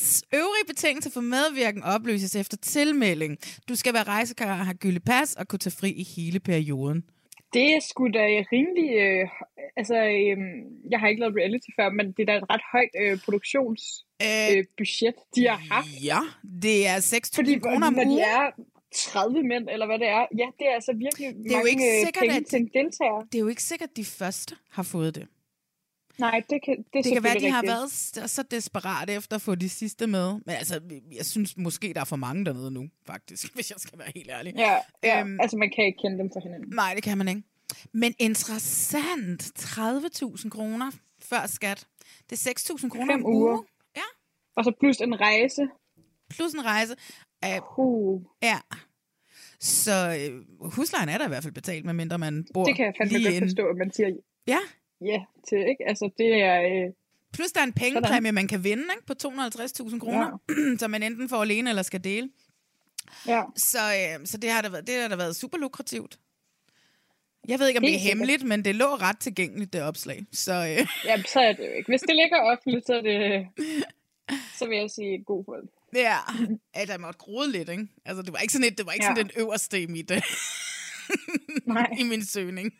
yes, 0.00 0.22
øvrige 0.34 0.64
betingelser 0.66 1.10
for 1.10 1.20
medvirken 1.20 1.82
opløses 1.82 2.36
efter 2.36 2.56
tilmelding. 2.56 3.38
Du 3.68 3.74
skal 3.76 3.94
være 3.94 4.02
rejsekar, 4.02 4.54
have 4.54 4.74
gyldig 4.74 5.02
pas 5.02 5.34
og 5.34 5.48
kunne 5.48 5.58
tage 5.58 5.76
fri 5.76 5.90
i 5.90 6.02
hele 6.04 6.40
perioden. 6.40 7.02
Det 7.54 7.66
er 7.74 7.80
sgu 7.90 8.02
da 8.18 8.24
rimelig... 8.54 8.88
Øh, 9.04 9.28
altså, 9.76 9.94
øh, 9.94 10.38
jeg 10.90 10.98
har 11.00 11.08
ikke 11.08 11.20
lavet 11.20 11.36
reality 11.40 11.70
før, 11.78 11.88
men 11.98 12.06
det 12.12 12.22
er 12.22 12.26
da 12.26 12.36
et 12.36 12.50
ret 12.52 12.64
højt 12.72 12.92
øh, 13.02 13.18
produktionsbudget, 13.24 14.56
øh, 14.58 14.64
budget, 14.78 15.14
de 15.34 15.42
har 15.48 15.60
haft. 15.74 15.88
Ja, 16.10 16.20
det 16.62 16.86
er 16.86 16.96
6.000 16.96 17.60
kroner 17.60 17.86
om 17.86 17.94
ugen. 18.06 18.18
er 18.18 18.50
30 18.94 19.42
mænd, 19.42 19.68
eller 19.72 19.86
hvad 19.86 19.98
det 19.98 20.08
er, 20.08 20.26
ja, 20.40 20.46
det 20.58 20.64
er 20.70 20.74
altså 20.74 20.92
virkelig 21.04 21.28
Det 21.34 21.46
er 21.46 21.50
jo 21.50 21.56
mange 21.56 21.70
ikke 21.70 21.84
øh, 22.00 22.04
sikkert, 22.06 22.22
penge 22.22 22.36
at- 22.36 22.46
til 22.46 22.58
en 22.60 22.70
deltager. 22.78 23.20
Det 23.32 23.34
er 23.38 23.42
jo 23.46 23.48
ikke 23.48 23.62
sikkert, 23.62 23.90
at 23.90 23.96
de 23.96 24.04
første 24.04 24.54
har 24.70 24.82
fået 24.82 25.14
det. 25.14 25.26
Nej, 26.18 26.42
det 26.50 26.62
kan, 26.64 26.76
det 26.76 26.98
er 26.98 27.02
Det 27.02 27.12
kan 27.12 27.22
være, 27.22 27.34
at 27.36 27.40
de 27.40 27.50
har 27.50 27.62
rigtigt. 27.62 28.16
været 28.16 28.30
så 28.30 28.42
desperate 28.50 29.12
efter 29.12 29.36
at 29.36 29.42
få 29.42 29.54
de 29.54 29.68
sidste 29.68 30.06
med. 30.06 30.32
Men 30.32 30.54
altså, 30.54 30.80
jeg 31.12 31.26
synes 31.26 31.56
måske, 31.56 31.94
der 31.94 32.00
er 32.00 32.04
for 32.04 32.16
mange 32.16 32.44
dernede 32.44 32.70
nu, 32.70 32.88
faktisk, 33.06 33.44
hvis 33.54 33.70
jeg 33.70 33.78
skal 33.78 33.98
være 33.98 34.12
helt 34.14 34.30
ærlig. 34.30 34.54
Ja, 34.56 34.76
ja 35.04 35.20
Øhm, 35.20 35.40
altså 35.40 35.56
man 35.56 35.70
kan 35.76 35.84
ikke 35.84 35.98
kende 36.02 36.18
dem 36.18 36.30
for 36.32 36.40
hinanden. 36.40 36.74
Nej, 36.74 36.94
det 36.94 37.02
kan 37.02 37.18
man 37.18 37.28
ikke. 37.28 37.42
Men 37.92 38.14
interessant. 38.18 39.42
30.000 39.42 40.48
kroner 40.48 40.90
før 41.22 41.46
skat. 41.46 41.86
Det 42.30 42.46
er 42.46 42.50
6.000 42.74 42.88
kroner 42.88 43.14
om 43.14 43.26
uger. 43.26 43.52
ugen. 43.52 43.66
Ja. 43.96 44.02
Og 44.56 44.64
så 44.64 44.72
plus 44.80 44.96
en 44.96 45.20
rejse. 45.20 45.68
Plus 46.30 46.52
en 46.52 46.64
rejse. 46.64 46.94
Uh, 47.46 47.78
uh. 47.78 48.22
Ja. 48.42 48.58
Så 49.60 50.18
øh, 50.20 50.44
huslejen 50.72 51.08
er 51.08 51.18
der 51.18 51.24
i 51.24 51.28
hvert 51.28 51.42
fald 51.42 51.54
betalt, 51.54 51.84
medmindre 51.84 52.18
man 52.18 52.46
bor 52.54 52.64
Det 52.64 52.76
kan 52.76 52.86
jeg 52.86 52.94
fandme 53.00 53.18
godt 53.24 53.42
forstå, 53.42 53.66
at 53.66 53.76
man 53.76 53.92
siger 53.92 54.08
Ja. 54.46 54.58
Ja 55.00 55.20
til, 55.48 55.58
ikke? 55.58 55.88
Altså, 55.88 56.10
det 56.18 56.34
er... 56.42 56.60
Øh, 56.62 56.92
Plus 57.32 57.52
der 57.52 57.60
er 57.60 57.64
en 57.64 57.72
pengepræmie, 57.72 58.32
man 58.32 58.48
kan 58.48 58.64
vinde 58.64 58.84
ikke? 58.96 59.06
på 59.06 59.14
250.000 59.28 59.98
kroner, 59.98 60.38
ja. 60.48 60.76
som 60.80 60.90
man 60.90 61.02
enten 61.02 61.28
får 61.28 61.42
alene 61.42 61.70
eller 61.70 61.82
skal 61.82 62.04
dele. 62.04 62.30
Ja. 63.26 63.42
Så, 63.56 63.78
øh, 63.78 64.26
så 64.26 64.36
det 64.36 64.50
har 64.50 64.62
da 64.62 64.68
været, 64.68 64.86
det 64.86 64.94
har 65.00 65.08
da 65.08 65.16
været 65.16 65.36
super 65.36 65.58
lukrativt. 65.58 66.18
Jeg 67.48 67.58
ved 67.58 67.68
ikke, 67.68 67.78
om 67.78 67.82
det 67.84 67.94
er 67.94 67.98
sikkert. 67.98 68.08
hemmeligt, 68.18 68.44
men 68.44 68.64
det 68.64 68.74
lå 68.74 68.86
ret 68.86 69.18
tilgængeligt, 69.18 69.72
det 69.72 69.82
opslag. 69.82 70.26
Så, 70.32 70.52
øh, 70.52 70.86
ja, 71.08 71.22
så 71.22 71.40
er 71.40 71.52
det 71.52 71.66
jo 71.66 71.72
ikke. 71.72 71.88
Hvis 71.92 72.00
det 72.00 72.16
ligger 72.16 72.40
offentligt, 72.40 72.86
så 72.86 72.94
er 72.94 73.00
det... 73.02 73.46
Så 74.58 74.66
vil 74.68 74.78
jeg 74.78 74.90
sige 74.90 75.24
god 75.24 75.44
for 75.44 75.54
det. 75.54 75.68
ja, 76.08 76.16
at 76.74 76.88
jeg 76.88 77.00
måtte 77.00 77.18
grode 77.18 77.52
lidt, 77.52 77.68
ikke? 77.68 77.86
Altså, 78.04 78.22
det 78.22 78.32
var 78.32 78.38
ikke 78.38 78.52
sådan, 78.52 78.66
et, 78.66 78.78
det 78.78 78.86
var 78.86 78.92
ikke 78.92 79.04
Ja. 79.06 79.14
sådan 79.14 79.24
den 79.28 79.40
øverste 79.42 79.82
i, 79.82 79.86
mit, 79.86 80.10
øh, 80.10 80.22
Nej. 81.74 81.90
i 82.00 82.02
min 82.02 82.24
søgning. 82.24 82.74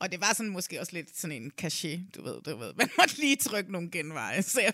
Og 0.00 0.12
det 0.12 0.20
var 0.20 0.32
sådan 0.34 0.52
måske 0.52 0.80
også 0.80 0.92
lidt 0.92 1.16
sådan 1.16 1.42
en 1.42 1.50
cachet, 1.50 2.00
du 2.14 2.22
ved, 2.22 2.42
du 2.42 2.56
ved. 2.56 2.72
Man 2.78 2.88
måtte 2.98 3.18
lige 3.18 3.36
trykke 3.36 3.72
nogle 3.72 3.90
genveje, 3.90 4.42
så 4.42 4.60
jeg... 4.60 4.72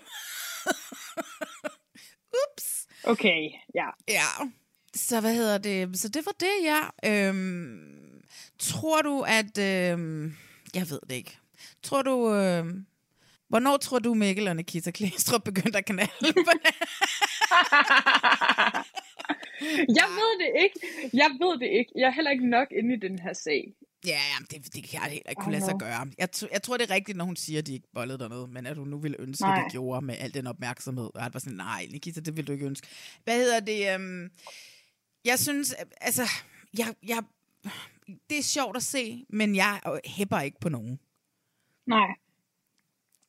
Ups. 2.42 2.86
Okay, 3.04 3.50
ja. 3.74 3.86
Ja. 4.08 4.26
Så 4.94 5.20
hvad 5.20 5.34
hedder 5.34 5.58
det? 5.58 5.98
Så 5.98 6.08
det 6.08 6.26
var 6.26 6.32
det, 6.40 6.52
ja. 6.62 6.80
Øhm, 7.04 8.22
tror 8.58 9.02
du, 9.02 9.24
at... 9.28 9.58
Øhm, 9.58 10.36
jeg 10.74 10.90
ved 10.90 11.00
det 11.08 11.14
ikke. 11.14 11.38
Tror 11.82 12.02
du... 12.02 12.34
Øhm, 12.34 12.86
hvornår 13.48 13.76
tror 13.76 13.98
du, 13.98 14.14
Mikkel 14.14 14.48
og 14.48 14.56
Nikita 14.56 14.90
Klæstrup 14.90 15.44
begyndte 15.44 15.78
at 15.78 15.84
knalde? 15.84 16.12
Jeg 20.00 20.08
ved 20.18 20.32
det 20.42 20.62
ikke. 20.62 20.80
Jeg 21.12 21.30
ved 21.40 21.58
det 21.60 21.78
ikke. 21.78 21.92
Jeg 21.96 22.06
er 22.06 22.10
heller 22.10 22.30
ikke 22.30 22.48
nok 22.48 22.68
inde 22.72 22.94
i 22.94 22.98
den 22.98 23.18
her 23.18 23.32
sag. 23.32 23.72
Ja, 24.04 24.20
jamen, 24.34 24.46
det, 24.50 24.74
det 24.74 24.84
kan 24.84 25.00
jeg 25.00 25.10
heller 25.10 25.30
ikke 25.30 25.40
kunne 25.40 25.52
lade 25.52 25.64
sig 25.64 25.74
gøre. 25.78 26.06
Jeg, 26.18 26.28
jeg 26.52 26.62
tror, 26.62 26.76
det 26.76 26.90
er 26.90 26.94
rigtigt, 26.94 27.18
når 27.18 27.24
hun 27.24 27.36
siger, 27.36 27.58
at 27.58 27.66
de 27.66 27.74
ikke 27.74 27.88
bollede 27.94 28.18
dernede, 28.18 28.46
men 28.46 28.66
at 28.66 28.76
hun 28.76 28.88
nu 28.88 28.98
ville 28.98 29.20
ønske, 29.20 29.44
at 29.44 29.48
Nej. 29.48 29.64
de 29.64 29.70
gjorde 29.70 30.06
med 30.06 30.14
al 30.18 30.34
den 30.34 30.46
opmærksomhed. 30.46 31.10
Og 31.14 31.22
jeg 31.22 31.30
var 31.32 31.40
sådan, 31.40 31.56
nej, 31.56 31.86
Nikita, 31.90 32.20
det 32.20 32.36
vil 32.36 32.46
du 32.46 32.52
ikke 32.52 32.66
ønske. 32.66 32.86
Hvad 33.24 33.36
hedder 33.36 33.60
det? 33.60 33.94
Um, 33.96 34.30
jeg 35.24 35.38
synes, 35.38 35.74
altså, 36.00 36.22
jeg, 36.78 36.94
jeg, 37.08 37.22
det 38.30 38.38
er 38.38 38.42
sjovt 38.42 38.76
at 38.76 38.82
se, 38.82 39.26
men 39.28 39.56
jeg 39.56 39.80
hæpper 40.04 40.40
ikke 40.40 40.60
på 40.60 40.68
nogen. 40.68 41.00
Nej. 41.86 42.08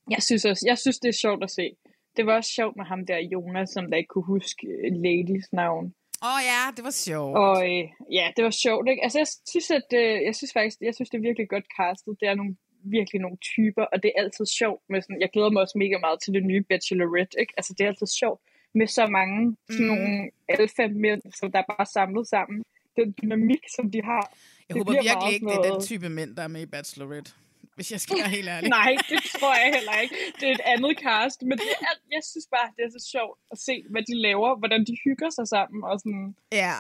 Jeg 0.09 0.24
synes 0.24 0.45
også, 0.45 0.63
jeg 0.68 0.78
synes, 0.78 0.99
det 0.99 1.09
er 1.09 1.20
sjovt 1.22 1.43
at 1.43 1.51
se. 1.51 1.76
Det 2.18 2.26
var 2.26 2.36
også 2.36 2.51
sjovt 2.51 2.76
med 2.76 2.86
ham 2.86 3.05
der, 3.05 3.18
Jonas, 3.18 3.70
som 3.70 3.89
der 3.89 3.97
ikke 3.97 4.07
kunne 4.07 4.26
huske 4.26 4.68
øh, 4.68 4.91
Ladies 5.05 5.53
navn. 5.53 5.93
Åh 6.26 6.30
oh, 6.36 6.39
ja, 6.51 6.61
det 6.76 6.84
var 6.89 6.95
sjovt. 7.07 7.34
Og 7.38 7.55
øh, 7.72 7.84
ja, 8.20 8.26
det 8.36 8.43
var 8.47 8.55
sjovt, 8.65 8.86
ikke? 8.91 9.03
Altså, 9.05 9.18
jeg 9.24 9.28
synes, 9.53 9.70
at, 9.80 9.89
øh, 10.01 10.15
jeg 10.28 10.36
synes 10.36 10.51
faktisk, 10.57 10.78
jeg 10.88 10.95
synes, 10.95 11.09
det 11.09 11.18
er 11.18 11.28
virkelig 11.30 11.47
godt 11.55 11.68
castet. 11.80 12.13
Det 12.20 12.28
er 12.32 12.36
nogle, 12.41 12.53
virkelig 12.97 13.20
nogle 13.26 13.38
typer, 13.51 13.84
og 13.93 13.97
det 14.03 14.09
er 14.11 14.22
altid 14.24 14.45
sjovt 14.59 14.82
med 14.91 15.01
sådan, 15.01 15.22
jeg 15.24 15.30
glæder 15.34 15.49
mig 15.53 15.61
også 15.65 15.78
mega 15.84 15.97
meget 16.05 16.18
til 16.24 16.32
det 16.34 16.43
nye 16.51 16.63
Bachelorette, 16.70 17.34
ikke? 17.41 17.53
Altså, 17.59 17.72
det 17.78 17.84
er 17.84 17.88
altid 17.93 18.07
sjovt 18.22 18.41
med 18.80 18.88
så 18.88 19.03
mange 19.18 19.55
sådan 19.70 19.86
Mm. 19.86 19.91
nogle 19.91 20.30
alfa-mænd, 20.49 21.22
som 21.39 21.51
der 21.51 21.59
er 21.63 21.68
bare 21.78 21.86
samlet 21.97 22.28
sammen. 22.36 22.59
Den 22.99 23.15
dynamik, 23.22 23.63
som 23.76 23.91
de 23.91 23.99
har. 24.11 24.24
Jeg 24.70 24.76
det 24.76 24.78
håber 24.78 24.91
virkelig 24.91 25.34
ikke, 25.34 25.45
det 25.45 25.51
sådan 25.53 25.59
er 25.59 25.63
den 25.63 25.70
noget- 25.78 25.84
type 25.91 26.09
mænd, 26.09 26.36
der 26.38 26.43
er 26.43 26.47
med 26.55 26.61
i 26.61 26.65
Bachelorette. 26.65 27.32
Hvis 27.78 27.91
jeg 27.91 28.01
skal 28.01 28.17
være 28.17 28.34
helt 28.38 28.49
ærlig. 28.55 28.69
Nej, 28.69 28.91
det 29.09 29.19
tror 29.39 29.53
jeg 29.61 29.69
heller 29.78 29.95
ikke. 30.03 30.15
Det 30.39 30.45
er 30.49 30.53
et 30.59 30.65
andet 30.73 30.93
cast, 31.05 31.39
men 31.49 31.55
det 31.57 31.71
er, 31.82 31.93
jeg 32.17 32.23
synes 32.32 32.47
bare, 32.55 32.67
det 32.75 32.82
er 32.88 32.91
så 32.97 33.03
sjovt 33.13 33.38
at 33.53 33.57
se, 33.67 33.73
hvad 33.91 34.03
de 34.09 34.15
laver, 34.28 34.49
hvordan 34.61 34.82
de 34.89 34.93
hygger 35.05 35.30
sig 35.38 35.47
sammen, 35.55 35.80
og 35.89 35.99
sådan, 35.99 36.36
Ja. 36.51 36.75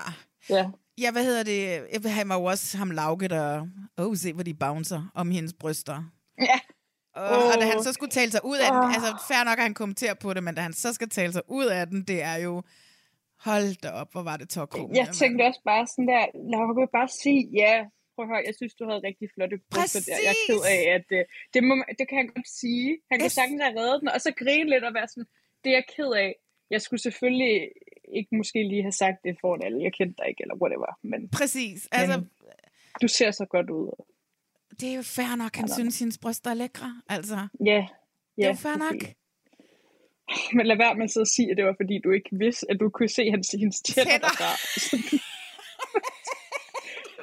ja. 0.49 0.65
Ja, 1.03 1.11
hvad 1.11 1.23
hedder 1.23 1.43
det? 1.43 1.61
Jeg 1.93 2.03
vil 2.03 2.11
have 2.11 2.25
mig 2.25 2.37
også 2.37 2.77
ham 2.77 2.91
Lauke, 2.91 3.27
der... 3.27 3.67
Åh, 3.97 4.07
oh, 4.07 4.15
se, 4.15 4.33
hvor 4.33 4.43
de 4.43 4.53
bouncer 4.53 5.11
om 5.15 5.31
hendes 5.31 5.53
bryster. 5.53 5.97
Ja. 6.49 6.59
Og, 7.15 7.37
og 7.51 7.61
da 7.61 7.65
han 7.65 7.83
så 7.83 7.93
skulle 7.93 8.11
tale 8.11 8.31
sig 8.31 8.45
ud 8.45 8.57
af 8.57 8.71
den, 8.71 8.83
Åh. 8.83 8.93
altså 8.95 9.09
fair 9.27 9.43
nok, 9.43 9.57
at 9.57 9.63
han 9.63 9.73
kommenterer 9.73 10.13
på 10.13 10.33
det, 10.33 10.43
men 10.43 10.55
da 10.55 10.61
han 10.61 10.73
så 10.73 10.93
skal 10.93 11.09
tale 11.09 11.33
sig 11.33 11.41
ud 11.47 11.65
af 11.65 11.87
den, 11.87 12.03
det 12.03 12.21
er 12.23 12.35
jo... 12.35 12.63
Hold 13.39 13.81
da 13.83 13.89
op, 13.89 14.11
hvor 14.11 14.23
var 14.23 14.37
det 14.37 14.49
tokrum. 14.49 14.91
Jeg 14.95 15.09
tænkte 15.13 15.43
også 15.43 15.61
bare 15.65 15.87
sådan 15.87 16.07
der, 16.07 16.25
lad 16.51 16.75
mig 16.75 16.89
bare 16.99 17.07
sige, 17.07 17.49
ja, 17.53 17.85
prøv 18.17 18.25
at 18.25 18.31
høre, 18.33 18.43
jeg 18.49 18.55
synes, 18.59 18.73
du 18.79 18.83
havde 18.89 19.01
rigtig 19.09 19.27
flotte 19.35 19.57
bryster 19.71 20.01
der. 20.07 20.17
Jeg 20.25 20.31
er 20.35 20.41
ked 20.49 20.61
af, 20.75 20.81
at 20.97 21.07
øh, 21.17 21.23
det, 21.53 21.61
må, 21.67 21.73
det 21.99 22.05
kan 22.09 22.17
han 22.21 22.29
godt 22.35 22.49
sige. 22.61 22.89
Han 23.11 23.17
kan 23.19 23.29
sagtens 23.39 23.61
have 23.65 23.75
reddet 23.79 23.97
den, 24.01 24.09
og 24.15 24.19
så 24.25 24.31
grine 24.41 24.69
lidt 24.73 24.83
og 24.89 24.93
være 24.99 25.07
sådan, 25.13 25.27
det 25.63 25.69
er 25.71 25.77
jeg 25.79 25.87
ked 25.95 26.11
af. 26.25 26.31
Jeg 26.73 26.81
skulle 26.85 27.01
selvfølgelig 27.07 27.55
ikke 28.19 28.31
måske 28.39 28.59
lige 28.71 28.83
have 28.87 28.97
sagt 29.03 29.17
det 29.25 29.33
foran 29.41 29.61
alle. 29.65 29.83
Jeg 29.87 29.93
kendte 29.99 30.15
dig 30.19 30.27
ikke, 30.31 30.41
eller 30.43 30.55
whatever. 30.61 30.91
Men, 31.11 31.19
Præcis. 31.39 31.79
Altså, 31.91 32.17
men 32.17 32.29
du 33.01 33.07
ser 33.07 33.31
så 33.31 33.45
godt 33.55 33.69
ud. 33.69 33.87
det 34.79 34.87
er 34.91 34.95
jo 35.01 35.05
fair 35.17 35.35
nok, 35.43 35.55
han 35.55 35.67
Ja, 35.67 35.73
synes, 35.73 35.99
hendes 35.99 36.17
bryster 36.17 36.49
er 36.49 36.53
lækre. 36.63 37.01
Altså, 37.09 37.39
Ja, 37.65 37.81
det 38.35 38.43
er 38.45 38.47
jo 38.47 38.53
fair 38.67 38.77
nok. 38.87 38.99
Men 40.57 40.65
lad 40.67 40.77
være 40.77 40.95
med 40.95 41.03
at 41.03 41.11
sidde 41.11 41.23
og 41.23 41.27
sige, 41.27 41.51
at 41.51 41.57
det 41.57 41.65
var 41.65 41.75
fordi, 41.81 41.95
du 42.03 42.11
ikke 42.11 42.29
vidste, 42.31 42.65
at 42.71 42.77
du 42.79 42.89
kunne 42.89 43.09
se 43.09 43.23
hans, 43.29 43.47
hendes 43.51 43.81
tænder 43.81 44.11
Tænder. 44.11 45.17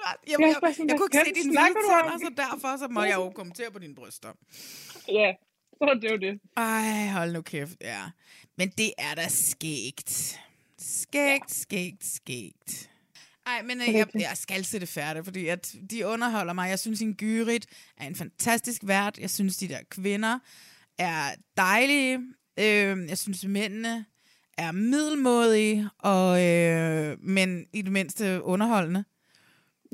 derfra. 0.05 0.21
Jeg, 0.27 0.37
Jeg 0.41 0.57
jeg, 0.63 0.89
jeg 0.89 0.97
kunne 0.99 1.07
ikke 1.07 1.19
se 1.27 1.43
dine 1.43 1.51
hvide 1.51 1.75
tænder, 1.89 2.19
så 2.19 2.31
derfor 2.37 2.77
så 2.77 2.89
må 2.89 3.03
jeg 3.03 3.15
jo 3.15 3.31
kommentere 3.31 3.71
på 3.71 3.79
dine 3.79 3.95
bryster. 3.95 4.29
ja, 5.09 5.33
så 5.79 5.85
er 5.85 5.95
det 5.95 6.11
jo 6.11 6.17
det. 6.17 6.41
Ej, 6.57 7.07
hold 7.13 7.33
nu 7.33 7.43
kæft, 7.43 7.77
ja. 7.81 8.03
Men 8.59 8.69
det 8.79 8.93
er 8.99 9.15
da 9.15 9.29
skægt. 9.29 10.41
Skægt, 10.79 11.51
skægt, 11.53 12.05
skægt. 12.05 12.91
Ej, 13.47 13.63
men 13.63 13.81
øh, 13.81 13.95
jeg, 13.95 14.07
jeg 14.15 14.33
skal 14.35 14.65
se 14.65 14.81
det 14.81 14.89
færdigt, 14.89 15.25
fordi 15.25 15.47
at 15.49 15.75
de 15.91 16.07
underholder 16.07 16.53
mig. 16.53 16.69
Jeg 16.69 16.79
synes, 16.79 17.01
en 17.01 17.15
Gyrit 17.15 17.67
er 17.97 18.07
en 18.07 18.15
fantastisk 18.17 18.83
vært. 18.85 19.19
Jeg 19.19 19.31
synes, 19.31 19.57
de 19.57 19.69
der 19.69 19.79
kvinder 19.91 20.39
er 20.99 21.35
dejlige. 21.57 22.19
Øh, 22.59 23.09
jeg 23.09 23.19
synes, 23.19 23.45
mændene 23.45 24.05
er 24.59 24.73
middelmådige, 24.73 25.89
og, 25.99 26.45
øh, 26.45 27.17
men 27.21 27.67
i 27.73 27.83
det 27.83 27.93
mindste 27.93 28.43
underholdende. 28.43 29.05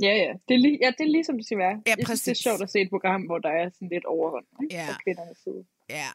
Ja, 0.02 0.12
ja. 0.24 0.32
Det 0.48 0.54
er, 0.54 0.58
lige, 0.58 0.78
ja, 0.82 0.90
det 0.98 1.04
er 1.08 1.12
ligesom 1.18 1.36
det 1.36 1.46
skal 1.46 1.58
være. 1.58 1.76
Ja, 1.86 1.94
jeg 1.96 2.06
synes, 2.06 2.20
det 2.22 2.28
er 2.28 2.32
præcis. 2.32 2.42
sjovt 2.42 2.62
at 2.62 2.70
se 2.70 2.78
et 2.80 2.90
program, 2.90 3.22
hvor 3.22 3.38
der 3.38 3.48
er 3.48 3.70
sådan 3.74 3.88
lidt 3.92 4.04
overhånd 4.04 4.46
ikke? 4.62 4.74
Ja. 4.74 4.86
fra 4.88 4.98
kvindernes 5.04 5.38
side. 5.44 5.64
Ja. 5.90 6.08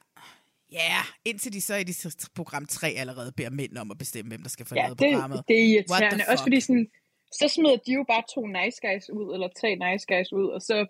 Ja, 0.72 0.98
indtil 1.26 1.54
de 1.54 1.62
så 1.62 1.76
i 1.76 1.84
de 1.84 1.94
s- 1.94 2.30
program 2.36 2.66
3 2.66 2.88
allerede 2.88 3.32
beder 3.32 3.50
mænd 3.50 3.78
om 3.78 3.92
at 3.92 3.98
bestemme, 3.98 4.30
hvem 4.30 4.42
der 4.42 4.50
skal 4.50 4.66
Ja, 4.66 4.70
forlade 4.72 4.96
det, 4.96 5.14
programmet. 5.14 5.44
det 5.48 5.60
er 5.62 5.66
irriterende. 5.66 6.24
Også 6.28 6.44
fordi 6.44 6.60
sådan, 6.62 6.88
så 7.32 7.48
smider 7.48 7.78
de 7.88 7.92
jo 7.94 8.06
bare 8.08 8.24
to 8.36 8.42
nice 8.48 8.78
guys 8.88 9.10
ud, 9.10 9.34
eller 9.34 9.48
tre 9.62 9.70
nice 9.76 10.06
guys 10.08 10.34
ud, 10.34 10.48
og 10.50 10.62
så... 10.62 10.86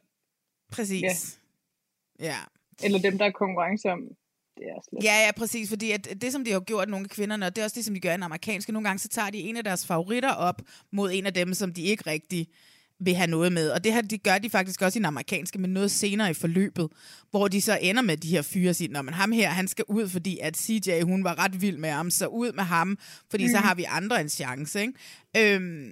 Præcis. 0.71 1.39
Ja. 2.19 2.25
Ja. 2.25 2.35
Eller 2.83 2.99
dem, 2.99 3.17
der 3.17 3.25
er 3.25 3.31
konkurrence 3.31 3.91
om. 3.91 3.99
Det 4.57 4.63
er 4.69 4.81
slet. 4.89 5.03
Ja, 5.03 5.15
ja, 5.25 5.31
præcis, 5.37 5.69
fordi 5.69 5.91
at 5.91 6.07
det, 6.21 6.31
som 6.31 6.45
de 6.45 6.51
har 6.51 6.59
gjort, 6.59 6.89
nogle 6.89 7.03
af 7.03 7.09
kvinderne, 7.09 7.45
og 7.45 7.55
det 7.55 7.61
er 7.61 7.65
også 7.65 7.75
det, 7.75 7.85
som 7.85 7.93
de 7.93 7.99
gør 7.99 8.09
i 8.09 8.13
den 8.13 8.23
amerikanske, 8.23 8.71
nogle 8.71 8.87
gange 8.87 8.99
så 8.99 9.07
tager 9.07 9.29
de 9.29 9.39
en 9.39 9.57
af 9.57 9.63
deres 9.63 9.87
favoritter 9.87 10.31
op 10.33 10.61
mod 10.91 11.11
en 11.13 11.25
af 11.25 11.33
dem, 11.33 11.53
som 11.53 11.73
de 11.73 11.81
ikke 11.81 12.03
rigtig 12.09 12.47
vil 12.99 13.15
have 13.15 13.27
noget 13.27 13.51
med. 13.51 13.69
Og 13.69 13.83
det 13.83 13.93
her, 13.93 14.01
de 14.01 14.17
gør 14.17 14.37
de 14.37 14.49
faktisk 14.49 14.81
også 14.81 14.97
i 14.97 14.99
den 14.99 15.05
amerikanske, 15.05 15.59
men 15.59 15.69
noget 15.69 15.91
senere 15.91 16.31
i 16.31 16.33
forløbet, 16.33 16.87
hvor 17.31 17.47
de 17.47 17.61
så 17.61 17.77
ender 17.81 18.01
med 18.01 18.17
de 18.17 18.27
her 18.27 18.41
fyre 18.41 18.69
og 18.69 18.75
siger, 18.75 18.91
Nå, 18.91 19.01
men 19.01 19.13
ham 19.13 19.31
her, 19.31 19.49
han 19.49 19.67
skal 19.67 19.85
ud, 19.87 20.09
fordi 20.09 20.39
at 20.41 20.57
CJ, 20.57 21.01
hun 21.01 21.23
var 21.23 21.39
ret 21.39 21.61
vild 21.61 21.77
med 21.77 21.89
ham, 21.89 22.09
så 22.09 22.27
ud 22.27 22.51
med 22.51 22.63
ham, 22.63 22.97
fordi 23.29 23.43
mm. 23.43 23.51
så 23.51 23.57
har 23.57 23.75
vi 23.75 23.85
andre 23.87 24.21
en 24.21 24.29
chance, 24.29 24.81
ikke? 24.81 24.93
Øhm, 25.37 25.91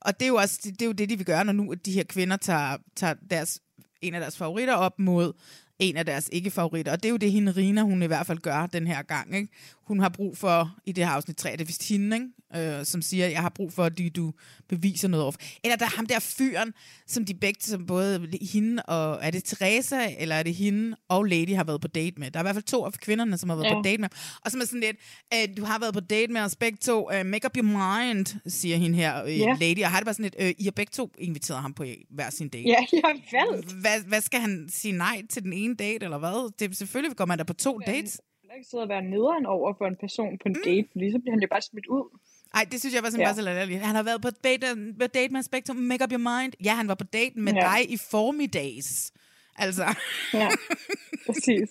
og 0.00 0.20
det 0.20 0.22
er, 0.22 0.28
jo 0.28 0.36
også, 0.36 0.60
det, 0.64 0.72
det 0.72 0.82
er 0.82 0.86
jo 0.86 0.92
det, 0.92 1.08
de 1.08 1.16
vil 1.16 1.26
gøre, 1.26 1.44
når 1.44 1.52
nu 1.52 1.74
de 1.84 1.92
her 1.92 2.04
kvinder 2.04 2.36
tager, 2.36 2.76
tager 2.96 3.14
deres, 3.30 3.60
en 4.02 4.14
af 4.14 4.20
deres 4.20 4.36
favoritter 4.36 4.74
op 4.74 4.98
mod 4.98 5.32
en 5.78 5.96
af 5.96 6.06
deres 6.06 6.28
ikke-favoritter. 6.32 6.92
Og 6.92 7.02
det 7.02 7.08
er 7.08 7.10
jo 7.10 7.16
det, 7.16 7.32
hende 7.32 7.52
Rina, 7.52 7.82
hun 7.82 8.02
i 8.02 8.06
hvert 8.06 8.26
fald 8.26 8.38
gør 8.38 8.66
den 8.66 8.86
her 8.86 9.02
gang. 9.02 9.36
Ikke? 9.36 9.48
Hun 9.86 10.00
har 10.00 10.08
brug 10.08 10.38
for, 10.38 10.76
i 10.86 10.92
det 10.92 11.04
her 11.04 11.12
afsnit 11.12 11.36
3, 11.36 11.52
det 11.52 11.60
er 11.60 11.64
vist 11.64 11.88
hende, 11.88 12.16
ikke? 12.16 12.78
Øh, 12.78 12.84
som 12.84 13.02
siger, 13.02 13.26
jeg 13.28 13.40
har 13.40 13.48
brug 13.48 13.72
for, 13.72 13.84
at 13.84 13.98
du, 13.98 14.08
du 14.16 14.32
beviser 14.68 15.08
noget 15.08 15.22
over. 15.24 15.32
Eller 15.64 15.76
der 15.76 15.84
er 15.84 15.96
ham 15.96 16.06
der 16.06 16.18
fyren, 16.18 16.72
som 17.06 17.24
de 17.24 17.34
begge, 17.34 17.60
som 17.62 17.86
både 17.86 18.28
hende 18.52 18.82
og, 18.82 19.18
er 19.22 19.30
det 19.30 19.44
Teresa, 19.44 19.98
eller 20.18 20.34
er 20.34 20.42
det 20.42 20.54
hende 20.54 20.96
og 21.08 21.24
Lady 21.24 21.54
har 21.54 21.64
været 21.64 21.80
på 21.80 21.88
date 21.88 22.20
med. 22.20 22.30
Der 22.30 22.38
er 22.38 22.42
i 22.42 22.44
hvert 22.44 22.54
fald 22.54 22.64
to 22.64 22.84
af 22.84 22.92
kvinderne, 22.92 23.38
som 23.38 23.48
har 23.48 23.56
været 23.56 23.66
Ja. 23.68 23.74
på 23.74 23.82
date 23.82 24.00
med. 24.00 24.08
Og 24.44 24.50
som 24.50 24.60
er 24.60 24.64
sådan 24.64 24.80
lidt, 24.80 24.96
øh, 25.34 25.56
du 25.56 25.64
har 25.64 25.78
været 25.78 25.94
på 25.94 26.00
date 26.00 26.32
med 26.32 26.40
os 26.40 26.56
begge 26.56 26.78
to, 26.82 27.12
øh, 27.12 27.26
make 27.26 27.46
up 27.46 27.56
your 27.56 27.64
mind, 27.64 28.26
siger 28.50 28.76
hende 28.76 28.96
her, 28.96 29.24
øh, 29.24 29.38
Ja. 29.38 29.56
Lady. 29.60 29.82
Og 29.84 29.90
har 29.90 29.98
det 30.00 30.04
bare 30.04 30.14
sådan 30.14 30.24
lidt, 30.24 30.36
øh, 30.38 30.54
I 30.58 30.64
har 30.64 30.70
begge 30.70 30.90
to 30.90 31.10
inviteret 31.18 31.60
ham 31.62 31.74
på 31.74 31.84
hver 32.10 32.30
sin 32.30 32.48
date. 32.48 32.68
Ja, 32.68 32.76
jeg 32.92 33.02
valgt. 33.32 33.72
Hvad, 33.72 34.00
hvad 34.08 34.20
skal 34.20 34.40
han 34.40 34.68
sige 34.72 34.92
nej 34.92 35.22
til 35.30 35.42
den 35.42 35.52
ene 35.52 35.74
date, 35.74 36.04
eller 36.04 36.18
hvad? 36.18 36.52
Det, 36.58 36.76
selvfølgelig 36.76 37.16
går 37.16 37.24
man 37.26 37.38
da 37.38 37.44
på 37.44 37.52
to 37.54 37.78
dates. 37.86 38.20
Kan 38.48 38.56
ikke 38.58 38.68
sidde 38.70 38.82
og 38.82 38.88
være 38.88 39.02
nederen 39.02 39.46
over 39.46 39.74
for 39.78 39.86
en 39.86 39.96
person 40.04 40.38
på 40.42 40.46
en 40.48 40.54
date, 40.64 40.88
fordi 40.92 41.06
så 41.12 41.18
bliver 41.18 41.32
han 41.36 41.40
jo 41.40 41.48
bare 41.50 41.62
smidt 41.62 41.86
ud. 41.86 42.18
Nej, 42.54 42.64
det 42.70 42.80
synes 42.80 42.94
jeg 42.94 43.02
var 43.02 43.10
sådan 43.10 43.20
Ja. 43.20 43.26
ja. 43.26 43.32
bare 43.32 43.36
så 43.36 43.42
latterligt. 43.42 43.80
Han 43.80 43.94
har 43.94 44.02
været 44.02 44.22
på 44.22 44.30
date, 44.30 44.66
på 45.00 45.06
date 45.06 45.32
med 45.32 45.42
Spektrum, 45.42 45.76
make 45.76 46.04
up 46.04 46.12
your 46.12 46.24
mind. 46.40 46.52
Ja, 46.64 46.74
han 46.74 46.88
var 46.88 46.94
på 46.94 47.04
date 47.04 47.38
med 47.38 47.52
Ja. 47.52 47.70
ja. 47.70 47.78
dig 47.78 47.90
i 47.90 47.96
formiddags. 48.10 49.12
Altså. 49.56 49.84
Ja, 50.32 50.48
præcis. 51.26 51.68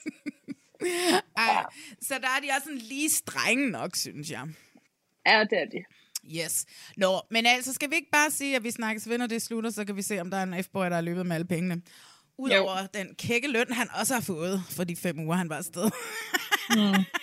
Ej, 1.37 1.63
så 2.01 2.13
der 2.21 2.27
er 2.35 2.39
de 2.43 2.47
også 2.57 2.63
sådan 2.63 2.77
lige 2.77 3.09
strenge 3.09 3.69
nok, 3.69 3.95
synes 3.95 4.31
jeg. 4.31 4.47
Ja, 5.25 5.39
det 5.49 5.57
er 5.61 5.65
det. 5.65 5.83
Yes. 6.37 6.65
Nå, 6.97 7.21
men 7.31 7.45
altså, 7.45 7.73
skal 7.73 7.89
vi 7.89 7.95
ikke 7.95 8.11
bare 8.11 8.31
sige, 8.31 8.55
at 8.55 8.63
vi 8.63 8.71
snakkes 8.71 9.09
ved, 9.09 9.17
når 9.17 9.27
det 9.27 9.41
slutter, 9.41 9.69
så 9.69 9.85
kan 9.85 9.95
vi 9.95 10.01
se, 10.01 10.19
om 10.21 10.29
der 10.29 10.37
er 10.37 10.43
en 10.43 10.63
F-boy, 10.63 10.85
der 10.85 10.93
har 10.93 11.01
løbet 11.01 11.25
med 11.25 11.35
alle 11.35 11.47
pengene. 11.47 11.81
Udover 12.37 12.87
den 12.93 13.15
kække 13.15 13.47
løn, 13.47 13.71
han 13.71 13.87
også 13.99 14.13
har 14.13 14.21
fået 14.21 14.63
for 14.69 14.83
de 14.83 14.95
fem 14.95 15.19
uger, 15.19 15.35
han 15.35 15.49
var 15.49 15.57
afsted. 15.57 15.91
Mm. 16.75 17.03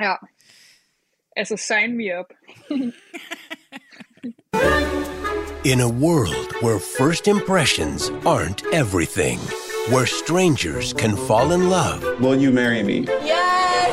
Ja. 0.00 0.14
Altså, 1.36 1.56
sign 1.56 1.96
me 1.96 2.04
up. 2.18 2.32
In 5.64 5.80
a 5.80 5.88
world 5.88 6.52
where 6.62 6.78
first 6.78 7.28
impressions 7.28 8.10
aren't 8.24 8.62
everything, 8.72 9.38
where 9.92 10.06
strangers 10.06 10.92
can 10.92 11.16
fall 11.16 11.52
in 11.52 11.68
love. 11.68 12.02
Will 12.20 12.40
you 12.42 12.50
marry 12.50 12.82
me? 12.82 13.06
Yes! 13.24 13.92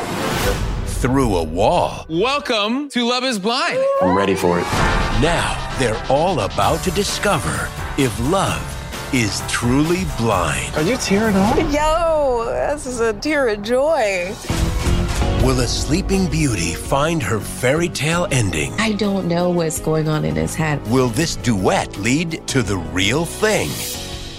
Through 1.02 1.36
a 1.36 1.44
wall. 1.44 2.06
Welcome 2.10 2.90
to 2.90 3.04
Love 3.04 3.24
is 3.26 3.40
Blind. 3.40 3.80
I'm 4.02 4.16
ready 4.18 4.36
for 4.36 4.60
it. 4.60 4.66
Now 5.22 5.58
they're 5.80 6.02
all 6.10 6.40
about 6.40 6.84
to 6.84 6.92
discover 6.92 7.68
if 7.98 8.18
love 8.32 8.75
is 9.16 9.42
truly 9.48 10.04
blind. 10.18 10.76
Are 10.76 10.82
you 10.82 10.98
tearing 10.98 11.38
up? 11.38 11.56
Yo, 11.72 12.44
this 12.48 12.86
is 12.86 13.00
a 13.00 13.14
tear 13.14 13.48
of 13.48 13.62
joy. 13.62 14.36
Will 15.42 15.62
a 15.62 15.68
sleeping 15.68 16.30
beauty 16.30 16.74
find 16.74 17.24
her 17.24 17.40
fairy 17.40 17.88
tale 17.88 18.28
ending? 18.30 18.74
I 18.74 18.92
don't 18.92 19.30
know 19.30 19.50
what's 19.50 19.80
going 19.80 20.10
on 20.10 20.26
in 20.26 20.36
his 20.36 20.54
head. 20.54 20.86
Will 20.88 21.08
this 21.08 21.38
duet 21.38 21.98
lead 21.98 22.46
to 22.48 22.62
the 22.62 22.76
real 22.76 23.24
thing? 23.24 23.70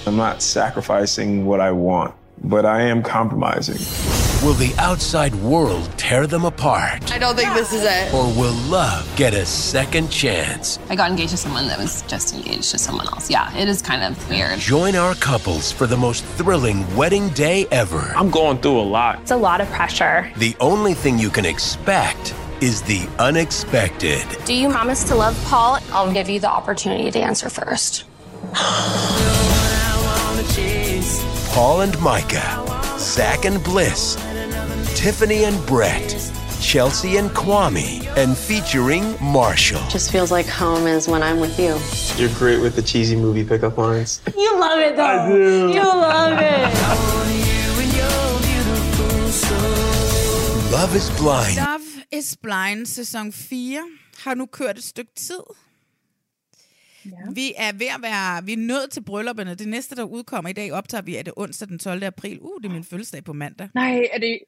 I'm 0.06 0.16
not 0.16 0.42
sacrificing 0.42 1.46
what 1.46 1.62
I 1.62 1.70
want, 1.70 2.14
but 2.46 2.64
I 2.64 2.82
am 2.82 3.02
compromising. 3.02 3.78
Will 4.46 4.54
the 4.54 4.74
outside 4.78 5.34
world 5.36 5.90
tear 5.96 6.26
them 6.26 6.44
apart? 6.44 7.10
I 7.10 7.18
don't 7.18 7.34
think 7.34 7.52
this 7.54 7.72
is 7.72 7.82
it. 7.82 8.14
Or 8.14 8.26
will 8.38 8.54
love 8.70 9.10
get 9.16 9.34
a 9.34 9.44
second 9.44 10.10
chance? 10.10 10.78
I 10.88 10.94
got 10.94 11.10
engaged 11.10 11.30
to 11.30 11.36
someone 11.36 11.66
that 11.66 11.78
was 11.78 12.02
just 12.02 12.34
engaged 12.34 12.70
to 12.70 12.78
someone 12.78 13.06
else. 13.08 13.28
Yeah, 13.30 13.54
it 13.56 13.68
is 13.68 13.82
kind 13.82 14.04
of 14.04 14.28
weird. 14.28 14.58
Join 14.60 14.94
our 14.94 15.14
couples 15.16 15.72
for 15.72 15.86
the 15.86 15.96
most 15.96 16.24
thrilling 16.36 16.86
wedding 16.94 17.30
day 17.30 17.66
ever. 17.72 18.12
I'm 18.14 18.30
going 18.30 18.58
through 18.58 18.78
a 18.78 18.82
lot. 18.82 19.20
It's 19.22 19.32
a 19.32 19.36
lot 19.36 19.60
of 19.60 19.68
pressure. 19.70 20.30
The 20.36 20.54
only 20.60 20.94
thing 20.94 21.18
you 21.18 21.30
can 21.30 21.46
expect 21.46 22.34
is 22.60 22.82
the 22.82 23.08
unexpected. 23.18 24.24
Do 24.44 24.54
you 24.54 24.70
promise 24.70 25.02
to 25.04 25.14
love 25.14 25.36
Paul? 25.46 25.78
I'll 25.90 26.12
give 26.12 26.28
you 26.28 26.40
the 26.40 26.50
opportunity 26.50 27.10
to 27.10 27.18
answer 27.18 27.48
first. 27.50 28.04
Paul 31.56 31.80
and 31.80 31.98
Micah, 32.02 32.52
Zach 32.98 33.46
and 33.46 33.64
Bliss, 33.64 34.16
Tiffany 34.94 35.44
and 35.44 35.56
Brett, 35.64 36.10
Chelsea 36.60 37.16
and 37.16 37.30
Kwame, 37.30 38.06
and 38.14 38.36
featuring 38.36 39.16
Marshall. 39.22 39.80
Just 39.88 40.12
feels 40.12 40.30
like 40.30 40.44
home 40.46 40.86
is 40.86 41.08
when 41.08 41.22
I'm 41.22 41.40
with 41.40 41.58
you. 41.58 41.78
You're 42.20 42.34
great 42.38 42.60
with 42.60 42.76
the 42.76 42.82
cheesy 42.82 43.16
movie 43.16 43.42
pickup 43.42 43.78
lines. 43.78 44.20
You 44.36 44.60
love 44.60 44.80
it 44.80 44.96
though. 44.96 45.04
I 45.04 45.28
do. 45.28 45.72
You 45.72 45.82
love 45.82 46.38
it. 46.38 46.66
Love 50.72 50.94
is 50.94 51.08
blind. 51.18 51.56
Love 51.56 52.04
is 52.12 52.36
Blind, 52.36 52.86
sæson 52.86 53.32
4, 53.32 53.80
har 54.24 54.34
nu 54.34 54.46
kørt 54.46 54.78
et 54.78 54.84
stykke 54.84 55.14
tid. 55.16 55.40
Ja. 57.10 57.32
Vi 57.34 57.52
er 57.56 57.72
ved 57.72 57.86
at 57.86 58.02
være, 58.02 58.44
vi 58.44 58.52
er 58.52 58.56
nået 58.56 58.90
til 58.90 59.02
bryllupperne. 59.02 59.54
Det 59.54 59.68
næste, 59.68 59.96
der 59.96 60.04
udkommer 60.04 60.50
i 60.50 60.52
dag, 60.52 60.72
optager 60.72 61.02
vi, 61.02 61.16
er 61.16 61.22
det 61.22 61.32
onsdag 61.36 61.68
den 61.68 61.78
12. 61.78 62.02
april. 62.02 62.40
Uh, 62.40 62.62
det 62.62 62.68
er 62.68 62.72
min 62.72 62.84
fødselsdag 62.84 63.24
på 63.24 63.32
mandag. 63.32 63.68
Nej, 63.74 64.08
er 64.12 64.18
det... 64.18 64.40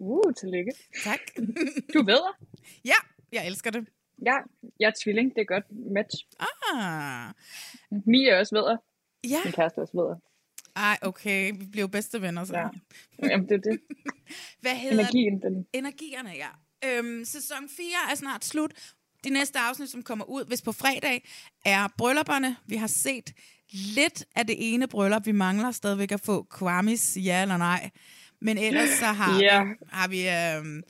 Uh, 0.00 0.32
tillykke. 0.32 0.72
Tak. 1.04 1.20
Du 1.94 2.04
ved? 2.04 2.20
Ja, 2.84 2.94
jeg 3.32 3.46
elsker 3.46 3.70
det. 3.70 3.88
Ja, 4.26 4.34
jeg 4.80 4.86
er 4.86 4.92
tvilling. 5.04 5.34
Det 5.34 5.40
er 5.40 5.44
godt 5.44 5.64
match. 5.94 6.26
Ah. 6.40 7.32
Mia 8.06 8.30
er 8.30 8.38
også 8.38 8.54
ved. 8.54 8.78
Ja. 9.30 9.40
Min 9.44 9.52
kæreste 9.52 9.78
er 9.78 9.82
også 9.82 9.96
ved. 9.96 10.16
Ej, 10.76 10.98
okay. 11.02 11.52
Vi 11.58 11.66
bliver 11.66 11.82
jo 11.82 11.88
bedste 11.88 12.22
venner, 12.22 12.44
så. 12.44 12.56
Ja. 12.56 12.68
Jamen, 13.28 13.48
det 13.48 13.54
er 13.54 13.70
det. 13.70 13.80
Hvad 14.62 14.74
hedder 14.74 14.98
Energien, 14.98 15.42
den... 15.42 15.66
Energierne, 15.72 16.30
ja. 16.30 16.48
Øhm, 16.84 17.24
sæson 17.24 17.68
4 17.76 17.86
er 18.10 18.14
snart 18.14 18.44
slut. 18.44 18.93
De 19.24 19.30
næste 19.30 19.58
afsnit, 19.58 19.90
som 19.90 20.02
kommer 20.02 20.24
ud, 20.24 20.44
hvis 20.48 20.62
på 20.62 20.72
fredag, 20.72 21.28
er 21.64 21.88
bryllupperne. 21.98 22.56
Vi 22.66 22.76
har 22.76 22.86
set 22.86 23.32
lidt 23.72 24.24
af 24.36 24.46
det 24.46 24.56
ene 24.58 24.86
bryllup. 24.88 25.26
Vi 25.26 25.32
mangler 25.32 25.70
stadigvæk 25.70 26.12
at 26.12 26.20
få 26.20 26.46
Kwamis 26.50 27.16
ja 27.24 27.42
eller 27.42 27.56
nej. 27.56 27.90
Men 28.40 28.58
ellers 28.58 28.88
så 28.90 29.04
har 29.06 29.40
Ja. 29.42 29.64
vi... 29.64 29.70
Har 29.92 30.08
vi 30.08 30.28
øhm, 30.28 30.82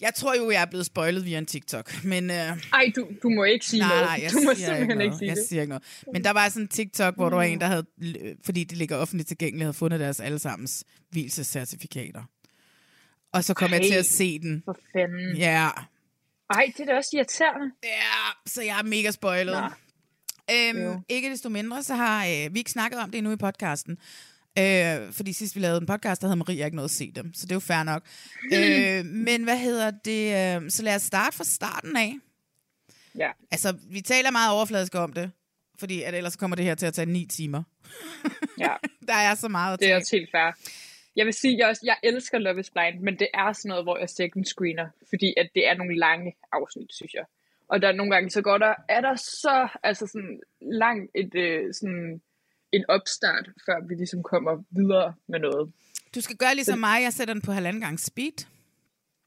jeg 0.00 0.14
tror 0.14 0.34
jo, 0.34 0.50
jeg 0.50 0.62
er 0.62 0.66
blevet 0.66 0.86
spoilet 0.86 1.24
via 1.24 1.38
en 1.38 1.46
TikTok, 1.46 2.04
men... 2.04 2.30
Øh, 2.30 2.36
Ej, 2.36 2.92
du, 2.96 3.08
du 3.22 3.28
må 3.28 3.44
ikke 3.44 3.66
sige 3.66 3.80
nej, 3.80 3.88
noget. 3.88 4.04
nej, 4.04 4.20
jeg 4.22 4.30
du 4.32 4.40
må 4.44 4.54
siger 4.54 4.76
simpelthen 4.76 5.00
ikke, 5.00 5.04
ikke 5.04 5.16
sige 5.16 5.28
jeg 5.28 5.36
det. 5.36 5.44
siger 5.48 5.62
ikke 5.62 5.68
noget. 5.70 5.82
Men 6.12 6.24
der 6.24 6.30
var 6.30 6.48
sådan 6.48 6.62
en 6.62 6.68
TikTok, 6.68 7.14
hvor 7.16 7.28
der 7.28 7.36
var 7.36 7.42
en, 7.42 7.60
der 7.60 7.66
havde, 7.66 7.84
øh, 8.02 8.34
fordi 8.44 8.64
det 8.64 8.78
ligger 8.78 8.96
offentligt 8.96 9.28
tilgængeligt, 9.28 9.64
havde 9.64 9.74
fundet 9.74 10.00
deres 10.00 10.20
allesammens 10.20 10.84
hvilesescertifikater. 11.10 12.22
Og 13.32 13.44
så 13.44 13.54
kom 13.54 13.72
Ej, 13.72 13.78
jeg 13.78 13.86
til 13.86 13.94
at 13.98 14.06
se 14.06 14.38
den. 14.38 14.62
For 14.64 14.78
fanden. 14.92 15.36
Ja, 15.36 15.68
Ej, 16.50 16.72
det 16.76 16.80
er 16.80 16.84
da 16.92 16.96
også 16.96 17.10
irriterende. 17.16 17.74
Ja, 17.84 18.30
så 18.46 18.62
jeg 18.62 18.78
er 18.78 18.82
mega 18.82 19.10
spoilet. 19.10 19.56
Øhm, 20.50 21.02
ikke 21.08 21.30
desto 21.30 21.48
mindre, 21.48 21.82
så 21.82 21.94
har 21.94 22.26
øh, 22.26 22.54
vi 22.54 22.58
ikke 22.58 22.70
snakket 22.70 23.00
om 23.00 23.10
det 23.10 23.18
endnu 23.18 23.32
i 23.32 23.36
podcasten. 23.36 23.98
Øh, 24.58 25.12
fordi 25.12 25.32
sidst 25.32 25.54
vi 25.56 25.60
lavede 25.60 25.80
en 25.80 25.86
podcast, 25.86 26.20
der 26.20 26.26
havde 26.28 26.36
Maria 26.36 26.64
ikke 26.64 26.76
noget 26.76 26.88
at 26.88 26.94
se 26.94 27.12
dem. 27.14 27.34
Så 27.34 27.46
det 27.46 27.52
er 27.52 27.56
jo 27.56 27.60
fair 27.60 27.82
nok. 27.82 28.02
øh, 28.54 29.04
men 29.04 29.44
hvad 29.44 29.58
hedder 29.58 29.90
det? 29.90 30.56
Øh, 30.62 30.70
så 30.70 30.82
lad 30.82 30.94
os 30.94 31.02
starte 31.02 31.36
fra 31.36 31.44
starten 31.44 31.96
af. 31.96 32.14
Ja. 33.18 33.30
Altså, 33.50 33.76
vi 33.90 34.00
taler 34.00 34.30
meget 34.30 34.52
overfladisk 34.52 34.94
om 34.94 35.12
det. 35.12 35.30
Fordi 35.78 36.02
at 36.02 36.14
ellers 36.14 36.36
kommer 36.36 36.56
det 36.56 36.64
her 36.64 36.74
til 36.74 36.86
at 36.86 36.94
tage 36.94 37.06
ni 37.06 37.26
timer. 37.26 37.62
Ja. 38.58 38.72
Der 39.08 39.14
er 39.14 39.34
så 39.34 39.48
meget 39.48 39.72
at 39.72 39.80
Det 39.80 39.86
er 39.86 39.90
tage. 39.90 39.96
også 39.96 40.16
helt 40.16 40.30
fair. 40.30 40.52
Jeg 41.16 41.26
vil 41.26 41.34
sige, 41.34 41.58
jeg, 41.58 41.68
også, 41.68 41.82
jeg 41.84 41.96
elsker 42.02 42.38
Love 42.38 42.60
is 42.60 42.70
Blind, 42.70 43.00
men 43.00 43.18
det 43.18 43.28
er 43.34 43.52
sådan 43.52 43.68
noget, 43.68 43.84
hvor 43.84 43.98
jeg 43.98 44.10
second 44.10 44.44
screener, 44.44 44.88
fordi 45.08 45.34
at 45.36 45.48
det 45.54 45.68
er 45.68 45.74
nogle 45.74 45.98
lange 45.98 46.36
afsnit, 46.52 46.94
synes 46.94 47.14
jeg. 47.14 47.24
Og 47.68 47.82
der 47.82 47.88
er 47.88 47.92
nogle 47.92 48.12
gange, 48.14 48.30
så 48.30 48.42
går 48.42 48.58
der, 48.58 48.74
er 48.88 49.00
der 49.00 49.14
så 49.16 49.68
altså 49.82 50.06
sådan 50.06 50.40
langt 50.60 51.10
et, 51.14 51.34
øh, 51.34 51.74
sådan 51.74 52.20
en 52.72 52.84
opstart, 52.88 53.46
før 53.66 53.86
vi 53.88 53.94
ligesom 53.94 54.22
kommer 54.22 54.62
videre 54.70 55.14
med 55.28 55.38
noget. 55.38 55.72
Du 56.14 56.20
skal 56.20 56.36
gøre 56.36 56.54
ligesom 56.54 56.78
mig. 56.78 57.02
Jeg 57.02 57.12
sætter 57.12 57.34
den 57.34 57.42
på 57.42 57.52
halvanden 57.52 57.82
gang 57.82 58.00
speed. 58.00 58.46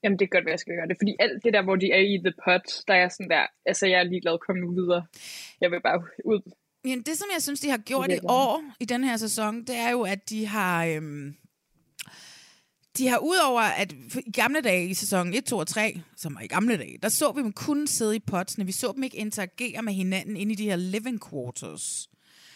Jamen, 0.03 0.19
det 0.19 0.25
er 0.25 0.29
godt, 0.29 0.43
hvad 0.43 0.53
jeg 0.53 0.59
skal 0.59 0.75
gøre 0.75 0.87
det. 0.87 0.97
Fordi 1.01 1.15
alt 1.19 1.43
det 1.43 1.53
der, 1.53 1.63
hvor 1.63 1.75
de 1.75 1.91
er 1.91 2.03
i 2.13 2.17
The 2.25 2.33
Pot, 2.45 2.65
der 2.87 2.93
er 2.93 3.09
sådan 3.09 3.29
der, 3.29 3.45
altså 3.65 3.87
jeg 3.87 3.99
er 3.99 4.03
ligeglad, 4.03 4.37
kom 4.47 4.55
nu 4.55 4.71
videre. 4.71 5.05
Jeg 5.61 5.71
vil 5.71 5.81
bare 5.81 6.03
ud. 6.25 6.41
Jamen, 6.85 7.03
det, 7.03 7.17
som 7.17 7.27
jeg 7.33 7.41
synes, 7.41 7.59
de 7.59 7.69
har 7.69 7.77
gjort 7.77 8.11
i 8.11 8.19
år, 8.23 8.63
i 8.79 8.85
den 8.85 9.03
her 9.03 9.17
sæson, 9.17 9.63
det 9.63 9.75
er 9.75 9.89
jo, 9.89 10.01
at 10.01 10.29
de 10.29 10.45
har... 10.45 10.85
Øhm, 10.85 11.35
de 12.97 13.07
har 13.07 13.17
udover, 13.17 13.61
at 13.61 13.95
i 14.25 14.31
gamle 14.31 14.61
dage 14.61 14.87
i 14.87 14.93
sæson 14.93 15.33
1, 15.33 15.45
2 15.45 15.57
og 15.57 15.67
3, 15.67 16.01
som 16.17 16.35
var 16.35 16.41
i 16.41 16.47
gamle 16.47 16.77
dage, 16.77 16.97
der 17.03 17.09
så 17.09 17.31
vi 17.31 17.41
dem 17.41 17.53
kun 17.53 17.87
sidde 17.87 18.15
i 18.15 18.19
potsene. 18.19 18.65
Vi 18.65 18.71
så 18.71 18.91
dem 18.95 19.03
ikke 19.03 19.17
interagere 19.17 19.81
med 19.81 19.93
hinanden 19.93 20.37
inde 20.37 20.53
i 20.53 20.55
de 20.55 20.63
her 20.63 20.75
living 20.75 21.21
quarters. 21.29 22.09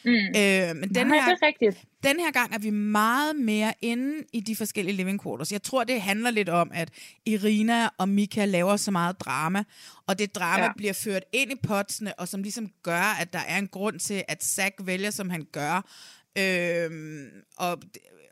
Mm. 0.06 0.12
Øh, 0.12 0.76
men 0.76 0.96
den 0.96 1.08
Nej, 1.08 1.20
her, 1.20 1.32
er. 1.32 1.72
Den 2.04 2.20
her 2.20 2.32
gang 2.32 2.54
er 2.54 2.60
vi 2.60 2.70
meget 2.70 3.36
mere 3.36 3.74
inde 3.82 4.24
i 4.34 4.40
de 4.40 4.56
forskellige 4.56 4.96
living 4.96 5.24
quarters. 5.24 5.52
Jeg 5.52 5.64
tror, 5.64 5.84
det 5.84 6.02
handler 6.02 6.32
lidt 6.32 6.50
om, 6.50 6.72
at 6.74 6.90
Irina 7.26 7.90
og 7.98 8.10
Mika 8.10 8.46
laver 8.46 8.78
så 8.78 8.92
meget 8.92 9.20
drama, 9.20 9.64
og 10.08 10.20
det 10.20 10.36
drama 10.36 10.64
Ja. 10.64 10.72
bliver 10.78 10.94
ført 10.94 11.24
ind 11.34 11.52
i 11.52 11.56
potsene, 11.64 12.20
og 12.20 12.28
som 12.28 12.44
ligesom 12.44 12.70
gør, 12.84 13.18
at 13.22 13.34
der 13.34 13.40
er 13.40 13.58
en 13.58 13.68
grund 13.68 14.00
til, 14.00 14.24
at 14.28 14.44
Zack 14.44 14.76
vælger, 14.80 15.12
som 15.12 15.30
han 15.30 15.48
gør. 15.52 15.90
Øhm, 16.38 17.30
og, 17.58 17.82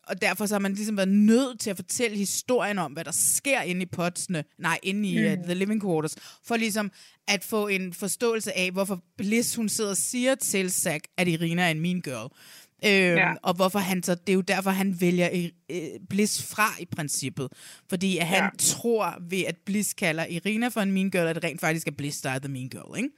og 0.09 0.21
derfor 0.21 0.45
så 0.45 0.55
har 0.55 0.59
man 0.59 0.73
ligesom 0.73 0.97
været 0.97 1.09
nødt 1.09 1.59
til 1.59 1.69
at 1.69 1.75
fortælle 1.75 2.17
historien 2.17 2.79
om, 2.79 2.91
hvad 2.91 3.05
der 3.05 3.11
sker 3.11 3.61
inde 3.61 3.81
i 3.81 3.85
potsene, 3.85 4.43
nej, 4.59 4.79
inde 4.83 5.09
i 5.09 5.19
Mm. 5.35 5.39
uh, 5.39 5.45
The 5.45 5.53
Living 5.53 5.81
Quarters, 5.81 6.15
for 6.45 6.55
ligesom 6.57 6.91
at 7.27 7.43
få 7.43 7.67
en 7.67 7.93
forståelse 7.93 8.57
af, 8.57 8.71
hvorfor 8.71 9.03
Bliss, 9.17 9.55
hun 9.55 9.69
sidder 9.69 9.89
og 9.89 9.97
siger 9.97 10.35
til 10.35 10.71
Zack, 10.71 11.07
at 11.17 11.27
Irina 11.27 11.61
er 11.63 11.69
en 11.71 11.79
mean 11.79 12.01
girl. 12.01 12.31
Øhm, 12.85 13.17
Ja. 13.17 13.33
Og 13.43 13.53
hvorfor 13.53 13.79
han 13.79 14.03
så, 14.03 14.15
det 14.15 14.29
er 14.29 14.33
jo 14.33 14.41
derfor, 14.41 14.69
han 14.71 15.01
vælger 15.01 15.49
øh, 15.71 15.85
Bliss 16.09 16.43
fra 16.43 16.75
i 16.79 16.85
princippet. 16.85 17.47
Fordi 17.89 18.17
at 18.17 18.27
han 18.27 18.43
Ja. 18.43 18.49
tror 18.57 19.17
ved, 19.29 19.43
at 19.45 19.55
Bliss 19.65 19.93
kalder 19.93 20.25
Irina 20.25 20.67
for 20.67 20.81
en 20.81 20.91
mean 20.91 21.11
girl, 21.11 21.27
at 21.27 21.35
det 21.35 21.43
rent 21.43 21.61
faktisk 21.61 21.87
er 21.87 21.91
Bliss, 21.91 22.21
der 22.21 22.29
er 22.29 22.39
the 22.39 22.47
mean 22.51 22.69
girl, 22.69 22.97
ikke? 22.97 23.09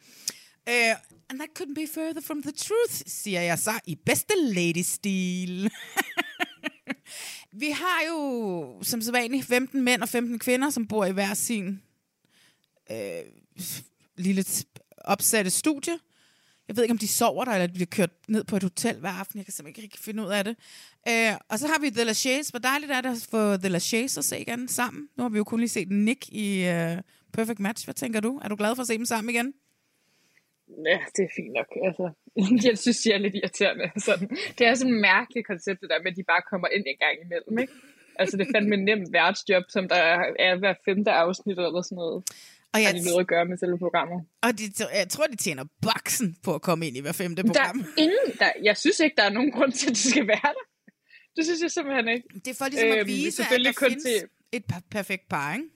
Øh, 0.69 0.95
and 1.29 1.39
that 1.39 1.49
couldn't 1.59 1.73
be 1.75 1.87
further 1.93 2.21
from 2.21 2.41
the 2.41 2.51
truth, 2.51 3.01
siger 3.07 3.41
jeg 3.41 3.59
så 3.59 3.71
i 3.85 3.95
bedste 4.05 4.33
lady-stil. 4.43 5.69
Vi 7.51 7.69
har 7.69 8.01
jo 8.09 8.79
som 8.83 9.01
sædvanligt 9.01 9.45
15 9.45 9.81
mænd 9.81 10.01
og 10.01 10.09
15 10.09 10.39
kvinder, 10.39 10.69
som 10.69 10.87
bor 10.87 11.05
i 11.05 11.11
hver 11.11 11.33
sin 11.33 11.81
øh, 12.91 13.23
lille 14.17 14.45
opsatte 14.97 15.51
studie. 15.51 15.99
Jeg 16.67 16.75
ved 16.75 16.83
ikke, 16.83 16.91
om 16.91 16.97
de 16.97 17.07
sover 17.07 17.45
der, 17.45 17.51
eller 17.51 17.67
de 17.67 17.73
bliver 17.73 17.85
kørt 17.85 18.11
ned 18.27 18.43
på 18.43 18.55
et 18.55 18.63
hotel 18.63 18.95
hver 18.95 19.09
aften. 19.09 19.37
Jeg 19.37 19.45
kan 19.45 19.53
simpelthen 19.53 19.83
ikke 19.83 19.93
rigtig 19.93 20.05
finde 20.05 20.23
ud 20.23 20.29
af 20.29 20.43
det. 20.43 20.55
Øh, 21.07 21.33
og 21.49 21.59
så 21.59 21.67
har 21.67 21.79
vi 21.79 21.89
The 21.89 22.11
Lachey's. 22.11 22.49
Hvor 22.49 22.59
dejligt 22.59 22.91
er 22.91 23.01
det 23.01 23.09
at 23.09 23.27
få 23.31 23.57
The 23.57 23.77
Lachey's 23.77 24.17
at 24.17 24.25
se 24.25 24.39
igen 24.39 24.67
sammen. 24.67 25.07
Nu 25.17 25.23
har 25.23 25.29
vi 25.29 25.37
jo 25.37 25.43
kun 25.43 25.59
lige 25.59 25.69
set 25.69 25.91
Nick 25.91 26.29
i 26.29 26.63
øh, 26.63 26.97
Perfect 27.33 27.59
Match. 27.59 27.85
Hvad 27.85 27.93
tænker 27.93 28.19
du? 28.19 28.39
Er 28.43 28.47
du 28.47 28.55
glad 28.55 28.75
for 28.75 28.81
at 28.81 28.87
se 28.87 28.97
dem 28.97 29.05
sammen 29.05 29.35
igen? 29.35 29.53
Ja, 30.91 30.99
det 31.15 31.23
er 31.27 31.31
fint 31.35 31.53
nok. 31.59 31.69
Altså, 31.87 32.05
jeg 32.69 32.77
synes, 32.77 32.97
de 33.01 33.11
er 33.11 33.17
lidt 33.17 33.35
irriterende. 33.35 33.91
Sådan. 34.07 34.27
Det 34.57 34.67
er 34.67 34.73
sådan 34.75 34.93
et 34.93 35.01
mærkeligt 35.01 35.47
koncept, 35.47 35.81
det 35.81 35.89
der 35.89 35.99
med, 36.03 36.11
at 36.11 36.17
de 36.17 36.23
bare 36.23 36.41
kommer 36.51 36.67
ind 36.75 36.83
en 36.87 36.97
gang 37.05 37.15
imellem. 37.25 37.59
Ikke? 37.63 37.73
Altså, 38.19 38.37
det 38.37 38.47
er 38.47 38.51
fandme 38.55 38.75
en 38.75 38.85
nemt 38.85 39.13
værtsjob, 39.13 39.63
som 39.69 39.83
der 39.89 39.95
er 40.39 40.55
hver 40.59 40.73
femte 40.85 41.11
afsnit 41.11 41.57
eller 41.59 41.81
sådan 41.81 41.95
noget. 41.95 42.17
Og 42.73 42.77
Har 42.79 42.79
jeg, 42.85 42.93
de 42.93 43.05
noget 43.09 43.19
at 43.19 43.27
gøre 43.27 43.45
med 43.45 43.57
selve 43.57 43.77
programmet. 43.85 44.19
og 44.45 44.49
de, 44.59 44.63
jeg 45.01 45.09
tror, 45.09 45.25
de 45.25 45.35
tjener 45.35 45.65
baksen 45.87 46.37
på 46.45 46.55
at 46.55 46.61
komme 46.61 46.87
ind 46.87 46.97
i 46.97 47.01
hver 47.01 47.11
femte 47.11 47.41
Der 47.43 47.47
program. 47.47 47.79
er 47.79 47.83
ingen, 47.97 48.27
der, 48.39 48.51
jeg 48.63 48.77
synes 48.77 48.99
ikke, 48.99 49.15
der 49.15 49.23
er 49.23 49.29
nogen 49.37 49.51
grund 49.51 49.71
til, 49.71 49.89
at 49.89 49.95
de 49.95 50.09
skal 50.09 50.27
være 50.27 50.51
der. 50.57 50.65
Det 51.35 51.45
synes 51.45 51.61
jeg 51.61 51.71
simpelthen 51.71 52.07
ikke. 52.07 52.27
Det 52.45 52.47
er 52.47 52.55
for 52.61 52.65
ligesom 52.69 52.91
at 52.91 52.97
Øhm, 52.97 53.07
vise, 53.07 53.43
at 53.43 53.59
der 53.65 53.73
kun 53.73 53.89
findes 53.89 54.03
til- 54.03 54.27
et 54.51 54.65
per- 54.71 54.85
perfekt 54.91 55.29
par, 55.29 55.53
ikke? 55.55 55.67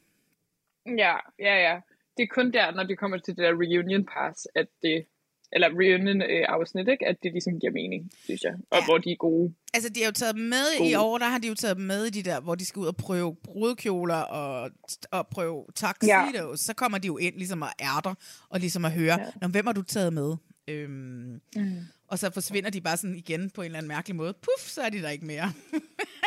Ja, 1.03 1.15
ja, 1.39 1.55
ja. 1.67 1.75
Det 2.17 2.23
er 2.23 2.27
kun 2.33 2.51
der, 2.53 2.71
når 2.71 2.83
det 2.83 2.97
kommer 2.97 3.17
til 3.17 3.35
det 3.35 3.43
der 3.43 3.51
reunion 3.51 4.05
pass, 4.05 4.47
at 4.55 4.67
det, 4.81 5.05
eller 5.51 5.67
reunion 5.69 6.21
øh, 6.21 6.45
afsnit, 6.49 6.87
ikke? 6.87 7.07
at 7.07 7.15
det 7.23 7.31
ligesom 7.31 7.59
giver 7.59 7.73
mening, 7.73 8.11
synes 8.23 8.41
jeg. 8.41 8.53
Og 8.71 8.77
Ja. 8.79 8.85
hvor 8.85 8.97
de 8.97 9.11
er 9.11 9.15
gode. 9.15 9.53
Altså, 9.73 9.89
de 9.89 9.99
har 9.99 10.05
jo 10.07 10.11
taget 10.11 10.35
med 10.37 10.65
God. 10.77 10.87
i 10.87 10.95
år, 10.95 11.17
der 11.17 11.25
har 11.25 11.37
de 11.37 11.47
jo 11.47 11.55
taget 11.55 11.77
med 11.77 12.05
i 12.05 12.09
de 12.09 12.23
der, 12.23 12.39
hvor 12.41 12.55
de 12.55 12.65
skal 12.65 12.79
ud 12.79 12.87
og 12.87 12.95
prøve 12.95 13.35
brudkjoler 13.43 14.15
og, 14.15 14.71
og 15.11 15.27
prøve 15.27 15.65
tuxedos. 15.75 16.07
Ja. 16.51 16.55
Så 16.55 16.73
kommer 16.77 16.97
de 16.97 17.07
jo 17.07 17.17
ind 17.17 17.35
ligesom 17.35 17.61
og 17.61 17.69
ærter, 17.81 18.13
og 18.49 18.59
ligesom 18.59 18.85
at 18.85 18.91
høre, 18.91 19.19
ja. 19.19 19.25
Nå, 19.41 19.47
hvem 19.47 19.65
har 19.65 19.73
du 19.73 19.81
taget 19.81 20.13
med? 20.13 20.35
Øhm, 20.67 21.41
Mm. 21.55 21.77
og 22.07 22.19
så 22.19 22.31
forsvinder 22.33 22.69
de 22.69 22.81
bare 22.81 22.97
sådan 22.97 23.15
igen 23.15 23.49
på 23.49 23.61
en 23.61 23.65
eller 23.65 23.77
anden 23.77 23.87
mærkelig 23.87 24.15
måde. 24.15 24.33
Puff, 24.33 24.69
så 24.69 24.81
er 24.81 24.89
de 24.89 25.01
der 25.01 25.09
ikke 25.09 25.25
mere. 25.25 25.51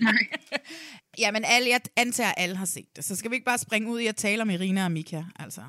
ja, 1.22 1.30
men 1.30 1.42
alle, 1.44 1.68
jeg 1.68 1.80
antager, 1.96 2.28
at 2.28 2.34
alle 2.36 2.56
har 2.56 2.64
set 2.64 2.88
det. 2.96 3.04
Så 3.04 3.16
skal 3.16 3.30
vi 3.30 3.34
ikke 3.36 3.44
bare 3.44 3.58
springe 3.58 3.90
ud 3.90 4.00
i 4.00 4.06
at 4.06 4.16
tale 4.16 4.42
om 4.42 4.50
Irina 4.50 4.84
og 4.84 4.92
Mika, 4.92 5.22
altså? 5.38 5.62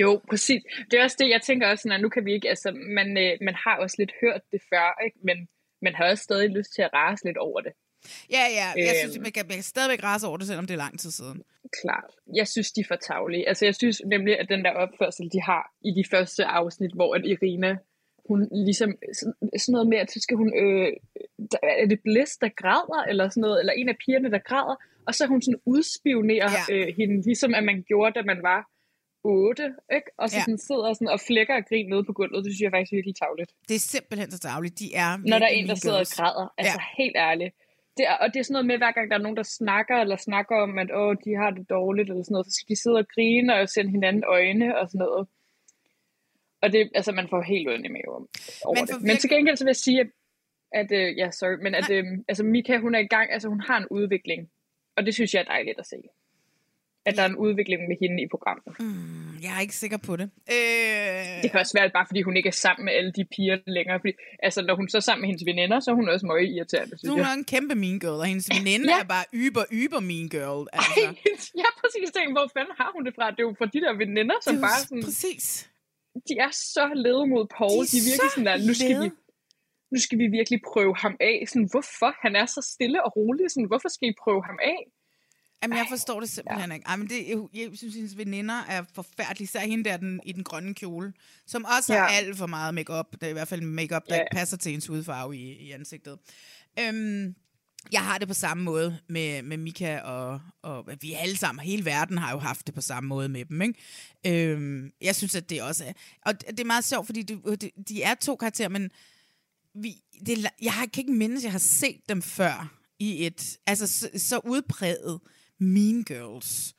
Jo, 0.00 0.20
præcis. 0.30 0.62
Det 0.90 0.98
er 0.98 1.04
også 1.04 1.16
det, 1.20 1.28
jeg 1.28 1.40
tænker 1.42 1.68
også, 1.68 1.88
at 1.92 2.00
nu 2.00 2.08
kan 2.08 2.24
vi 2.24 2.32
ikke, 2.32 2.48
altså, 2.48 2.72
man, 2.98 3.08
øh, 3.18 3.32
man 3.40 3.54
har 3.64 3.76
også 3.76 3.96
lidt 3.98 4.12
hørt 4.22 4.40
det 4.52 4.60
før, 4.72 5.04
ikke? 5.04 5.18
men 5.24 5.48
man 5.82 5.94
har 5.94 6.04
også 6.10 6.24
stadig 6.24 6.48
lyst 6.50 6.74
til 6.74 6.82
at 6.82 6.90
rase 6.94 7.24
lidt 7.24 7.36
over 7.36 7.60
det. 7.60 7.72
Ja, 8.30 8.44
ja, 8.60 8.66
jeg 8.86 8.94
synes, 9.00 9.16
Øhm. 9.16 9.22
man 9.22 9.32
kan, 9.32 9.44
man 9.48 9.56
kan 9.56 9.62
stadigvæk 9.62 10.02
rase 10.02 10.26
over 10.26 10.36
det, 10.36 10.46
selvom 10.46 10.66
det 10.66 10.74
er 10.74 10.78
lang 10.78 10.98
tid 11.00 11.10
siden. 11.10 11.42
Klart. 11.82 12.10
Jeg 12.34 12.48
synes, 12.48 12.72
de 12.72 12.80
er 12.80 12.84
for 12.88 12.96
tavlige. 12.96 13.48
Altså, 13.48 13.64
jeg 13.64 13.74
synes 13.74 14.02
nemlig, 14.06 14.38
at 14.40 14.46
den 14.48 14.64
der 14.64 14.70
opførsel, 14.70 15.24
de 15.32 15.40
har 15.42 15.64
i 15.84 15.90
de 15.98 16.04
første 16.10 16.44
afsnit, 16.44 16.92
hvor 16.94 17.14
at 17.14 17.24
Irina, 17.24 17.76
hun 18.28 18.48
ligesom, 18.66 18.90
sådan 19.58 19.72
noget 19.72 19.88
med, 19.88 19.98
at 19.98 20.10
så 20.10 20.20
skal 20.20 20.36
hun, 20.36 20.50
øh, 20.62 20.88
der, 21.52 21.58
er 21.62 21.86
det 21.86 22.00
Bliss, 22.06 22.36
der 22.36 22.48
græder, 22.62 23.02
eller 23.10 23.28
sådan 23.28 23.40
noget, 23.40 23.60
eller 23.60 23.72
en 23.72 23.88
af 23.88 23.96
pigerne, 24.04 24.30
der 24.30 24.38
græder, 24.38 24.76
og 25.06 25.14
så 25.14 25.26
hun 25.26 25.42
sådan 25.42 25.60
udspionerer 25.66 26.50
ja. 26.68 26.74
øh, 26.74 26.86
hende, 26.98 27.22
ligesom 27.22 27.54
at 27.54 27.64
man 27.64 27.82
gjorde, 27.88 28.12
da 28.18 28.22
man 28.32 28.42
var 28.42 28.60
8, 29.24 29.74
ikke? 29.96 30.10
Og 30.18 30.26
så 30.30 30.36
Ja. 30.36 30.42
sådan 30.44 30.58
sidder 30.68 30.92
sådan 30.92 31.08
og 31.16 31.20
flækker 31.28 31.54
og 31.60 31.64
grin 31.68 31.88
nede 31.92 32.04
på 32.04 32.12
gulvet. 32.12 32.44
Det 32.44 32.50
synes 32.52 32.62
jeg 32.64 32.72
faktisk 32.74 32.92
er 32.92 32.96
virkelig 32.96 33.16
tavligt. 33.22 33.50
Det 33.68 33.74
er 33.80 33.84
simpelthen 33.94 34.30
så 34.30 34.40
dagligt. 34.50 34.78
De 34.82 34.88
er 35.04 35.10
Når 35.30 35.38
der 35.38 35.46
er 35.50 35.54
en, 35.58 35.68
der 35.68 35.74
sidder 35.74 36.00
og 36.06 36.10
græder. 36.16 36.46
Altså 36.58 36.78
ja. 36.80 37.02
helt 37.02 37.16
ærligt. 37.28 37.52
Det 37.96 38.04
er, 38.10 38.14
og 38.22 38.26
det 38.32 38.38
er 38.40 38.44
sådan 38.44 38.52
noget 38.58 38.66
med, 38.70 38.76
hver 38.82 38.92
gang 38.96 39.06
der 39.10 39.16
er 39.18 39.24
nogen, 39.26 39.36
der 39.42 39.48
snakker 39.60 39.96
eller 40.04 40.16
snakker 40.28 40.54
om, 40.64 40.78
at 40.82 40.90
Åh, 41.00 41.12
de 41.24 41.30
har 41.40 41.50
det 41.56 41.64
dårligt 41.76 42.08
eller 42.10 42.22
sådan 42.24 42.34
noget, 42.36 42.46
så 42.46 42.52
skal 42.56 42.68
de 42.72 42.80
sidde 42.82 42.98
og 43.02 43.08
grine 43.14 43.50
og 43.58 43.68
sende 43.74 43.90
hinanden 43.96 44.24
øjne 44.36 44.68
og 44.78 44.84
sådan 44.90 45.04
noget. 45.06 45.22
Og 46.62 46.72
det, 46.72 46.90
altså, 46.94 47.12
man 47.12 47.28
får 47.28 47.42
helt 47.42 47.68
ondt 47.68 47.86
i 47.86 47.88
maven 47.88 48.24
over 48.64 48.74
Men 48.74 48.86
det. 48.86 49.02
Men 49.02 49.16
til 49.16 49.30
gengæld 49.30 49.56
så 49.56 49.64
vil 49.64 49.68
jeg 49.68 49.76
sige, 49.76 50.00
at, 50.00 50.10
at 50.72 50.92
øh, 50.92 51.18
ja, 51.18 51.30
sorry, 51.30 51.56
men 51.62 51.74
at 51.74 51.90
øh, 51.90 52.04
altså, 52.28 52.44
Mika, 52.44 52.78
hun 52.78 52.94
er 52.94 52.98
i 52.98 53.06
gang, 53.06 53.32
altså 53.32 53.48
hun 53.48 53.60
har 53.60 53.78
en 53.78 53.86
udvikling. 53.90 54.48
Og 54.96 55.06
det 55.06 55.14
synes 55.14 55.34
jeg 55.34 55.40
er 55.40 55.44
dejligt 55.44 55.78
at 55.78 55.86
se. 55.86 55.96
At 57.06 57.16
der 57.16 57.22
er 57.22 57.26
en 57.26 57.36
udvikling 57.36 57.80
med 57.88 57.96
hende 58.00 58.22
i 58.22 58.28
programmet. 58.34 58.72
Mm, 58.80 59.34
jeg 59.44 59.50
er 59.56 59.60
ikke 59.60 59.74
sikker 59.74 59.96
på 60.08 60.16
det. 60.16 60.30
Øh... 60.56 61.42
Det 61.42 61.50
kan 61.50 61.60
også 61.60 61.78
være 61.78 61.90
bare, 61.90 62.06
fordi 62.10 62.22
hun 62.22 62.36
ikke 62.36 62.46
er 62.54 62.58
sammen 62.66 62.84
med 62.84 62.92
alle 62.92 63.12
de 63.12 63.24
piger 63.34 63.58
længere. 63.66 63.98
Fordi, 64.00 64.12
altså, 64.42 64.62
når 64.62 64.74
hun 64.76 64.88
så 64.88 64.96
er 64.96 65.00
sammen 65.08 65.20
med 65.22 65.28
hendes 65.30 65.46
veninder, 65.46 65.80
så 65.80 65.90
er 65.90 65.94
hun 65.94 66.08
også 66.08 66.26
meget 66.26 66.48
irriterende, 66.54 66.98
synes 66.98 67.10
hun 67.10 67.20
er 67.20 67.34
en 67.42 67.44
kæmpe 67.44 67.74
mean 67.74 67.98
girl, 68.00 68.18
og 68.24 68.26
hendes 68.26 68.48
veninde 68.56 68.88
Ja. 68.94 69.00
er 69.00 69.08
bare 69.16 69.24
yber, 69.34 69.64
yber 69.72 70.00
mean 70.00 70.28
girl. 70.36 70.68
Altså. 70.72 71.00
jeg 71.58 71.64
har 71.68 71.74
præcis 71.82 72.08
tænkt, 72.16 72.32
hvor 72.36 72.46
fanden 72.56 72.74
har 72.80 72.90
hun 72.94 73.02
det 73.06 73.14
fra? 73.18 73.30
Det 73.30 73.40
er 73.42 73.46
jo 73.50 73.54
fra 73.58 73.66
de 73.74 73.80
der 73.84 73.92
veninder, 74.04 74.36
som 74.42 74.54
Det 74.54 74.62
bare 74.68 74.80
sådan... 74.88 75.02
Præcis. 75.02 75.71
De 76.28 76.34
er 76.46 76.50
så 76.74 76.84
lede 77.04 77.24
mod 77.32 77.44
Paul. 77.58 77.84
De 77.84 77.90
De 77.92 77.96
er 77.96 78.00
er, 78.00 78.04
virkelig 78.10 78.30
så 78.30 78.34
sådan 78.34 78.46
der, 78.46 78.66
nu 78.68 78.74
skal 78.74 78.96
vi... 79.02 79.08
Nu 79.94 79.98
skal 80.00 80.18
vi 80.18 80.26
virkelig 80.38 80.60
prøve 80.72 80.94
ham 80.96 81.14
af. 81.20 81.44
Sådan, 81.48 81.68
hvorfor? 81.70 82.10
Han 82.24 82.36
er 82.36 82.46
så 82.46 82.60
stille 82.74 83.04
og 83.04 83.10
rolig. 83.16 83.50
Sådan, 83.50 83.66
hvorfor 83.66 83.88
skal 83.88 84.08
I 84.08 84.14
prøve 84.24 84.42
ham 84.44 84.58
af? 84.62 84.80
Jamen, 85.62 85.76
jeg 85.78 85.86
forstår 85.88 86.20
det 86.20 86.28
simpelthen 86.28 86.70
ja. 86.70 86.74
ikke. 86.74 86.86
Ej, 86.88 86.96
men 86.96 87.08
det, 87.08 87.28
jeg, 87.28 87.38
jeg 87.54 87.70
synes, 87.74 87.94
hendes 87.94 88.16
veninder 88.16 88.54
er 88.68 88.82
forfærdelige. 88.94 89.44
Især 89.44 89.60
hende 89.60 89.84
der 89.84 89.96
den, 89.96 90.20
i 90.26 90.32
den 90.32 90.44
grønne 90.44 90.74
kjole, 90.74 91.12
som 91.46 91.64
også 91.78 91.92
har 91.92 92.10
Ja. 92.12 92.16
alt 92.16 92.36
for 92.38 92.46
meget 92.46 92.74
makeup. 92.74 93.12
Det 93.12 93.22
er 93.22 93.28
i 93.28 93.32
hvert 93.32 93.48
fald 93.48 93.60
makeup, 93.60 94.02
der 94.08 94.14
Ja. 94.14 94.20
ikke 94.20 94.34
passer 94.36 94.56
til 94.56 94.70
hendes 94.70 94.86
hudfarve 94.86 95.36
i, 95.36 95.52
i 95.66 95.70
ansigtet. 95.72 96.18
Øhm, 96.80 97.34
jeg 97.92 98.00
har 98.04 98.18
det 98.18 98.28
på 98.28 98.34
samme 98.34 98.64
måde 98.64 98.98
med, 99.08 99.42
med 99.42 99.56
Mika, 99.56 99.98
og, 99.98 100.40
og 100.62 100.88
vi 101.00 101.12
alle 101.12 101.36
sammen, 101.36 101.64
hele 101.64 101.84
verden 101.84 102.18
har 102.18 102.32
jo 102.32 102.38
haft 102.38 102.66
det 102.66 102.74
på 102.74 102.80
samme 102.80 103.08
måde 103.08 103.28
med 103.28 103.44
dem. 103.44 103.62
Ikke? 103.62 103.74
Øhm, 104.50 104.92
jeg 105.00 105.16
synes, 105.16 105.34
at 105.34 105.50
det 105.50 105.62
også 105.62 105.84
er... 105.84 105.92
Og 106.26 106.40
det 106.40 106.60
er 106.60 106.64
meget 106.64 106.84
sjovt, 106.84 107.06
fordi 107.06 107.22
de, 107.22 107.56
de, 107.56 107.70
de 107.88 108.02
er 108.02 108.14
to 108.14 108.36
karakterer, 108.36 108.68
men 108.68 108.90
vi, 109.74 109.94
det, 110.26 110.46
jeg 110.62 110.72
har, 110.72 110.86
kan 110.86 111.00
ikke 111.00 111.12
mindes, 111.12 111.40
at 111.40 111.44
jeg 111.44 111.52
har 111.52 111.58
set 111.58 112.00
dem 112.08 112.22
før 112.22 112.74
i 112.98 113.26
et... 113.26 113.58
Altså, 113.66 113.86
så, 113.86 114.10
så 114.16 114.40
udpræget 114.44 115.20
Mean 115.58 116.02
Girls. 116.02 116.74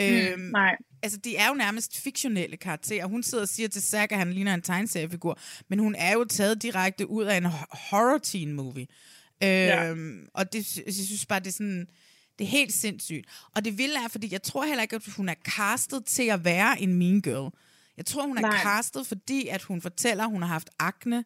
Øhm, 0.00 0.40
nej. 0.40 0.76
Altså, 1.02 1.18
de 1.18 1.36
er 1.36 1.48
jo 1.48 1.54
nærmest 1.54 2.00
fiktionelle 2.00 2.56
karakterer. 2.56 3.06
Hun 3.06 3.22
sidder 3.22 3.42
og 3.42 3.48
siger 3.48 3.68
til 3.68 3.82
Zack, 3.82 4.12
at 4.12 4.18
han 4.18 4.32
ligner 4.32 4.54
en 4.54 4.62
tegneseriefigur, 4.62 5.38
men 5.68 5.78
hun 5.78 5.94
er 5.94 6.12
jo 6.12 6.24
taget 6.24 6.62
direkte 6.62 7.10
ud 7.10 7.24
af 7.24 7.36
en 7.36 7.46
ho- 7.46 7.76
horror 7.90 8.18
teen 8.18 8.52
movie. 8.52 8.86
Ja. 9.46 9.90
Øhm, 9.90 10.28
og 10.34 10.52
det, 10.52 10.76
jeg 10.86 10.94
synes 10.94 11.26
bare, 11.26 11.40
det 11.40 11.46
er 11.46 11.52
sådan... 11.52 11.86
Det 12.38 12.44
er 12.44 12.48
helt 12.48 12.72
sindssygt. 12.72 13.26
Og 13.54 13.64
det 13.64 13.78
vilde 13.78 13.94
er, 13.94 14.08
fordi 14.08 14.32
jeg 14.32 14.42
tror 14.42 14.64
heller 14.64 14.82
ikke, 14.82 14.96
at 14.96 15.02
hun 15.16 15.28
er 15.28 15.34
castet 15.44 16.04
til 16.04 16.22
at 16.22 16.44
være 16.44 16.80
en 16.80 16.94
mean 16.94 17.20
girl. 17.20 17.52
Jeg 17.96 18.06
tror, 18.06 18.26
hun 18.26 18.38
er 18.38 18.42
Nej. 18.42 18.62
castet, 18.62 19.06
fordi 19.06 19.48
at 19.48 19.62
hun 19.62 19.80
fortæller, 19.80 20.24
at 20.24 20.30
hun 20.30 20.42
har 20.42 20.48
haft 20.48 20.70
akne, 20.78 21.24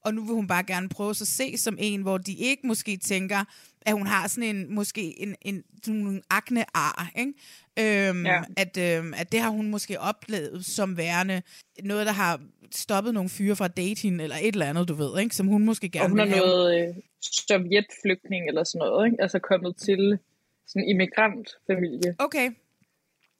og 0.00 0.14
nu 0.14 0.24
vil 0.24 0.34
hun 0.34 0.46
bare 0.46 0.62
gerne 0.62 0.88
prøve 0.88 1.14
sig 1.14 1.24
at 1.24 1.28
se 1.28 1.58
som 1.58 1.76
en, 1.80 2.02
hvor 2.02 2.18
de 2.18 2.32
ikke 2.32 2.66
måske 2.66 2.96
tænker, 2.96 3.44
at 3.80 3.92
hun 3.92 4.06
har 4.06 4.28
sådan 4.28 4.56
en, 4.56 4.74
måske 4.74 5.20
en, 5.20 5.34
en, 5.42 5.62
nogle 5.86 6.22
akne-ar, 6.30 7.10
ikke? 7.16 7.32
Øhm, 7.78 8.26
Ja. 8.26 8.42
at, 8.56 8.78
øhm, 8.78 9.14
at 9.16 9.32
det 9.32 9.40
har 9.40 9.50
hun 9.50 9.70
måske 9.70 10.00
oplevet 10.00 10.64
som 10.64 10.96
værende 10.96 11.42
noget, 11.82 12.06
der 12.06 12.12
har 12.12 12.40
stoppet 12.72 13.14
nogle 13.14 13.30
fyre 13.30 13.56
fra 13.56 13.68
dating, 13.68 14.22
eller 14.22 14.36
et 14.36 14.52
eller 14.52 14.66
andet, 14.66 14.88
du 14.88 14.94
ved, 14.94 15.20
ikke? 15.20 15.36
Som 15.36 15.46
hun 15.46 15.64
måske 15.64 15.88
gerne 15.88 16.04
Og 16.04 16.10
hun 16.10 16.18
er 16.18 16.24
vil 16.24 16.34
have. 16.34 16.46
noget 16.46 16.88
øh, 16.88 16.94
sovjetflygtning 17.22 18.48
eller 18.48 18.64
sådan 18.64 18.78
noget, 18.78 19.06
ikke? 19.06 19.22
Altså 19.22 19.38
kommet 19.38 19.76
til 19.76 20.18
sådan 20.66 20.82
en 20.82 20.88
immigrantfamilie. 20.90 22.16
Okay. 22.18 22.50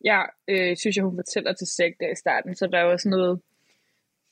Ja, 0.04 0.20
øh, 0.48 0.76
synes 0.76 0.96
jeg, 0.96 1.04
hun 1.04 1.16
fortæller 1.16 1.52
til 1.52 1.66
Zack 1.66 1.94
der 2.00 2.10
i 2.12 2.14
starten, 2.16 2.54
så 2.56 2.66
der 2.66 2.78
er 2.78 2.82
jo 2.82 2.90
også 2.92 3.08
noget, 3.08 3.40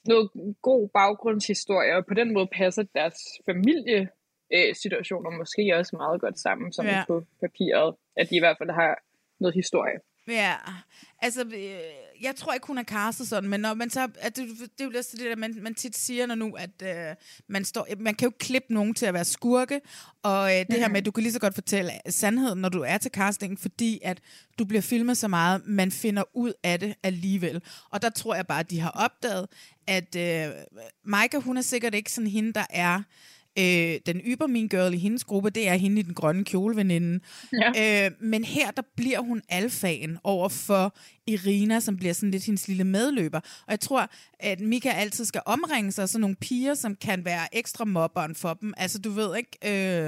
noget 0.05 0.31
god 0.63 0.89
baggrundshistorie, 0.89 1.97
og 1.97 2.07
på 2.07 2.15
den 2.15 2.33
måde 2.35 2.49
passer 2.59 2.83
deres 2.95 3.19
familie 3.49 4.09
øh, 4.55 4.75
situationer 4.75 5.31
måske 5.39 5.73
også 5.79 5.97
meget 5.97 6.21
godt 6.21 6.39
sammen, 6.39 6.73
som 6.73 6.87
ja. 6.87 7.05
på 7.07 7.25
papiret, 7.41 7.95
at 8.17 8.31
de 8.31 8.37
i 8.37 8.39
hvert 8.39 8.59
fald 8.59 8.71
har 8.71 9.03
noget 9.43 9.55
historie. 9.55 9.99
Ja, 10.29 10.55
altså, 11.19 11.45
øh, 11.55 12.23
jeg 12.23 12.37
tror 12.37 12.53
ikke, 12.53 12.67
hun 12.67 12.79
er 12.79 12.85
castet 12.85 13.29
sådan, 13.29 13.51
men 13.51 13.61
når 13.61 13.75
man 13.75 13.91
så, 13.91 14.09
at 14.19 14.37
det, 14.37 14.49
det 14.61 14.81
er 14.81 14.85
jo 14.85 14.91
lidt 14.91 15.13
det, 15.13 15.21
der 15.21 15.37
man, 15.37 15.59
man 15.63 15.75
tit 15.75 15.97
siger 15.97 16.27
når 16.27 16.35
nu, 16.35 16.57
at 16.59 16.83
øh, 16.83 17.17
man, 17.49 17.65
står, 17.65 17.87
man 17.99 18.15
kan 18.15 18.27
jo 18.27 18.33
klippe 18.39 18.75
nogen 18.75 18.95
til 18.95 19.07
at 19.07 19.15
være 19.15 19.25
skurke, 19.25 19.81
og 20.23 20.59
øh, 20.59 20.67
det 20.71 20.79
her 20.79 20.89
med, 20.89 20.97
at 20.97 21.07
du 21.07 21.11
kan 21.11 21.23
lige 21.23 21.33
så 21.33 21.41
godt 21.41 21.55
fortælle 21.55 21.91
sandheden, 22.09 22.61
når 22.61 22.69
du 22.69 22.81
er 22.81 22.99
til 22.99 23.11
castingen, 23.11 23.59
fordi 23.59 24.01
at 24.05 24.21
du 24.59 24.65
bliver 24.65 24.83
filmet 24.83 25.19
så 25.19 25.29
meget, 25.29 25.63
man 25.67 25.93
finder 25.93 26.23
ud 26.35 26.53
af 26.65 26.81
det 26.81 26.95
alligevel. 27.03 27.63
Og 27.91 28.03
der 28.03 28.11
tror 28.11 28.35
jeg 28.35 28.47
bare, 28.47 28.61
at 28.61 28.71
de 28.71 28.81
har 28.81 28.91
opdaget, 28.91 29.47
at 29.87 30.17
øh, 30.17 30.55
Maika, 31.05 31.39
hun 31.39 31.57
er 31.57 31.63
sikkert 31.63 31.95
ikke 31.95 32.13
sådan 32.13 32.31
hende, 32.31 32.53
der 32.53 32.67
er 32.71 33.03
Øh, 33.59 33.99
den 34.07 34.21
yber 34.27 34.47
min 34.47 34.69
girl 34.69 34.95
i 34.95 34.99
hendes 34.99 35.25
gruppe, 35.25 35.51
det 35.51 35.69
er 35.69 35.75
hende 35.75 36.01
i 36.01 36.03
den 36.03 36.15
grønne 36.15 36.45
kjoleveninde. 36.45 37.21
Ja. 37.53 38.07
Øh, 38.07 38.11
men 38.21 38.45
her, 38.45 38.71
der 38.71 38.83
bliver 38.97 39.21
hun 39.21 39.43
alfaen 39.49 40.19
over 40.25 40.49
for 40.49 40.97
Irina, 41.27 41.81
som 41.81 41.97
bliver 41.97 42.13
sådan 42.15 42.31
lidt 42.31 42.45
hendes 42.45 42.69
lille 42.69 42.85
medløber. 42.85 43.39
Og 43.41 43.71
jeg 43.71 43.81
tror, 43.81 44.11
at 44.41 44.61
Mika 44.61 44.89
altid 44.91 45.25
skal 45.25 45.41
omringe 45.47 45.93
sig 45.93 46.03
af 46.03 46.09
sådan 46.09 46.21
nogle 46.21 46.37
piger, 46.37 46.75
som 46.75 46.97
kan 46.97 47.25
være 47.25 47.57
ekstra 47.57 47.85
mobberen 47.85 48.35
for 48.35 48.55
dem. 48.55 48.75
Altså, 48.77 48.99
du 48.99 49.11
ved 49.11 49.37
ikke, 49.37 49.59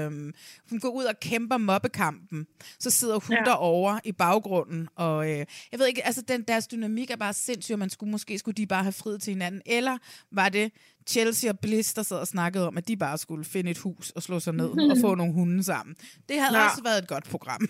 øh, 0.05 0.33
hun 0.69 0.79
går 0.79 0.89
ud 0.89 1.03
og 1.03 1.19
kæmper 1.19 1.57
mobbekampen. 1.57 2.47
Så 2.79 2.89
sidder 2.89 3.19
hun 3.19 3.35
ja. 3.35 3.43
Derovre 3.51 3.99
i 4.03 4.11
baggrunden. 4.11 4.87
Og 4.95 5.31
øh, 5.31 5.45
jeg 5.71 5.79
ved 5.79 5.87
ikke, 5.87 6.05
altså 6.05 6.21
den, 6.21 6.43
deres 6.47 6.67
dynamik 6.67 7.11
er 7.11 7.15
bare 7.15 7.33
sindssyg, 7.33 7.73
og 7.73 7.79
man 7.79 7.89
skulle, 7.89 8.11
måske 8.11 8.39
skulle 8.39 8.55
de 8.55 8.67
bare 8.67 8.83
have 8.83 8.93
frihed 8.93 9.19
til 9.19 9.31
hinanden. 9.33 9.61
Eller 9.65 9.97
var 10.31 10.49
det 10.49 10.71
Chelsea 11.07 11.49
og 11.51 11.59
Bliss, 11.59 11.93
der 11.93 12.03
sad 12.03 12.17
og 12.17 12.27
snakkede 12.27 12.67
om, 12.67 12.77
at 12.77 12.87
de 12.87 12.97
bare 12.97 13.17
skulle 13.17 13.45
finde 13.45 13.71
et 13.71 13.77
hus 13.77 14.09
og 14.09 14.23
slå 14.23 14.39
sig 14.39 14.53
ned 14.53 14.91
og 14.91 14.97
få 15.01 15.15
nogle 15.21 15.33
hunde 15.33 15.63
sammen. 15.63 15.95
Det 16.29 16.39
havde 16.39 16.57
Ja. 16.57 16.69
også 16.69 16.83
været 16.83 16.97
et 17.03 17.07
godt 17.07 17.23
program. 17.29 17.61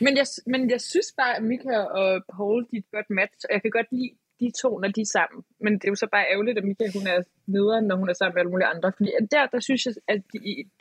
Men 0.00 0.16
jeg, 0.16 0.26
men 0.46 0.70
jeg 0.70 0.80
synes 0.80 1.08
bare, 1.16 1.36
at 1.36 1.42
Mika 1.42 1.76
og 2.00 2.22
Paul, 2.36 2.66
de 2.70 2.76
er 2.76 2.80
et 2.80 2.90
godt 2.96 3.10
match, 3.10 3.40
og 3.48 3.52
jeg 3.54 3.62
kan 3.62 3.70
godt 3.70 3.86
lide 3.92 4.12
de 4.40 4.50
to, 4.62 4.70
når 4.82 4.88
de 4.96 5.00
er 5.00 5.10
sammen. 5.18 5.40
Men 5.64 5.72
det 5.72 5.84
er 5.84 5.92
jo 5.94 5.94
så 6.04 6.08
bare 6.12 6.26
ærgerligt, 6.32 6.58
at 6.58 6.64
Mika, 6.64 6.84
hun 6.98 7.06
er 7.14 7.18
videre, 7.46 7.82
når 7.82 7.96
hun 7.96 8.08
er 8.08 8.12
sammen 8.12 8.34
med 8.34 8.40
alle 8.40 8.50
mulige 8.54 8.70
andre. 8.74 8.92
Fordi 8.96 9.10
der, 9.34 9.46
der 9.54 9.60
synes 9.60 9.86
jeg, 9.86 9.94
at 10.08 10.20
de, 10.32 10.38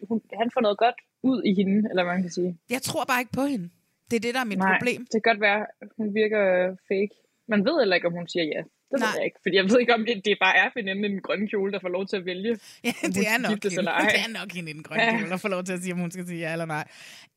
hun, 0.10 0.22
han 0.42 0.50
får 0.54 0.62
noget 0.62 0.78
godt 0.78 1.00
ud 1.24 1.40
i 1.50 1.54
hende, 1.60 1.78
eller 1.90 2.04
hvad 2.04 2.14
man 2.14 2.22
kan 2.22 2.32
sige. 2.32 2.52
Jeg 2.70 2.82
tror 2.82 3.04
bare 3.12 3.22
ikke 3.24 3.38
på 3.40 3.46
hende. 3.54 3.70
Det 4.10 4.16
er 4.18 4.24
det, 4.26 4.34
der 4.34 4.42
er 4.46 4.52
mit 4.52 4.58
Nej, 4.58 4.78
problem. 4.78 5.02
det 5.12 5.24
kan 5.24 5.30
godt 5.32 5.42
være, 5.42 5.62
at 5.82 5.90
hun 5.98 6.08
virker 6.22 6.44
fake. 6.90 7.16
Man 7.48 7.66
ved 7.68 7.76
heller 7.82 7.96
ikke, 7.96 8.08
om 8.08 8.14
hun 8.14 8.28
siger 8.28 8.46
ja. 8.56 8.62
Det 8.96 9.02
Nej. 9.04 9.10
ved 9.12 9.18
jeg 9.22 9.26
ikke, 9.30 9.40
fordi 9.46 9.56
jeg 9.56 9.66
ved 9.70 9.78
ikke, 9.84 9.94
om 9.94 10.04
det, 10.08 10.16
det 10.26 10.34
bare 10.46 10.56
er 10.64 10.70
veninden 10.76 11.06
i 11.06 11.08
den 11.08 11.22
grønne 11.28 11.48
kjole, 11.48 11.72
der 11.76 11.80
får 11.86 11.90
lov 11.98 12.04
til 12.08 12.18
at 12.22 12.26
vælge. 12.26 12.52
Ja, 12.88 12.94
det 13.18 13.24
er 13.34 13.38
nok 13.38 13.64
hende. 13.64 13.78
Eller 13.78 13.92
ej. 13.92 14.10
Det 14.16 14.20
er 14.28 14.32
nok 14.40 14.50
hende 14.52 14.70
i 14.72 14.74
den 14.74 14.84
grønne 14.84 15.04
Ja. 15.04 15.12
kjole, 15.18 15.30
der 15.30 15.38
får 15.38 15.50
lov 15.50 15.64
til 15.64 15.74
at 15.74 15.82
sige, 15.82 15.94
om 15.94 16.00
hun 16.00 16.12
skal 16.12 16.28
sige 16.28 16.40
ja 16.40 16.52
eller 16.52 16.66
nej. 16.66 16.86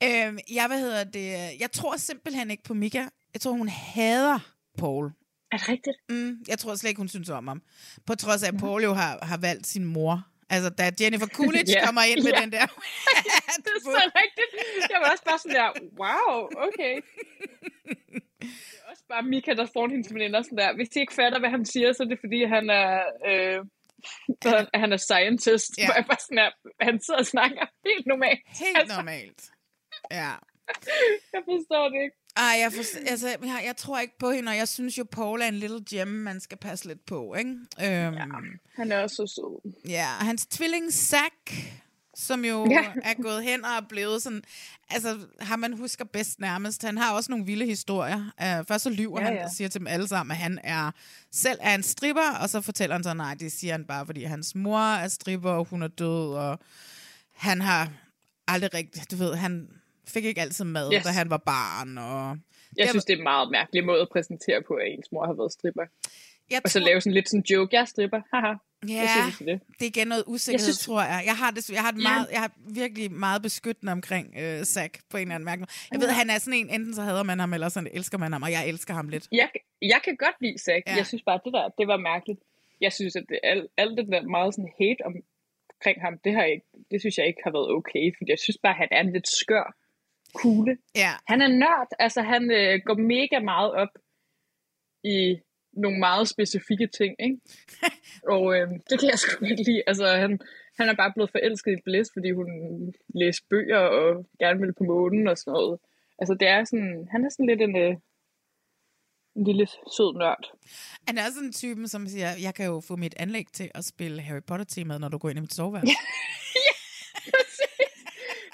Øhm, 0.05 0.39
jeg, 0.59 0.64
hvad 0.66 0.80
hedder 0.80 1.05
det? 1.05 1.26
Jeg 1.60 1.70
tror 1.72 1.97
simpelthen 1.97 2.51
ikke 2.51 2.62
på 2.62 2.74
Mika. 2.74 3.02
Jeg 3.35 3.40
tror, 3.40 3.52
hun 3.52 3.68
hader 3.68 4.39
Paul. 4.78 5.06
Er 5.52 5.56
det 5.56 5.68
rigtigt? 5.68 5.97
Mm, 6.10 6.32
jeg 6.48 6.59
tror 6.59 6.74
slet 6.74 6.89
ikke, 6.90 6.98
hun 7.05 7.09
synes 7.09 7.28
om 7.30 7.48
ham. 7.48 7.62
På 8.06 8.14
trods 8.14 8.43
af, 8.43 8.48
at 8.48 8.59
Paul 8.60 8.82
jo 8.82 8.93
har, 8.93 9.18
har 9.22 9.36
valgt 9.36 9.66
sin 9.66 9.85
mor. 9.85 10.26
Altså, 10.51 10.70
da 10.70 10.90
Jennifer 11.01 11.26
Coolidge 11.39 11.72
Ja. 11.72 11.85
kommer 11.86 12.02
ind 12.02 12.22
med 12.24 12.32
Ja. 12.36 12.40
den 12.40 12.52
der... 12.52 12.66
det 13.64 13.70
er 13.76 13.80
så 13.82 14.10
rigtigt. 14.22 14.51
Jeg 14.90 14.98
var 15.02 15.10
også 15.12 15.24
bare 15.24 15.39
sådan 15.39 15.56
der, 15.56 15.68
wow, 16.02 16.48
okay. 16.68 16.94
Er 19.10 19.14
bare 19.14 19.22
Mika, 19.22 19.52
der 19.55 19.66
får 19.74 19.89
hendes 19.89 20.14
veninder 20.14 20.43
sådan 20.43 20.59
der. 20.59 20.74
Hvis 20.76 20.89
de 20.89 21.01
ikke 21.01 21.14
fatter, 21.14 21.39
hvad 21.39 21.51
han 21.51 21.64
siger, 21.64 21.93
så 21.93 22.02
er 22.02 22.06
det 22.09 22.18
fordi, 22.24 22.44
han 22.44 22.70
er... 22.70 22.90
Øh, 23.30 23.60
så 24.43 24.66
han- 24.74 24.93
er 24.93 24.97
scientist. 24.97 25.78
Ja. 25.78 25.85
Hvor 25.86 25.94
jeg 25.94 26.05
bare 26.06 26.16
sådan 26.20 26.36
der, 26.36 26.51
han 26.80 27.01
sidder 27.05 27.20
og 27.20 27.26
snakker 27.26 27.64
helt 27.89 28.06
normalt. 28.06 28.40
Helt 28.47 28.89
normalt. 28.97 29.40
Ja. 30.10 30.30
Jeg 31.35 31.43
forstår 31.51 31.89
det 31.89 32.02
ikke. 32.02 32.16
Ej, 32.36 32.55
jeg, 32.62 32.72
for, 32.72 33.10
altså, 33.10 33.28
jeg, 33.28 33.62
jeg 33.64 33.76
tror 33.76 33.98
ikke 33.98 34.18
på 34.18 34.30
hende, 34.30 34.51
og 34.51 34.56
jeg 34.56 34.68
synes 34.68 34.98
jo, 34.98 35.05
Paul 35.12 35.43
er 35.43 35.47
en 35.47 35.55
little 35.55 35.85
gem, 35.90 36.09
man 36.09 36.40
skal 36.40 36.59
passe 36.59 36.86
lidt 36.89 37.06
på, 37.06 37.35
ikke? 37.35 37.51
Øhm, 37.51 38.14
ja, 38.14 38.24
han 38.76 38.93
er 38.93 39.02
også 39.02 39.16
så 39.16 39.26
sød. 39.26 39.72
Ja, 39.89 40.06
hans 40.06 40.47
tvilling 40.47 40.93
Zack, 40.93 41.52
som 42.19 42.45
jo 42.45 42.66
Ja. 42.70 42.93
er 43.05 43.23
gået 43.23 43.43
hen 43.43 43.65
og 43.65 43.70
er 43.70 43.81
blevet 43.89 44.23
sådan, 44.23 44.43
altså 44.90 45.19
har 45.40 45.57
man 45.57 45.73
husker 45.73 46.05
bedst 46.05 46.40
nærmest, 46.40 46.82
han 46.82 46.99
har 46.99 47.15
også 47.15 47.31
nogle 47.32 47.47
vilde 47.47 47.66
historier. 47.66 48.16
Uh, 48.19 48.66
først 48.69 48.85
så 48.85 48.90
lyver 48.90 49.20
Ja, 49.20 49.27
han 49.27 49.35
ja. 49.36 49.45
og 49.45 49.51
siger 49.51 49.69
til 49.69 49.78
dem 49.78 49.86
alle 49.86 50.09
sammen, 50.09 50.31
at 50.31 50.36
han 50.36 50.59
er 50.65 50.90
selv 51.32 51.59
er 51.62 51.74
en 51.74 51.82
stripper, 51.82 52.31
og 52.43 52.51
så 52.51 52.61
fortæller 52.61 52.95
han 52.95 53.05
så, 53.05 53.15
nej, 53.15 53.35
det 53.35 53.53
siger 53.53 53.73
han 53.73 53.85
bare, 53.85 54.07
fordi 54.07 54.23
hans 54.24 54.55
mor 54.55 54.78
er 54.81 55.09
stripper, 55.09 55.51
og 55.51 55.65
hun 55.65 55.82
er 55.82 55.89
død, 55.89 56.35
og 56.35 56.59
han 57.35 57.61
har 57.61 57.90
aldrig 58.49 58.74
rigtigt, 58.74 59.11
du 59.11 59.16
ved, 59.16 59.35
han 59.35 59.69
fik 60.09 60.24
ikke 60.24 60.40
altid 60.40 60.65
mad, 60.65 60.93
Yes. 60.95 61.03
da 61.05 61.11
han 61.11 61.31
var 61.31 61.36
barn, 61.47 61.99
og... 61.99 62.36
Jeg 62.77 62.89
synes, 62.89 63.05
det 63.05 63.12
er 63.12 63.16
en 63.16 63.23
meget 63.23 63.51
mærkelig 63.51 63.85
måde 63.86 64.01
at 64.01 64.09
præsentere 64.12 64.62
på, 64.69 64.74
at 64.74 64.86
ens 64.89 65.07
mor 65.12 65.27
har 65.27 65.32
været 65.32 65.53
stripper. 65.53 65.82
Jeg 66.51 66.61
Og 66.65 66.70
så 66.70 66.81
lave 66.81 67.01
sådan 67.01 67.15
lidt 67.15 67.28
sådan 67.31 67.45
joke, 67.51 67.74
jeg 67.77 67.81
er 67.81 67.85
stripper, 67.85 68.20
haha. 68.35 68.55
Ja, 68.89 69.33
det? 69.39 69.61
det 69.79 69.83
er 69.83 69.87
igen 69.95 70.09
noget 70.09 70.25
usikkerhed, 70.27 70.67
jeg 70.67 70.75
synes- 70.75 70.87
tror 70.87 71.03
jeg. 71.03 71.23
Jeg 71.27 71.37
har, 71.37 71.51
det, 71.51 71.71
jeg 71.71 71.83
har, 71.83 71.91
det 71.91 72.03
Ja. 72.03 72.09
meget, 72.11 72.27
jeg 72.33 72.41
har 72.41 72.53
virkelig 72.83 73.13
meget 73.13 73.43
beskyttende 73.43 73.93
omkring 73.93 74.27
øh, 74.43 74.65
Zack 74.65 74.93
på 75.11 75.17
en 75.17 75.23
eller 75.23 75.35
anden 75.35 75.45
mærke. 75.45 75.67
Jeg 75.93 76.01
ved, 76.01 76.09
Ja. 76.09 76.15
han 76.15 76.31
er 76.31 76.39
sådan 76.39 76.59
en, 76.59 76.71
enten 76.71 76.95
så 76.95 77.03
hader 77.03 77.23
man 77.23 77.39
ham, 77.39 77.53
eller 77.55 77.69
sådan 77.69 77.91
elsker 77.93 78.19
man 78.19 78.33
ham, 78.33 78.43
og 78.43 78.51
jeg 78.53 78.69
elsker 78.69 78.95
ham 78.95 79.09
lidt. 79.09 79.29
Jeg, 79.33 79.51
jeg 79.83 80.01
kan 80.05 80.17
godt 80.17 80.37
lide 80.41 80.59
Zack. 80.67 80.83
Ja. 80.87 80.95
Jeg 80.97 81.07
synes 81.07 81.23
bare, 81.23 81.41
det 81.45 81.53
der, 81.53 81.69
det 81.79 81.87
var 81.89 81.97
mærkeligt. 81.97 82.41
Jeg 82.81 82.93
synes, 82.93 83.17
at 83.17 83.25
det, 83.29 83.39
alt, 83.43 83.67
alt 83.77 83.99
det 83.99 84.07
der 84.13 84.23
meget 84.23 84.55
sådan 84.55 84.71
hate 84.81 85.03
omkring 85.11 85.97
ham, 86.07 86.19
det, 86.25 86.33
har 86.35 86.43
jeg, 86.43 86.53
ikke- 86.53 86.67
det 86.91 87.01
synes 87.01 87.19
jeg 87.19 87.27
ikke 87.27 87.41
har 87.45 87.51
været 87.57 87.69
okay, 87.79 88.05
fordi 88.19 88.31
jeg 88.31 88.39
synes 88.39 88.59
bare, 88.63 88.73
at 88.75 88.79
han 88.79 88.89
er 88.91 89.01
en 89.01 89.13
lidt 89.13 89.29
skør 89.29 89.67
kugle. 90.35 90.77
Ja. 90.95 91.11
Han 91.27 91.41
er 91.43 91.49
nørd, 91.49 91.89
altså 91.99 92.21
han 92.23 92.51
øh, 92.51 92.81
går 92.87 92.95
mega 93.15 93.39
meget 93.53 93.73
op 93.73 93.93
i 95.05 95.19
nogle 95.73 95.99
meget 95.99 96.28
specifikke 96.28 96.86
ting, 96.86 97.15
ikke? 97.19 97.39
og 98.35 98.57
øh, 98.57 98.69
det 98.90 99.01
kan 99.01 99.09
jeg 99.11 99.19
sgu 99.19 99.47
godt 99.47 99.66
lide. 99.66 99.82
Altså, 99.86 100.07
han, 100.07 100.40
han 100.78 100.89
er 100.89 100.95
bare 100.95 101.12
blevet 101.12 101.31
forelsket 101.31 101.73
i 101.73 101.82
Bliss, 101.85 102.11
fordi 102.12 102.31
hun 102.31 102.49
læste 103.15 103.47
bøger 103.51 103.78
og 103.78 104.27
gerne 104.39 104.61
ville 104.61 104.74
på 104.78 104.85
månen 104.85 105.28
og 105.28 105.39
sådan 105.39 105.53
noget. 105.53 105.78
Altså, 106.19 106.35
det 106.35 106.49
er 106.49 106.65
sådan, 106.65 107.09
han 107.11 107.24
er 107.24 107.28
sådan 107.28 107.47
lidt 107.47 107.62
en, 107.62 107.77
øh, 107.77 107.95
en 109.36 109.45
lille 109.45 109.66
sød 109.66 110.19
nørd. 110.19 110.45
Han 111.09 111.19
er 111.19 111.31
sådan 111.31 111.49
en 111.49 111.53
typen, 111.53 111.89
som 111.89 112.07
siger, 112.07 112.31
jeg 112.43 112.55
kan 112.55 112.66
jo 112.66 112.81
få 112.89 112.97
mit 112.97 113.15
anlæg 113.16 113.47
til 113.53 113.70
at 113.74 113.85
spille 113.85 114.23
Harry 114.23 114.43
Potter-temaet, 114.47 115.01
når 115.01 115.09
du 115.09 115.19
går 115.19 115.28
ind 115.31 115.39
i 115.39 115.40
mit 115.40 115.55
soveværelse. 115.55 115.95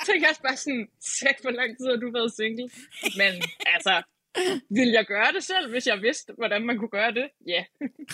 Tænk 0.06 0.24
også 0.30 0.42
bare 0.42 0.56
sådan, 0.56 0.88
sæt 1.00 1.38
hvor 1.42 1.50
lang 1.50 1.70
tid 1.78 1.86
har 1.86 1.96
du 1.96 2.10
været 2.18 2.32
single? 2.36 2.68
Men 3.20 3.32
altså, 3.74 4.02
vil 4.70 4.88
jeg 4.88 5.04
gøre 5.06 5.32
det 5.32 5.44
selv, 5.44 5.70
hvis 5.70 5.86
jeg 5.86 6.02
vidste, 6.02 6.32
hvordan 6.36 6.66
man 6.66 6.78
kunne 6.78 6.88
gøre 6.88 7.12
det? 7.12 7.26
Ja. 7.46 7.64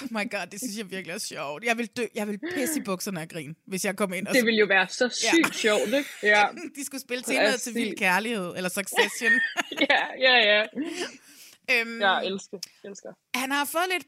oh 0.03 0.09
my 0.11 0.31
god, 0.31 0.47
det 0.51 0.59
synes 0.61 0.79
jeg 0.79 0.91
virkelig 0.91 1.15
er 1.15 1.19
sjovt. 1.19 1.65
Jeg 1.65 1.79
vil 1.79 1.87
dø, 1.87 2.05
jeg 2.15 2.29
vil 2.29 2.39
pisse 2.55 2.81
i 2.81 2.83
bukserne 2.83 3.21
af 3.21 3.29
grin, 3.29 3.57
hvis 3.67 3.85
jeg 3.85 3.97
kom 3.97 4.13
ind 4.13 4.27
og... 4.27 4.35
Det 4.35 4.47
ville 4.47 4.61
jo 4.61 4.67
være 4.67 4.89
så 4.89 5.09
sygt 5.09 5.49
ja. 5.49 5.53
sjovt, 5.53 5.87
ikke? 5.87 6.11
Ja. 6.23 6.45
De 6.77 6.85
skulle 6.85 7.01
spille 7.01 7.23
temaet 7.23 7.61
til 7.61 7.75
Vild 7.75 7.97
Kærlighed, 7.97 8.53
eller 8.57 8.69
Succession. 8.69 9.33
ja, 9.91 10.01
ja, 10.21 10.37
ja. 10.51 10.65
Øhm, 11.73 12.01
Jeg 12.01 12.27
elsker, 12.27 12.59
elsker. 12.85 13.09
Han 13.35 13.51
har 13.51 13.65
fået 13.65 13.85
lidt, 13.93 14.05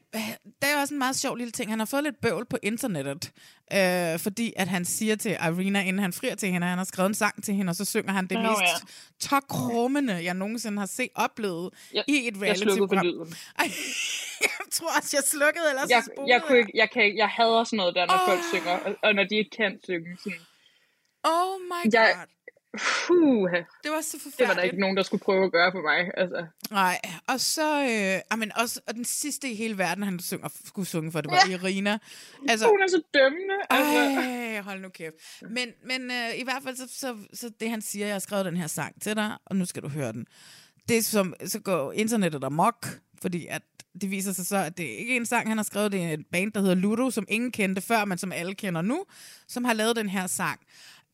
det 0.61 0.69
er 0.69 0.73
jo 0.75 0.79
også 0.79 0.93
en 0.93 0.97
meget 0.97 1.15
sjov 1.15 1.35
lille 1.35 1.51
ting, 1.51 1.71
han 1.71 1.79
har 1.79 1.85
fået 1.85 2.03
lidt 2.03 2.21
bøvl 2.21 2.45
på 2.45 2.57
internettet, 2.63 3.31
øh, 3.73 4.19
fordi 4.19 4.53
at 4.55 4.67
han 4.67 4.85
siger 4.85 5.15
til 5.15 5.31
Irina, 5.31 5.79
inden 5.81 5.99
han 5.99 6.13
frier 6.13 6.35
til 6.35 6.49
hende, 6.51 6.65
at 6.65 6.69
han 6.69 6.77
har 6.77 6.85
skrevet 6.85 7.07
en 7.09 7.13
sang 7.13 7.43
til 7.43 7.53
hende, 7.53 7.69
og 7.71 7.75
så 7.75 7.85
synger 7.85 8.11
han 8.13 8.27
det 8.27 8.37
Nå, 8.37 8.49
mest 8.49 8.61
ja. 8.61 9.27
tokrummende, 9.29 10.23
jeg 10.23 10.33
nogensinde 10.33 10.79
har 10.79 10.85
set 10.85 11.09
oplevet 11.15 11.69
Jeg- 11.93 12.03
i 12.07 12.27
et 12.27 12.41
jeg 12.41 12.57
slukkede 12.57 12.77
for 12.77 12.95
reality-program. 12.95 13.05
lyden. 13.05 13.35
Ej, 13.59 13.65
jeg 14.47 14.65
tror 14.71 14.87
også, 14.97 15.17
jeg 15.17 15.23
slukkede, 15.23 15.65
ellers 15.69 15.89
Jeg, 15.89 16.03
så 16.05 16.23
jeg, 16.27 16.41
kunne 16.47 16.57
ikke, 16.57 16.71
jeg, 16.75 16.89
kan 16.89 17.17
jeg 17.17 17.27
hader 17.29 17.63
sådan 17.63 17.77
noget 17.77 17.95
der, 17.95 18.05
når 18.05 18.13
Åh. 18.13 18.27
folk 18.29 18.41
synger, 18.53 18.71
og, 18.85 18.95
og 19.03 19.15
når 19.15 19.23
de 19.23 19.35
ikke 19.35 19.49
kan 19.57 19.79
synge. 19.83 20.17
Sådan. 20.23 20.39
Oh 21.23 21.59
my 21.61 21.83
god. 21.83 21.91
Jeg, 21.93 22.25
Puh, 22.77 23.51
det 23.83 23.91
var 23.91 24.01
så 24.01 24.19
forfærdeligt. 24.19 24.37
Det 24.39 24.47
var 24.47 24.53
der 24.53 24.61
ikke 24.61 24.79
nogen, 24.79 24.97
der 24.97 25.03
skulle 25.03 25.23
prøve 25.23 25.45
at 25.45 25.51
gøre 25.51 25.71
for 25.71 25.81
mig. 25.81 26.11
Altså. 26.17 26.45
Nej, 26.71 26.99
og 27.27 27.39
så, 27.39 27.83
øh, 27.83 28.21
amen, 28.29 28.51
også, 28.55 28.81
og 28.87 28.95
den 28.95 29.05
sidste 29.05 29.49
i 29.49 29.55
hele 29.55 29.77
verden, 29.77 30.03
han 30.03 30.19
synger, 30.19 30.49
skulle 30.65 30.87
synge 30.87 31.11
for, 31.11 31.21
det 31.21 31.31
var 31.31 31.43
ja. 31.47 31.53
Irina. 31.53 31.97
Altså, 32.49 32.67
Hun 32.67 32.81
er 32.81 32.87
så 32.87 33.01
dømmende. 33.13 33.53
Altså. 33.69 34.21
Ej, 34.21 34.61
hold 34.61 34.81
nu 34.81 34.89
kæft. 34.89 35.15
Men, 35.41 35.69
men 35.85 36.11
øh, 36.11 36.39
i 36.39 36.43
hvert 36.43 36.63
fald, 36.63 36.75
så, 36.75 36.87
så, 36.89 37.17
så 37.33 37.51
det 37.59 37.69
han 37.69 37.81
siger, 37.81 38.05
jeg 38.05 38.15
har 38.15 38.19
skrevet 38.19 38.45
den 38.45 38.57
her 38.57 38.67
sang 38.67 39.01
til 39.01 39.15
dig, 39.15 39.31
og 39.45 39.55
nu 39.55 39.65
skal 39.65 39.83
du 39.83 39.87
høre 39.87 40.11
den. 40.11 40.25
Det 40.89 40.97
er 40.97 41.01
som, 41.01 41.33
så 41.45 41.59
går 41.59 41.91
internettet 41.91 42.43
amok, 42.43 42.87
fordi 43.21 43.47
at 43.49 43.61
det 44.01 44.11
viser 44.11 44.33
sig 44.33 44.45
så, 44.45 44.57
at 44.57 44.77
det 44.77 44.93
er 44.93 44.97
ikke 44.97 45.15
en 45.15 45.25
sang, 45.25 45.47
han 45.47 45.57
har 45.57 45.63
skrevet, 45.63 45.91
det 45.91 46.03
er 46.03 46.09
et 46.13 46.25
band, 46.31 46.51
der 46.51 46.61
hedder 46.61 46.75
Ludo, 46.75 47.11
som 47.11 47.25
ingen 47.29 47.51
kendte 47.51 47.81
før, 47.81 48.05
men 48.05 48.17
som 48.17 48.31
alle 48.31 48.55
kender 48.55 48.81
nu, 48.81 49.05
som 49.47 49.65
har 49.65 49.73
lavet 49.73 49.95
den 49.95 50.09
her 50.09 50.27
sang. 50.27 50.59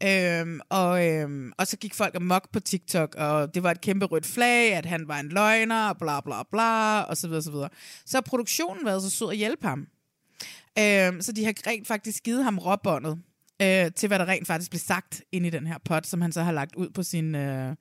Øhm, 0.03 0.59
og, 0.69 1.07
øhm, 1.07 1.51
og 1.57 1.67
så 1.67 1.77
gik 1.77 1.93
folk 1.93 2.15
amok 2.15 2.51
på 2.51 2.59
TikTok, 2.59 3.15
og 3.15 3.53
det 3.53 3.63
var 3.63 3.71
et 3.71 3.81
kæmpe 3.81 4.05
rødt 4.05 4.25
flag, 4.25 4.73
at 4.73 4.85
han 4.85 5.07
var 5.07 5.19
en 5.19 5.29
løgner, 5.29 5.89
og 5.89 5.97
bla 5.97 6.21
bla 6.21 6.43
bla, 6.51 7.01
og 7.01 7.17
så 7.17 7.27
videre, 7.27 7.43
så 7.43 7.51
videre. 7.51 7.69
Så 8.05 8.17
har 8.17 8.21
produktionen 8.21 8.85
været 8.85 9.01
så 9.01 9.09
sød 9.09 9.29
at 9.29 9.37
hjælpe 9.37 9.67
ham. 9.67 9.87
Øhm, 10.79 11.21
så 11.21 11.31
de 11.31 11.45
har 11.45 11.53
rent 11.67 11.87
faktisk 11.87 12.23
givet 12.23 12.43
ham 12.43 12.57
råbåndet 12.59 13.19
øh, 13.61 13.91
til, 13.91 14.07
hvad 14.07 14.19
der 14.19 14.27
rent 14.27 14.47
faktisk 14.47 14.71
blev 14.71 14.79
sagt 14.79 15.21
ind 15.31 15.45
i 15.45 15.49
den 15.49 15.67
her 15.67 15.77
pot, 15.85 16.07
som 16.07 16.21
han 16.21 16.31
så 16.31 16.43
har 16.43 16.51
lagt 16.51 16.75
ud 16.75 16.89
på 16.89 17.03
sin, 17.03 17.35
øh, 17.35 17.75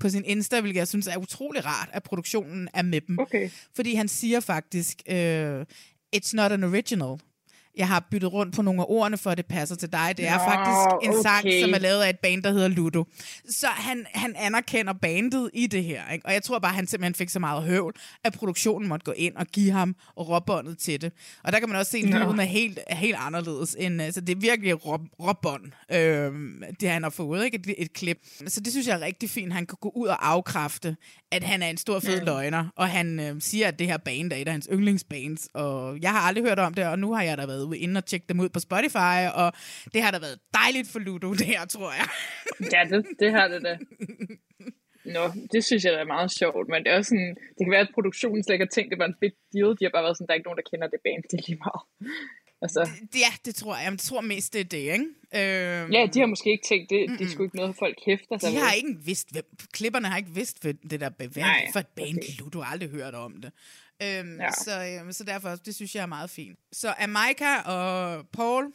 på 0.00 0.08
sin 0.08 0.24
Insta, 0.24 0.60
hvilket 0.60 0.78
jeg 0.78 0.88
synes 0.88 1.06
er 1.06 1.16
utrolig 1.16 1.64
rart, 1.64 1.88
at 1.92 2.02
produktionen 2.02 2.68
er 2.74 2.82
med 2.82 3.00
dem. 3.00 3.18
Okay. 3.18 3.50
Fordi 3.76 3.94
han 3.94 4.08
siger 4.08 4.40
faktisk, 4.40 5.02
øh, 5.08 5.64
it's 6.16 6.30
not 6.32 6.52
an 6.52 6.64
original. 6.64 7.18
Jeg 7.76 7.88
har 7.88 8.06
byttet 8.10 8.32
rundt 8.32 8.54
på 8.56 8.62
nogle 8.62 8.80
af 8.80 8.86
ordene, 8.88 9.18
for 9.18 9.30
at 9.30 9.36
det 9.38 9.46
passer 9.46 9.76
til 9.76 9.92
dig. 9.92 10.14
Det 10.16 10.26
er 10.28 10.38
Nå, 10.38 10.44
faktisk 10.44 11.16
en 11.16 11.22
sang, 11.22 11.44
okay. 11.46 11.60
som 11.60 11.74
er 11.74 11.78
lavet 11.78 12.02
af 12.02 12.10
et 12.10 12.18
band, 12.18 12.42
der 12.42 12.50
hedder 12.52 12.68
Ludo. 12.68 13.04
Så 13.48 13.66
han, 13.66 14.06
han 14.14 14.34
anerkender 14.38 14.92
bandet 14.92 15.50
i 15.54 15.66
det 15.66 15.84
her. 15.84 16.10
Ikke? 16.12 16.26
Og 16.26 16.32
jeg 16.32 16.42
tror 16.42 16.58
bare, 16.58 16.72
han 16.74 16.86
simpelthen 16.86 17.14
fik 17.14 17.28
så 17.28 17.38
meget 17.38 17.62
høvl, 17.62 17.94
at 18.24 18.32
produktionen 18.32 18.88
måtte 18.88 19.04
gå 19.04 19.12
ind 19.12 19.36
og 19.36 19.46
give 19.46 19.70
ham 19.70 19.96
råbåndet 20.18 20.78
til 20.78 21.00
det. 21.00 21.12
Og 21.44 21.52
der 21.52 21.58
kan 21.58 21.68
man 21.68 21.78
også 21.78 21.90
se, 21.92 21.98
at 21.98 22.04
lyden 22.04 22.40
er 22.40 22.44
helt, 22.44 22.78
er 22.86 22.94
helt 22.96 23.16
anderledes. 23.18 23.76
End, 23.78 24.02
altså, 24.02 24.20
det 24.20 24.36
er 24.36 24.40
virkelig 24.40 24.86
råb, 24.86 25.00
råbånd, 25.20 25.62
øh, 25.92 26.32
det 26.80 26.88
han 26.88 27.02
har 27.02 27.10
fået. 27.10 27.44
Ikke? 27.44 27.56
Et, 27.56 27.74
et 27.78 27.92
klip. 27.92 28.18
Så 28.46 28.60
det 28.60 28.72
synes 28.72 28.86
jeg 28.86 28.94
er 28.94 29.00
rigtig 29.00 29.30
fint. 29.30 29.52
Han 29.52 29.66
kan 29.66 29.78
gå 29.80 29.92
ud 29.96 30.06
og 30.06 30.28
afkræfte, 30.30 30.96
at 31.32 31.42
han 31.44 31.62
er 31.62 31.68
en 31.68 31.76
stor 31.76 32.00
fed 32.00 32.18
Ja. 32.18 32.24
løgner. 32.24 32.68
Og 32.76 32.88
han 32.88 33.20
øh, 33.20 33.36
siger, 33.40 33.68
at 33.68 33.78
det 33.78 33.86
her 33.86 33.96
band 33.96 34.32
er 34.32 34.36
et 34.36 34.46
af 34.48 34.52
hans 34.52 34.68
yndlingsbands. 34.72 35.48
Og 35.54 35.98
jeg 36.02 36.10
har 36.10 36.20
aldrig 36.20 36.44
hørt 36.44 36.58
om 36.58 36.74
det, 36.74 36.86
og 36.86 36.98
nu 36.98 37.14
har 37.14 37.22
jeg 37.22 37.38
da 37.38 37.46
været 37.46 37.63
ude 37.64 37.78
inde 37.78 37.98
og 37.98 38.04
tjekke 38.06 38.26
dem 38.28 38.40
ud 38.40 38.48
på 38.48 38.60
Spotify, 38.60 39.16
og 39.34 39.52
det 39.94 40.02
har 40.02 40.10
da 40.10 40.18
været 40.18 40.38
dejligt 40.54 40.88
for 40.88 40.98
Ludo, 40.98 41.32
det 41.32 41.46
her, 41.46 41.64
tror 41.66 41.92
jeg. 41.92 42.08
Ja, 42.74 42.96
det, 42.96 43.06
det 43.20 43.30
har 43.32 43.48
det 43.48 43.62
da. 43.62 43.78
Nå, 45.04 45.32
det 45.52 45.64
synes 45.64 45.84
jeg 45.84 45.92
da 45.92 45.98
er 45.98 46.04
meget 46.16 46.30
sjovt, 46.32 46.68
men 46.68 46.84
det 46.84 46.92
er 46.92 46.96
også 46.96 47.08
sådan, 47.08 47.34
det 47.56 47.62
kan 47.64 47.70
være, 47.70 47.80
at 47.88 47.94
produktionen 47.94 48.44
slet 48.44 48.54
ikke 48.54 48.64
har 48.64 48.74
tænkt, 48.74 48.90
det 48.90 48.98
var 48.98 49.06
en 49.06 49.14
big 49.20 49.32
deal. 49.52 49.70
De 49.78 49.84
har 49.84 49.90
bare 49.94 50.02
været 50.06 50.16
sådan, 50.16 50.26
der 50.26 50.32
er 50.32 50.38
ikke 50.40 50.48
nogen, 50.48 50.60
der 50.60 50.68
kender 50.70 50.88
det 50.94 51.00
band, 51.06 51.22
det 51.30 51.36
er 51.40 51.44
lige 51.48 51.60
meget. 51.66 51.82
Altså, 52.64 52.82
Ja, 53.24 53.32
det 53.44 53.54
tror 53.54 53.76
jeg. 53.76 53.90
Jeg 53.90 53.98
tror 53.98 54.20
mest, 54.20 54.52
det 54.52 54.60
er 54.60 54.64
det, 54.64 54.78
ikke? 54.96 55.04
Øhm, 55.38 55.92
ja, 55.92 56.06
de 56.14 56.18
har 56.20 56.26
måske 56.26 56.50
ikke 56.50 56.66
tænkt, 56.68 56.90
det, 56.90 57.18
det 57.18 57.24
er 57.26 57.30
sgu 57.30 57.42
ikke 57.42 57.56
noget, 57.56 57.76
folk 57.76 57.96
hæfter 58.06 58.38
sig 58.38 58.50
De 58.50 58.54
ved. 58.54 58.62
har 58.62 58.72
ikke 58.72 58.96
vidst, 59.04 59.32
hvem, 59.32 59.44
klipperne 59.72 60.08
har 60.08 60.16
ikke 60.16 60.34
vidst, 60.34 60.62
hvad 60.62 60.74
det 60.90 61.00
der 61.00 61.08
bevæg 61.08 61.44
for 61.72 61.80
et 61.80 61.86
band. 61.86 62.18
Okay. 62.18 62.50
Du 62.52 62.60
har 62.60 62.72
aldrig 62.72 62.90
hørt 62.90 63.14
om 63.14 63.32
det. 63.42 63.50
Øhm, 64.02 64.40
ja. 64.40 64.50
Så, 64.50 65.00
øhm, 65.00 65.12
så 65.12 65.24
derfor, 65.24 65.48
det 65.48 65.74
synes 65.74 65.94
jeg 65.94 66.02
er 66.02 66.06
meget 66.06 66.30
fint. 66.30 66.58
Så 66.72 66.94
Amaika 66.98 67.56
og 67.66 68.28
Paul, 68.32 68.72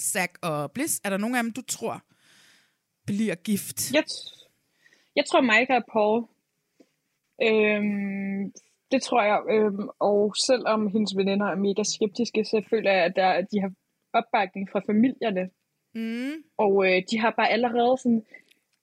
Zack 0.00 0.38
og 0.42 0.72
Bliss, 0.72 1.00
er 1.04 1.10
der 1.10 1.16
nogen 1.16 1.36
af 1.36 1.42
dem, 1.42 1.52
du 1.52 1.62
tror 1.62 2.02
bliver 3.06 3.34
gift? 3.34 3.92
Jeg, 3.94 4.04
jeg 5.16 5.24
tror, 5.30 5.40
Mike 5.40 5.76
og 5.76 5.84
Paul. 5.92 6.18
Øhm, 7.42 8.52
det 8.92 9.02
tror 9.02 9.22
jeg. 9.22 9.40
Øhm, 9.50 9.88
og 9.98 10.34
selvom 10.36 10.86
hendes 10.86 11.16
veninder 11.16 11.46
er 11.46 11.54
mega 11.54 11.82
skeptiske, 11.82 12.44
så 12.44 12.62
føler 12.70 12.92
jeg, 12.92 13.04
at, 13.04 13.16
der, 13.16 13.28
at 13.28 13.46
de 13.52 13.60
har 13.60 13.72
opbakning 14.12 14.68
fra 14.72 14.80
familierne. 14.86 15.50
Mm. 15.94 16.32
Og 16.58 16.86
øh, 16.86 17.02
de 17.10 17.18
har 17.18 17.30
bare 17.30 17.50
allerede 17.50 17.98
sådan 17.98 18.24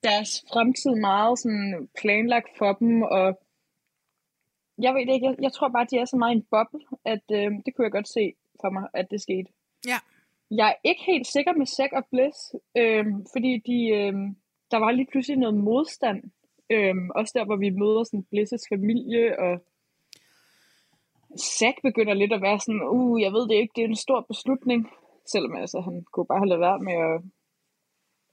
deres 0.03 0.45
fremtid 0.53 0.95
meget 0.95 1.39
sådan 1.39 1.89
planlagt 1.99 2.49
for 2.57 2.73
dem, 2.73 3.01
og 3.01 3.39
jeg 4.77 4.93
ved 4.93 5.05
det 5.07 5.13
ikke, 5.13 5.27
jeg, 5.27 5.35
jeg 5.41 5.53
tror 5.53 5.69
bare, 5.69 5.87
de 5.91 5.97
er 5.97 6.05
så 6.05 6.17
meget 6.17 6.33
i 6.33 6.37
en 6.37 6.47
boble, 6.51 6.85
at 7.05 7.25
øh, 7.31 7.51
det 7.65 7.75
kunne 7.75 7.85
jeg 7.85 7.91
godt 7.91 8.09
se 8.17 8.33
for 8.61 8.69
mig, 8.69 8.87
at 8.93 9.11
det 9.11 9.21
skete. 9.21 9.49
Ja. 9.87 9.99
Jeg 10.51 10.67
er 10.69 10.89
ikke 10.89 11.03
helt 11.03 11.27
sikker 11.27 11.53
med 11.53 11.65
Zack 11.65 11.93
og 11.93 12.05
Bliss, 12.11 12.39
øh, 12.77 13.05
fordi 13.33 13.51
de, 13.69 13.79
øh, 13.97 14.13
der 14.71 14.77
var 14.77 14.91
lige 14.91 15.11
pludselig 15.11 15.37
noget 15.37 15.55
modstand. 15.55 16.23
Øh, 16.69 16.95
også 17.15 17.31
der, 17.37 17.45
hvor 17.45 17.55
vi 17.55 17.69
møder 17.69 18.03
sådan 18.03 18.27
Bliss' 18.33 18.67
familie, 18.73 19.39
og 19.39 19.53
Zack 21.39 21.75
begynder 21.83 22.13
lidt 22.13 22.33
at 22.33 22.41
være 22.41 22.59
sådan, 22.59 22.81
uh, 22.81 23.21
jeg 23.21 23.31
ved 23.33 23.47
det 23.49 23.55
ikke, 23.55 23.73
det 23.75 23.83
er 23.83 23.87
en 23.87 24.05
stor 24.05 24.21
beslutning. 24.21 24.89
Selvom 25.31 25.55
altså, 25.55 25.81
han 25.81 26.05
kunne 26.13 26.25
bare 26.25 26.39
have 26.39 26.49
lavet 26.49 26.61
være 26.61 26.79
med 26.79 26.93
at 26.93 27.21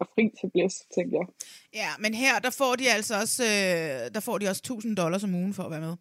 og 0.00 0.06
fri 0.14 0.24
til 0.40 0.50
Bliss, 0.54 0.76
tænker 0.96 1.16
jeg. 1.20 1.26
Ja, 1.80 1.90
men 1.98 2.14
her, 2.14 2.38
der 2.38 2.50
får 2.50 2.72
de 2.80 2.90
altså 2.96 3.14
også, 3.22 3.42
øh, 3.44 4.14
der 4.14 4.20
får 4.20 4.38
de 4.38 4.48
også 4.48 4.60
1000 4.60 4.96
dollars 4.96 5.24
om 5.24 5.34
ugen 5.34 5.54
for 5.54 5.62
at 5.62 5.70
være 5.70 5.80
med. 5.80 5.96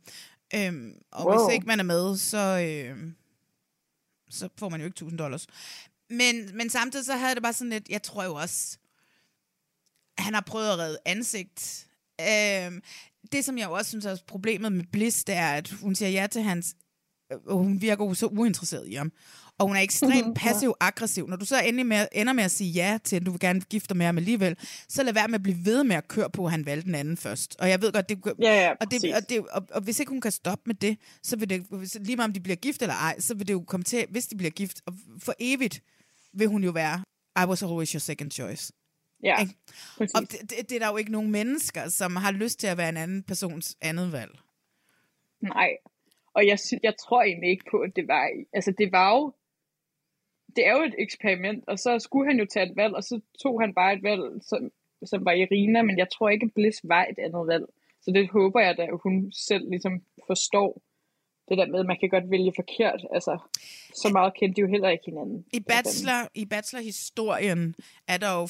Øhm, 0.55 0.93
og 1.11 1.25
wow. 1.25 1.45
hvis 1.45 1.53
ikke 1.53 1.67
man 1.67 1.79
er 1.79 1.83
med, 1.83 2.17
så, 2.17 2.37
øh, 2.37 2.97
så 4.29 4.49
får 4.57 4.69
man 4.69 4.79
jo 4.79 4.85
ikke 4.85 4.95
1000 4.95 5.17
dollars. 5.17 5.47
Men, 6.09 6.57
men 6.57 6.69
samtidig 6.69 7.05
så 7.05 7.15
havde 7.15 7.35
det 7.35 7.43
bare 7.43 7.53
sådan 7.53 7.69
lidt, 7.69 7.89
jeg 7.89 8.03
tror 8.03 8.23
jo 8.23 8.35
også, 8.35 8.77
han 10.17 10.33
har 10.33 10.41
prøvet 10.41 10.69
at 10.69 10.77
redde 10.77 10.97
ansigt. 11.05 11.87
Øhm, 12.21 12.81
det, 13.31 13.45
som 13.45 13.57
jeg 13.57 13.67
også 13.67 13.89
synes 13.89 14.05
er 14.05 14.17
problemet 14.27 14.71
med 14.71 14.83
Bliss, 14.91 15.23
det 15.23 15.35
er, 15.35 15.53
at 15.53 15.69
hun 15.69 15.95
siger 15.95 16.09
ja 16.09 16.27
til 16.27 16.41
hans... 16.41 16.75
Og 17.45 17.57
hun 17.57 17.81
virker 17.81 18.05
jo 18.05 18.13
så 18.13 18.25
uinteresseret 18.25 18.87
i 18.87 18.93
ham. 18.93 19.11
Og 19.59 19.67
hun 19.67 19.75
er 19.75 19.81
ekstremt 19.81 20.37
passiv-aggressiv. 20.37 21.27
Når 21.27 21.37
du 21.37 21.45
så 21.45 21.61
ender 21.61 21.83
med, 21.83 22.07
ender 22.11 22.33
med 22.33 22.43
at 22.43 22.51
sige 22.51 22.71
ja 22.71 22.97
til, 23.03 23.15
at 23.15 23.25
du 23.25 23.31
vil 23.31 23.39
gerne 23.39 23.61
gifte 23.61 23.89
dig 23.89 23.97
med 23.97 24.05
ham 24.05 24.17
alligevel, 24.17 24.57
så 24.87 25.03
lad 25.03 25.13
være 25.13 25.27
med 25.27 25.35
at 25.35 25.43
blive 25.43 25.57
ved 25.65 25.83
med 25.83 25.95
at 25.95 26.07
køre 26.07 26.29
på, 26.29 26.45
at 26.45 26.51
han 26.51 26.65
valgte 26.65 26.85
den 26.85 26.95
anden 26.95 27.17
først. 27.17 27.55
Og 27.59 27.69
jeg 27.69 27.81
ved 27.81 27.91
godt, 27.91 28.09
det, 28.09 28.19
ja, 28.39 28.55
ja, 28.55 28.71
og, 28.81 28.91
det, 28.91 29.15
og, 29.15 29.29
det, 29.29 29.39
og, 29.51 29.67
og 29.71 29.81
hvis 29.81 29.99
ikke 29.99 30.09
hun 30.09 30.21
kan 30.21 30.31
stoppe 30.31 30.63
med 30.65 30.75
det, 30.75 30.97
så 31.23 31.35
vil 31.35 31.49
det, 31.49 31.65
lige 32.05 32.15
meget 32.15 32.29
om 32.29 32.33
de 32.33 32.39
bliver 32.39 32.55
gift 32.55 32.81
eller 32.81 32.95
ej, 32.95 33.19
så 33.19 33.35
vil 33.35 33.47
det 33.47 33.53
jo 33.53 33.63
komme 33.67 33.83
til, 33.83 34.05
hvis 34.09 34.27
de 34.27 34.37
bliver 34.37 34.51
gift, 34.51 34.81
og 34.85 34.93
for 35.19 35.33
evigt 35.39 35.83
vil 36.33 36.47
hun 36.47 36.63
jo 36.63 36.71
være, 36.71 37.03
I 37.43 37.45
was 37.47 37.63
always 37.63 37.91
your 37.91 37.99
second 37.99 38.31
choice. 38.31 38.73
Ja, 39.23 39.35
Og 39.99 40.21
det, 40.21 40.41
det, 40.41 40.69
det 40.69 40.75
er 40.75 40.79
der 40.79 40.89
jo 40.89 40.97
ikke 40.97 41.11
nogen 41.11 41.31
mennesker, 41.31 41.89
som 41.89 42.15
har 42.15 42.31
lyst 42.31 42.59
til 42.59 42.67
at 42.67 42.77
være 42.77 42.89
en 42.89 42.97
anden 42.97 43.23
persons 43.23 43.77
andet 43.81 44.11
valg. 44.11 44.39
Nej, 45.41 45.69
og 46.33 46.47
jeg, 46.47 46.57
jeg 46.83 46.93
tror 46.97 47.21
egentlig 47.23 47.49
ikke 47.49 47.65
på, 47.71 47.77
at 47.77 47.95
det 47.95 48.07
var... 48.07 48.29
Altså, 48.53 48.73
det 48.77 48.91
var 48.91 49.13
jo... 49.13 49.33
Det 50.55 50.67
er 50.67 50.73
jo 50.77 50.83
et 50.83 50.95
eksperiment, 50.97 51.63
og 51.67 51.79
så 51.79 51.99
skulle 51.99 52.29
han 52.29 52.39
jo 52.39 52.45
tage 52.53 52.65
et 52.69 52.75
valg, 52.75 52.93
og 52.95 53.03
så 53.03 53.19
tog 53.43 53.61
han 53.61 53.73
bare 53.73 53.93
et 53.93 54.03
valg, 54.03 54.23
som, 54.49 54.71
som 55.05 55.25
var 55.25 55.31
Irina, 55.31 55.81
men 55.81 55.97
jeg 55.97 56.07
tror 56.13 56.29
ikke, 56.29 56.49
Bliss 56.55 56.79
var 56.83 57.05
et 57.05 57.19
andet 57.25 57.47
valg. 57.47 57.65
Så 58.01 58.11
det 58.11 58.29
håber 58.29 58.59
jeg 58.59 58.77
da, 58.77 58.83
at 58.83 58.99
hun 59.03 59.31
selv 59.31 59.69
ligesom 59.69 59.93
forstår 60.27 60.81
det 61.49 61.57
der 61.57 61.67
med, 61.67 61.79
at 61.79 61.85
man 61.85 61.97
kan 61.99 62.09
godt 62.09 62.31
vælge 62.31 62.53
forkert. 62.55 63.01
Altså, 63.15 63.33
så 64.01 64.09
meget 64.09 64.33
kendte 64.39 64.55
de 64.55 64.61
jo 64.61 64.67
heller 64.67 64.89
ikke 64.89 65.03
hinanden. 65.05 65.45
I, 65.53 65.59
bachelor, 65.59 66.21
i 66.35 66.45
bachelorhistorien 66.45 67.75
er 68.07 68.17
der 68.17 68.31
jo 68.39 68.47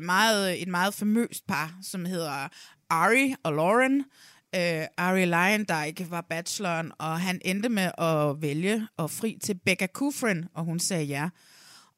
meget, 0.00 0.62
et 0.62 0.68
meget 0.68 0.94
famøst 0.94 1.46
par, 1.46 1.78
som 1.82 2.04
hedder 2.04 2.48
Ari 2.90 3.34
og 3.42 3.52
Lauren. 3.52 4.04
Uh, 4.56 4.86
Ari 4.96 5.24
Lyondike 5.24 6.10
var 6.10 6.20
bacheloren, 6.20 6.92
og 6.98 7.20
han 7.20 7.40
endte 7.44 7.68
med 7.68 7.90
at 7.98 8.42
vælge 8.42 8.86
og 8.96 9.10
fri 9.10 9.38
til 9.42 9.54
Becca 9.54 9.86
Kufrin, 9.86 10.44
og 10.54 10.64
hun 10.64 10.78
sagde 10.78 11.04
ja. 11.04 11.28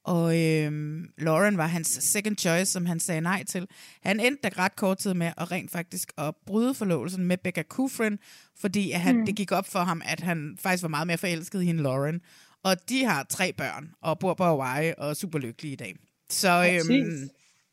Og 0.05 0.43
øhm, 0.43 1.11
Lauren 1.19 1.57
var 1.57 1.67
hans 1.67 1.89
second 1.89 2.37
choice, 2.37 2.73
som 2.73 2.87
han 2.87 3.01
sagde 3.01 3.21
nej 3.21 3.45
til. 3.45 3.67
Han 4.03 4.21
endte 4.21 4.43
da 4.43 4.63
ret 4.63 4.77
kort 4.77 4.99
tid 4.99 5.15
med 5.15 5.33
at 5.37 5.51
rent 5.51 5.71
faktisk 5.71 6.13
at 6.19 6.35
bryde 6.47 6.75
forlovelsen 6.75 7.25
med 7.25 7.37
Becca 7.37 7.63
Kufrin, 7.63 8.19
fordi 8.61 8.91
at 8.91 9.01
han, 9.01 9.17
mm. 9.17 9.27
det 9.27 9.37
gik 9.37 9.53
op 9.53 9.69
for 9.69 9.79
ham, 9.79 10.03
at 10.05 10.21
han 10.21 10.57
faktisk 10.61 10.83
var 10.83 10.89
meget 10.89 11.07
mere 11.07 11.19
forelsket 11.19 11.63
i 11.63 11.67
hende, 11.67 11.83
Lauren. 11.83 12.21
Og 12.65 12.89
de 12.89 13.05
har 13.05 13.27
tre 13.31 13.53
børn, 13.53 13.91
og 14.03 14.19
bor 14.19 14.35
på 14.35 14.45
Hawaii, 14.45 14.95
og 14.99 15.11
er 15.11 15.15
super 15.15 15.39
lykkelige 15.39 15.73
i 15.73 15.77
dag. 15.77 15.97
Så 16.31 16.81
øhm, 16.89 17.31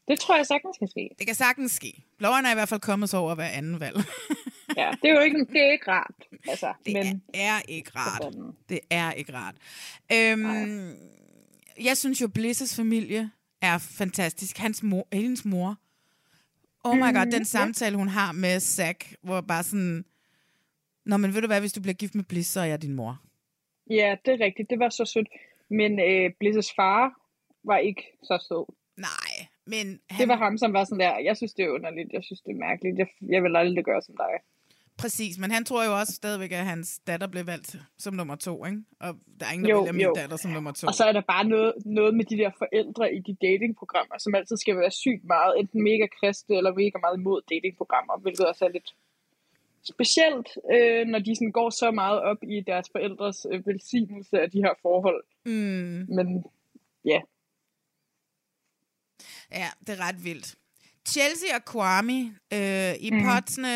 det 0.07 0.19
tror 0.19 0.35
jeg 0.35 0.45
sagtens 0.45 0.77
kan 0.77 0.87
ske. 0.87 1.09
Det 1.19 1.27
kan 1.27 1.35
sagtens 1.35 1.71
ske. 1.71 2.03
Lauren 2.19 2.45
er 2.45 2.51
i 2.51 2.53
hvert 2.53 2.69
fald 2.69 2.81
kommet 2.81 3.09
sig 3.09 3.19
over 3.19 3.35
hver 3.35 3.47
anden 3.47 3.79
valg. 3.79 3.97
ja, 4.77 4.91
det 5.01 5.09
er 5.09 5.13
jo 5.13 5.19
ikke, 5.19 5.39
det 5.39 5.61
er 5.61 5.71
ikke 5.71 5.91
rart. 5.91 6.15
Altså, 6.47 6.73
det 6.85 6.93
men... 6.93 7.21
er 7.33 7.61
ikke 7.67 7.91
rart. 7.95 8.35
Det 8.69 8.79
er 8.89 9.11
ikke 9.11 9.33
rart. 9.33 9.55
Øhm, 10.13 10.93
jeg 11.83 11.97
synes 11.97 12.21
jo, 12.21 12.27
Blisses 12.27 12.75
familie 12.75 13.31
er 13.61 13.77
fantastisk. 13.77 14.57
Hans 14.57 14.83
mor, 14.83 15.07
hendes 15.13 15.45
mor. 15.45 15.77
Oh 16.83 16.97
my 16.97 17.13
god, 17.13 17.31
den 17.31 17.45
samtale, 17.45 17.97
hun 17.97 18.07
har 18.07 18.31
med 18.31 18.59
Zack, 18.59 19.15
hvor 19.21 19.41
bare 19.41 19.63
sådan... 19.63 20.05
Nå, 21.05 21.17
men 21.17 21.33
ved 21.33 21.41
du 21.41 21.47
hvad, 21.47 21.59
hvis 21.59 21.73
du 21.73 21.81
bliver 21.81 21.93
gift 21.93 22.15
med 22.15 22.23
Bliss, 22.23 22.49
så 22.49 22.59
er 22.59 22.65
jeg 22.65 22.81
din 22.81 22.95
mor. 22.95 23.21
Ja, 23.89 24.15
det 24.25 24.33
er 24.33 24.45
rigtigt. 24.45 24.69
Det 24.69 24.79
var 24.79 24.89
så 24.89 25.05
sødt. 25.05 25.27
Men 25.69 25.99
øh, 25.99 26.31
Blisses 26.39 26.73
far 26.75 27.13
var 27.63 27.77
ikke 27.77 28.03
så 28.23 28.45
sød. 28.47 28.75
Nej, 28.97 29.24
men... 29.65 29.99
Han... 30.09 30.19
Det 30.21 30.27
var 30.27 30.37
ham, 30.37 30.57
som 30.57 30.73
var 30.73 30.83
sådan 30.83 30.99
der, 30.99 31.17
jeg 31.17 31.37
synes, 31.37 31.53
det 31.53 31.65
er 31.65 31.69
underligt, 31.69 32.13
jeg 32.13 32.23
synes, 32.23 32.41
det 32.41 32.51
er 32.51 32.59
mærkeligt, 32.67 32.97
jeg, 32.97 33.07
jeg 33.21 33.43
vil 33.43 33.55
aldrig 33.55 33.85
gøre 33.85 34.01
som 34.01 34.15
dig. 34.17 34.33
Præcis, 34.97 35.37
men 35.37 35.51
han 35.51 35.65
tror 35.65 35.85
jo 35.85 35.99
også 35.99 36.13
stadigvæk, 36.13 36.51
at 36.51 36.65
hans 36.65 36.99
datter 37.07 37.27
blev 37.27 37.47
valgt 37.47 37.75
som 37.97 38.13
nummer 38.13 38.35
to, 38.35 38.65
ikke? 38.65 38.81
Og 38.99 39.15
der 39.39 39.45
er 39.45 39.51
ingen, 39.53 39.65
der 39.65 39.71
jo, 39.71 39.79
vælger 39.79 39.93
min 39.93 40.01
jo. 40.01 40.13
datter 40.15 40.37
som 40.37 40.51
nummer 40.51 40.71
to. 40.71 40.87
Og 40.87 40.93
så 40.93 41.03
er 41.03 41.11
der 41.11 41.21
bare 41.21 41.45
noget, 41.45 41.73
noget 41.85 42.13
med 42.15 42.25
de 42.25 42.37
der 42.37 42.51
forældre 42.57 43.15
i 43.15 43.19
de 43.19 43.37
datingprogrammer, 43.41 44.15
som 44.17 44.35
altid 44.35 44.57
skal 44.57 44.77
være 44.77 44.91
sygt 44.91 45.23
meget, 45.23 45.59
enten 45.59 45.83
mega 45.83 46.07
kristne 46.19 46.55
eller 46.57 46.73
mega 46.73 46.97
meget 47.01 47.17
imod 47.17 47.41
datingprogrammer, 47.49 48.17
hvilket 48.17 48.45
også 48.45 48.65
er 48.65 48.69
lidt 48.69 48.95
specielt, 49.83 50.49
øh, 50.73 51.07
når 51.07 51.19
de 51.19 51.35
sådan 51.35 51.51
går 51.51 51.69
så 51.69 51.91
meget 51.91 52.19
op 52.21 52.37
i 52.43 52.61
deres 52.61 52.89
forældres 52.91 53.47
øh, 53.51 53.67
velsignelse 53.67 54.41
af 54.41 54.51
de 54.51 54.57
her 54.57 54.73
forhold. 54.81 55.23
Mm. 55.45 56.05
Men 56.17 56.45
ja. 57.05 57.21
Ja, 59.51 59.69
det 59.87 59.99
er 59.99 60.07
ret 60.07 60.23
vildt. 60.23 60.55
Chelsea 61.07 61.55
og 61.55 61.65
Kwame, 61.65 62.35
øh, 62.53 62.93
i 62.99 63.11
mm. 63.11 63.23
potsene, 63.23 63.67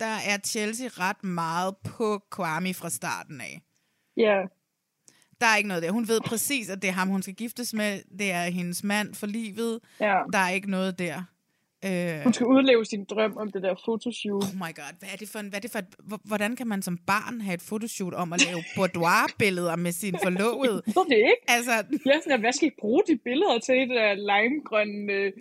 der 0.00 0.16
er 0.26 0.38
Chelsea 0.46 0.88
ret 0.92 1.24
meget 1.24 1.76
på 1.84 2.22
Kwame 2.30 2.74
fra 2.74 2.90
starten 2.90 3.40
af. 3.40 3.60
Ja. 4.16 4.42
Der 5.40 5.46
er 5.46 5.56
ikke 5.56 5.68
noget 5.68 5.82
der. 5.82 5.90
Hun 5.90 6.08
ved 6.08 6.20
præcis, 6.20 6.68
at 6.68 6.82
det 6.82 6.88
er 6.88 6.92
ham, 6.92 7.08
hun 7.08 7.22
skal 7.22 7.34
giftes 7.34 7.74
med. 7.74 8.02
Det 8.18 8.32
er 8.32 8.42
hendes 8.42 8.84
mand 8.84 9.14
for 9.14 9.26
livet. 9.26 9.80
Ja. 10.00 10.18
Der 10.32 10.38
er 10.38 10.48
ikke 10.48 10.70
noget 10.70 10.98
der. 10.98 11.22
Øh, 11.84 12.20
Hun 12.24 12.32
skal 12.32 12.46
udleve 12.46 12.84
sin 12.84 13.04
drøm 13.04 13.36
om 13.36 13.52
det 13.52 13.62
der 13.62 13.74
fotoshoot. 13.84 14.42
Oh 14.42 14.54
my 14.54 14.72
god, 14.80 14.92
hvad 14.98 15.08
er 15.12 15.16
det 15.16 15.28
for 15.28 15.38
en, 15.38 15.48
hvad 15.48 15.58
er 15.58 15.60
det 15.60 15.70
for 15.70 15.78
et, 15.78 15.94
hvordan 16.24 16.56
kan 16.56 16.66
man 16.66 16.82
som 16.82 16.98
barn 17.06 17.40
have 17.40 17.54
et 17.54 17.62
fotoshoot 17.62 18.14
om 18.14 18.32
at 18.32 18.46
lave 18.46 18.64
boudoir-billeder 18.76 19.76
med 19.76 19.92
sin 19.92 20.16
forlovede? 20.22 20.82
Jeg 20.86 20.94
det 21.08 21.16
ikke. 21.16 21.44
Altså, 21.48 21.72
Jeg 22.04 22.14
er 22.16 22.20
sådan, 22.24 22.40
hvad 22.40 22.52
skal 22.52 22.68
I 22.68 22.72
bruge 22.80 23.02
de 23.08 23.16
billeder 23.16 23.58
til? 23.58 23.74
Det 23.74 23.88
der 23.88 24.14
limegrønne 24.14 25.32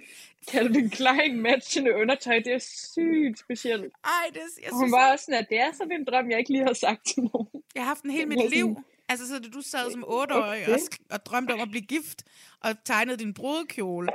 Calvin 0.52 0.90
Klein 0.90 1.42
matchende 1.42 1.96
undertøj, 1.96 2.40
det 2.40 2.54
er 2.54 2.60
sygt 2.60 3.40
specielt. 3.40 3.94
Ej, 4.06 4.12
det, 4.34 4.40
jeg 4.64 4.72
Og 4.72 4.78
hun 4.80 4.92
var 4.92 5.12
også 5.12 5.26
sådan, 5.26 5.40
at 5.40 5.50
det 5.50 5.60
er 5.60 5.72
sådan 5.74 5.92
en 5.92 6.06
drøm, 6.06 6.30
jeg 6.32 6.40
ikke 6.40 6.52
lige 6.52 6.64
har 6.64 6.74
sagt 6.74 7.06
til 7.06 7.24
nogen. 7.34 7.48
Jeg 7.76 7.84
har 7.84 7.88
haft 7.88 8.04
en 8.04 8.12
hele 8.12 8.26
mit 8.26 8.50
liv. 8.50 8.78
Altså, 9.10 9.28
så 9.28 9.40
du 9.40 9.62
sad 9.62 9.92
som 9.92 10.04
otteårig 10.08 10.64
Okay. 10.64 10.74
og, 10.74 10.80
og 11.10 11.26
drømte 11.26 11.52
om 11.52 11.60
at 11.60 11.70
blive 11.70 11.82
gift, 11.82 12.24
og 12.60 12.70
tegnede 12.86 13.18
din 13.18 13.34
brudekjole, 13.34 14.10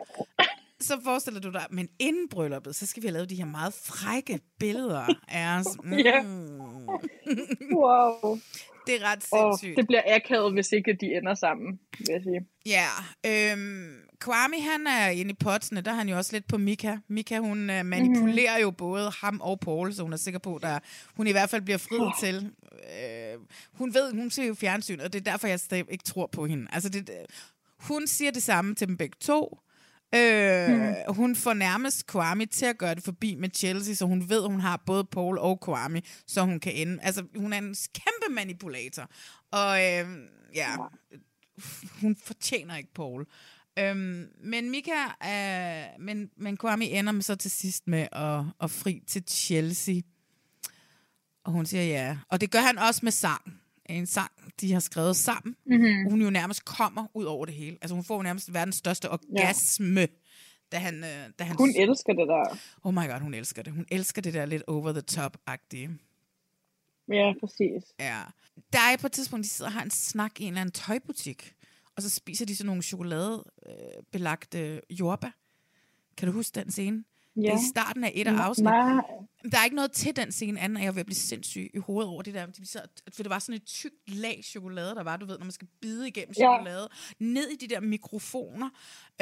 så 0.83 1.01
forestiller 1.05 1.41
du 1.41 1.51
dig, 1.51 1.67
men 1.71 1.89
inden 1.99 2.29
brylluppet, 2.29 2.77
så 2.77 2.87
skal 2.87 3.03
vi 3.03 3.07
have 3.09 3.13
lavet 3.15 3.31
de 3.31 3.35
her 3.35 3.45
meget 3.45 3.75
frække 3.75 4.41
billeder 4.59 5.07
af 5.29 5.59
os. 5.59 5.67
Mm. 5.85 5.93
Ja. 5.93 6.23
Wow. 7.75 8.39
Det 8.87 8.95
er 9.03 9.13
ret 9.13 9.25
Og 9.33 9.59
sindssygt. 9.59 9.77
det 9.77 9.87
bliver 9.87 10.03
akavet, 10.07 10.53
hvis 10.53 10.73
ikke 10.73 10.97
de 11.01 11.07
ender 11.07 11.35
sammen, 11.35 11.81
vil 11.99 12.07
jeg 12.11 12.21
sige. 12.23 12.47
Ja, 12.67 12.87
øhm, 13.53 13.95
Kwame 14.21 14.61
han 14.61 14.87
er 14.87 15.09
inde 15.09 15.31
i 15.31 15.35
potsene, 15.35 15.81
der 15.81 15.91
er 15.91 15.95
han 15.95 16.09
jo 16.09 16.17
også 16.17 16.33
lidt 16.33 16.49
på 16.49 16.59
Mika. 16.59 16.97
Mika 17.09 17.39
hun 17.39 17.71
øh, 17.71 17.87
manipulerer 17.87 18.59
jo 18.59 18.71
både 18.71 19.11
ham 19.21 19.41
og 19.41 19.61
Paul, 19.61 19.93
så 19.95 20.03
hun 20.03 20.13
er 20.13 20.17
sikker 20.17 20.39
på, 20.41 20.57
at 20.57 20.63
der, 20.63 20.79
hun 21.17 21.27
i 21.27 21.31
hvert 21.31 21.51
fald 21.51 21.63
bliver 21.63 21.79
friet 21.79 22.01
Oh. 22.03 22.13
til. 22.21 22.51
Øh, 22.73 23.41
hun 23.73 23.95
ved, 23.95 24.13
hun 24.15 24.31
ser 24.31 24.45
jo 24.45 24.55
fjernsyn, 24.55 25.01
og 25.01 25.13
det 25.13 25.19
er 25.27 25.31
derfor, 25.31 25.47
jeg 25.49 25.61
stadig 25.61 25.85
ikke 25.91 26.05
tror 26.05 26.27
på 26.27 26.47
hende. 26.47 26.67
Altså, 26.73 26.89
det, 26.89 27.11
hun 27.79 28.07
siger 28.07 28.31
det 28.31 28.43
samme 28.43 28.75
til 28.75 28.89
dem 28.89 28.97
begge 28.97 29.17
to. 29.21 29.59
Øh, 30.15 30.69
Mhm. 30.69 31.15
Hun 31.15 31.37
får 31.37 31.55
nærmest 31.55 32.07
Kwame 32.07 32.47
til 32.47 32.67
at 32.67 32.79
gøre 32.79 32.95
det 32.95 33.05
forbi 33.05 33.35
med 33.35 33.49
Chelsea, 33.55 33.95
så 33.95 34.05
hun 34.07 34.29
ved, 34.29 34.47
hun 34.47 34.61
har 34.61 34.83
både 34.87 35.05
Paul 35.05 35.39
og 35.39 35.61
Kwame, 35.61 36.03
så 36.27 36.43
hun 36.43 36.61
kan 36.61 36.73
ende. 36.73 36.99
Altså, 37.03 37.25
hun 37.37 37.53
er 37.53 37.59
en 37.59 37.77
kæmpe 37.95 38.35
manipulator. 38.35 39.11
Og 39.51 39.79
øh, 39.79 40.07
ja, 40.55 40.77
hun 42.01 42.17
fortjener 42.17 42.77
ikke 42.77 42.95
Paul. 42.95 43.27
Øhm, 43.79 44.29
men 44.45 44.71
Mika, 44.71 44.93
øh, 45.25 45.85
men, 46.05 46.31
men 46.37 46.57
Kwame 46.57 46.85
ender 46.85 47.13
med 47.13 47.23
så 47.23 47.35
til 47.35 47.51
sidst 47.51 47.89
med 47.89 48.09
at, 48.13 48.45
at 48.63 48.71
fri 48.71 49.03
til 49.07 49.23
Chelsea. 49.29 49.95
Og 51.45 51.53
hun 51.53 51.67
siger 51.67 51.85
ja. 51.85 52.19
Og 52.29 52.41
det 52.41 52.51
gør 52.51 52.61
han 52.61 52.79
også 52.79 53.01
med 53.03 53.13
sang. 53.13 53.62
En 53.87 54.07
sang, 54.07 54.31
de 54.61 54.73
har 54.73 54.81
skrevet 54.81 55.17
sammen. 55.17 55.57
Mhm. 55.67 56.11
Hun 56.11 56.23
jo 56.23 56.31
nærmest 56.31 56.65
kommer 56.65 57.07
ud 57.15 57.25
over 57.25 57.47
det 57.47 57.55
hele. 57.55 57.79
Altså 57.83 57.95
hun 57.95 58.05
får 58.05 58.17
jo 58.17 58.23
nærmest 58.23 58.55
verdens 58.55 58.77
største 58.77 59.11
orgasme, 59.11 60.01
ja. 60.01 60.07
da 60.73 60.77
han... 60.77 60.95
øh, 61.05 61.31
Da 61.39 61.45
han 61.45 61.57
Hun 61.57 61.75
elsker 61.77 62.13
det 62.13 62.29
der. 62.29 62.59
Oh 62.85 62.95
my 62.95 63.11
god, 63.11 63.21
hun 63.21 63.35
elsker 63.35 63.63
det. 63.63 63.73
Hun 63.73 63.87
elsker 63.91 64.23
det 64.23 64.35
der 64.35 64.47
lidt 64.47 64.63
over 64.67 64.93
the 64.93 65.01
top-agtige. 65.03 65.91
Ja, 67.09 67.33
præcis. 67.41 67.83
Ja. 68.01 68.23
Der 68.73 68.79
er 68.79 68.97
på 69.01 69.07
et 69.07 69.13
tidspunkt, 69.13 69.45
de 69.45 69.49
sidder 69.49 69.69
og 69.69 69.73
har 69.73 69.83
en 69.83 69.91
snak 69.91 70.41
i 70.41 70.43
en 70.43 70.49
eller 70.49 70.61
anden 70.61 70.73
tøjbutik, 70.73 71.55
og 71.97 72.03
så 72.03 72.11
spiser 72.11 72.47
de 72.47 72.57
sådan 72.57 72.67
nogle 72.67 72.83
chokoladebelagte 72.83 74.59
øh, 74.59 74.81
jordbær. 74.91 75.31
Kan 76.17 76.29
du 76.29 76.33
huske 76.35 76.55
den 76.61 76.71
scene? 76.71 77.05
Det 77.35 77.45
er 77.47 77.51
Ja. 77.51 77.57
i 77.57 77.61
starten 77.71 78.05
af 78.05 78.13
et 78.15 78.27
af 78.27 78.33
afsnit. 78.35 78.65
Der 79.53 79.59
er 79.59 79.65
ikke 79.65 79.77
noget 79.77 79.93
til 79.93 80.17
den 80.17 80.33
scene, 80.33 80.61
anden 80.61 80.77
at 80.79 80.85
jeg 80.85 80.99
at 80.99 81.07
blive 81.07 81.17
sindssyg 81.17 81.71
i 81.75 81.79
hovedet 81.79 82.11
over 82.11 82.23
det 82.23 82.35
der. 82.35 82.47
For 83.15 83.23
det 83.23 83.31
var 83.31 83.39
sådan 83.39 83.55
et 83.55 83.65
tykt 83.65 83.95
lag 84.07 84.41
chokolade, 84.45 84.95
der 84.95 85.03
var, 85.03 85.17
du 85.17 85.27
ved, 85.27 85.39
når 85.39 85.45
man 85.45 85.53
skal 85.53 85.69
bide 85.81 86.09
igennem 86.09 86.35
Ja. 86.39 86.43
chokolade. 86.43 86.89
Ned 87.19 87.49
i 87.49 87.57
de 87.57 87.75
der 87.75 87.81
mikrofoner. 87.81 88.71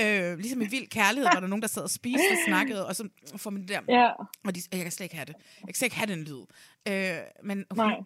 Øh, 0.00 0.38
ligesom 0.38 0.62
i 0.62 0.66
Vild 0.66 0.88
Kærlighed, 0.88 1.28
var 1.34 1.40
der 1.40 1.46
nogen, 1.46 1.62
der 1.62 1.68
sad 1.68 1.82
og 1.82 1.90
spiste 1.90 2.30
og 2.32 2.38
snakkede, 2.46 2.86
og 2.86 2.96
så 2.96 3.08
får 3.36 3.50
man 3.50 3.60
det 3.62 3.68
der... 3.68 3.80
Ja. 3.88 4.08
Og 4.44 4.54
de, 4.54 4.60
jeg 4.72 4.82
kan 4.82 4.90
slet 4.92 5.04
ikke 5.04 5.16
have 5.16 5.26
det. 5.26 5.34
Jeg 5.60 5.66
kan 5.68 5.74
slet 5.74 5.86
ikke 5.86 5.96
have 5.96 6.12
den 6.12 6.22
lyd. 6.24 6.44
Øh, 6.88 7.18
men 7.44 7.64
hun, 7.70 7.86
Nej. 7.86 7.96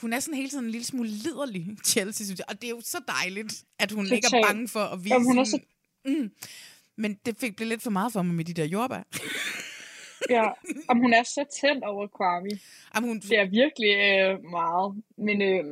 hun 0.00 0.12
er 0.12 0.20
sådan 0.20 0.34
hele 0.36 0.48
tiden 0.50 0.64
en 0.64 0.70
lille 0.70 0.84
smule 0.84 1.08
liderlig, 1.08 1.66
Chelsea, 1.86 2.24
synes 2.24 2.38
jeg. 2.38 2.44
Og 2.48 2.54
det 2.62 2.64
er 2.66 2.70
jo 2.70 2.80
så 2.84 2.98
dejligt, 3.08 3.64
at 3.78 3.92
hun 3.92 4.06
ikke 4.12 4.28
er 4.32 4.42
bange 4.48 4.68
for 4.68 4.80
at 4.80 5.04
vise... 5.04 5.14
Jamen, 5.14 5.26
hun 5.26 5.38
er 5.38 5.44
sin- 5.44 5.64
mm. 6.04 6.30
Men 6.96 7.18
det 7.26 7.36
fik 7.40 7.56
blev 7.56 7.68
lidt 7.68 7.82
for 7.82 7.90
meget 7.90 8.12
for 8.12 8.22
mig 8.22 8.34
med 8.34 8.44
de 8.44 8.54
der 8.54 8.64
jordbær. 8.64 9.02
Ja, 10.30 10.44
om 10.88 10.98
hun 10.98 11.12
er 11.12 11.22
så 11.22 11.44
tændt 11.60 11.84
over 11.84 12.06
Kwame. 12.06 12.50
Jamen, 12.94 13.08
hun... 13.08 13.18
Det 13.18 13.38
er 13.38 13.48
virkelig 13.60 13.92
øh, 14.10 14.50
meget. 14.58 15.02
Men 15.16 15.42
øh, 15.42 15.64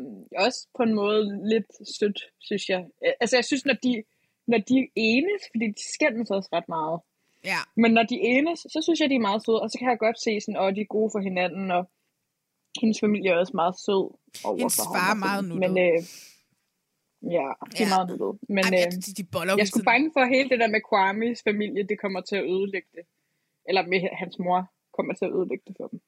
også 0.44 0.68
på 0.76 0.82
en 0.82 0.94
måde 0.94 1.48
lidt 1.52 1.70
sødt, 1.98 2.20
synes 2.40 2.68
jeg. 2.68 2.84
Øh, 3.06 3.12
Altså, 3.20 3.36
jeg 3.36 3.44
synes, 3.44 3.64
når 3.64 3.74
de, 3.82 4.02
når 4.46 4.58
de 4.58 4.88
enes, 4.96 5.42
fordi 5.52 5.66
de 5.66 5.84
skændes 5.94 6.30
også 6.30 6.48
ret 6.52 6.68
meget. 6.68 7.00
Ja. 7.44 7.60
Men 7.76 7.90
når 7.96 8.02
de 8.02 8.14
enes, 8.14 8.58
så 8.58 8.78
synes 8.82 9.00
jeg, 9.00 9.10
de 9.10 9.14
er 9.14 9.28
meget 9.28 9.44
søde. 9.44 9.60
Og 9.62 9.70
så 9.70 9.78
kan 9.78 9.88
jeg 9.90 9.98
godt 9.98 10.18
se, 10.24 10.40
sådan, 10.40 10.60
at 10.60 10.76
de 10.76 10.80
er 10.80 10.94
gode 10.96 11.10
for 11.14 11.20
hinanden, 11.28 11.70
og 11.70 11.82
hendes 12.80 13.00
familie 13.00 13.30
er 13.30 13.38
også 13.42 13.56
meget 13.62 13.74
sød 13.86 14.04
Hendes 14.58 14.76
far 14.76 15.10
er 15.10 15.20
meget 15.26 15.44
nuttet. 15.44 15.60
Men 15.64 15.72
øh, 15.86 15.98
ja, 17.36 17.48
de 17.76 17.82
er 17.82 17.86
Ja. 17.86 17.88
meget 17.94 18.06
nuttet. 18.10 18.32
Men 18.48 18.64
Ej, 18.64 18.70
øh, 18.74 18.80
jeg, 18.80 18.92
de, 19.04 19.10
de 19.18 19.24
boller 19.34 19.54
jeg 19.58 19.68
skulle 19.68 19.84
bange 19.92 20.10
for 20.14 20.20
at 20.20 20.28
hele 20.28 20.48
det 20.52 20.58
der 20.62 20.70
med 20.76 20.80
Kwames 20.90 21.38
familie, 21.48 21.82
det 21.90 21.96
kommer 22.04 22.20
til 22.20 22.36
at 22.36 22.44
ødelægge 22.54 22.88
det. 22.96 23.04
Eller 23.68 23.82
med 23.86 24.00
hans 24.22 24.38
mor 24.38 24.60
kommer 24.96 25.12
til 25.14 25.24
at 25.24 25.32
ødelægge 25.38 25.64
det 25.68 25.74
for 25.80 25.86
dem. 25.92 25.98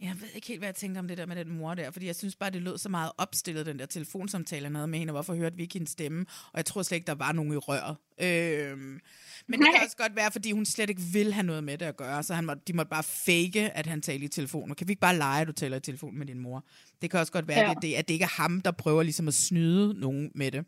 Jeg 0.00 0.14
ved 0.20 0.28
ikke 0.34 0.46
helt, 0.46 0.60
hvad 0.60 0.68
jeg 0.68 0.74
tænkte 0.74 0.98
om 0.98 1.08
det 1.08 1.18
der 1.18 1.26
med 1.26 1.36
den 1.36 1.58
mor 1.58 1.74
der, 1.74 1.90
fordi 1.90 2.06
jeg 2.06 2.16
synes 2.16 2.36
bare, 2.36 2.50
det 2.50 2.62
lød 2.62 2.78
så 2.78 2.88
meget 2.88 3.12
opstillet, 3.18 3.66
den 3.66 3.78
der 3.78 3.86
telefonsamtale, 3.86 4.64
han 4.64 4.74
havde 4.74 4.88
med 4.88 4.98
hende, 4.98 5.10
og 5.10 5.14
hvorfor 5.14 5.34
hørte 5.34 5.56
vi 5.56 5.62
ikke 5.62 5.72
hendes 5.72 5.90
stemme, 5.90 6.26
og 6.28 6.56
jeg 6.56 6.64
tror 6.64 6.82
slet 6.82 6.96
ikke, 6.96 7.06
der 7.06 7.14
var 7.14 7.32
nogen 7.32 7.52
i 7.52 7.56
røret. 7.56 7.96
Øhm, 8.22 9.00
men 9.46 9.60
det 9.60 9.68
kan 9.74 9.84
også 9.84 9.96
godt 9.96 10.16
være, 10.16 10.32
fordi 10.32 10.52
hun 10.52 10.66
slet 10.66 10.90
ikke 10.90 11.02
vil 11.02 11.32
have 11.32 11.46
noget 11.46 11.64
med 11.64 11.78
det 11.78 11.86
at 11.86 11.96
gøre, 11.96 12.22
så 12.22 12.34
han 12.34 12.44
må, 12.44 12.54
de 12.54 12.72
måtte 12.72 12.90
bare 12.90 13.02
fake, 13.02 13.70
at 13.70 13.86
han 13.86 14.02
taler 14.02 14.24
i 14.24 14.28
telefonen. 14.28 14.74
Kan 14.74 14.88
vi 14.88 14.92
ikke 14.92 15.00
bare 15.00 15.16
lege, 15.16 15.40
at 15.40 15.46
du 15.46 15.52
taler 15.52 15.76
i 15.76 15.80
telefon 15.80 16.18
med 16.18 16.26
din 16.26 16.38
mor? 16.38 16.64
Det 17.02 17.10
kan 17.10 17.20
også 17.20 17.32
godt 17.32 17.48
være, 17.48 17.68
ja. 17.68 17.74
det, 17.74 17.82
det, 17.82 17.94
at 17.94 18.08
det 18.08 18.14
ikke 18.14 18.24
er 18.24 18.42
ham, 18.42 18.60
der 18.60 18.70
prøver 18.70 19.02
ligesom 19.02 19.28
at 19.28 19.34
snyde 19.34 20.00
nogen 20.00 20.30
med 20.34 20.50
det. 20.50 20.64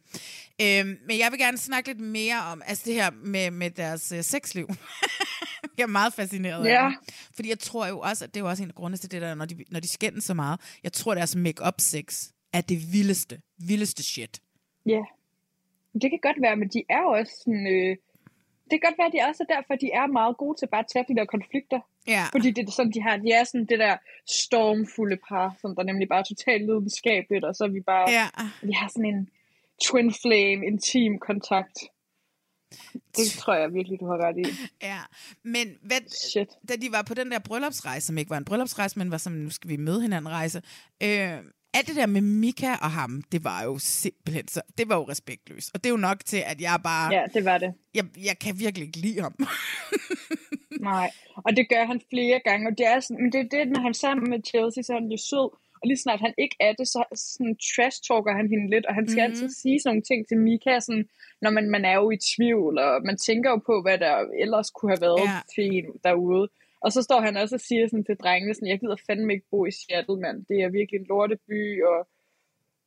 Øhm, 0.61 0.99
men 1.07 1.19
jeg 1.19 1.29
vil 1.31 1.39
gerne 1.39 1.59
snakke 1.59 1.89
lidt 1.89 2.01
mere 2.01 2.43
om 2.43 2.63
altså 2.67 2.83
det 2.87 2.95
her 2.95 3.11
med, 3.11 3.51
med 3.51 3.71
deres 3.71 4.13
øh, 4.13 4.23
sexliv. 4.23 4.69
jeg 5.79 5.83
er 5.83 5.87
meget 5.87 6.13
fascineret 6.15 6.67
af 6.67 6.71
Ja. 6.71 6.93
det. 7.07 7.15
Fordi 7.35 7.49
jeg 7.49 7.59
tror 7.59 7.87
jo 7.87 7.99
også, 8.01 8.25
at 8.25 8.35
det 8.35 8.41
er 8.41 8.45
jo 8.45 8.49
også 8.51 8.63
en 8.63 8.69
af 8.69 8.75
grundene 8.75 8.97
til 8.97 9.11
det 9.11 9.23
der, 9.23 9.35
når 9.35 9.45
de, 9.45 9.65
når 9.71 9.81
de 9.81 9.89
skændes 9.89 10.25
så 10.25 10.35
meget. 10.35 10.61
Jeg 10.83 10.93
tror, 10.93 11.15
deres 11.15 11.37
make-up 11.37 11.75
sex 11.79 12.29
er 12.53 12.61
det 12.61 12.93
vildeste, 12.93 13.41
vildeste 13.59 14.03
shit. 14.03 14.41
Ja, 14.87 15.03
det 16.03 16.11
kan 16.11 16.19
godt 16.23 16.37
være, 16.43 16.57
men 16.57 16.69
de 16.69 16.83
er 16.89 17.01
jo 17.01 17.09
også 17.09 17.33
sådan... 17.45 17.67
Øh, 17.67 17.97
det 18.71 18.81
kan 18.81 18.89
godt 18.91 18.99
være, 18.99 19.07
at 19.07 19.13
de 19.13 19.29
også 19.29 19.45
er 19.49 19.55
derfor, 19.55 19.75
de 19.85 19.91
er 20.01 20.07
meget 20.07 20.37
gode 20.37 20.59
til 20.59 20.67
bare 20.73 20.81
at 20.81 20.91
tage 20.93 21.05
de 21.09 21.17
der 21.19 21.25
konflikter. 21.25 21.81
Ja. 22.07 22.25
Fordi 22.33 22.51
det 22.51 22.69
er 22.69 22.73
sådan, 22.73 22.93
de 22.93 23.03
har, 23.03 23.17
de 23.17 23.31
er 23.33 23.45
sådan 23.45 23.67
det 23.67 23.79
der 23.79 23.97
stormfulde 24.29 25.19
par, 25.29 25.57
som 25.61 25.77
der 25.77 25.83
nemlig 25.83 26.09
bare 26.09 26.19
er 26.19 26.29
totalt 26.33 26.63
lidenskabeligt, 26.67 27.45
og 27.45 27.55
så 27.55 27.65
er 27.65 27.69
vi 27.69 27.81
bare, 27.81 28.11
Ja. 28.11 28.27
vi 28.63 28.73
har 28.73 28.89
sådan 28.89 29.15
en 29.15 29.29
twin 29.87 30.13
flame, 30.23 30.67
intim 30.67 31.19
kontakt. 31.19 31.77
Det 33.17 33.31
tror 33.31 33.55
jeg 33.55 33.75
virkelig, 33.75 34.01
du 34.01 34.07
har 34.07 34.17
ret 34.29 34.39
i. 34.39 34.45
Ja, 34.83 34.99
men 35.45 35.69
hvad, 35.83 35.99
Shit. 36.31 36.49
da 36.69 36.77
de 36.77 36.93
var 36.93 37.03
på 37.03 37.15
den 37.15 37.31
der 37.31 37.39
bryllupsrejse, 37.39 38.07
som 38.07 38.19
ikke 38.19 38.31
var 38.31 38.37
en 38.37 38.45
bryllupsrejse, 38.45 38.99
men 38.99 39.11
var 39.11 39.19
som, 39.19 39.33
nu 39.33 39.51
skal 39.51 39.71
vi 39.71 39.77
møde 39.77 40.03
hinanden 40.03 40.31
rejse, 40.33 40.63
øh, 41.03 41.39
alt 41.75 41.87
det 41.87 41.97
der 41.97 42.07
med 42.07 42.21
Mika 42.21 42.73
og 42.83 42.91
ham, 42.91 43.23
det 43.33 43.45
var 43.45 43.63
jo 43.63 43.79
simpelthen 43.79 44.49
så, 44.49 44.61
det 44.79 44.89
var 44.89 44.97
jo 44.97 45.09
respektløst. 45.09 45.71
Og 45.75 45.85
det 45.85 45.91
er 45.91 45.93
jo 45.93 45.97
nok 45.97 46.25
til, 46.25 46.43
at 46.47 46.61
jeg 46.61 46.81
bare, 46.85 47.15
Ja, 47.15 47.23
det 47.35 47.45
var 47.45 47.59
det. 47.59 47.75
jeg, 47.95 48.05
jeg 48.25 48.39
kan 48.39 48.59
virkelig 48.59 48.87
ikke 48.87 48.99
lide 48.99 49.21
ham. 49.21 49.35
Nej, 50.81 51.11
og 51.37 51.57
det 51.57 51.69
gør 51.69 51.85
han 51.87 52.01
flere 52.11 52.41
gange, 52.45 52.69
og 52.71 52.79
det 52.79 52.87
er 52.87 53.01
sådan, 53.01 53.23
men 53.23 53.33
det 53.33 53.41
er 53.41 53.49
det, 53.59 53.73
når 53.73 53.81
han 53.81 53.89
er 53.89 53.93
sammen 54.07 54.31
med 54.31 54.39
Chelsea, 54.47 54.83
så 54.83 54.93
er 54.93 55.01
han 55.01 55.09
jo 55.11 55.17
sød, 55.31 55.51
og 55.83 55.87
lige 55.89 55.99
snart 56.05 56.21
han 56.21 56.35
ikke 56.39 56.57
er 56.61 56.73
det, 56.73 56.89
så 56.89 57.01
sådan 57.15 57.57
trash-talker 57.71 58.33
han 58.41 58.49
hende 58.53 58.71
lidt, 58.75 58.87
og 58.87 58.95
han 58.95 59.07
skal 59.09 59.23
Mhm. 59.23 59.31
mm-hmm. 59.31 59.45
altid 59.45 59.49
sige 59.63 59.81
sådan 59.81 59.89
nogle 59.91 60.03
ting 60.11 60.29
til 60.29 60.39
Mika, 60.47 60.81
sådan, 60.81 61.09
når 61.45 61.51
man, 61.51 61.71
man 61.71 61.85
er 61.85 61.95
jo 62.03 62.11
i 62.11 62.19
tvivl, 62.33 62.79
og 62.79 63.03
man 63.09 63.17
tænker 63.29 63.51
jo 63.51 63.57
på, 63.71 63.75
hvad 63.83 63.99
der 63.99 64.15
ellers 64.45 64.71
kunne 64.71 64.91
have 64.95 65.01
været 65.09 65.21
Ja. 65.33 65.39
til 65.55 65.65
en 65.79 65.87
derude. 66.05 66.49
Og 66.85 66.93
så 66.93 67.03
står 67.03 67.21
han 67.21 67.37
også 67.37 67.55
og 67.55 67.61
siger 67.61 67.87
sådan 67.89 68.05
til 68.05 68.17
drengene, 68.17 68.55
sådan, 68.55 68.69
jeg 68.69 68.81
gider 68.81 68.97
fandme 69.07 69.33
ikke 69.33 69.47
bo 69.51 69.67
i 69.67 69.71
Seattle, 69.81 70.17
mand. 70.25 70.39
Det 70.49 70.57
er 70.63 70.69
virkelig 70.69 70.99
en 71.01 71.07
lorteby, 71.09 71.83
og 71.91 71.99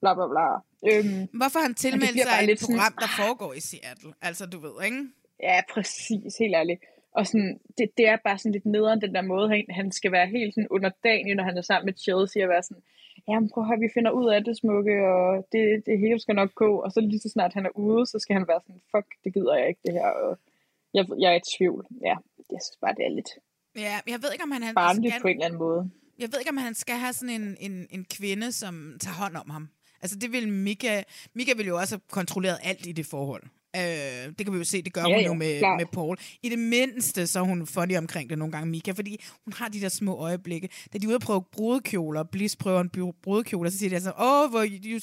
bla 0.01 0.11
bla 0.17 0.27
bla. 0.34 0.47
Øhm, 0.89 1.22
Hvorfor 1.39 1.59
han 1.59 1.72
og 1.72 1.76
det 1.76 1.77
tilmeldt 1.85 2.11
bliver 2.11 2.26
sig 2.34 2.39
et 2.43 2.47
lidt 2.49 2.59
sådan- 2.59 2.76
program, 2.76 2.93
der 3.03 3.09
foregår 3.22 3.53
i 3.53 3.59
Seattle? 3.69 4.11
Altså, 4.22 4.43
du 4.53 4.57
ved, 4.65 4.76
ikke? 4.88 5.01
Ja, 5.43 5.57
præcis, 5.73 6.31
helt 6.43 6.55
ærligt. 6.55 6.81
Og 7.17 7.23
sådan, 7.27 7.59
det, 7.77 7.87
det 7.97 8.05
er 8.07 8.17
bare 8.27 8.37
sådan 8.37 8.51
lidt 8.51 8.65
nederen, 8.65 9.01
den 9.01 9.15
der 9.15 9.21
måde, 9.21 9.47
han, 9.49 9.63
han 9.69 9.91
skal 9.91 10.11
være 10.11 10.27
helt 10.27 10.53
sådan 10.53 10.73
underdanig, 10.75 11.35
når 11.35 11.43
han 11.43 11.57
er 11.57 11.61
sammen 11.61 11.85
med 11.85 11.93
Chelsea, 12.03 12.43
og 12.43 12.49
være 12.49 12.63
sådan, 12.63 12.83
jamen 13.27 13.49
prøv 13.49 13.61
at 13.63 13.67
høre, 13.67 13.85
vi 13.85 13.95
finder 13.97 14.11
ud 14.11 14.27
af 14.33 14.43
det 14.43 14.57
smukke, 14.57 14.95
og 15.13 15.47
det, 15.51 15.63
det 15.85 15.99
hele 15.99 16.19
skal 16.19 16.35
nok 16.35 16.51
gå. 16.55 16.71
Og 16.83 16.91
så 16.91 16.99
lige 17.01 17.19
så 17.19 17.29
snart 17.29 17.53
han 17.53 17.65
er 17.65 17.77
ude, 17.85 18.05
så 18.05 18.17
skal 18.19 18.33
han 18.39 18.47
være 18.47 18.61
sådan, 18.65 18.81
fuck, 18.91 19.07
det 19.23 19.33
gider 19.33 19.55
jeg 19.55 19.67
ikke 19.67 19.83
det 19.85 19.93
her, 19.93 20.07
og 20.07 20.39
jeg, 20.93 21.05
jeg 21.19 21.29
er 21.33 21.37
i 21.41 21.47
tvivl. 21.57 21.81
Ja, 22.07 22.15
jeg 22.53 22.59
synes 22.65 22.79
bare, 22.81 22.95
det 22.97 23.05
er 23.05 23.15
lidt 23.19 23.31
Ja, 23.75 23.95
jeg 24.13 24.19
ved 24.23 24.29
ikke, 24.33 24.43
om 24.43 24.51
han, 24.51 24.63
han 24.63 24.75
barnligt 24.75 25.13
skal, 25.13 25.21
på 25.21 25.27
en 25.27 25.35
eller 25.35 25.45
anden 25.45 25.59
måde. 25.59 25.91
jeg 26.19 26.27
ved 26.31 26.39
ikke, 26.39 26.49
om 26.49 26.57
han 26.57 26.73
skal 26.73 26.95
have 26.95 27.13
sådan 27.13 27.41
en, 27.41 27.57
en, 27.59 27.87
en 27.89 28.05
kvinde, 28.17 28.51
som 28.51 28.97
tager 28.99 29.15
hånd 29.15 29.35
om 29.35 29.49
ham. 29.49 29.69
Altså, 30.01 30.17
det 30.19 30.31
vil 30.31 30.47
Mika... 30.49 31.03
Mika 31.33 31.51
vil 31.57 31.67
jo 31.67 31.77
også 31.77 31.95
have 31.95 32.01
kontrolleret 32.09 32.57
alt 32.63 32.85
i 32.85 32.91
det 32.91 33.05
forhold. 33.05 33.43
Øh, 33.76 34.34
det 34.38 34.45
kan 34.45 34.53
vi 34.53 34.57
jo 34.57 34.64
se, 34.64 34.81
det 34.81 34.93
gør 34.93 35.02
Ja, 35.02 35.07
hun 35.07 35.22
ja, 35.22 35.26
jo 35.26 35.34
med, 35.34 35.61
med 35.77 35.85
Paul. 35.93 36.18
I 36.43 36.49
det 36.49 36.60
mindste, 36.60 37.27
så 37.27 37.39
er 37.39 37.43
hun 37.43 37.68
funny 37.68 37.97
omkring 37.97 38.30
det 38.30 38.38
nogle 38.38 38.52
gange, 38.52 38.69
Mika, 38.69 38.91
fordi 38.91 39.23
hun 39.43 39.53
har 39.53 39.68
de 39.68 39.81
der 39.81 39.89
små 39.89 40.18
øjeblikke. 40.18 40.69
Da 40.93 40.97
de 40.97 41.03
er 41.06 41.07
ude 41.07 41.15
og 41.15 41.22
prøve 41.22 41.43
brudekjoler, 41.52 42.23
Bliss 42.23 42.56
prøver 42.56 42.81
en 42.81 43.14
brudekjole, 43.23 43.72
så 43.72 43.77
siger 43.77 43.89
de 43.89 43.95
altså, 43.95 44.14
oh, 44.18 44.49
hvor 44.49 44.65
you, 44.65 44.99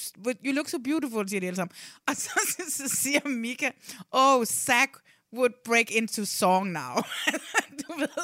you 0.47 0.53
look 0.53 0.69
so 0.69 0.79
beautiful, 0.79 1.29
siger 1.29 1.41
de 1.41 1.47
alle 1.47 1.57
sammen. 1.57 1.73
Og 2.09 2.17
så, 2.17 2.31
så, 2.47 2.63
så 2.77 2.97
siger 3.03 3.29
Mika, 3.29 3.71
oh, 4.11 4.45
Zach 4.45 4.93
would 5.37 5.53
break 5.65 5.91
into 5.91 6.25
song 6.25 6.73
now. 6.73 6.95
du 7.83 7.93
ved. 7.99 8.23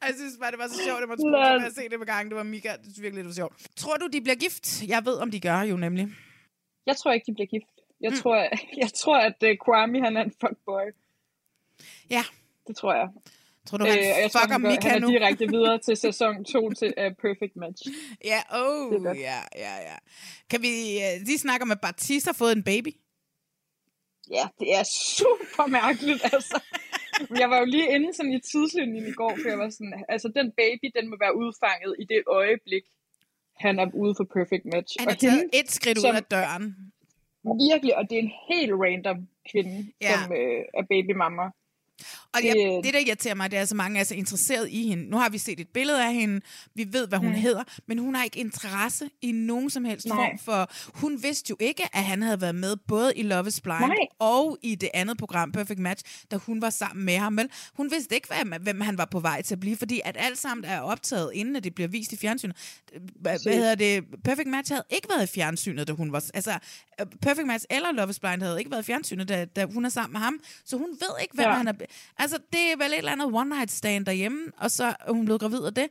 Og 0.00 0.06
jeg 0.08 0.14
synes 0.16 0.34
bare, 0.40 0.50
det 0.50 0.58
var 0.58 0.68
så 0.68 0.80
sjovt, 0.84 1.02
at 1.02 1.08
man 1.08 1.18
skulle 1.18 1.66
at 1.66 1.74
se 1.74 1.88
det 1.88 1.98
med 1.98 2.06
gangen. 2.06 2.28
Det 2.30 2.36
var 2.36 2.42
Mika, 2.42 2.68
det 2.72 2.84
synes 2.84 3.02
virkelig, 3.02 3.24
det 3.24 3.28
var 3.28 3.34
sjovt. 3.34 3.54
Tror 3.76 3.96
du, 3.96 4.06
de 4.12 4.20
bliver 4.20 4.36
gift? 4.36 4.82
Jeg 4.88 5.04
ved, 5.04 5.14
om 5.14 5.30
de 5.30 5.40
gør 5.40 5.60
jo 5.60 5.76
nemlig. 5.76 6.08
Jeg 6.86 6.96
tror 6.96 7.12
ikke, 7.12 7.26
de 7.26 7.34
bliver 7.34 7.46
gift. 7.46 7.72
Jeg, 8.00 8.10
Mm. 8.12 8.16
tror, 8.16 8.36
jeg 8.82 8.90
tror, 8.94 9.18
at 9.18 9.34
uh, 9.42 9.48
Kwame, 9.64 10.00
han 10.04 10.16
er 10.16 10.22
en 10.22 10.32
fuckboy. 10.40 10.86
Ja. 12.10 12.24
Det 12.66 12.76
tror 12.76 12.94
jeg. 12.94 13.08
Tror 13.66 13.78
du, 13.78 13.84
han 13.84 13.98
og 13.98 14.04
jeg 14.22 14.30
tror, 14.30 14.40
fucker 14.40 14.52
han, 14.52 14.62
går, 14.62 14.70
Mika 14.70 14.88
han 14.88 14.96
er 15.02 15.06
nu? 15.06 15.12
direkte 15.12 15.46
videre 15.56 15.78
til 15.78 15.96
sæson 15.96 16.44
2 16.44 16.70
til 16.72 16.94
uh, 16.98 17.12
Perfect 17.24 17.56
Match. 17.56 17.82
Ja, 18.24 18.40
oh, 18.60 18.92
er 19.06 19.14
ja, 19.14 19.40
ja, 19.56 19.74
ja. 19.90 19.96
Kan 20.50 20.62
vi 20.62 20.72
uh, 21.04 21.26
lige 21.26 21.38
snakke 21.38 21.62
om, 21.62 21.70
at 21.70 21.80
Baptiste 21.80 22.28
har 22.28 22.32
fået 22.42 22.52
en 22.56 22.62
baby? 22.62 22.90
Ja, 24.30 24.44
det 24.60 24.68
er 24.74 24.84
super 25.18 25.66
mærkeligt, 25.66 26.24
altså. 26.24 26.60
Jeg 27.38 27.50
var 27.50 27.58
jo 27.58 27.64
lige 27.64 27.88
inde 27.94 28.14
sådan 28.14 28.32
i 28.32 28.40
tidslinjen 28.40 29.06
i 29.06 29.12
går, 29.12 29.32
for 29.42 29.48
jeg 29.48 29.58
var 29.58 29.70
sådan, 29.70 30.04
altså 30.08 30.28
den 30.38 30.52
baby, 30.60 30.86
den 30.96 31.10
må 31.10 31.16
være 31.20 31.36
udfanget 31.36 31.94
i 31.98 32.04
det 32.04 32.22
øjeblik, 32.26 32.82
han 33.56 33.78
er 33.78 33.86
ude 33.94 34.14
for 34.18 34.24
Perfect 34.36 34.64
Match. 34.74 34.90
Han 34.98 35.08
Og 35.08 35.12
har 35.12 35.18
taget 35.18 35.32
hende, 35.38 35.58
et 35.60 35.70
skridt 35.70 35.98
ud 35.98 36.02
som- 36.02 36.16
af 36.16 36.24
døren. 36.24 36.64
Virkelig, 37.56 37.96
og 37.96 38.10
det 38.10 38.18
er 38.18 38.22
en 38.22 38.32
helt 38.48 38.72
random 38.72 39.28
kvinde, 39.52 39.92
Ja. 40.00 40.12
som 40.12 40.32
øh, 40.32 40.64
er 40.74 40.82
babymamma. 40.90 41.50
Og 42.34 42.42
Det- 42.42 42.52
det, 42.56 42.84
det, 42.84 42.94
der 42.94 43.00
irriterer 43.00 43.34
mig, 43.34 43.50
det 43.50 43.56
er, 43.56 43.62
at 43.62 43.68
så 43.68 43.74
mange 43.74 44.00
er 44.00 44.04
så 44.04 44.14
interesseret 44.14 44.68
i 44.70 44.88
hende. 44.88 45.10
Nu 45.10 45.16
har 45.16 45.28
vi 45.28 45.38
set 45.38 45.60
et 45.60 45.68
billede 45.68 46.04
af 46.04 46.14
hende, 46.14 46.40
vi 46.74 46.86
ved, 46.92 47.08
hvad 47.08 47.18
hun 47.18 47.28
mm. 47.28 47.34
Hedder, 47.34 47.62
men 47.88 47.98
hun 47.98 48.14
har 48.14 48.24
ikke 48.24 48.38
interesse 48.38 49.10
i 49.22 49.32
nogen 49.32 49.70
som 49.70 49.84
helst 49.84 50.06
Nej. 50.06 50.16
form 50.16 50.38
for... 50.38 50.70
Hun 51.00 51.22
vidste 51.22 51.50
jo 51.50 51.56
ikke, 51.60 51.82
at 51.92 52.04
han 52.04 52.22
havde 52.22 52.40
været 52.40 52.54
med 52.54 52.76
både 52.76 53.12
i 53.16 53.22
Love 53.22 53.48
is 53.48 53.60
Blind 53.60 53.78
Nej. 53.78 53.94
og 54.18 54.58
i 54.62 54.74
det 54.74 54.88
andet 54.94 55.18
program, 55.18 55.52
Perfect 55.52 55.78
Match, 55.78 56.24
da 56.30 56.36
hun 56.36 56.62
var 56.62 56.70
sammen 56.70 57.04
med 57.04 57.16
ham. 57.16 57.36
Vel? 57.36 57.48
Hun 57.74 57.90
vidste 57.90 58.14
ikke, 58.14 58.28
hvem, 58.28 58.52
hvem 58.62 58.80
han 58.80 58.98
var 58.98 59.04
på 59.04 59.20
vej 59.20 59.42
til 59.42 59.54
at 59.54 59.60
blive, 59.60 59.76
fordi 59.76 60.00
at 60.04 60.16
alt 60.18 60.38
sammen 60.38 60.64
er 60.64 60.80
optaget, 60.80 61.30
inden 61.34 61.56
at 61.56 61.64
det 61.64 61.74
bliver 61.74 61.88
vist 61.88 62.12
i 62.12 62.16
fjernsynet. 62.16 62.56
Hvad, 63.20 63.38
hvad 63.42 63.54
hedder 63.54 63.74
det? 63.74 64.04
Perfect 64.24 64.48
Match 64.48 64.72
havde 64.72 64.84
ikke 64.90 65.08
været 65.16 65.24
i 65.30 65.32
fjernsynet, 65.34 65.88
da 65.88 65.92
hun 65.92 66.12
var... 66.12 66.24
Altså, 66.34 66.58
øh, 67.00 67.06
Perfect 67.22 67.46
Match 67.46 67.64
eller 67.70 67.92
Love 67.92 68.10
is 68.10 68.18
Blind 68.18 68.42
havde 68.42 68.58
ikke 68.58 68.70
været 68.70 68.82
i 68.82 68.86
fjernsynet, 68.86 69.28
da, 69.28 69.44
da 69.44 69.64
hun 69.64 69.84
er 69.84 69.88
sammen 69.88 70.12
med 70.12 70.20
ham. 70.20 70.40
Så 70.64 70.76
hun 70.76 70.88
ved 70.90 71.22
ikke, 71.22 71.34
hvem 71.34 71.46
ja. 71.46 71.52
han 71.52 71.68
er. 71.68 71.72
Altså, 72.18 72.38
det 72.52 72.72
er 72.72 72.76
vel 72.76 72.92
et 72.92 72.98
eller 72.98 73.12
andet 73.12 73.26
one-night 73.26 73.70
stand 73.76 74.06
derhjemme, 74.06 74.52
og 74.56 74.70
så 74.70 74.84
er 74.84 75.12
hun 75.12 75.24
blevet 75.24 75.40
gravid 75.40 75.64
af 75.64 75.74
det. 75.74 75.88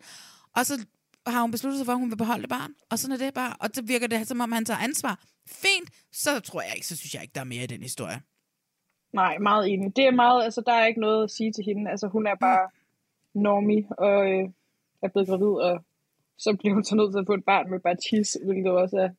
Og 0.56 0.66
så 0.66 0.86
har 1.28 1.42
hun 1.42 1.52
besluttet 1.52 1.78
sig 1.80 1.86
for, 1.86 1.94
at 1.94 2.00
hun 2.00 2.10
vil 2.10 2.18
beholde 2.18 2.42
det 2.42 2.50
barn. 2.50 2.72
Og 2.90 3.00
sådan 3.00 3.14
er 3.14 3.26
det 3.26 3.34
bare. 3.34 3.56
Og 3.60 3.70
så 3.74 3.82
virker 3.82 4.08
det, 4.08 4.28
som 4.28 4.42
om 4.42 4.52
han 4.52 4.66
tager 4.66 4.80
ansvar. 4.80 5.24
Fint. 5.48 5.90
Så 6.12 6.40
tror 6.40 6.62
jeg 6.62 6.72
ikke, 6.76 6.88
så 6.88 6.98
synes 6.98 7.14
jeg 7.14 7.22
ikke, 7.22 7.34
der 7.36 7.42
er 7.42 7.46
mere 7.46 7.64
i 7.64 7.68
den 7.68 7.82
historie. 7.82 8.22
Nej, 9.14 9.38
meget 9.38 9.74
enig. 9.74 9.96
Det 9.96 10.06
er 10.06 10.12
meget, 10.12 10.44
altså 10.44 10.62
der 10.66 10.74
er 10.74 10.86
ikke 10.86 11.02
noget 11.02 11.24
at 11.24 11.32
sige 11.32 11.52
til 11.52 11.64
hende. 11.64 11.92
Altså 11.92 12.08
hun 12.08 12.28
er 12.28 12.36
bare 12.36 12.70
normie 13.34 13.86
og 13.98 14.32
øh, 14.32 14.50
er 15.02 15.08
blevet 15.08 15.28
gravid, 15.28 15.56
og 15.70 15.86
så 16.38 16.56
bliver 16.60 16.74
hun 16.74 16.84
så 16.84 16.96
nødt 16.96 17.14
til 17.14 17.20
at 17.20 17.26
få 17.26 17.34
et 17.34 17.46
barn 17.46 17.70
med 17.70 17.80
bare 17.80 17.96
tis, 18.10 18.38
hvilket 18.46 18.72
også 18.72 18.98
er... 18.98 19.10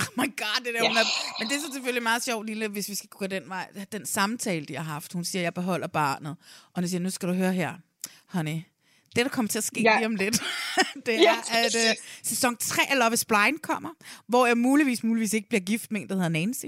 Oh 0.00 0.06
my 0.16 0.36
god, 0.36 0.64
det 0.64 0.74
der, 0.74 0.82
Ja. 0.82 0.88
hun 0.88 0.96
er, 0.96 1.04
Men 1.38 1.48
det 1.48 1.56
er 1.56 1.60
så 1.60 1.72
selvfølgelig 1.72 2.02
meget 2.02 2.24
sjovt, 2.24 2.46
lille, 2.46 2.68
hvis 2.68 2.88
vi 2.88 2.94
skal 2.94 3.08
gå 3.08 3.26
den 3.26 3.42
vej. 3.48 3.68
Den 3.92 4.06
samtale, 4.06 4.66
de 4.66 4.76
har 4.76 4.82
haft. 4.84 5.12
Hun 5.12 5.24
siger, 5.24 5.42
jeg 5.42 5.54
beholder 5.54 5.86
barnet. 5.86 6.36
Og 6.74 6.80
hun 6.80 6.88
siger, 6.88 7.00
nu 7.00 7.10
skal 7.10 7.28
du 7.28 7.34
høre 7.34 7.52
her, 7.52 7.72
honey. 8.26 8.60
Det, 9.16 9.24
der 9.24 9.28
kommer 9.30 9.48
til 9.48 9.58
at 9.58 9.64
ske 9.64 9.80
Ja. 9.82 9.96
lige 9.96 10.06
om 10.06 10.14
lidt, 10.14 10.34
det 11.06 11.14
er, 11.14 11.20
Ja, 11.22 11.34
at 11.52 11.74
uh, 11.74 11.96
sæson 12.22 12.56
3 12.56 12.82
af 12.90 12.98
Love 12.98 13.14
is 13.14 13.24
Blind 13.24 13.58
kommer, 13.58 13.88
hvor 14.28 14.46
jeg 14.46 14.58
muligvis, 14.58 15.04
muligvis 15.04 15.32
ikke 15.32 15.48
bliver 15.48 15.60
gift 15.60 15.92
med 15.92 16.00
en, 16.00 16.08
der 16.08 16.14
hedder 16.14 16.28
Nancy. 16.28 16.64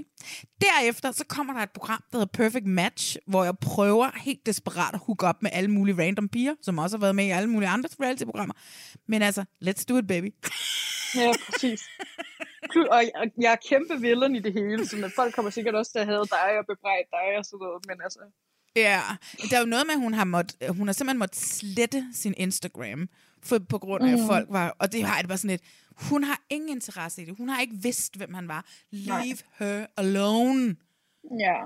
Derefter, 0.61 1.11
så 1.11 1.23
kommer 1.25 1.53
der 1.53 1.61
et 1.61 1.69
program, 1.71 2.03
der 2.11 2.17
hedder 2.17 2.31
Perfect 2.33 2.65
Match, 2.65 3.17
hvor 3.27 3.43
jeg 3.43 3.57
prøver 3.57 4.09
helt 4.17 4.45
desperat 4.45 4.93
at 4.93 4.99
hook 5.05 5.23
op 5.23 5.41
med 5.43 5.51
alle 5.53 5.71
mulige 5.71 5.97
random 6.05 6.29
piger, 6.29 6.53
som 6.61 6.77
også 6.77 6.97
har 6.97 7.01
været 7.01 7.15
med 7.15 7.25
i 7.25 7.29
alle 7.29 7.49
mulige 7.49 7.69
andre 7.69 7.89
reality-programmer. 8.01 8.53
Men 9.07 9.21
altså, 9.21 9.43
let's 9.65 9.83
do 9.89 9.97
it, 9.97 10.07
baby. 10.07 10.33
Ja, 11.15 11.31
præcis. 11.51 11.81
Plu- 12.73 12.87
Og 12.95 13.01
jeg, 13.03 13.31
jeg 13.41 13.51
er 13.51 13.55
kæmpe 13.69 14.01
villain 14.01 14.35
i 14.35 14.39
det 14.39 14.53
hele, 14.53 14.85
så 14.87 15.11
folk 15.15 15.35
kommer 15.35 15.51
sikkert 15.51 15.75
også 15.75 15.91
til 15.91 15.99
at 15.99 16.05
have 16.05 16.25
dig 16.25 16.57
og 16.59 16.65
bebrejde 16.65 17.07
dig 17.11 17.37
og 17.37 17.45
sådan 17.45 17.59
noget, 17.65 17.85
men 17.87 17.97
altså... 18.03 18.19
Ja, 18.75 19.01
der 19.49 19.55
er 19.55 19.59
jo 19.59 19.65
noget 19.65 19.85
med, 19.87 19.93
at 19.95 19.99
hun 20.01 20.13
har, 20.13 20.23
måtte, 20.23 20.55
hun 20.69 20.87
har 20.87 20.93
simpelthen 20.93 21.19
måttet 21.19 21.37
slette 21.39 22.05
sin 22.13 22.33
Instagram, 22.37 23.09
for, 23.43 23.59
på 23.59 23.77
grund 23.77 24.03
af, 24.03 24.13
at 24.13 24.19
Mm. 24.19 24.27
folk 24.27 24.47
var... 24.49 24.75
Og 24.79 24.91
det 24.91 25.03
har 25.03 25.15
jeg 25.15 25.23
det 25.23 25.27
bare 25.29 25.37
sådan 25.37 25.49
lidt... 25.49 25.61
Hun 26.09 26.23
har 26.23 26.41
ingen 26.49 26.69
interesse 26.69 27.21
i 27.21 27.25
det. 27.25 27.37
Hun 27.37 27.49
har 27.49 27.61
ikke 27.61 27.75
vidst, 27.75 28.17
hvem 28.17 28.33
han 28.33 28.47
var. 28.47 28.65
Leave 28.91 29.17
Nej. 29.19 29.37
her 29.59 29.85
alone. 29.97 30.75
Ja, 31.39 31.57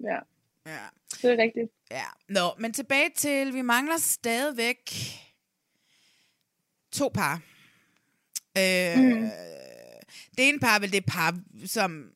ja. 0.00 0.18
Ja. 0.66 0.78
Det 1.22 1.24
er 1.32 1.36
rigtigt. 1.42 1.70
Ja. 1.90 2.04
Nå, 2.28 2.50
men 2.58 2.72
tilbage 2.72 3.10
til, 3.16 3.54
vi 3.54 3.62
mangler 3.62 3.96
stadigvæk 3.98 4.90
to 6.92 7.08
par. 7.14 7.40
Øh, 8.58 8.98
Mm. 8.98 9.30
Det 10.36 10.48
ene 10.48 10.58
par 10.58 10.76
er 10.76 10.80
vel 10.80 10.92
det 10.92 11.04
par, 11.06 11.38
som 11.66 12.10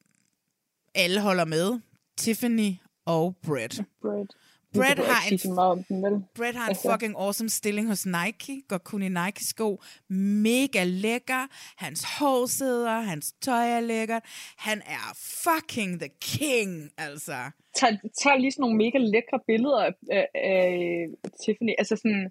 alle 0.95 1.21
holder 1.21 1.45
med. 1.45 1.81
Tiffany 2.17 2.71
og 3.07 3.37
Brett. 3.43 3.81
Brett. 4.03 4.33
Brett 4.75 4.99
har 4.99 5.29
en 5.33 5.55
meget 5.55 5.71
om 5.71 5.85
den, 5.85 6.03
vel? 6.03 6.25
Brett 6.37 6.57
har 6.57 6.65
en 6.65 6.69
Altså. 6.69 6.91
fucking 6.93 7.15
awesome 7.19 7.51
stilling 7.51 7.89
hos 7.89 8.07
Nike. 8.07 8.63
Går 8.69 8.79
kun 8.79 9.03
i 9.03 9.09
Nike-sko. 9.09 9.83
Mega 10.09 10.85
lækker. 10.85 11.47
Hans 11.77 12.05
hår 12.19 12.47
sidder. 12.47 13.01
Hans 13.01 13.33
tøj 13.43 13.69
er 13.71 13.81
lækkert. 13.81 14.23
Han 14.57 14.83
er 14.87 15.17
fucking 15.45 16.01
the 16.01 16.09
king, 16.21 16.91
altså. 16.99 17.51
tager, 17.77 17.97
tager 18.23 18.37
lige 18.37 18.53
sådan 18.53 18.61
nogle 18.63 18.77
mega 18.77 18.99
lækre 18.99 19.41
billeder 19.47 19.81
af, 19.85 19.93
af, 20.11 20.29
af 21.25 21.31
Tiffany. 21.45 21.73
Altså 21.79 21.97
sådan, 21.97 22.31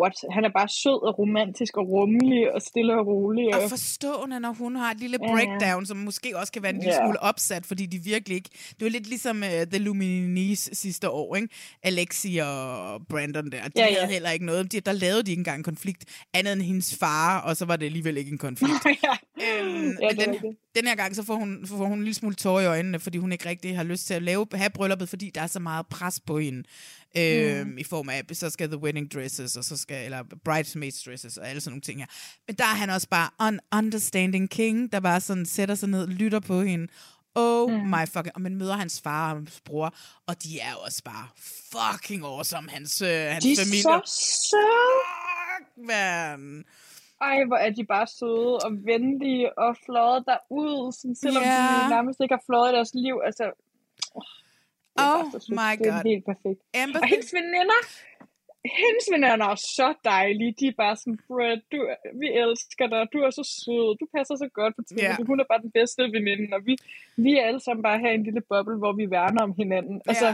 what? 0.00 0.12
Han 0.34 0.44
er 0.44 0.50
bare 0.58 0.68
sød 0.68 1.06
og 1.08 1.18
romantisk 1.18 1.76
og 1.76 1.88
rummelig 1.88 2.54
og 2.54 2.62
stille 2.62 2.98
og 3.00 3.06
rolig. 3.06 3.54
Og 3.54 3.70
forstående, 3.70 4.40
når 4.40 4.52
hun 4.52 4.76
har 4.76 4.90
et 4.90 5.00
lille 5.00 5.18
Ja, 5.22 5.28
ja. 5.28 5.34
breakdown, 5.34 5.86
som 5.86 5.96
måske 5.96 6.38
også 6.38 6.52
kan 6.52 6.62
være 6.62 6.70
en 6.74 6.78
lille 6.78 6.94
Ja. 6.94 7.04
smule 7.06 7.22
opsat, 7.22 7.66
fordi 7.66 7.86
de 7.86 7.98
virkelig 7.98 8.36
ikke... 8.36 8.50
Det 8.52 8.82
var 8.84 8.88
lidt 8.88 9.06
ligesom 9.06 9.36
uh, 9.36 9.48
The 9.72 9.78
Luminis 9.78 10.70
sidste 10.72 11.10
år, 11.10 11.36
ikke? 11.36 11.48
Alexi 11.82 12.36
og 12.42 13.00
Brandon 13.08 13.50
der. 13.50 13.62
De 13.62 13.70
Ja, 13.76 13.86
ja. 13.86 13.94
havde 14.00 14.12
heller 14.12 14.30
ikke 14.30 14.46
noget. 14.46 14.72
De, 14.72 14.80
der 14.80 14.92
lavede 14.92 15.22
de 15.22 15.30
ikke 15.30 15.40
engang 15.40 15.58
en 15.58 15.64
konflikt, 15.64 16.04
andet 16.34 16.52
end 16.52 16.62
hendes 16.62 16.96
far, 16.98 17.40
og 17.40 17.56
så 17.56 17.64
var 17.64 17.76
det 17.76 17.86
alligevel 17.86 18.16
ikke 18.16 18.30
en 18.32 18.38
konflikt. 18.38 18.86
øhm, 18.86 19.96
Ja, 20.02 20.08
det 20.08 20.18
er 20.20 20.24
den, 20.24 20.34
rigtigt. 20.34 20.56
den 20.76 20.86
her 20.86 20.94
gang, 20.94 21.16
så 21.16 21.22
får 21.24 21.34
hun, 21.34 21.66
får 21.66 21.76
hun 21.76 21.98
en 21.98 22.04
lille 22.04 22.14
smule 22.14 22.34
tårer 22.34 22.60
i 22.62 22.66
øjnene, 22.66 22.98
fordi 23.00 23.18
hun 23.18 23.32
ikke 23.32 23.48
rigtig 23.48 23.76
har 23.76 23.84
lyst 23.84 24.06
til 24.06 24.14
at 24.14 24.22
lave, 24.22 24.46
have 24.54 24.70
brylluppet, 24.70 25.08
fordi 25.08 25.30
der 25.34 25.40
er 25.40 25.46
så 25.46 25.60
meget 25.60 25.86
pres 25.86 26.20
på 26.26 26.38
hende. 26.38 26.62
Øhm, 27.16 27.68
Mm. 27.68 27.78
I 27.78 27.84
form 27.84 28.08
af, 28.08 28.22
så 28.32 28.50
skal 28.50 28.68
the 28.68 28.78
wedding 28.78 29.12
dresses, 29.14 29.56
og 29.56 29.64
så 29.64 29.76
skal, 29.76 30.04
eller 30.04 30.22
bridesmaids 30.44 31.02
dresses, 31.02 31.36
og 31.36 31.48
alle 31.48 31.60
sådan 31.60 31.72
nogle 31.72 31.80
ting 31.80 32.00
her. 32.00 32.06
Men 32.46 32.56
der 32.56 32.64
er 32.64 32.74
han 32.82 32.90
også 32.90 33.08
bare 33.08 33.30
un 33.48 33.60
understanding 33.76 34.50
king, 34.50 34.92
der 34.92 35.00
bare 35.00 35.20
sådan 35.20 35.46
sætter 35.46 35.74
sig 35.74 35.88
ned, 35.88 36.06
lytter 36.06 36.40
på 36.40 36.62
hende. 36.62 36.88
Oh 37.34 37.70
mm. 37.72 37.78
my 37.88 38.06
fucking... 38.06 38.34
Og 38.34 38.40
man 38.40 38.56
møder 38.56 38.76
hans 38.76 39.00
far 39.00 39.30
og 39.30 39.36
hans 39.38 39.60
bror, 39.64 39.94
og 40.26 40.42
de 40.42 40.60
er 40.60 40.74
også 40.74 41.02
bare 41.04 41.28
fucking 41.72 42.24
awesome, 42.24 42.70
hans, 42.70 43.02
øh, 43.02 43.08
hans 43.08 43.44
De 43.44 43.52
er 43.52 43.56
familie. 43.64 43.82
så 43.82 44.00
søde. 44.50 45.86
Man. 45.88 46.64
Ej, 47.20 47.44
hvor 47.46 47.56
er 47.56 47.70
de 47.70 47.84
bare 47.86 48.06
søde 48.06 48.58
og 48.64 48.70
venlige 48.84 49.58
og 49.58 49.76
fløjet 49.86 50.24
derud, 50.26 50.92
sådan, 50.92 51.14
selvom 51.16 51.42
Ja. 51.42 51.80
de 51.84 51.88
nærmest 51.96 52.20
ikke 52.22 52.34
har 52.34 52.42
fløjet 52.48 52.72
i 52.72 52.74
deres 52.76 52.90
liv. 52.94 53.14
Altså, 53.24 53.44
er 53.44 53.50
Oh 54.96 55.04
bare 55.32 55.40
så 55.40 55.50
my 55.60 55.72
Det 55.78 55.86
er 55.86 55.92
god. 55.94 56.02
helt 56.10 56.24
perfekt. 56.32 56.60
Empathy. 56.82 57.02
Og 57.02 57.08
hendes 57.12 57.30
veninder, 57.38 57.80
hendes 58.80 59.06
veninder 59.14 59.46
er 59.54 59.60
så 59.78 59.88
dejlige. 60.04 60.54
De 60.60 60.66
er 60.72 60.76
bare 60.84 60.96
sådan, 60.96 61.18
Brett, 61.28 61.60
du, 61.72 61.78
vi 62.20 62.26
elsker 62.42 62.86
dig, 62.86 63.02
du 63.12 63.18
er 63.26 63.30
så 63.30 63.44
sød, 63.62 63.88
du 64.00 64.06
passer 64.16 64.36
så 64.44 64.48
godt 64.58 64.72
på 64.76 64.82
Tiffany. 64.88 65.08
Ja. 65.08 65.24
Hun 65.30 65.40
er 65.40 65.46
bare 65.52 65.62
den 65.66 65.70
bedste 65.78 66.02
veninde, 66.16 66.48
og 66.56 66.62
vi, 66.68 66.74
vi 67.16 67.30
er 67.38 67.42
alle 67.48 67.60
sammen 67.66 67.82
bare 67.82 67.98
her 67.98 68.10
i 68.10 68.14
en 68.20 68.24
lille 68.28 68.42
boble, 68.50 68.76
hvor 68.82 68.92
vi 69.00 69.10
værner 69.10 69.42
om 69.48 69.52
hinanden. 69.60 69.96
Altså, 70.10 70.28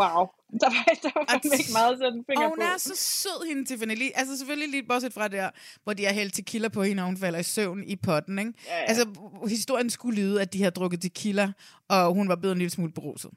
wow. 0.00 0.22
Der 0.62 0.70
var, 0.76 0.84
der 1.02 1.10
var 1.14 1.24
fandme 1.30 1.56
ikke 1.58 1.72
meget 1.80 2.02
at 2.02 2.12
en 2.14 2.24
finger 2.28 2.44
Og 2.44 2.48
hun 2.48 2.58
på. 2.58 2.64
er 2.64 2.76
så 2.78 2.96
sød, 2.96 3.48
hende 3.48 3.64
Tiffany. 3.64 3.94
Lige, 3.96 4.18
altså 4.18 4.38
selvfølgelig 4.38 4.68
lige 4.70 4.82
bortset 4.82 5.12
fra 5.12 5.28
der, 5.28 5.50
hvor 5.84 5.92
de 5.92 6.04
har 6.04 6.12
hældt 6.12 6.34
tequila 6.34 6.68
på 6.68 6.82
hende, 6.82 7.02
og 7.02 7.06
hun 7.06 7.16
falder 7.16 7.38
i 7.38 7.42
søvn 7.42 7.84
i 7.84 7.96
potten. 7.96 8.38
Ikke? 8.38 8.52
Ja, 8.66 8.76
ja. 8.78 8.84
Altså, 8.84 9.06
historien 9.48 9.90
skulle 9.90 10.20
lyde, 10.20 10.42
at 10.42 10.52
de 10.52 10.58
havde 10.58 10.70
drukket 10.70 11.00
tequila, 11.02 11.52
og 11.88 12.14
hun 12.14 12.28
var 12.28 12.36
blevet 12.36 12.52
en 12.52 12.58
lille 12.58 12.70
smule 12.70 12.92
beruset. 12.92 13.30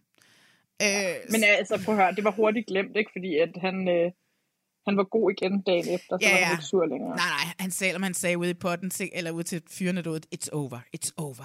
Øh, 0.82 1.16
Men 1.32 1.44
altså, 1.44 1.82
prøv 1.86 1.95
at 1.95 2.02
høre, 2.04 2.16
det 2.16 2.24
var 2.24 2.32
hurtigt 2.32 2.68
glemt, 2.68 2.98
ikke? 2.98 3.12
Fordi 3.14 3.38
at 3.38 3.50
han, 3.62 3.88
øh, 3.90 4.12
han 4.88 4.98
var 4.98 5.04
god 5.04 5.32
igen 5.32 5.62
dagen 5.62 5.88
efter, 5.95 6.18
så 6.18 6.28
Ja, 6.28 6.32
var 6.32 6.38
ja. 6.38 6.45
han 6.45 6.54
ikke 6.54 6.64
sur 6.66 6.86
længere. 6.86 7.10
Nej, 7.16 7.28
nej, 7.28 7.54
han 7.60 7.72
sagde, 7.72 7.95
om 7.95 8.04
han 8.04 8.14
sagde 8.14 8.38
ude 8.38 8.50
i 8.50 8.54
potten, 8.54 8.91
eller 9.14 9.32
ude 9.32 9.44
til 9.44 9.62
fyrene 9.72 10.02
derude, 10.02 10.22
it's 10.36 10.48
over, 10.52 10.80
it's 10.98 11.10
over. 11.18 11.44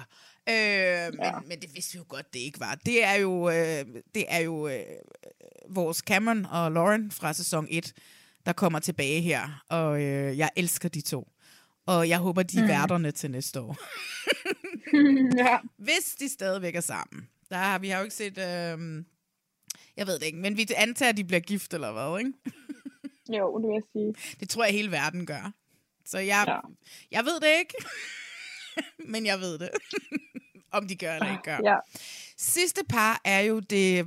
Øh, 0.49 0.55
ja. 0.55 1.09
men, 1.11 1.47
men 1.47 1.59
det 1.61 1.69
vidste 1.75 1.93
vi 1.93 1.97
jo 1.97 2.05
godt, 2.07 2.33
det 2.33 2.39
ikke 2.39 2.59
var. 2.59 2.75
Det 2.85 3.03
er 3.03 3.13
jo, 3.13 3.49
øh, 3.49 3.85
det 4.15 4.25
er 4.27 4.39
jo 4.39 4.67
øh, 4.67 4.79
vores 5.69 5.97
Cameron 5.97 6.45
og 6.45 6.71
Lauren 6.71 7.11
fra 7.11 7.33
sæson 7.33 7.67
1, 7.69 7.93
der 8.45 8.53
kommer 8.53 8.79
tilbage 8.79 9.21
her, 9.21 9.63
og 9.69 10.01
øh, 10.01 10.37
jeg 10.37 10.49
elsker 10.55 10.89
de 10.89 11.01
to. 11.01 11.27
Og 11.85 12.09
jeg 12.09 12.17
håber, 12.17 12.43
de 12.43 12.57
er 12.57 12.61
Mm. 12.61 12.67
værterne 12.67 13.11
til 13.11 13.31
næste 13.31 13.61
år. 13.61 13.77
ja. 15.47 15.57
Hvis 15.77 16.15
de 16.19 16.29
stadigvæk 16.29 16.75
er 16.75 16.81
sammen. 16.81 17.27
Der 17.49 17.55
har 17.57 17.79
vi 17.79 17.89
har 17.89 17.97
jo 17.99 18.03
ikke 18.03 18.15
set... 18.15 18.37
Øh, 18.37 19.03
jeg 19.99 20.07
ved 20.07 20.19
det 20.19 20.25
ikke, 20.25 20.37
men 20.37 20.57
vi 20.57 20.67
antager, 20.77 21.09
at 21.09 21.17
de 21.17 21.23
bliver 21.23 21.39
gift 21.39 21.73
eller 21.73 21.91
hvad, 21.91 22.19
ikke? 22.19 22.33
Jo, 23.37 23.57
det 23.61 23.67
vil 23.67 23.73
jeg 23.73 23.83
sige. 23.93 24.35
Det 24.39 24.49
tror 24.49 24.63
jeg, 24.63 24.73
hele 24.73 24.91
verden 24.91 25.25
gør. 25.25 25.51
Så 26.05 26.17
jeg, 26.19 26.43
Ja. 26.47 26.59
jeg 27.11 27.25
ved 27.25 27.39
det 27.39 27.59
ikke, 27.59 27.73
men 29.13 29.25
jeg 29.25 29.39
ved 29.39 29.59
det. 29.59 29.69
Om 30.77 30.87
de 30.87 30.95
gør 30.95 31.13
eller 31.13 31.31
ikke 31.31 31.43
gør. 31.43 31.59
Ja. 31.63 31.75
Sidste 32.37 32.81
par 32.89 33.21
er 33.25 33.39
jo 33.39 33.59
det... 33.59 34.05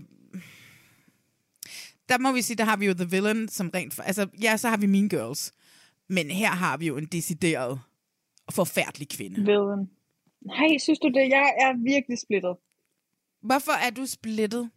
Der 2.08 2.18
må 2.18 2.32
vi 2.32 2.42
sige, 2.42 2.56
der 2.56 2.64
har 2.64 2.76
vi 2.76 2.86
jo 2.86 2.94
The 2.94 3.04
Villain, 3.10 3.48
som 3.48 3.70
rent... 3.74 3.94
For, 3.94 4.02
altså, 4.02 4.26
ja, 4.42 4.56
så 4.56 4.68
har 4.68 4.76
vi 4.76 4.86
Mean 4.86 5.08
Girls. 5.08 5.52
Men 6.08 6.30
her 6.30 6.50
har 6.50 6.76
vi 6.76 6.86
jo 6.86 6.96
en 6.96 7.06
decideret 7.06 7.80
forfærdelig 8.50 9.08
kvinde. 9.08 9.36
Villain. 9.36 9.90
Nej, 10.40 10.78
synes 10.78 10.98
du 10.98 11.08
det? 11.08 11.28
Jeg 11.28 11.54
er 11.60 11.82
virkelig 11.84 12.18
splittet. 12.18 12.56
Hvorfor 13.42 13.72
er 13.72 13.90
du 13.90 14.06
splittet? 14.06 14.70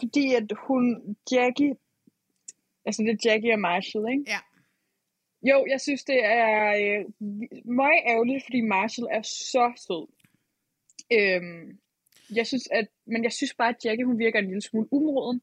Fordi 0.00 0.34
at 0.34 0.52
hun, 0.66 1.16
Jackie, 1.32 1.74
altså 2.86 3.02
det 3.02 3.10
er 3.10 3.30
Jackie 3.30 3.52
og 3.52 3.60
Marshall, 3.60 4.06
ikke? 4.12 4.24
Ja. 4.26 4.40
Jo, 5.50 5.66
jeg 5.68 5.80
synes, 5.80 6.04
det 6.04 6.24
er 6.24 6.46
øh, 6.82 7.04
meget 7.82 8.02
ærgerligt, 8.06 8.44
fordi 8.44 8.60
Marshall 8.60 9.08
er 9.10 9.22
så 9.22 9.72
sød. 9.86 10.06
Øhm, 11.12 11.78
jeg 12.38 12.46
synes, 12.46 12.68
at, 12.72 12.88
men 13.06 13.24
jeg 13.24 13.32
synes 13.32 13.54
bare, 13.54 13.68
at 13.68 13.84
Jackie, 13.84 14.06
hun 14.06 14.18
virker 14.18 14.38
en 14.38 14.46
lille 14.46 14.62
smule 14.62 14.88
umoden. 14.92 15.40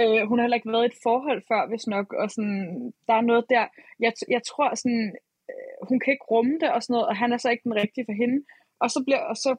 Øh, 0.00 0.22
hun 0.28 0.38
har 0.38 0.44
heller 0.44 0.60
ikke 0.60 0.72
været 0.72 0.84
i 0.84 0.92
et 0.92 1.02
forhold 1.02 1.42
før, 1.50 1.68
hvis 1.68 1.86
nok, 1.86 2.12
og 2.12 2.30
sådan, 2.30 2.92
der 3.06 3.14
er 3.14 3.20
noget 3.30 3.44
der. 3.50 3.64
Jeg, 4.00 4.12
jeg 4.28 4.42
tror 4.42 4.74
sådan, 4.74 5.16
øh, 5.50 5.88
hun 5.88 6.00
kan 6.00 6.12
ikke 6.12 6.30
rumme 6.30 6.58
det 6.62 6.70
og 6.72 6.82
sådan 6.82 6.94
noget, 6.94 7.08
og 7.08 7.16
han 7.16 7.32
er 7.32 7.36
så 7.36 7.50
ikke 7.50 7.64
den 7.68 7.74
rigtige 7.82 8.04
for 8.08 8.16
hende. 8.22 8.38
Og 8.80 8.90
så 8.90 9.02
bliver, 9.06 9.22
og 9.30 9.36
så 9.36 9.50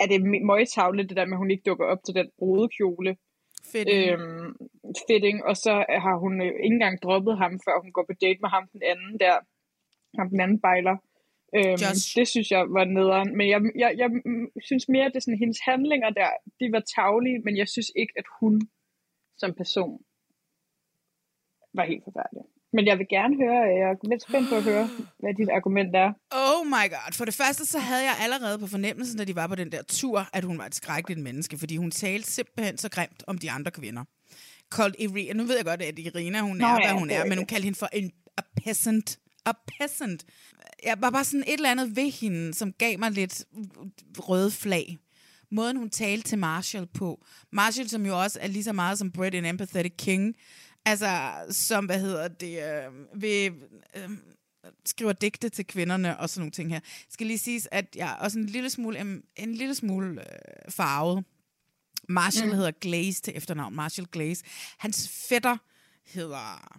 er 0.00 0.06
det 0.06 0.20
møgtavle, 0.50 1.08
det 1.08 1.16
der 1.16 1.26
med, 1.26 1.36
at 1.36 1.42
hun 1.42 1.50
ikke 1.50 1.68
dukker 1.70 1.86
op 1.92 2.02
til 2.04 2.14
den 2.14 2.28
brudekjole. 2.38 3.16
Fitting. 3.72 4.12
Øhm, 4.12 4.50
fitting, 5.08 5.44
og 5.44 5.56
så 5.56 5.72
har 6.04 6.16
hun 6.24 6.40
øh, 6.40 6.46
ikke 6.46 6.74
engang 6.78 7.02
droppet 7.02 7.38
ham, 7.38 7.52
før 7.66 7.82
hun 7.82 7.92
går 7.92 8.04
på 8.10 8.14
date 8.24 8.38
med 8.42 8.50
ham 8.56 8.64
den 8.72 8.82
anden 8.92 9.12
der, 9.20 9.34
ham 10.18 10.28
den 10.32 10.40
anden 10.40 10.60
bejler. 10.60 10.96
Øhm, 11.56 11.78
Josh. 11.82 12.16
det 12.18 12.26
synes 12.28 12.48
jeg 12.50 12.62
var 12.76 12.84
nederen, 12.84 13.36
men 13.36 13.46
jeg, 13.52 13.60
jeg, 13.82 13.90
jeg 14.02 14.08
synes 14.68 14.88
mere, 14.88 15.04
at 15.04 15.12
det 15.12 15.16
er 15.16 15.26
sådan, 15.26 15.44
hendes 15.44 15.60
handlinger 15.70 16.10
der, 16.10 16.30
de 16.60 16.66
var 16.72 16.82
tavlige, 16.96 17.38
men 17.46 17.56
jeg 17.56 17.68
synes 17.68 17.90
ikke, 17.96 18.12
at 18.16 18.26
hun 18.40 18.54
som 19.40 19.54
person 19.54 20.00
var 21.74 21.84
helt 21.84 22.04
forfærdelig. 22.04 22.44
Men 22.72 22.86
jeg 22.86 22.98
vil 22.98 23.06
gerne 23.10 23.36
høre, 23.36 23.60
jeg 23.80 23.90
er 23.90 24.08
lidt 24.08 24.22
spændt 24.22 24.48
på 24.48 24.54
at 24.54 24.62
høre, 24.62 24.88
hvad 25.18 25.34
dit 25.34 25.48
argument 25.48 25.96
er. 25.96 26.12
Oh 26.30 26.66
my 26.66 26.86
god. 26.90 27.12
For 27.12 27.24
det 27.24 27.34
første, 27.34 27.66
så 27.66 27.78
havde 27.78 28.04
jeg 28.04 28.16
allerede 28.20 28.58
på 28.58 28.66
fornemmelsen, 28.66 29.18
da 29.18 29.24
de 29.24 29.36
var 29.36 29.46
på 29.46 29.54
den 29.54 29.72
der 29.72 29.82
tur, 29.88 30.28
at 30.32 30.44
hun 30.44 30.58
var 30.58 30.66
et 30.66 30.74
skrækkeligt 30.74 31.20
menneske, 31.20 31.58
fordi 31.58 31.76
hun 31.76 31.90
talte 31.90 32.30
simpelthen 32.30 32.78
så 32.78 32.88
grimt 32.88 33.24
om 33.26 33.38
de 33.38 33.50
andre 33.50 33.70
kvinder. 33.70 34.04
Called 34.74 34.94
Irina, 34.98 35.32
nu 35.32 35.44
ved 35.44 35.56
jeg 35.56 35.64
godt, 35.64 35.82
at 35.82 35.98
Irina, 35.98 36.40
hun 36.40 36.56
Nå, 36.56 36.66
er, 36.66 36.70
ja, 36.70 36.76
hvad 36.76 36.98
hun 36.98 37.08
det 37.08 37.16
er 37.16 37.24
men 37.24 37.38
hun 37.38 37.46
kaldte 37.46 37.64
hende 37.64 37.78
for 37.78 37.88
en 37.92 38.12
a 38.36 38.42
peasant. 38.56 39.18
A 39.46 39.52
peasant. 39.68 40.24
Jeg 40.84 40.96
var 41.00 41.10
bare 41.10 41.24
sådan 41.24 41.44
et 41.46 41.52
eller 41.54 41.70
andet 41.70 41.96
ved 41.96 42.10
hende, 42.10 42.54
som 42.54 42.72
gav 42.72 42.98
mig 42.98 43.10
lidt 43.10 43.44
røde 44.18 44.50
flag. 44.50 44.98
Måden, 45.50 45.76
hun 45.76 45.90
talte 45.90 46.28
til 46.28 46.38
Marshall 46.38 46.86
på. 46.86 47.24
Marshall, 47.52 47.88
som 47.88 48.06
jo 48.06 48.22
også 48.22 48.38
er 48.42 48.46
lige 48.46 48.64
så 48.64 48.72
meget 48.72 48.98
som 48.98 49.12
Brett 49.12 49.34
en 49.34 49.44
empathetic 49.44 49.92
king. 49.98 50.34
Altså, 50.86 51.44
som, 51.50 51.86
hvad 51.86 52.00
hedder 52.00 52.28
det, 52.28 52.62
øh, 52.62 53.22
ved, 53.22 53.50
øh, 53.96 54.10
skriver 54.84 55.12
digte 55.12 55.48
til 55.48 55.66
kvinderne 55.66 56.18
og 56.18 56.30
sådan 56.30 56.40
nogle 56.40 56.50
ting 56.50 56.70
her. 56.70 56.80
Skal 57.10 57.26
lige 57.26 57.38
siges, 57.38 57.68
at 57.70 57.96
jeg 57.96 58.10
er 58.10 58.14
også 58.14 58.38
en 58.38 58.46
lille 58.46 58.70
smule, 58.70 58.98
en, 58.98 59.22
en 59.36 59.54
lille 59.54 59.74
smule 59.74 60.20
øh, 60.20 60.72
farvet. 60.72 61.24
Marshall 62.08 62.50
mm. 62.50 62.56
hedder 62.56 62.70
Glaze 62.70 63.22
til 63.22 63.36
efternavn. 63.36 63.74
Marshall 63.74 64.08
Glaze. 64.12 64.44
Hans 64.78 65.08
fætter 65.28 65.56
hedder 66.04 66.78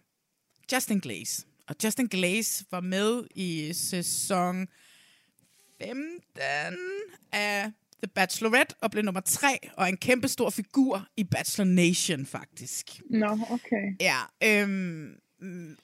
Justin 0.73 0.99
Glaze. 0.99 1.45
Og 1.67 1.75
Justin 1.83 2.07
Glaze 2.07 2.65
var 2.71 2.79
med 2.79 3.23
i 3.35 3.73
sæson 3.73 4.67
15 5.81 6.77
af 7.31 7.71
The 8.03 8.07
Bachelorette 8.15 8.75
og 8.81 8.91
blev 8.91 9.03
nummer 9.03 9.21
3 9.21 9.59
og 9.77 9.89
en 9.89 9.97
kæmpe 9.97 10.27
stor 10.27 10.49
figur 10.49 11.07
i 11.17 11.23
Bachelor 11.23 11.65
Nation 11.65 12.25
faktisk. 12.25 13.01
Nå, 13.09 13.39
okay. 13.49 13.95
Ja, 13.99 14.19
øhm, 14.43 15.15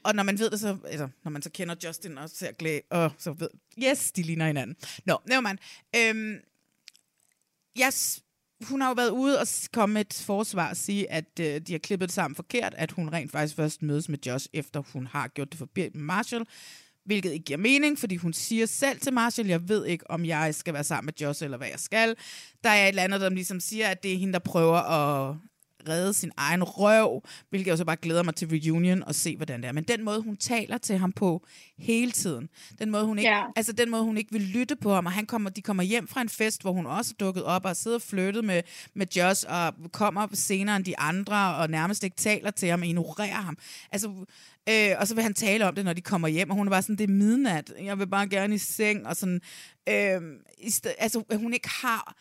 og 0.03 0.15
når 0.15 0.23
man 0.23 0.39
ved 0.39 0.49
det, 0.49 0.59
så, 0.59 0.77
altså, 0.85 1.07
når 1.23 1.31
man 1.31 1.41
så 1.41 1.49
kender 1.49 1.75
Justin 1.83 2.17
og 2.17 2.29
ser 2.29 2.51
Glæ, 2.51 2.79
og 2.89 3.11
så 3.17 3.33
ved, 3.33 3.49
yes, 3.83 4.11
de 4.11 4.21
ligner 4.21 4.47
hinanden. 4.47 4.75
Nå, 5.05 5.17
no, 5.29 5.41
man. 5.41 5.59
Øhm, 5.95 6.39
yes, 7.81 8.23
hun 8.61 8.81
har 8.81 8.87
jo 8.87 8.93
været 8.93 9.09
ude 9.09 9.39
og 9.39 9.47
komme 9.73 9.93
med 9.93 10.01
et 10.01 10.23
forsvar 10.25 10.69
og 10.69 10.77
sige, 10.77 11.11
at 11.11 11.39
øh, 11.39 11.61
de 11.61 11.71
har 11.71 11.79
klippet 11.79 12.09
det 12.09 12.13
sammen 12.13 12.35
forkert, 12.35 12.73
at 12.77 12.91
hun 12.91 13.09
rent 13.13 13.31
faktisk 13.31 13.55
først 13.55 13.81
mødes 13.81 14.09
med 14.09 14.17
Josh, 14.25 14.47
efter 14.53 14.79
hun 14.79 15.07
har 15.07 15.27
gjort 15.27 15.51
det 15.51 15.57
forbi 15.57 15.81
med 15.81 16.01
Marshall, 16.01 16.45
hvilket 17.05 17.31
ikke 17.31 17.45
giver 17.45 17.57
mening, 17.59 17.99
fordi 17.99 18.15
hun 18.15 18.33
siger 18.33 18.65
selv 18.65 18.99
til 18.99 19.13
Marshall, 19.13 19.49
jeg 19.49 19.69
ved 19.69 19.85
ikke, 19.85 20.11
om 20.11 20.25
jeg 20.25 20.55
skal 20.55 20.73
være 20.73 20.83
sammen 20.83 21.05
med 21.05 21.13
Josh, 21.21 21.43
eller 21.43 21.57
hvad 21.57 21.67
jeg 21.67 21.79
skal. 21.79 22.15
Der 22.63 22.69
er 22.69 22.83
et 22.83 22.89
eller 22.89 23.03
andet, 23.03 23.21
der 23.21 23.29
ligesom 23.29 23.59
siger, 23.59 23.87
at 23.87 24.03
det 24.03 24.13
er 24.13 24.17
hende, 24.17 24.33
der 24.33 24.39
prøver 24.39 24.77
at 24.77 25.35
redde 25.89 26.13
sin 26.13 26.31
egen 26.37 26.63
røv, 26.63 27.23
hvilket 27.49 27.67
jeg 27.69 27.77
så 27.77 27.85
bare 27.85 27.95
glæder 27.95 28.23
mig 28.23 28.35
til 28.35 28.47
reunion 28.47 29.03
og 29.03 29.15
se, 29.15 29.35
hvordan 29.37 29.61
det 29.61 29.67
er. 29.67 29.71
Men 29.71 29.83
den 29.83 30.03
måde, 30.03 30.21
hun 30.21 30.37
taler 30.37 30.77
til 30.77 30.97
ham 30.97 31.11
på 31.11 31.45
hele 31.77 32.11
tiden, 32.11 32.49
den 32.79 32.91
måde, 32.91 33.05
hun 33.05 33.19
ikke, 33.19 33.29
Ja. 33.31 33.43
altså 33.55 33.73
den 33.73 33.89
måde, 33.91 34.03
hun 34.03 34.17
ikke 34.17 34.31
vil 34.31 34.41
lytte 34.41 34.75
på 34.75 34.93
ham, 34.93 35.05
og 35.05 35.11
han 35.11 35.25
kommer, 35.25 35.49
de 35.49 35.61
kommer 35.61 35.83
hjem 35.83 36.07
fra 36.07 36.21
en 36.21 36.29
fest, 36.29 36.61
hvor 36.61 36.71
hun 36.71 36.85
også 36.85 37.11
er 37.19 37.25
dukket 37.25 37.43
op 37.43 37.65
og 37.65 37.75
sidder 37.75 37.97
og 37.97 38.01
flyttet 38.01 38.43
med, 38.45 38.61
med 38.95 39.07
Josh, 39.15 39.45
og 39.47 39.73
kommer 39.91 40.27
senere 40.33 40.75
end 40.75 40.85
de 40.85 40.99
andre, 40.99 41.55
og 41.55 41.69
nærmest 41.69 42.03
ikke 42.03 42.17
taler 42.17 42.51
til 42.51 42.69
ham, 42.69 42.81
og 42.81 42.87
ignorerer 42.87 43.41
ham. 43.41 43.57
Altså, 43.91 44.25
øh, 44.69 44.95
og 44.97 45.07
så 45.07 45.15
vil 45.15 45.23
han 45.23 45.33
tale 45.33 45.67
om 45.67 45.75
det, 45.75 45.85
når 45.85 45.93
de 45.93 46.01
kommer 46.01 46.27
hjem, 46.27 46.49
og 46.49 46.55
hun 46.55 46.67
er 46.67 46.71
bare 46.71 46.81
sådan, 46.81 46.97
det 46.97 47.03
er 47.03 47.13
midnat, 47.13 47.73
jeg 47.83 47.99
vil 47.99 48.07
bare 48.07 48.27
gerne 48.27 48.55
i 48.55 48.57
seng, 48.57 49.07
og 49.07 49.15
sådan, 49.15 49.41
øh, 49.89 50.21
i 50.57 50.69
sted, 50.69 50.91
altså, 50.97 51.23
hun 51.31 51.53
ikke 51.53 51.69
har 51.69 52.17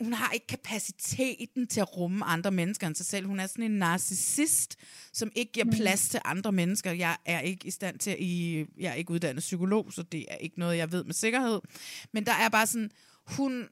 hun 0.00 0.12
har 0.12 0.32
ikke 0.32 0.46
kapaciteten 0.46 1.66
til 1.66 1.80
at 1.80 1.96
rumme 1.96 2.24
andre 2.24 2.50
mennesker 2.50 2.86
end 2.86 2.94
sig 2.94 3.06
selv. 3.06 3.26
Hun 3.26 3.40
er 3.40 3.46
sådan 3.46 3.64
en 3.64 3.78
narcissist, 3.78 4.76
som 5.12 5.32
ikke 5.34 5.52
giver 5.52 5.72
plads 5.72 6.08
til 6.08 6.20
andre 6.24 6.52
mennesker. 6.52 6.92
Jeg 6.92 7.16
er 7.26 7.40
ikke 7.40 7.66
i 7.66 7.70
stand 7.70 7.98
til, 7.98 8.16
i, 8.18 8.64
jeg 8.78 8.90
er 8.90 8.94
ikke 8.94 9.10
uddannet 9.10 9.40
psykolog, 9.40 9.92
så 9.92 10.02
det 10.02 10.24
er 10.28 10.36
ikke 10.36 10.58
noget, 10.58 10.76
jeg 10.76 10.92
ved 10.92 11.04
med 11.04 11.14
sikkerhed. 11.14 11.60
Men 12.12 12.26
der 12.26 12.32
er 12.32 12.48
bare 12.48 12.66
sådan, 12.66 12.90
hun 13.26 13.68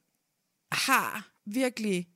har 0.73 1.31
virkelig 1.47 2.09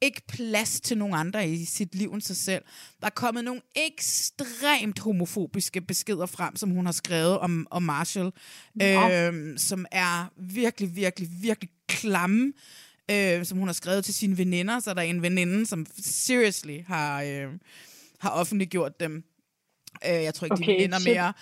ikke 0.00 0.22
plads 0.28 0.80
til 0.80 0.98
nogen 0.98 1.14
andre 1.14 1.48
i 1.48 1.64
sit 1.64 1.94
liv 1.94 2.12
end 2.12 2.22
sig 2.22 2.36
selv. 2.36 2.64
Der 3.00 3.06
er 3.06 3.10
kommet 3.10 3.44
nogle 3.44 3.60
ekstremt 3.76 4.98
homofobiske 4.98 5.80
beskeder 5.80 6.26
frem, 6.26 6.56
som 6.56 6.70
hun 6.70 6.86
har 6.86 6.92
skrevet 6.92 7.38
om, 7.38 7.66
om 7.70 7.82
Marshall, 7.82 8.32
Nå. 8.74 8.84
øhm, 8.84 9.58
som 9.58 9.86
er 9.92 10.32
virkelig, 10.36 10.96
virkelig, 10.96 11.28
virkelig 11.40 11.70
klamme, 11.88 12.52
øh, 13.10 13.44
som 13.44 13.58
hun 13.58 13.68
har 13.68 13.72
skrevet 13.72 14.04
til 14.04 14.14
sine 14.14 14.38
veninder. 14.38 14.80
Så 14.80 14.90
er 14.90 14.94
der 14.94 15.02
en 15.02 15.22
veninde, 15.22 15.66
som 15.66 15.86
seriously 15.98 16.78
har, 16.86 17.22
øh, 17.22 17.46
har 18.20 18.30
offentliggjort 18.30 19.00
dem. 19.00 19.24
Øh, 20.06 20.10
jeg 20.10 20.34
tror 20.34 20.44
ikke, 20.44 20.54
okay, 20.54 20.66
de 20.66 20.72
er 20.72 20.76
veninder 20.76 20.98
shit. 20.98 21.14
mere. 21.14 21.32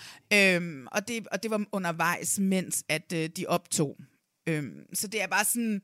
Øhm, 0.55 0.87
og, 0.91 1.07
det, 1.07 1.27
og 1.27 1.43
det 1.43 1.51
var 1.51 1.65
undervejs, 1.71 2.39
mens 2.39 2.83
at 2.89 3.13
øh, 3.13 3.29
de 3.29 3.45
optog. 3.47 3.97
Øhm, 4.47 4.85
så 4.93 5.07
det 5.07 5.21
er 5.21 5.27
bare 5.27 5.45
sådan, 5.45 5.81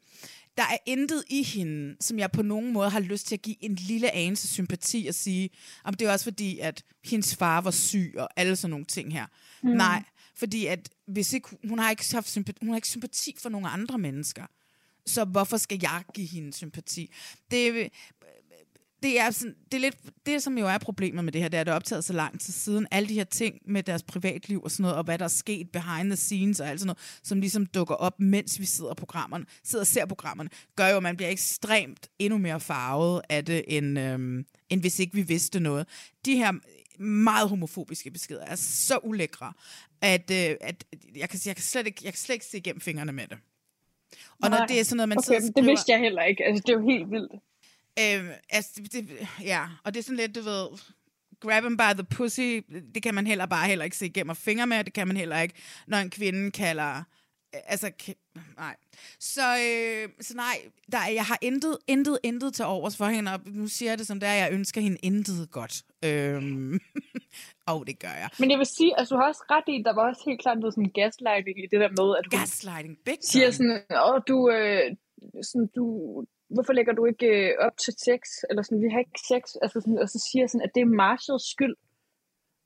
der 0.57 0.63
er 0.63 0.77
intet 0.85 1.23
i 1.29 1.43
hende, 1.43 1.95
som 1.99 2.19
jeg 2.19 2.31
på 2.31 2.41
nogen 2.41 2.73
måde 2.73 2.89
har 2.89 2.99
lyst 2.99 3.27
til 3.27 3.35
at 3.35 3.41
give 3.41 3.63
en 3.63 3.75
lille 3.75 4.11
anelse 4.11 4.47
sympati 4.47 5.05
og 5.09 5.15
sige, 5.15 5.49
om 5.83 5.93
det 5.93 6.07
er 6.07 6.11
også 6.11 6.23
fordi, 6.23 6.59
at 6.59 6.83
hendes 7.05 7.35
far 7.35 7.61
var 7.61 7.71
syg 7.71 8.13
og 8.17 8.29
alle 8.35 8.55
sådan 8.55 8.69
nogle 8.69 8.85
ting 8.85 9.13
her. 9.13 9.25
Mm. 9.63 9.69
Nej, 9.69 10.03
fordi 10.35 10.65
at 10.65 10.89
hvis 11.07 11.33
ikke, 11.33 11.49
hun, 11.67 11.79
har 11.79 11.89
ikke 11.89 12.05
haft 12.13 12.29
sympati, 12.29 12.57
hun 12.61 12.69
har 12.69 12.75
ikke 12.75 12.87
sympati 12.87 13.35
for 13.39 13.49
nogle 13.49 13.69
andre 13.69 13.97
mennesker. 13.97 14.45
Så 15.05 15.25
hvorfor 15.25 15.57
skal 15.57 15.79
jeg 15.81 16.03
give 16.13 16.27
hende 16.27 16.53
sympati? 16.53 17.13
Det, 17.51 17.89
det 19.03 19.19
er, 19.19 19.31
sådan, 19.31 19.55
det 19.71 19.73
er 19.73 19.81
lidt, 19.81 19.97
det, 20.25 20.43
som 20.43 20.57
jo 20.57 20.67
er 20.67 20.77
problemet 20.77 21.25
med 21.25 21.33
det 21.33 21.41
her, 21.41 21.47
det 21.47 21.57
er, 21.57 21.61
at 21.61 21.67
det 21.67 21.71
er 21.71 21.75
optaget 21.75 22.03
så 22.03 22.13
lang 22.13 22.39
tid 22.39 22.53
siden. 22.53 22.87
Alle 22.91 23.09
de 23.09 23.13
her 23.13 23.23
ting 23.23 23.61
med 23.65 23.83
deres 23.83 24.03
privatliv 24.03 24.63
og 24.63 24.71
sådan 24.71 24.81
noget, 24.81 24.97
og 24.97 25.03
hvad 25.03 25.17
der 25.17 25.25
er 25.25 25.29
sket 25.29 25.69
behind 25.71 26.09
the 26.09 26.15
scenes 26.15 26.59
og 26.59 26.69
alt 26.69 26.79
sådan 26.79 26.87
noget, 26.87 27.19
som 27.23 27.39
ligesom 27.39 27.65
dukker 27.65 27.95
op, 27.95 28.19
mens 28.19 28.59
vi 28.59 28.65
sidder, 28.65 28.93
programmerne, 28.93 29.45
sidder 29.63 29.83
og 29.83 29.87
ser 29.87 30.05
programmerne, 30.05 30.49
gør 30.75 30.87
jo, 30.87 30.97
at 30.97 31.03
man 31.03 31.17
bliver 31.17 31.29
ekstremt 31.29 32.07
endnu 32.19 32.37
mere 32.37 32.59
farvet 32.59 33.21
af 33.29 33.45
det, 33.45 33.63
end, 33.67 33.99
øhm, 33.99 34.45
end 34.69 34.81
hvis 34.81 34.99
ikke 34.99 35.15
vi 35.15 35.21
vidste 35.21 35.59
noget. 35.59 35.87
De 36.25 36.37
her 36.37 36.51
meget 37.03 37.49
homofobiske 37.49 38.11
beskeder 38.11 38.45
er 38.45 38.55
så 38.55 38.99
ulækre, 39.03 39.53
at, 40.01 40.31
øh, 40.31 40.55
at 40.61 40.85
jeg, 41.15 41.29
kan, 41.29 41.39
jeg, 41.45 41.55
kan 41.55 41.63
slet 41.63 41.87
ikke, 41.87 42.01
jeg 42.03 42.13
kan 42.13 42.19
slet 42.19 42.33
ikke 42.33 42.45
se 42.45 42.57
igennem 42.57 42.81
fingrene 42.81 43.11
med 43.11 43.27
det. 43.27 43.37
Og 44.43 44.49
når 44.49 44.57
Nej. 44.57 44.65
det 44.65 44.79
er 44.79 44.83
sådan 44.83 44.97
noget, 44.97 45.09
man 45.09 45.17
okay, 45.17 45.25
sidder 45.25 45.39
og 45.39 45.43
men 45.43 45.63
det 45.63 45.71
vidste 45.71 45.91
jeg 45.91 45.99
heller 45.99 46.23
ikke. 46.23 46.43
Altså, 46.43 46.63
det 46.67 46.73
er 46.73 46.77
jo 46.79 46.85
helt 46.89 47.11
vildt. 47.11 47.31
Øhm, 47.99 48.29
altså, 48.49 48.71
det, 48.93 49.27
ja, 49.41 49.65
og 49.83 49.93
det 49.93 49.99
er 49.99 50.03
sådan 50.03 50.17
lidt, 50.17 50.35
du 50.35 50.41
ved, 50.41 50.67
grab 51.39 51.63
him 51.63 51.77
by 51.77 51.93
the 51.97 52.03
pussy, 52.17 52.59
det 52.95 53.03
kan 53.03 53.15
man 53.15 53.27
heller 53.27 53.45
bare 53.45 53.67
heller 53.67 53.85
ikke 53.85 53.97
se 53.97 54.05
igennem 54.05 54.35
fingre 54.35 54.67
med, 54.67 54.83
det 54.83 54.93
kan 54.93 55.07
man 55.07 55.17
heller 55.17 55.39
ikke, 55.39 55.55
når 55.87 55.97
en 55.97 56.09
kvinde 56.09 56.51
kalder, 56.51 56.97
øh, 57.55 57.61
altså, 57.65 57.91
nej. 58.57 58.75
Så, 59.19 59.41
øh, 59.57 60.09
så 60.21 60.35
nej, 60.35 60.55
der, 60.91 60.97
er- 60.97 61.09
jeg 61.11 61.25
har 61.25 61.37
intet, 61.41 61.77
intet, 61.87 62.19
intet 62.23 62.53
til 62.53 62.65
overs 62.65 62.97
for 62.97 63.05
hende, 63.05 63.33
og 63.33 63.39
nu 63.45 63.67
siger 63.67 63.91
jeg 63.91 63.97
det 63.97 64.07
som 64.07 64.19
det 64.19 64.29
er, 64.29 64.33
jeg 64.33 64.49
ønsker 64.51 64.81
hende 64.81 64.97
intet 65.03 65.51
godt. 65.51 65.81
Øhm, 66.05 66.79
og 67.71 67.87
det 67.87 67.99
gør 67.99 68.07
jeg. 68.23 68.29
Men 68.39 68.51
jeg 68.51 68.57
vil 68.57 68.65
sige, 68.65 68.99
altså 68.99 69.15
du 69.15 69.19
har 69.19 69.27
også 69.27 69.43
ret 69.51 69.63
i, 69.73 69.83
der 69.85 69.93
var 69.95 70.09
også 70.09 70.21
helt 70.27 70.41
klart 70.41 70.57
noget 70.59 70.73
sådan 70.73 70.91
gaslighting 71.01 71.57
i 71.63 71.67
det 71.71 71.79
der 71.83 71.89
med, 71.99 72.15
at 72.19 72.25
hun 72.25 72.39
Gaslighting, 72.39 72.97
big 73.05 73.17
siger 73.21 73.51
time. 73.51 73.53
sådan, 73.53 73.81
åh, 74.07 74.21
du, 74.27 74.37
øh, 74.57 74.83
sådan, 75.49 75.67
du, 75.75 75.85
hvorfor 76.53 76.73
lægger 76.73 76.93
du 76.93 77.05
ikke 77.05 77.27
øh, 77.27 77.53
op 77.59 77.77
til 77.77 77.93
sex? 78.07 78.21
Eller 78.49 78.61
sådan, 78.63 78.83
vi 78.83 78.89
har 78.89 78.99
ikke 78.99 79.19
sex. 79.33 79.43
Altså 79.61 79.77
sådan, 79.81 79.99
og 80.03 80.09
så 80.09 80.19
siger 80.31 80.47
sådan, 80.47 80.65
at 80.67 80.71
det 80.75 80.81
er 80.81 80.95
Marshalls 81.01 81.51
skyld. 81.53 81.75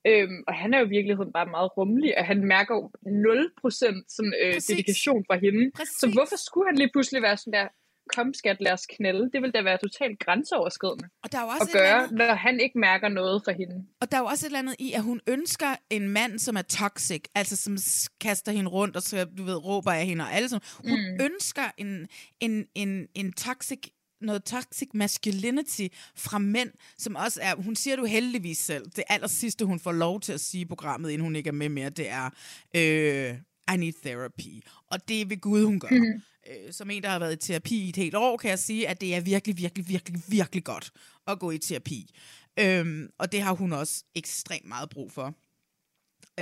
Øhm, 0.10 0.44
og 0.48 0.54
han 0.62 0.74
er 0.74 0.80
jo 0.80 0.86
i 0.86 0.96
virkeligheden 0.98 1.34
bare 1.38 1.50
meget 1.56 1.78
rummelig, 1.78 2.18
og 2.18 2.26
han 2.26 2.40
mærker 2.56 2.76
jo 2.76 2.84
0% 2.86 4.06
sådan, 4.16 4.34
øh, 4.44 4.54
Præcis. 4.54 4.68
dedikation 4.68 5.26
fra 5.28 5.36
hende. 5.46 5.72
Præcis. 5.80 6.00
Så 6.02 6.06
hvorfor 6.16 6.38
skulle 6.48 6.68
han 6.70 6.78
lige 6.82 6.94
pludselig 6.94 7.22
være 7.22 7.38
sådan 7.38 7.54
der, 7.60 7.68
kom 8.16 8.34
skat, 8.34 8.58
lad 8.60 8.74
os 8.74 8.86
knælde? 8.86 9.30
Det 9.34 9.42
vil 9.42 9.52
da 9.52 9.62
være 9.62 9.78
totalt 9.78 10.20
grænseoverskridende 10.20 11.10
Og 11.24 11.32
der 11.32 11.38
er 11.38 11.42
jo 11.42 11.48
også 11.48 11.64
at 11.64 11.82
gøre, 11.82 12.04
andet- 12.04 12.18
når 12.18 12.34
han 12.34 12.60
ikke 12.60 12.80
mærker 12.80 13.10
noget 13.10 13.42
fra 13.46 13.52
hende. 13.52 13.86
Og 14.02 14.12
der 14.12 14.18
er 14.18 14.22
jo 14.22 14.28
også 14.28 14.46
et 14.46 14.50
eller 14.50 14.60
andet 14.60 14.76
i, 14.80 14.92
at 14.94 15.04
hun 15.04 15.22
ønsker 15.28 15.76
en 15.90 16.10
mand, 16.10 16.40
som 16.40 16.56
er 16.56 16.62
toxic, 16.62 17.24
altså 17.36 17.56
som 17.56 17.78
kaster 18.22 18.52
hende 18.52 18.70
rundt 18.70 18.96
og 18.96 19.02
så, 19.02 19.26
du 19.38 19.44
ved, 19.44 19.56
råber 19.66 19.92
af 19.92 20.06
hende 20.06 20.24
og 20.24 20.34
alle 20.34 20.50
sådan. 20.50 20.68
Hun 20.90 21.00
mm. 21.00 21.24
ønsker 21.26 21.64
en, 21.78 22.08
en, 22.40 22.66
en, 22.76 23.08
en 23.16 23.34
toxic 23.34 23.82
noget 24.22 24.44
toxic 24.44 24.90
masculinity 24.94 25.88
fra 26.16 26.38
mænd, 26.38 26.70
som 26.98 27.16
også 27.16 27.40
er, 27.44 27.56
hun 27.56 27.76
siger 27.76 27.96
du 27.96 28.06
heldigvis 28.06 28.58
selv, 28.58 28.86
det 28.96 29.04
aller 29.10 29.28
sidste, 29.28 29.66
hun 29.66 29.80
får 29.80 29.92
lov 29.92 30.20
til 30.20 30.34
at 30.34 30.40
sige 30.40 30.62
i 30.62 30.66
programmet, 30.66 31.10
inden 31.10 31.24
hun 31.24 31.36
ikke 31.36 31.48
er 31.48 31.54
med 31.54 31.70
mere, 31.70 31.90
det 31.90 32.10
er, 32.10 32.30
øh, 32.76 33.36
I 33.74 33.78
need 33.78 33.94
therapy. 34.04 34.64
Og 34.88 35.08
det 35.08 35.30
ved 35.30 35.42
Gud, 35.42 35.66
hun 35.66 35.80
gør. 35.80 35.90
Mhm. 35.92 36.22
Øh, 36.50 36.74
som 36.74 36.90
en, 36.90 37.04
der 37.04 37.10
har 37.10 37.20
været 37.20 37.34
i 37.34 37.48
terapi 37.48 37.86
i 37.86 37.90
et 37.90 37.96
helt 37.96 38.16
år, 38.16 38.38
kan 38.38 38.50
jeg 38.50 38.60
sige, 38.60 38.88
at 38.88 39.02
det 39.02 39.16
er 39.16 39.22
virkelig, 39.22 39.58
virkelig, 39.58 39.90
virkelig, 39.90 40.22
virkelig 40.28 40.64
godt 40.64 40.92
at 41.28 41.40
gå 41.40 41.52
i 41.52 41.58
terapi. 41.58 42.12
Øhm, 42.60 43.10
og 43.20 43.32
det 43.32 43.42
har 43.42 43.54
hun 43.54 43.74
også 43.74 44.04
ekstremt 44.16 44.66
meget 44.66 44.90
brug 44.90 45.12
for. 45.12 45.36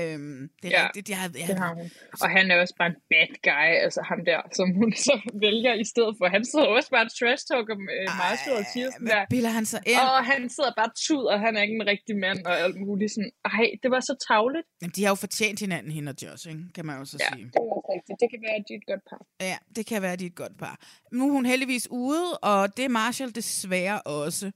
Øhm, 0.01 0.49
det 0.61 0.67
er 0.67 0.79
Ja, 0.79 0.83
rigtigt, 0.87 1.09
jeg, 1.09 1.17
jeg, 1.39 1.47
det 1.49 1.57
har 1.63 1.73
hun. 1.79 1.87
Og 2.21 2.27
han 2.37 2.51
er 2.51 2.55
også 2.63 2.75
bare 2.79 2.89
en 2.95 2.99
bad 3.11 3.31
guy, 3.49 3.71
altså 3.85 4.01
ham 4.09 4.19
der, 4.29 4.39
som 4.57 4.67
hun 4.79 4.89
så 5.07 5.15
vælger 5.45 5.73
i 5.83 5.85
stedet 5.93 6.13
for. 6.17 6.25
Han 6.35 6.43
sidder 6.51 6.65
også 6.77 6.89
bare 6.95 7.05
trash 7.19 7.43
talk 7.49 7.67
om 7.75 7.81
øh, 7.95 8.05
Marshall 8.23 8.55
og 8.61 8.65
Kirsten 8.73 9.05
der. 9.07 9.25
Bilder 9.33 9.49
han 9.59 9.65
sig 9.73 9.81
ind? 9.93 9.99
Og 10.17 10.25
han 10.31 10.41
sidder 10.55 10.71
bare 10.81 10.91
tud, 11.05 11.23
og 11.33 11.37
han 11.45 11.51
er 11.57 11.61
ikke 11.65 11.75
en 11.81 11.87
rigtig 11.93 12.15
mand 12.25 12.39
og 12.45 12.55
alt 12.65 12.77
muligt. 12.85 13.11
Sådan, 13.15 13.31
ej, 13.45 13.65
det 13.83 13.89
var 13.95 13.99
så 14.09 14.15
tavligt. 14.27 14.65
Jamen, 14.81 14.93
de 14.95 15.03
har 15.03 15.11
jo 15.15 15.15
fortjent 15.25 15.59
hinanden, 15.65 15.91
hende 15.97 16.09
og 16.13 16.15
Josh, 16.23 16.47
ikke? 16.49 16.63
kan 16.75 16.85
man 16.85 16.95
jo 16.99 17.05
så 17.05 17.17
Ja, 17.19 17.27
sige. 17.35 17.45
det 17.55 17.61
var 17.71 17.81
rigtigt. 17.95 18.15
Det 18.21 18.27
kan 18.33 18.39
være, 18.45 18.55
at 18.59 18.63
de 18.67 18.73
er 18.73 18.79
et 18.83 18.87
godt 18.91 19.03
par. 19.09 19.21
Ja, 19.51 19.57
det 19.75 19.83
kan 19.85 20.01
være, 20.01 20.13
at 20.13 20.19
de 20.19 20.25
er 20.25 20.29
et 20.35 20.35
godt 20.43 20.55
par. 20.63 20.75
Nu 21.11 21.27
er 21.27 21.31
hun 21.31 21.45
heldigvis 21.45 21.87
ude, 21.91 22.37
og 22.37 22.77
det 22.77 22.85
er 22.85 22.89
Marshall 22.89 23.35
desværre 23.35 24.01
også. 24.01 24.51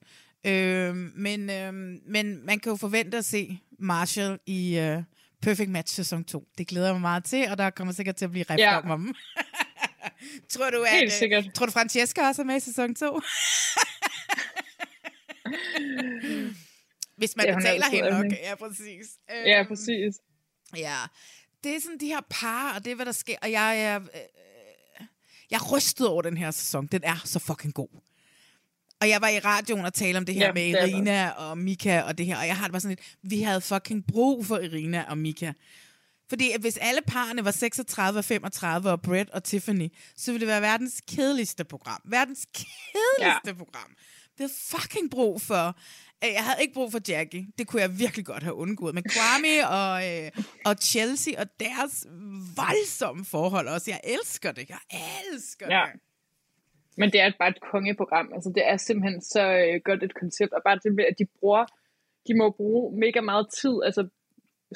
Øh, 0.46 0.94
men, 1.26 1.50
øh, 1.50 1.72
men 2.14 2.46
man 2.46 2.58
kan 2.60 2.70
jo 2.72 2.76
forvente 2.76 3.16
at 3.18 3.24
se 3.24 3.58
Marshall 3.78 4.38
i 4.46 4.78
øh, 4.78 5.02
Perfect 5.42 5.70
Match 5.70 5.94
sæson 5.94 6.24
2. 6.24 6.48
Det 6.58 6.66
glæder 6.68 6.92
mig 6.92 7.00
meget 7.00 7.24
til, 7.24 7.48
og 7.50 7.58
der 7.58 7.70
kommer 7.70 7.92
sikkert 7.94 8.16
til 8.16 8.24
at 8.24 8.30
blive 8.30 8.44
reft 8.50 8.58
Ja. 8.60 8.78
om 8.78 8.86
ham. 8.86 9.14
tror 10.52 10.70
du, 10.70 10.82
at, 10.82 10.90
Helt 10.92 11.04
øh, 11.04 11.10
sikkert. 11.10 11.44
Tror 11.54 11.66
du, 11.66 11.72
Francesca 11.72 12.26
også 12.28 12.42
er 12.42 12.46
med 12.46 12.56
i 12.56 12.60
sæson 12.60 12.94
2? 12.94 13.20
Hvis 17.16 17.36
man 17.36 17.46
Ja, 17.46 17.52
er 17.52 17.56
betaler 17.56 17.90
hende 17.90 18.10
nok. 18.10 18.24
Ja, 18.32 18.54
præcis. 18.54 19.06
Ja, 19.28 19.58
Øhm, 19.60 19.68
præcis. 19.68 20.14
Ja, 20.76 20.96
det 21.64 21.76
er 21.76 21.80
sådan 21.80 21.98
de 22.00 22.06
her 22.06 22.20
par, 22.30 22.74
og 22.74 22.84
det 22.84 22.90
er, 22.90 22.94
hvad 22.94 23.06
der 23.06 23.12
sker. 23.12 23.36
Og 23.42 23.50
jeg 23.52 23.82
er, 23.82 24.00
øh, 24.00 24.06
jeg 25.50 25.56
er 25.56 25.76
rystet 25.76 26.08
over 26.08 26.22
den 26.22 26.36
her 26.36 26.50
sæson. 26.50 26.86
Den 26.86 27.04
er 27.04 27.22
så 27.24 27.38
fucking 27.38 27.74
god. 27.74 27.88
Og 29.00 29.08
jeg 29.08 29.20
var 29.20 29.28
i 29.28 29.38
radioen 29.38 29.84
og 29.84 29.94
talte 29.94 30.18
om 30.18 30.24
det 30.26 30.34
her 30.34 30.46
Ja, 30.46 30.52
med 30.52 30.62
det 30.62 30.80
er 30.80 30.86
det. 30.86 30.92
Irina 30.92 31.30
og 31.30 31.58
Mika 31.58 32.00
og 32.02 32.18
det 32.18 32.26
her, 32.26 32.36
og 32.38 32.46
jeg 32.46 32.56
har 32.56 32.64
det 32.64 32.72
bare 32.72 32.80
sådan 32.80 32.96
lidt, 32.96 33.16
vi 33.32 33.40
havde 33.42 33.60
fucking 33.60 34.06
brug 34.06 34.46
for 34.46 34.58
Irina 34.58 35.04
og 35.08 35.18
Mika. 35.18 35.52
Fordi 36.28 36.52
hvis 36.60 36.76
alle 36.76 37.00
parerne 37.06 37.44
var 37.44 37.50
36 37.50 38.18
og 38.18 38.24
35 38.24 38.90
og 38.90 39.02
Brett 39.02 39.30
og 39.30 39.44
Tiffany, 39.44 39.88
så 40.16 40.32
ville 40.32 40.40
det 40.40 40.48
være 40.52 40.60
verdens 40.62 41.02
kedeligste 41.08 41.64
program. 41.64 42.00
Verdens 42.04 42.46
kedeligste 42.54 43.40
ja. 43.46 43.52
program. 43.52 43.90
Vi 44.38 44.42
havde 44.44 44.52
fucking 44.66 45.10
brug 45.10 45.42
for... 45.42 45.66
øh, 46.24 46.30
Jeg 46.32 46.44
havde 46.44 46.62
ikke 46.62 46.74
brug 46.74 46.92
for 46.92 47.00
Jackie. 47.08 47.46
Det 47.58 47.66
kunne 47.66 47.82
jeg 47.82 47.98
virkelig 47.98 48.26
godt 48.26 48.42
have 48.42 48.54
undgået. 48.54 48.94
Men 48.94 49.04
Kwame 49.10 49.68
og, 49.78 50.08
øh, 50.24 50.30
og 50.64 50.76
Chelsea 50.82 51.40
og 51.40 51.46
deres 51.60 52.06
voldsomme 52.56 53.24
forhold 53.24 53.68
også. 53.68 53.90
Jeg 53.90 54.00
elsker 54.04 54.52
det. 54.52 54.68
Jeg 54.68 54.78
elsker 55.32 55.66
Ja. 55.70 55.84
det. 55.92 56.00
Men 57.00 57.12
det 57.12 57.20
er 57.20 57.32
bare 57.38 57.54
et 57.56 57.64
kongeprogram. 57.72 58.28
Altså, 58.34 58.50
det 58.56 58.62
er 58.70 58.76
simpelthen 58.76 59.20
så 59.22 59.44
øh, 59.64 59.80
godt 59.84 60.02
et 60.02 60.14
koncept. 60.14 60.52
Og 60.52 60.62
bare 60.64 60.80
det 60.84 60.94
med, 60.94 61.04
at 61.10 61.18
de 61.18 61.26
bruger, 61.36 61.64
de 62.26 62.32
må 62.40 62.50
bruge 62.50 62.98
mega 62.98 63.20
meget 63.20 63.46
tid, 63.60 63.76
altså, 63.84 64.02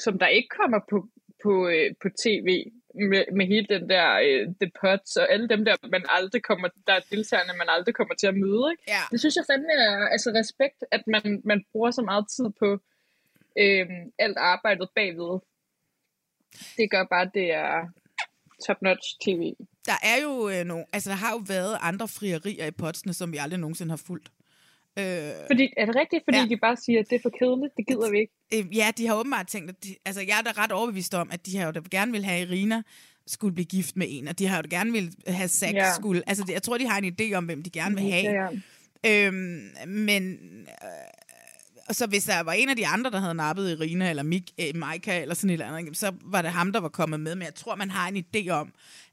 som 0.05 0.19
der 0.19 0.27
ikke 0.27 0.49
kommer 0.61 0.81
på, 0.91 1.09
på, 1.43 1.69
øh, 1.69 1.91
på 2.03 2.09
tv, 2.23 2.49
med, 3.11 3.23
med 3.39 3.47
hele 3.47 3.67
den 3.75 3.89
der 3.89 4.07
øh, 4.27 4.45
The 4.61 4.71
Pots 4.81 5.17
og 5.17 5.33
alle 5.33 5.49
dem 5.49 5.65
der, 5.65 5.75
man 5.97 6.05
aldrig 6.09 6.43
kommer, 6.43 6.69
der 6.87 6.93
er 6.93 7.09
deltagerne, 7.11 7.59
man 7.59 7.69
aldrig 7.77 7.95
kommer 7.95 8.15
til 8.15 8.27
at 8.27 8.37
møde. 8.45 8.65
Ikke? 8.73 8.85
Ja. 8.89 9.03
Det 9.11 9.21
synes 9.21 9.37
jeg 9.37 9.45
fandme 9.51 9.73
er 9.73 10.09
altså, 10.15 10.31
respekt, 10.41 10.85
at 10.91 11.03
man, 11.07 11.43
man 11.45 11.65
bruger 11.73 11.91
så 11.91 12.03
meget 12.03 12.25
tid 12.37 12.49
på 12.61 12.69
øh, 13.63 13.87
alt 14.19 14.39
arbejdet 14.53 14.89
bagved. 14.95 15.35
Det 16.77 16.91
gør 16.91 17.05
bare, 17.05 17.27
at 17.29 17.35
det 17.35 17.49
er 17.53 17.89
top-notch 18.67 19.17
tv. 19.25 19.53
Der 19.87 19.99
er 20.03 20.23
jo 20.23 20.49
øh, 20.49 20.65
nogle, 20.65 20.85
altså 20.93 21.11
der 21.11 21.17
har 21.17 21.31
jo 21.31 21.43
været 21.47 21.79
andre 21.81 22.09
frierier 22.09 22.67
i 22.67 22.71
potsene, 22.71 23.15
som 23.15 23.33
vi 23.33 23.37
aldrig 23.37 23.61
nogensinde 23.61 23.91
har 23.93 24.03
fulgt. 24.07 24.29
Øh, 24.99 25.05
Fordi, 25.47 25.73
er 25.77 25.87
det 25.87 25.97
rigtigt, 25.97 26.25
fordi 26.25 26.39
ja. 26.39 26.47
de 26.47 26.57
bare 26.57 26.77
siger, 26.77 27.01
at 27.01 27.07
det 27.11 27.17
er 27.17 27.21
for 27.23 27.33
kedeligt, 27.39 27.77
det 27.77 27.87
gider 27.87 28.11
vi 28.11 28.19
ikke? 28.19 28.33
øh, 28.55 28.77
ja, 28.77 28.91
de 28.99 29.07
har 29.07 29.15
åbenbart 29.15 29.47
tænkt, 29.47 29.71
at 29.71 29.85
de, 29.85 29.97
altså 30.05 30.21
jeg 30.21 30.39
er 30.39 30.53
da 30.53 30.63
ret 30.63 30.73
overbevist 30.73 31.15
om, 31.15 31.29
at 31.33 31.47
de 31.47 31.57
har 31.57 31.67
jo 31.67 31.73
da 31.73 31.81
gerne 31.91 32.13
vil 32.13 32.25
have 32.25 32.43
Irina 32.43 32.83
skulle 33.27 33.55
blive 33.55 33.67
gift 33.67 33.97
med 33.97 34.07
en, 34.11 34.29
og 34.29 34.39
de 34.39 34.47
har 34.47 34.57
jo 34.57 34.63
da 34.63 34.77
gerne 34.77 34.93
vil 34.93 35.15
have 35.27 35.49
sex 35.49 35.73
Ja. 35.73 35.95
skulle, 35.95 36.23
altså 36.27 36.45
jeg 36.49 36.63
tror, 36.63 36.79
de 36.79 36.89
har 36.89 36.99
en 36.99 37.17
idé 37.21 37.35
om, 37.35 37.45
hvem 37.45 37.63
de 37.63 37.71
gerne 37.71 37.95
vil 37.95 38.13
have. 38.13 38.25
Ja, 38.25 38.49
ja. 39.05 39.27
Øhm, 39.27 39.69
men 39.87 40.33
øh, 40.69 40.89
og 41.89 41.95
så 41.95 42.07
hvis 42.07 42.25
der 42.25 42.41
var 42.41 42.53
en 42.53 42.69
af 42.69 42.77
de 42.77 42.87
andre, 42.87 43.11
der 43.11 43.21
havde 43.21 43.35
nappet 43.35 43.71
Irina 43.71 44.11
eller 44.11 44.23
Mik, 44.23 44.51
øh, 44.61 44.77
Maika 44.77 45.23
eller 45.23 45.35
sådan 45.35 45.51
et 45.51 45.55
eller 45.55 45.77
andet, 45.77 45.97
så 45.97 46.13
var 46.25 46.43
det 46.43 46.51
ham, 46.51 46.73
der 46.73 46.81
var 46.81 46.89
kommet 46.89 47.21
med. 47.21 47.35
Men 47.35 47.45
jeg 47.45 47.55
tror, 47.55 47.75
man 47.75 47.91
har 47.91 48.09
en 48.09 48.25
idé 48.25 48.49
om, 48.49 48.73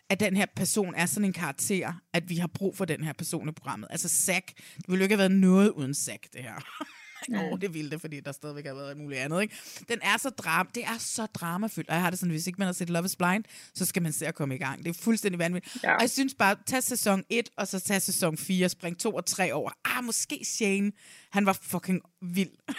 at 0.09 0.19
den 0.19 0.37
her 0.37 0.45
person 0.55 0.95
er 0.95 1.05
sådan 1.05 1.25
en 1.25 1.33
karakter, 1.33 1.93
at 2.13 2.29
vi 2.29 2.35
har 2.35 2.47
brug 2.47 2.77
for 2.77 2.85
den 2.85 3.03
her 3.03 3.13
person 3.13 3.49
i 3.49 3.51
programmet. 3.51 3.87
Altså 3.91 4.09
Zack, 4.09 4.47
det 4.77 4.83
ville 4.87 4.99
jo 5.01 5.03
ikke 5.03 5.15
have 5.15 5.19
været 5.19 5.31
noget 5.31 5.69
uden 5.69 5.93
Zack, 5.93 6.33
det 6.33 6.41
her. 6.41 6.53
Åh, 7.35 7.43
oh, 7.43 7.59
det 7.61 7.73
ville 7.73 7.91
det, 7.91 8.01
fordi 8.01 8.19
der 8.19 8.31
stadigvæk 8.31 8.65
har 8.65 8.73
været 8.73 8.97
muligt 8.97 9.21
andet. 9.21 9.41
Ikke? 9.41 9.55
Den 9.89 9.99
er 10.01 10.17
så 10.17 10.29
dram 10.29 10.67
det 10.75 10.83
er 10.83 10.97
så 10.99 11.25
dramafyldt, 11.25 11.89
og 11.89 11.95
jeg 11.95 12.01
har 12.03 12.09
det 12.09 12.19
sådan, 12.19 12.31
hvis 12.31 12.47
ikke 12.47 12.57
man 12.59 12.65
har 12.65 12.73
set 12.73 12.89
Love 12.89 13.05
is 13.05 13.15
Blind, 13.15 13.43
så 13.73 13.85
skal 13.85 14.01
man 14.01 14.13
se 14.13 14.27
at 14.27 14.35
komme 14.35 14.55
i 14.55 14.57
gang. 14.57 14.85
Det 14.85 14.89
er 14.89 15.03
fuldstændig 15.03 15.39
vanvittigt. 15.39 15.83
Ja. 15.83 15.95
Og 15.95 16.01
jeg 16.01 16.09
synes 16.09 16.33
bare, 16.33 16.55
tag 16.65 16.83
sæson 16.83 17.23
1, 17.29 17.49
og 17.57 17.67
så 17.67 17.79
tag 17.79 18.01
sæson 18.01 18.37
4, 18.37 18.69
spring 18.69 18.99
2 18.99 19.11
og 19.11 19.25
3 19.25 19.53
over. 19.53 19.71
Ah, 19.85 20.03
måske 20.03 20.45
Shane, 20.45 20.91
han 21.31 21.45
var 21.45 21.59
fucking 21.61 22.01
vild. 22.21 22.51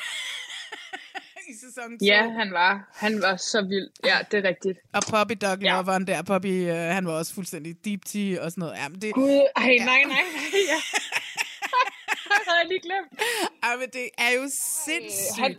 I 1.51 1.55
sæson 1.55 1.99
2. 1.99 2.05
Ja, 2.05 2.31
han 2.31 2.53
var. 2.53 2.91
Han 2.95 3.23
var 3.23 3.37
så 3.37 3.63
vild. 3.69 3.89
Ja, 4.05 4.19
det 4.31 4.45
er 4.45 4.49
rigtigt. 4.49 4.79
Og 4.93 5.03
Poppy 5.11 5.33
Dog 5.43 5.59
ja. 5.59 5.77
Loveren 5.77 6.07
der, 6.07 6.23
Poppy, 6.23 6.47
øh, 6.47 6.77
han 6.77 7.07
var 7.07 7.13
også 7.13 7.35
fuldstændig 7.35 7.85
deep 7.85 8.05
tea 8.05 8.45
og 8.45 8.51
sådan 8.51 8.61
noget. 8.63 8.77
Ja, 8.77 8.89
men 8.89 9.03
det, 9.03 9.15
Gud, 9.15 9.47
ej, 9.57 9.77
nej, 9.79 9.87
nej, 9.87 10.05
nej. 10.07 10.23
Ja. 10.69 10.81
Havde 12.49 12.59
jeg 12.63 12.69
lige 12.73 12.83
glemt. 12.89 13.11
Ja, 13.65 13.71
men 13.81 13.89
det 13.97 14.07
er 14.27 14.31
jo 14.39 14.45
sindssygt. 14.85 15.39
Han, 15.39 15.53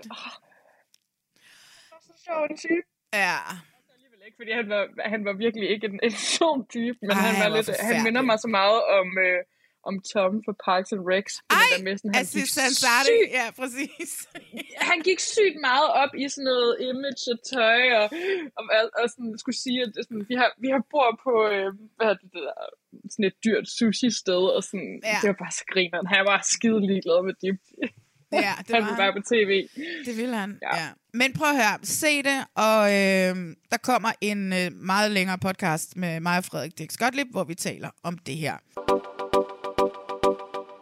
så 2.07 2.13
sjov 2.25 2.43
en 2.49 2.57
type. 2.57 2.87
Ja. 3.13 3.37
Ikke, 4.25 4.37
fordi 4.41 4.51
han 4.61 4.69
var, 4.69 4.83
han 5.13 5.21
var 5.27 5.33
virkelig 5.45 5.67
ikke 5.73 5.85
en, 5.91 5.99
en 6.03 6.17
sjov 6.35 6.55
type, 6.75 6.97
men 7.01 7.11
Ej, 7.11 7.17
han, 7.17 7.35
han 7.35 7.43
var 7.43 7.49
var 7.49 7.57
lidt, 7.57 7.81
han 7.89 8.03
minder 8.03 8.21
mig 8.29 8.37
så 8.45 8.49
meget 8.59 8.81
om, 8.99 9.07
øh, 9.25 9.39
om 9.89 9.95
Tom 10.11 10.31
fra 10.45 10.53
Parks 10.65 10.91
and 10.95 11.03
Rex. 11.11 11.25
Ej, 11.49 11.69
sådan, 11.77 12.13
han, 12.17 12.25
gik 12.35 12.47
Ansari, 12.67 13.05
sygt, 13.09 13.31
ja, 13.39 13.45
præcis. 13.61 14.09
han 14.89 14.99
gik 15.07 15.19
sygt 15.33 15.57
meget 15.69 15.89
op 16.01 16.11
i 16.23 16.25
sådan 16.33 16.47
noget 16.51 16.71
image 16.89 17.25
og 17.33 17.39
tøj, 17.53 17.81
og, 17.99 18.07
og, 18.57 18.63
og, 18.77 18.83
og 18.99 19.05
sådan, 19.13 19.31
skulle 19.41 19.59
sige, 19.65 19.79
at 19.85 19.91
sådan, 20.05 20.25
vi, 20.31 20.35
har, 20.41 20.49
vi 20.63 20.69
har 20.75 20.81
bord 20.93 21.13
på 21.25 21.33
øh, 21.53 21.67
hvad 21.97 22.11
det, 22.21 22.29
der, 22.37 22.51
sådan 23.13 23.25
et 23.31 23.37
dyrt 23.45 23.67
sushi-sted, 23.77 24.43
og 24.57 24.61
sådan, 24.69 24.91
Ja. 25.03 25.17
det 25.21 25.27
var 25.31 25.37
bare 25.43 25.55
så 25.59 25.65
grineren. 25.73 26.07
Han 26.13 26.21
var 26.31 26.39
skide 26.55 26.81
ligeglad 26.89 27.19
med 27.29 27.35
det. 27.43 27.53
Ja, 28.33 28.53
det 28.67 28.75
han 28.75 28.83
var 28.83 28.97
bare 28.97 29.13
på 29.13 29.21
tv. 29.33 29.51
Det 30.05 30.17
vil 30.17 30.33
han, 30.33 30.59
ja. 30.61 30.77
ja. 30.81 30.89
Men 31.13 31.33
prøv 31.33 31.49
at 31.49 31.55
høre, 31.55 31.79
se 31.83 32.23
det, 32.23 32.45
og 32.55 32.81
øh, 32.87 33.55
der 33.71 33.77
kommer 33.83 34.11
en 34.21 34.53
øh, 34.53 34.71
meget 34.73 35.11
længere 35.11 35.37
podcast 35.37 35.97
med 35.97 36.19
mig 36.19 36.37
og 36.37 36.45
Frederik 36.45 36.77
Dix 36.77 36.97
Gottlieb, 36.97 37.27
hvor 37.31 37.43
vi 37.43 37.55
taler 37.55 37.89
om 38.03 38.17
det 38.17 38.35
her. 38.35 38.57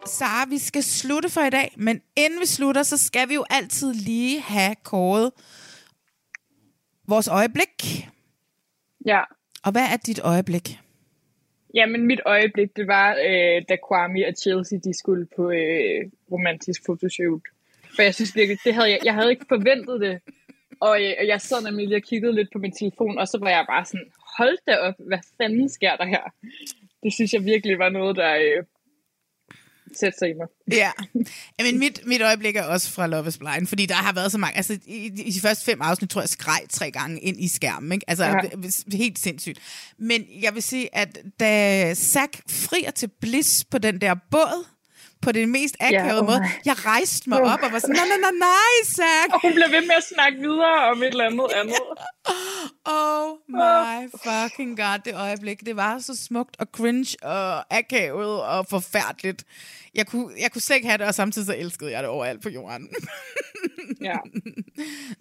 Sara, 0.05 0.49
vi 0.49 0.57
skal 0.57 0.83
slutte 0.83 1.29
for 1.29 1.41
i 1.41 1.49
dag, 1.49 1.73
men 1.77 2.01
inden 2.15 2.39
vi 2.39 2.45
slutter, 2.45 2.83
så 2.83 2.97
skal 2.97 3.29
vi 3.29 3.33
jo 3.33 3.45
altid 3.49 3.93
lige 3.93 4.41
have 4.41 4.75
kåret 4.83 5.31
vores 7.07 7.27
øjeblik. 7.27 8.07
Ja. 9.05 9.21
Og 9.63 9.71
hvad 9.71 9.81
er 9.81 9.97
dit 9.97 10.19
øjeblik? 10.23 10.79
Jamen, 11.73 12.07
mit 12.07 12.19
øjeblik, 12.25 12.75
det 12.75 12.87
var, 12.87 13.11
øh, 13.11 13.61
da 13.69 13.75
Kwame 13.87 14.27
og 14.27 14.33
Chelsea, 14.41 14.79
de 14.83 14.97
skulle 14.97 15.27
på 15.35 15.51
øh, 15.51 16.11
romantisk 16.31 16.81
fotoshoot. 16.85 17.41
For 17.95 18.01
jeg 18.01 18.15
synes 18.15 18.35
virkelig, 18.35 18.59
det 18.65 18.73
havde 18.73 18.89
jeg, 18.89 18.99
jeg 19.03 19.13
havde 19.13 19.29
ikke 19.29 19.45
forventet 19.49 20.01
det. 20.01 20.21
Og, 20.79 21.01
øh, 21.03 21.27
jeg 21.27 21.41
sad 21.41 21.63
nemlig 21.63 21.87
lige 21.87 21.97
og 21.97 22.01
kiggede 22.01 22.35
lidt 22.35 22.51
på 22.53 22.59
min 22.59 22.71
telefon, 22.71 23.17
og 23.17 23.27
så 23.27 23.37
var 23.41 23.49
jeg 23.49 23.65
bare 23.69 23.85
sådan, 23.85 24.11
hold 24.37 24.57
da 24.67 24.75
op, 24.77 24.95
hvad 24.97 25.19
fanden 25.37 25.69
sker 25.69 25.95
der 25.95 26.05
her? 26.05 26.23
Det 27.03 27.13
synes 27.13 27.33
jeg 27.33 27.45
virkelig 27.45 27.79
var 27.79 27.89
noget, 27.89 28.15
der 28.15 28.35
øh, 28.35 28.63
satte 29.99 30.19
sig 30.19 30.29
i 30.29 30.33
mig. 30.33 30.47
Ja, 30.81 30.91
men 31.59 31.79
mit, 31.79 32.01
mit 32.05 32.21
øjeblik 32.21 32.55
er 32.55 32.63
også 32.63 32.91
fra 32.91 33.07
Love 33.07 33.27
is 33.27 33.37
Blind, 33.37 33.67
fordi 33.67 33.85
der 33.85 33.95
har 33.95 34.13
været 34.13 34.31
så 34.31 34.37
mange, 34.37 34.57
altså 34.57 34.79
i, 34.85 35.05
i 35.05 35.31
de 35.31 35.39
første 35.39 35.65
fem 35.65 35.81
afsnit, 35.81 36.09
tror 36.09 36.21
jeg, 36.21 36.29
skreg 36.29 36.59
tre 36.69 36.91
gange 36.91 37.19
ind 37.19 37.41
i 37.41 37.47
skærmen, 37.47 37.91
ikke? 37.91 38.09
Altså 38.09 38.25
ja. 38.25 38.97
helt 38.97 39.19
sindssygt. 39.19 39.59
Men 39.99 40.25
jeg 40.41 40.53
vil 40.53 40.63
sige, 40.63 40.95
at 40.95 41.19
da 41.39 41.93
Zack 41.93 42.41
frier 42.49 42.91
til 42.91 43.09
Bliss 43.21 43.65
på 43.65 43.77
den 43.77 44.01
der 44.01 44.15
båd, 44.31 44.65
på 45.21 45.31
den 45.31 45.51
mest 45.51 45.75
akavede 45.79 46.07
Ja, 46.13 46.19
åh 46.19 46.25
måde, 46.25 46.41
jeg 46.65 46.85
rejste 46.85 47.29
mig 47.29 47.41
Åh. 47.41 47.53
op 47.53 47.59
og 47.63 47.71
var 47.71 47.79
sådan, 47.79 47.95
nej, 47.95 48.05
nej, 48.07 48.17
nej, 48.21 48.31
nej, 48.39 48.73
Zack! 48.85 49.33
Og 49.33 49.41
hun 49.41 49.53
blev 49.53 49.65
ved 49.71 49.81
med 49.81 49.95
at 49.97 50.03
snakke 50.15 50.37
videre 50.39 50.85
om 50.91 51.03
et 51.03 51.07
eller 51.07 51.25
andet 51.25 51.47
andet. 51.55 51.75
Oh 52.85 53.37
my 53.49 54.09
fucking 54.25 54.77
god, 54.77 54.99
det 55.05 55.15
øjeblik. 55.15 55.59
Det 55.65 55.75
var 55.75 55.99
så 55.99 56.15
smukt 56.15 56.55
og 56.59 56.67
cringe 56.71 57.15
og 57.23 57.77
akavet 57.77 58.41
og 58.43 58.65
forfærdeligt. 58.69 59.43
Jeg 59.95 60.07
kunne, 60.07 60.29
jeg 60.41 60.51
kunne 60.51 60.61
slet 60.61 60.75
ikke 60.75 60.87
have 60.87 60.97
det, 60.97 61.07
og 61.07 61.15
samtidig 61.15 61.45
så 61.45 61.55
elskede 61.55 61.91
jeg 61.91 62.03
det 62.03 62.09
overalt 62.09 62.41
på 62.43 62.49
jorden. 62.49 62.89
Ja. 64.03 64.17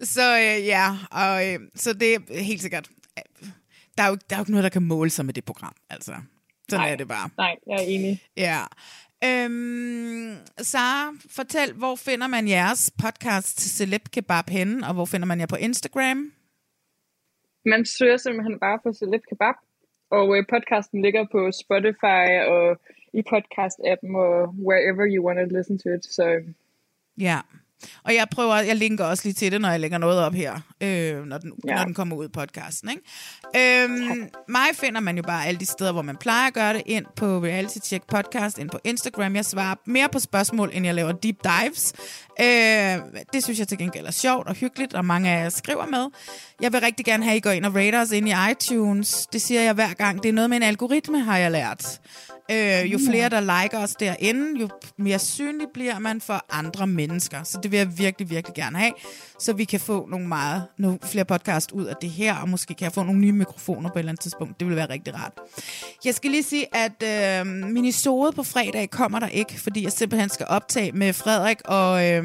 så 0.01 0.37
øh, 0.37 0.65
ja, 0.65 0.95
og 1.11 1.47
øh, 1.47 1.59
så 1.75 1.93
det 1.93 2.13
er 2.13 2.43
helt 2.43 2.61
sikkert. 2.61 2.89
øh, 3.19 3.49
Der 3.97 4.03
er, 4.03 4.07
jo, 4.07 4.17
der 4.29 4.35
er 4.35 4.39
jo 4.39 4.41
ikke 4.41 4.51
noget, 4.51 4.63
der 4.63 4.69
kan 4.69 4.81
måle 4.81 5.09
sig 5.09 5.25
med 5.25 5.33
det 5.33 5.45
program. 5.45 5.73
Altså, 5.89 6.11
sådan 6.69 6.83
Nej. 6.85 6.91
er 6.91 6.95
det 6.95 7.07
bare. 7.07 7.29
Nej, 7.37 7.55
jeg 7.67 7.75
er 7.75 7.79
enig. 7.87 8.23
Ja. 8.37 8.59
Øhm, 9.23 10.35
Sara, 10.57 11.13
fortæl, 11.29 11.73
hvor 11.73 11.95
finder 11.95 12.27
man 12.27 12.47
jeres 12.47 12.91
podcast 13.03 13.59
Celeb 13.77 14.01
Kebab 14.13 14.49
henne, 14.49 14.87
og 14.87 14.93
hvor 14.93 15.05
finder 15.05 15.27
man 15.27 15.39
jer 15.39 15.45
på 15.45 15.55
Instagram? 15.55 16.31
Man 17.65 17.85
søger 17.85 18.17
simpelthen 18.17 18.59
bare 18.59 18.79
på 18.83 18.93
Celeb 18.93 19.21
Kebab, 19.29 19.55
og 20.09 20.37
øh, 20.37 20.43
podcasten 20.49 21.01
ligger 21.01 21.25
på 21.31 21.51
Spotify 21.51 22.27
og 22.53 22.81
i 23.13 23.21
podcast-appen 23.31 24.11
og 24.15 24.55
wherever 24.67 25.05
you 25.13 25.25
want 25.27 25.39
to 25.39 25.57
listen 25.57 25.77
to 25.79 25.89
it. 25.89 26.05
Så 26.05 26.43
Ja. 27.17 27.39
Og 28.03 28.15
jeg 28.15 28.27
prøver, 28.31 28.55
jeg 28.55 28.75
linker 28.75 29.05
også 29.05 29.23
lige 29.23 29.33
til 29.33 29.51
det, 29.51 29.61
når 29.61 29.69
jeg 29.69 29.79
lægger 29.79 29.97
noget 29.97 30.19
op 30.19 30.33
her, 30.33 30.59
øh, 30.81 31.25
når, 31.25 31.37
den, 31.37 31.51
ja. 31.67 31.75
når 31.75 31.83
den 31.83 31.93
kommer 31.93 32.15
ud 32.15 32.25
i 32.25 32.27
podcasten. 32.27 32.89
Ikke? 32.89 33.83
Øhm, 33.83 34.29
mig 34.47 34.67
finder 34.73 34.99
man 34.99 35.17
jo 35.17 35.23
bare 35.23 35.45
alle 35.45 35.59
de 35.59 35.65
steder, 35.65 35.91
hvor 35.91 36.01
man 36.01 36.17
plejer 36.17 36.47
at 36.47 36.53
gøre 36.53 36.73
det, 36.73 36.81
ind 36.85 37.05
på 37.15 37.25
Reality 37.25 37.77
Check 37.83 38.07
Podcast, 38.07 38.57
ind 38.57 38.69
på 38.69 38.79
Instagram. 38.83 39.35
Jeg 39.35 39.45
svarer 39.45 39.75
mere 39.85 40.09
på 40.09 40.19
spørgsmål, 40.19 40.69
end 40.73 40.85
jeg 40.85 40.95
laver 40.95 41.11
deep 41.11 41.37
dives. 41.43 41.93
Øh, 42.41 42.97
det 43.33 43.43
synes 43.43 43.59
jeg 43.59 43.67
til 43.67 43.77
gengæld 43.77 44.05
er 44.05 44.11
sjovt 44.11 44.47
og 44.47 44.55
hyggeligt, 44.55 44.93
og 44.93 45.05
mange 45.05 45.29
af 45.29 45.43
jer 45.43 45.49
skriver 45.49 45.85
med. 45.85 46.07
Jeg 46.61 46.73
vil 46.73 46.81
rigtig 46.81 47.05
gerne 47.05 47.23
have, 47.23 47.31
at 47.31 47.37
I 47.37 47.39
går 47.39 47.51
ind 47.51 47.65
og 47.65 47.75
rater 47.75 48.01
os 48.01 48.11
ind 48.11 48.29
i 48.29 48.33
iTunes. 48.51 49.27
Det 49.33 49.41
siger 49.41 49.61
jeg 49.61 49.73
hver 49.73 49.93
gang. 49.93 50.23
Det 50.23 50.29
er 50.29 50.33
noget 50.33 50.49
med 50.49 50.57
en 50.57 50.63
algoritme, 50.63 51.23
har 51.23 51.37
jeg 51.37 51.51
lært. 51.51 51.99
Øh, 52.51 52.93
jo 52.93 52.99
flere, 53.09 53.29
der 53.29 53.39
liker 53.39 53.79
os 53.79 53.95
derinde, 53.95 54.61
jo 54.61 54.69
mere 54.97 55.19
synlig 55.19 55.67
bliver 55.73 55.99
man 55.99 56.21
for 56.21 56.45
andre 56.49 56.87
mennesker. 56.87 57.43
Så 57.43 57.59
det 57.63 57.71
vil 57.71 57.77
jeg 57.77 57.97
virkelig, 57.97 58.29
virkelig 58.29 58.55
gerne 58.55 58.77
have, 58.77 58.93
så 59.39 59.53
vi 59.53 59.63
kan 59.63 59.79
få 59.79 60.07
nogle 60.09 60.27
meget 60.27 60.63
nogle 60.77 60.99
flere 61.03 61.25
podcast 61.25 61.71
ud 61.71 61.85
af 61.85 61.95
det 62.01 62.09
her, 62.09 62.35
og 62.35 62.49
måske 62.49 62.73
kan 62.73 62.85
jeg 62.85 62.93
få 62.93 63.03
nogle 63.03 63.19
nye 63.19 63.31
mikrofoner 63.31 63.89
på 63.89 63.93
et 63.95 63.99
eller 63.99 64.11
andet 64.11 64.21
tidspunkt. 64.21 64.59
Det 64.59 64.67
vil 64.67 64.75
være 64.75 64.89
rigtig 64.89 65.15
rart. 65.15 65.31
Jeg 66.05 66.15
skal 66.15 66.31
lige 66.31 66.43
sige, 66.43 66.75
at 66.75 67.03
øh, 67.41 67.45
minisode 67.47 68.31
på 68.31 68.43
fredag 68.43 68.89
kommer 68.89 69.19
der 69.19 69.27
ikke, 69.27 69.59
fordi 69.59 69.83
jeg 69.83 69.91
simpelthen 69.91 70.29
skal 70.29 70.45
optage 70.49 70.91
med 70.91 71.13
Frederik, 71.13 71.57
og 71.65 72.09
øh, 72.09 72.23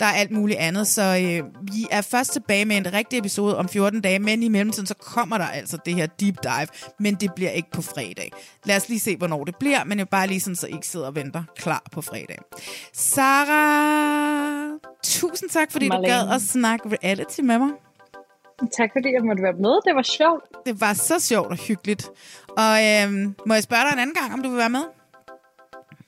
der 0.00 0.06
er 0.06 0.12
alt 0.12 0.30
muligt 0.30 0.58
andet. 0.58 0.86
Så 0.86 1.02
øh, 1.02 1.72
vi 1.74 1.86
er 1.90 2.00
først 2.00 2.32
tilbage 2.32 2.64
med 2.64 2.76
en 2.76 2.92
rigtig 2.92 3.18
episode 3.18 3.56
om 3.56 3.68
14 3.68 4.00
dage, 4.00 4.18
men 4.18 4.42
i 4.42 4.48
mellemtiden 4.48 4.86
så 4.86 4.94
kommer 4.94 5.38
der 5.38 5.46
altså 5.46 5.78
det 5.84 5.94
her 5.94 6.06
deep 6.06 6.42
dive, 6.42 6.66
men 7.00 7.14
det 7.14 7.34
bliver 7.34 7.50
ikke 7.50 7.70
på 7.72 7.82
fredag. 7.82 8.32
Lad 8.64 8.76
os 8.76 8.88
lige 8.88 9.00
se, 9.00 9.16
hvornår 9.16 9.44
det 9.44 9.49
bliver, 9.58 9.84
men 9.84 9.98
jeg 9.98 10.08
bare 10.08 10.26
lige 10.26 10.40
sådan, 10.40 10.56
så 10.56 10.66
I 10.66 10.72
ikke 10.72 10.86
sidder 10.86 11.06
og 11.06 11.14
venter 11.14 11.42
klar 11.56 11.82
på 11.92 12.02
fredag. 12.02 12.38
Sara, 12.92 14.78
tusind 15.04 15.50
tak, 15.50 15.72
fordi 15.72 15.88
Marlene. 15.88 16.08
du 16.08 16.12
gad 16.12 16.34
at 16.34 16.40
snakke 16.42 16.88
reality 16.88 17.40
med 17.40 17.58
mig. 17.58 17.70
tak 18.78 18.90
fordi 18.92 19.08
jeg 19.14 19.24
måtte 19.24 19.42
være 19.42 19.52
med. 19.52 19.80
Det 19.86 19.94
var 19.94 20.02
sjovt. 20.02 20.44
Det 20.66 20.80
var 20.80 20.92
så 20.94 21.18
sjovt 21.18 21.50
og 21.50 21.56
hyggeligt. 21.56 22.10
Og 22.48 22.74
øhm, 22.86 23.34
må 23.46 23.54
jeg 23.54 23.62
spørge 23.62 23.82
dig 23.82 23.92
en 23.92 23.98
anden 23.98 24.14
gang, 24.14 24.32
om 24.32 24.42
du 24.42 24.48
vil 24.48 24.58
være 24.58 24.70
med? 24.70 24.84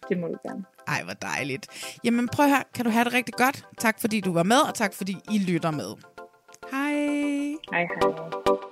Det 0.09 0.19
må 0.19 0.27
du 0.27 0.37
gerne. 0.49 0.65
Ej, 0.89 1.03
hvor 1.05 1.13
dejligt. 1.15 1.67
Jamen 2.05 2.29
prøv 2.29 2.47
her, 2.49 2.63
kan 2.75 2.85
du 2.85 2.91
have 2.91 3.05
det 3.05 3.13
rigtig 3.13 3.35
godt? 3.35 3.67
Tak 3.79 4.01
fordi 4.01 4.21
du 4.21 4.33
var 4.33 4.43
med, 4.43 4.57
og 4.69 4.75
tak 4.75 4.95
fordi 4.95 5.17
I 5.31 5.39
lytter 5.39 5.71
med. 5.71 5.95
Hej. 6.71 6.93
Hej, 7.73 7.89
hej. 8.03 8.72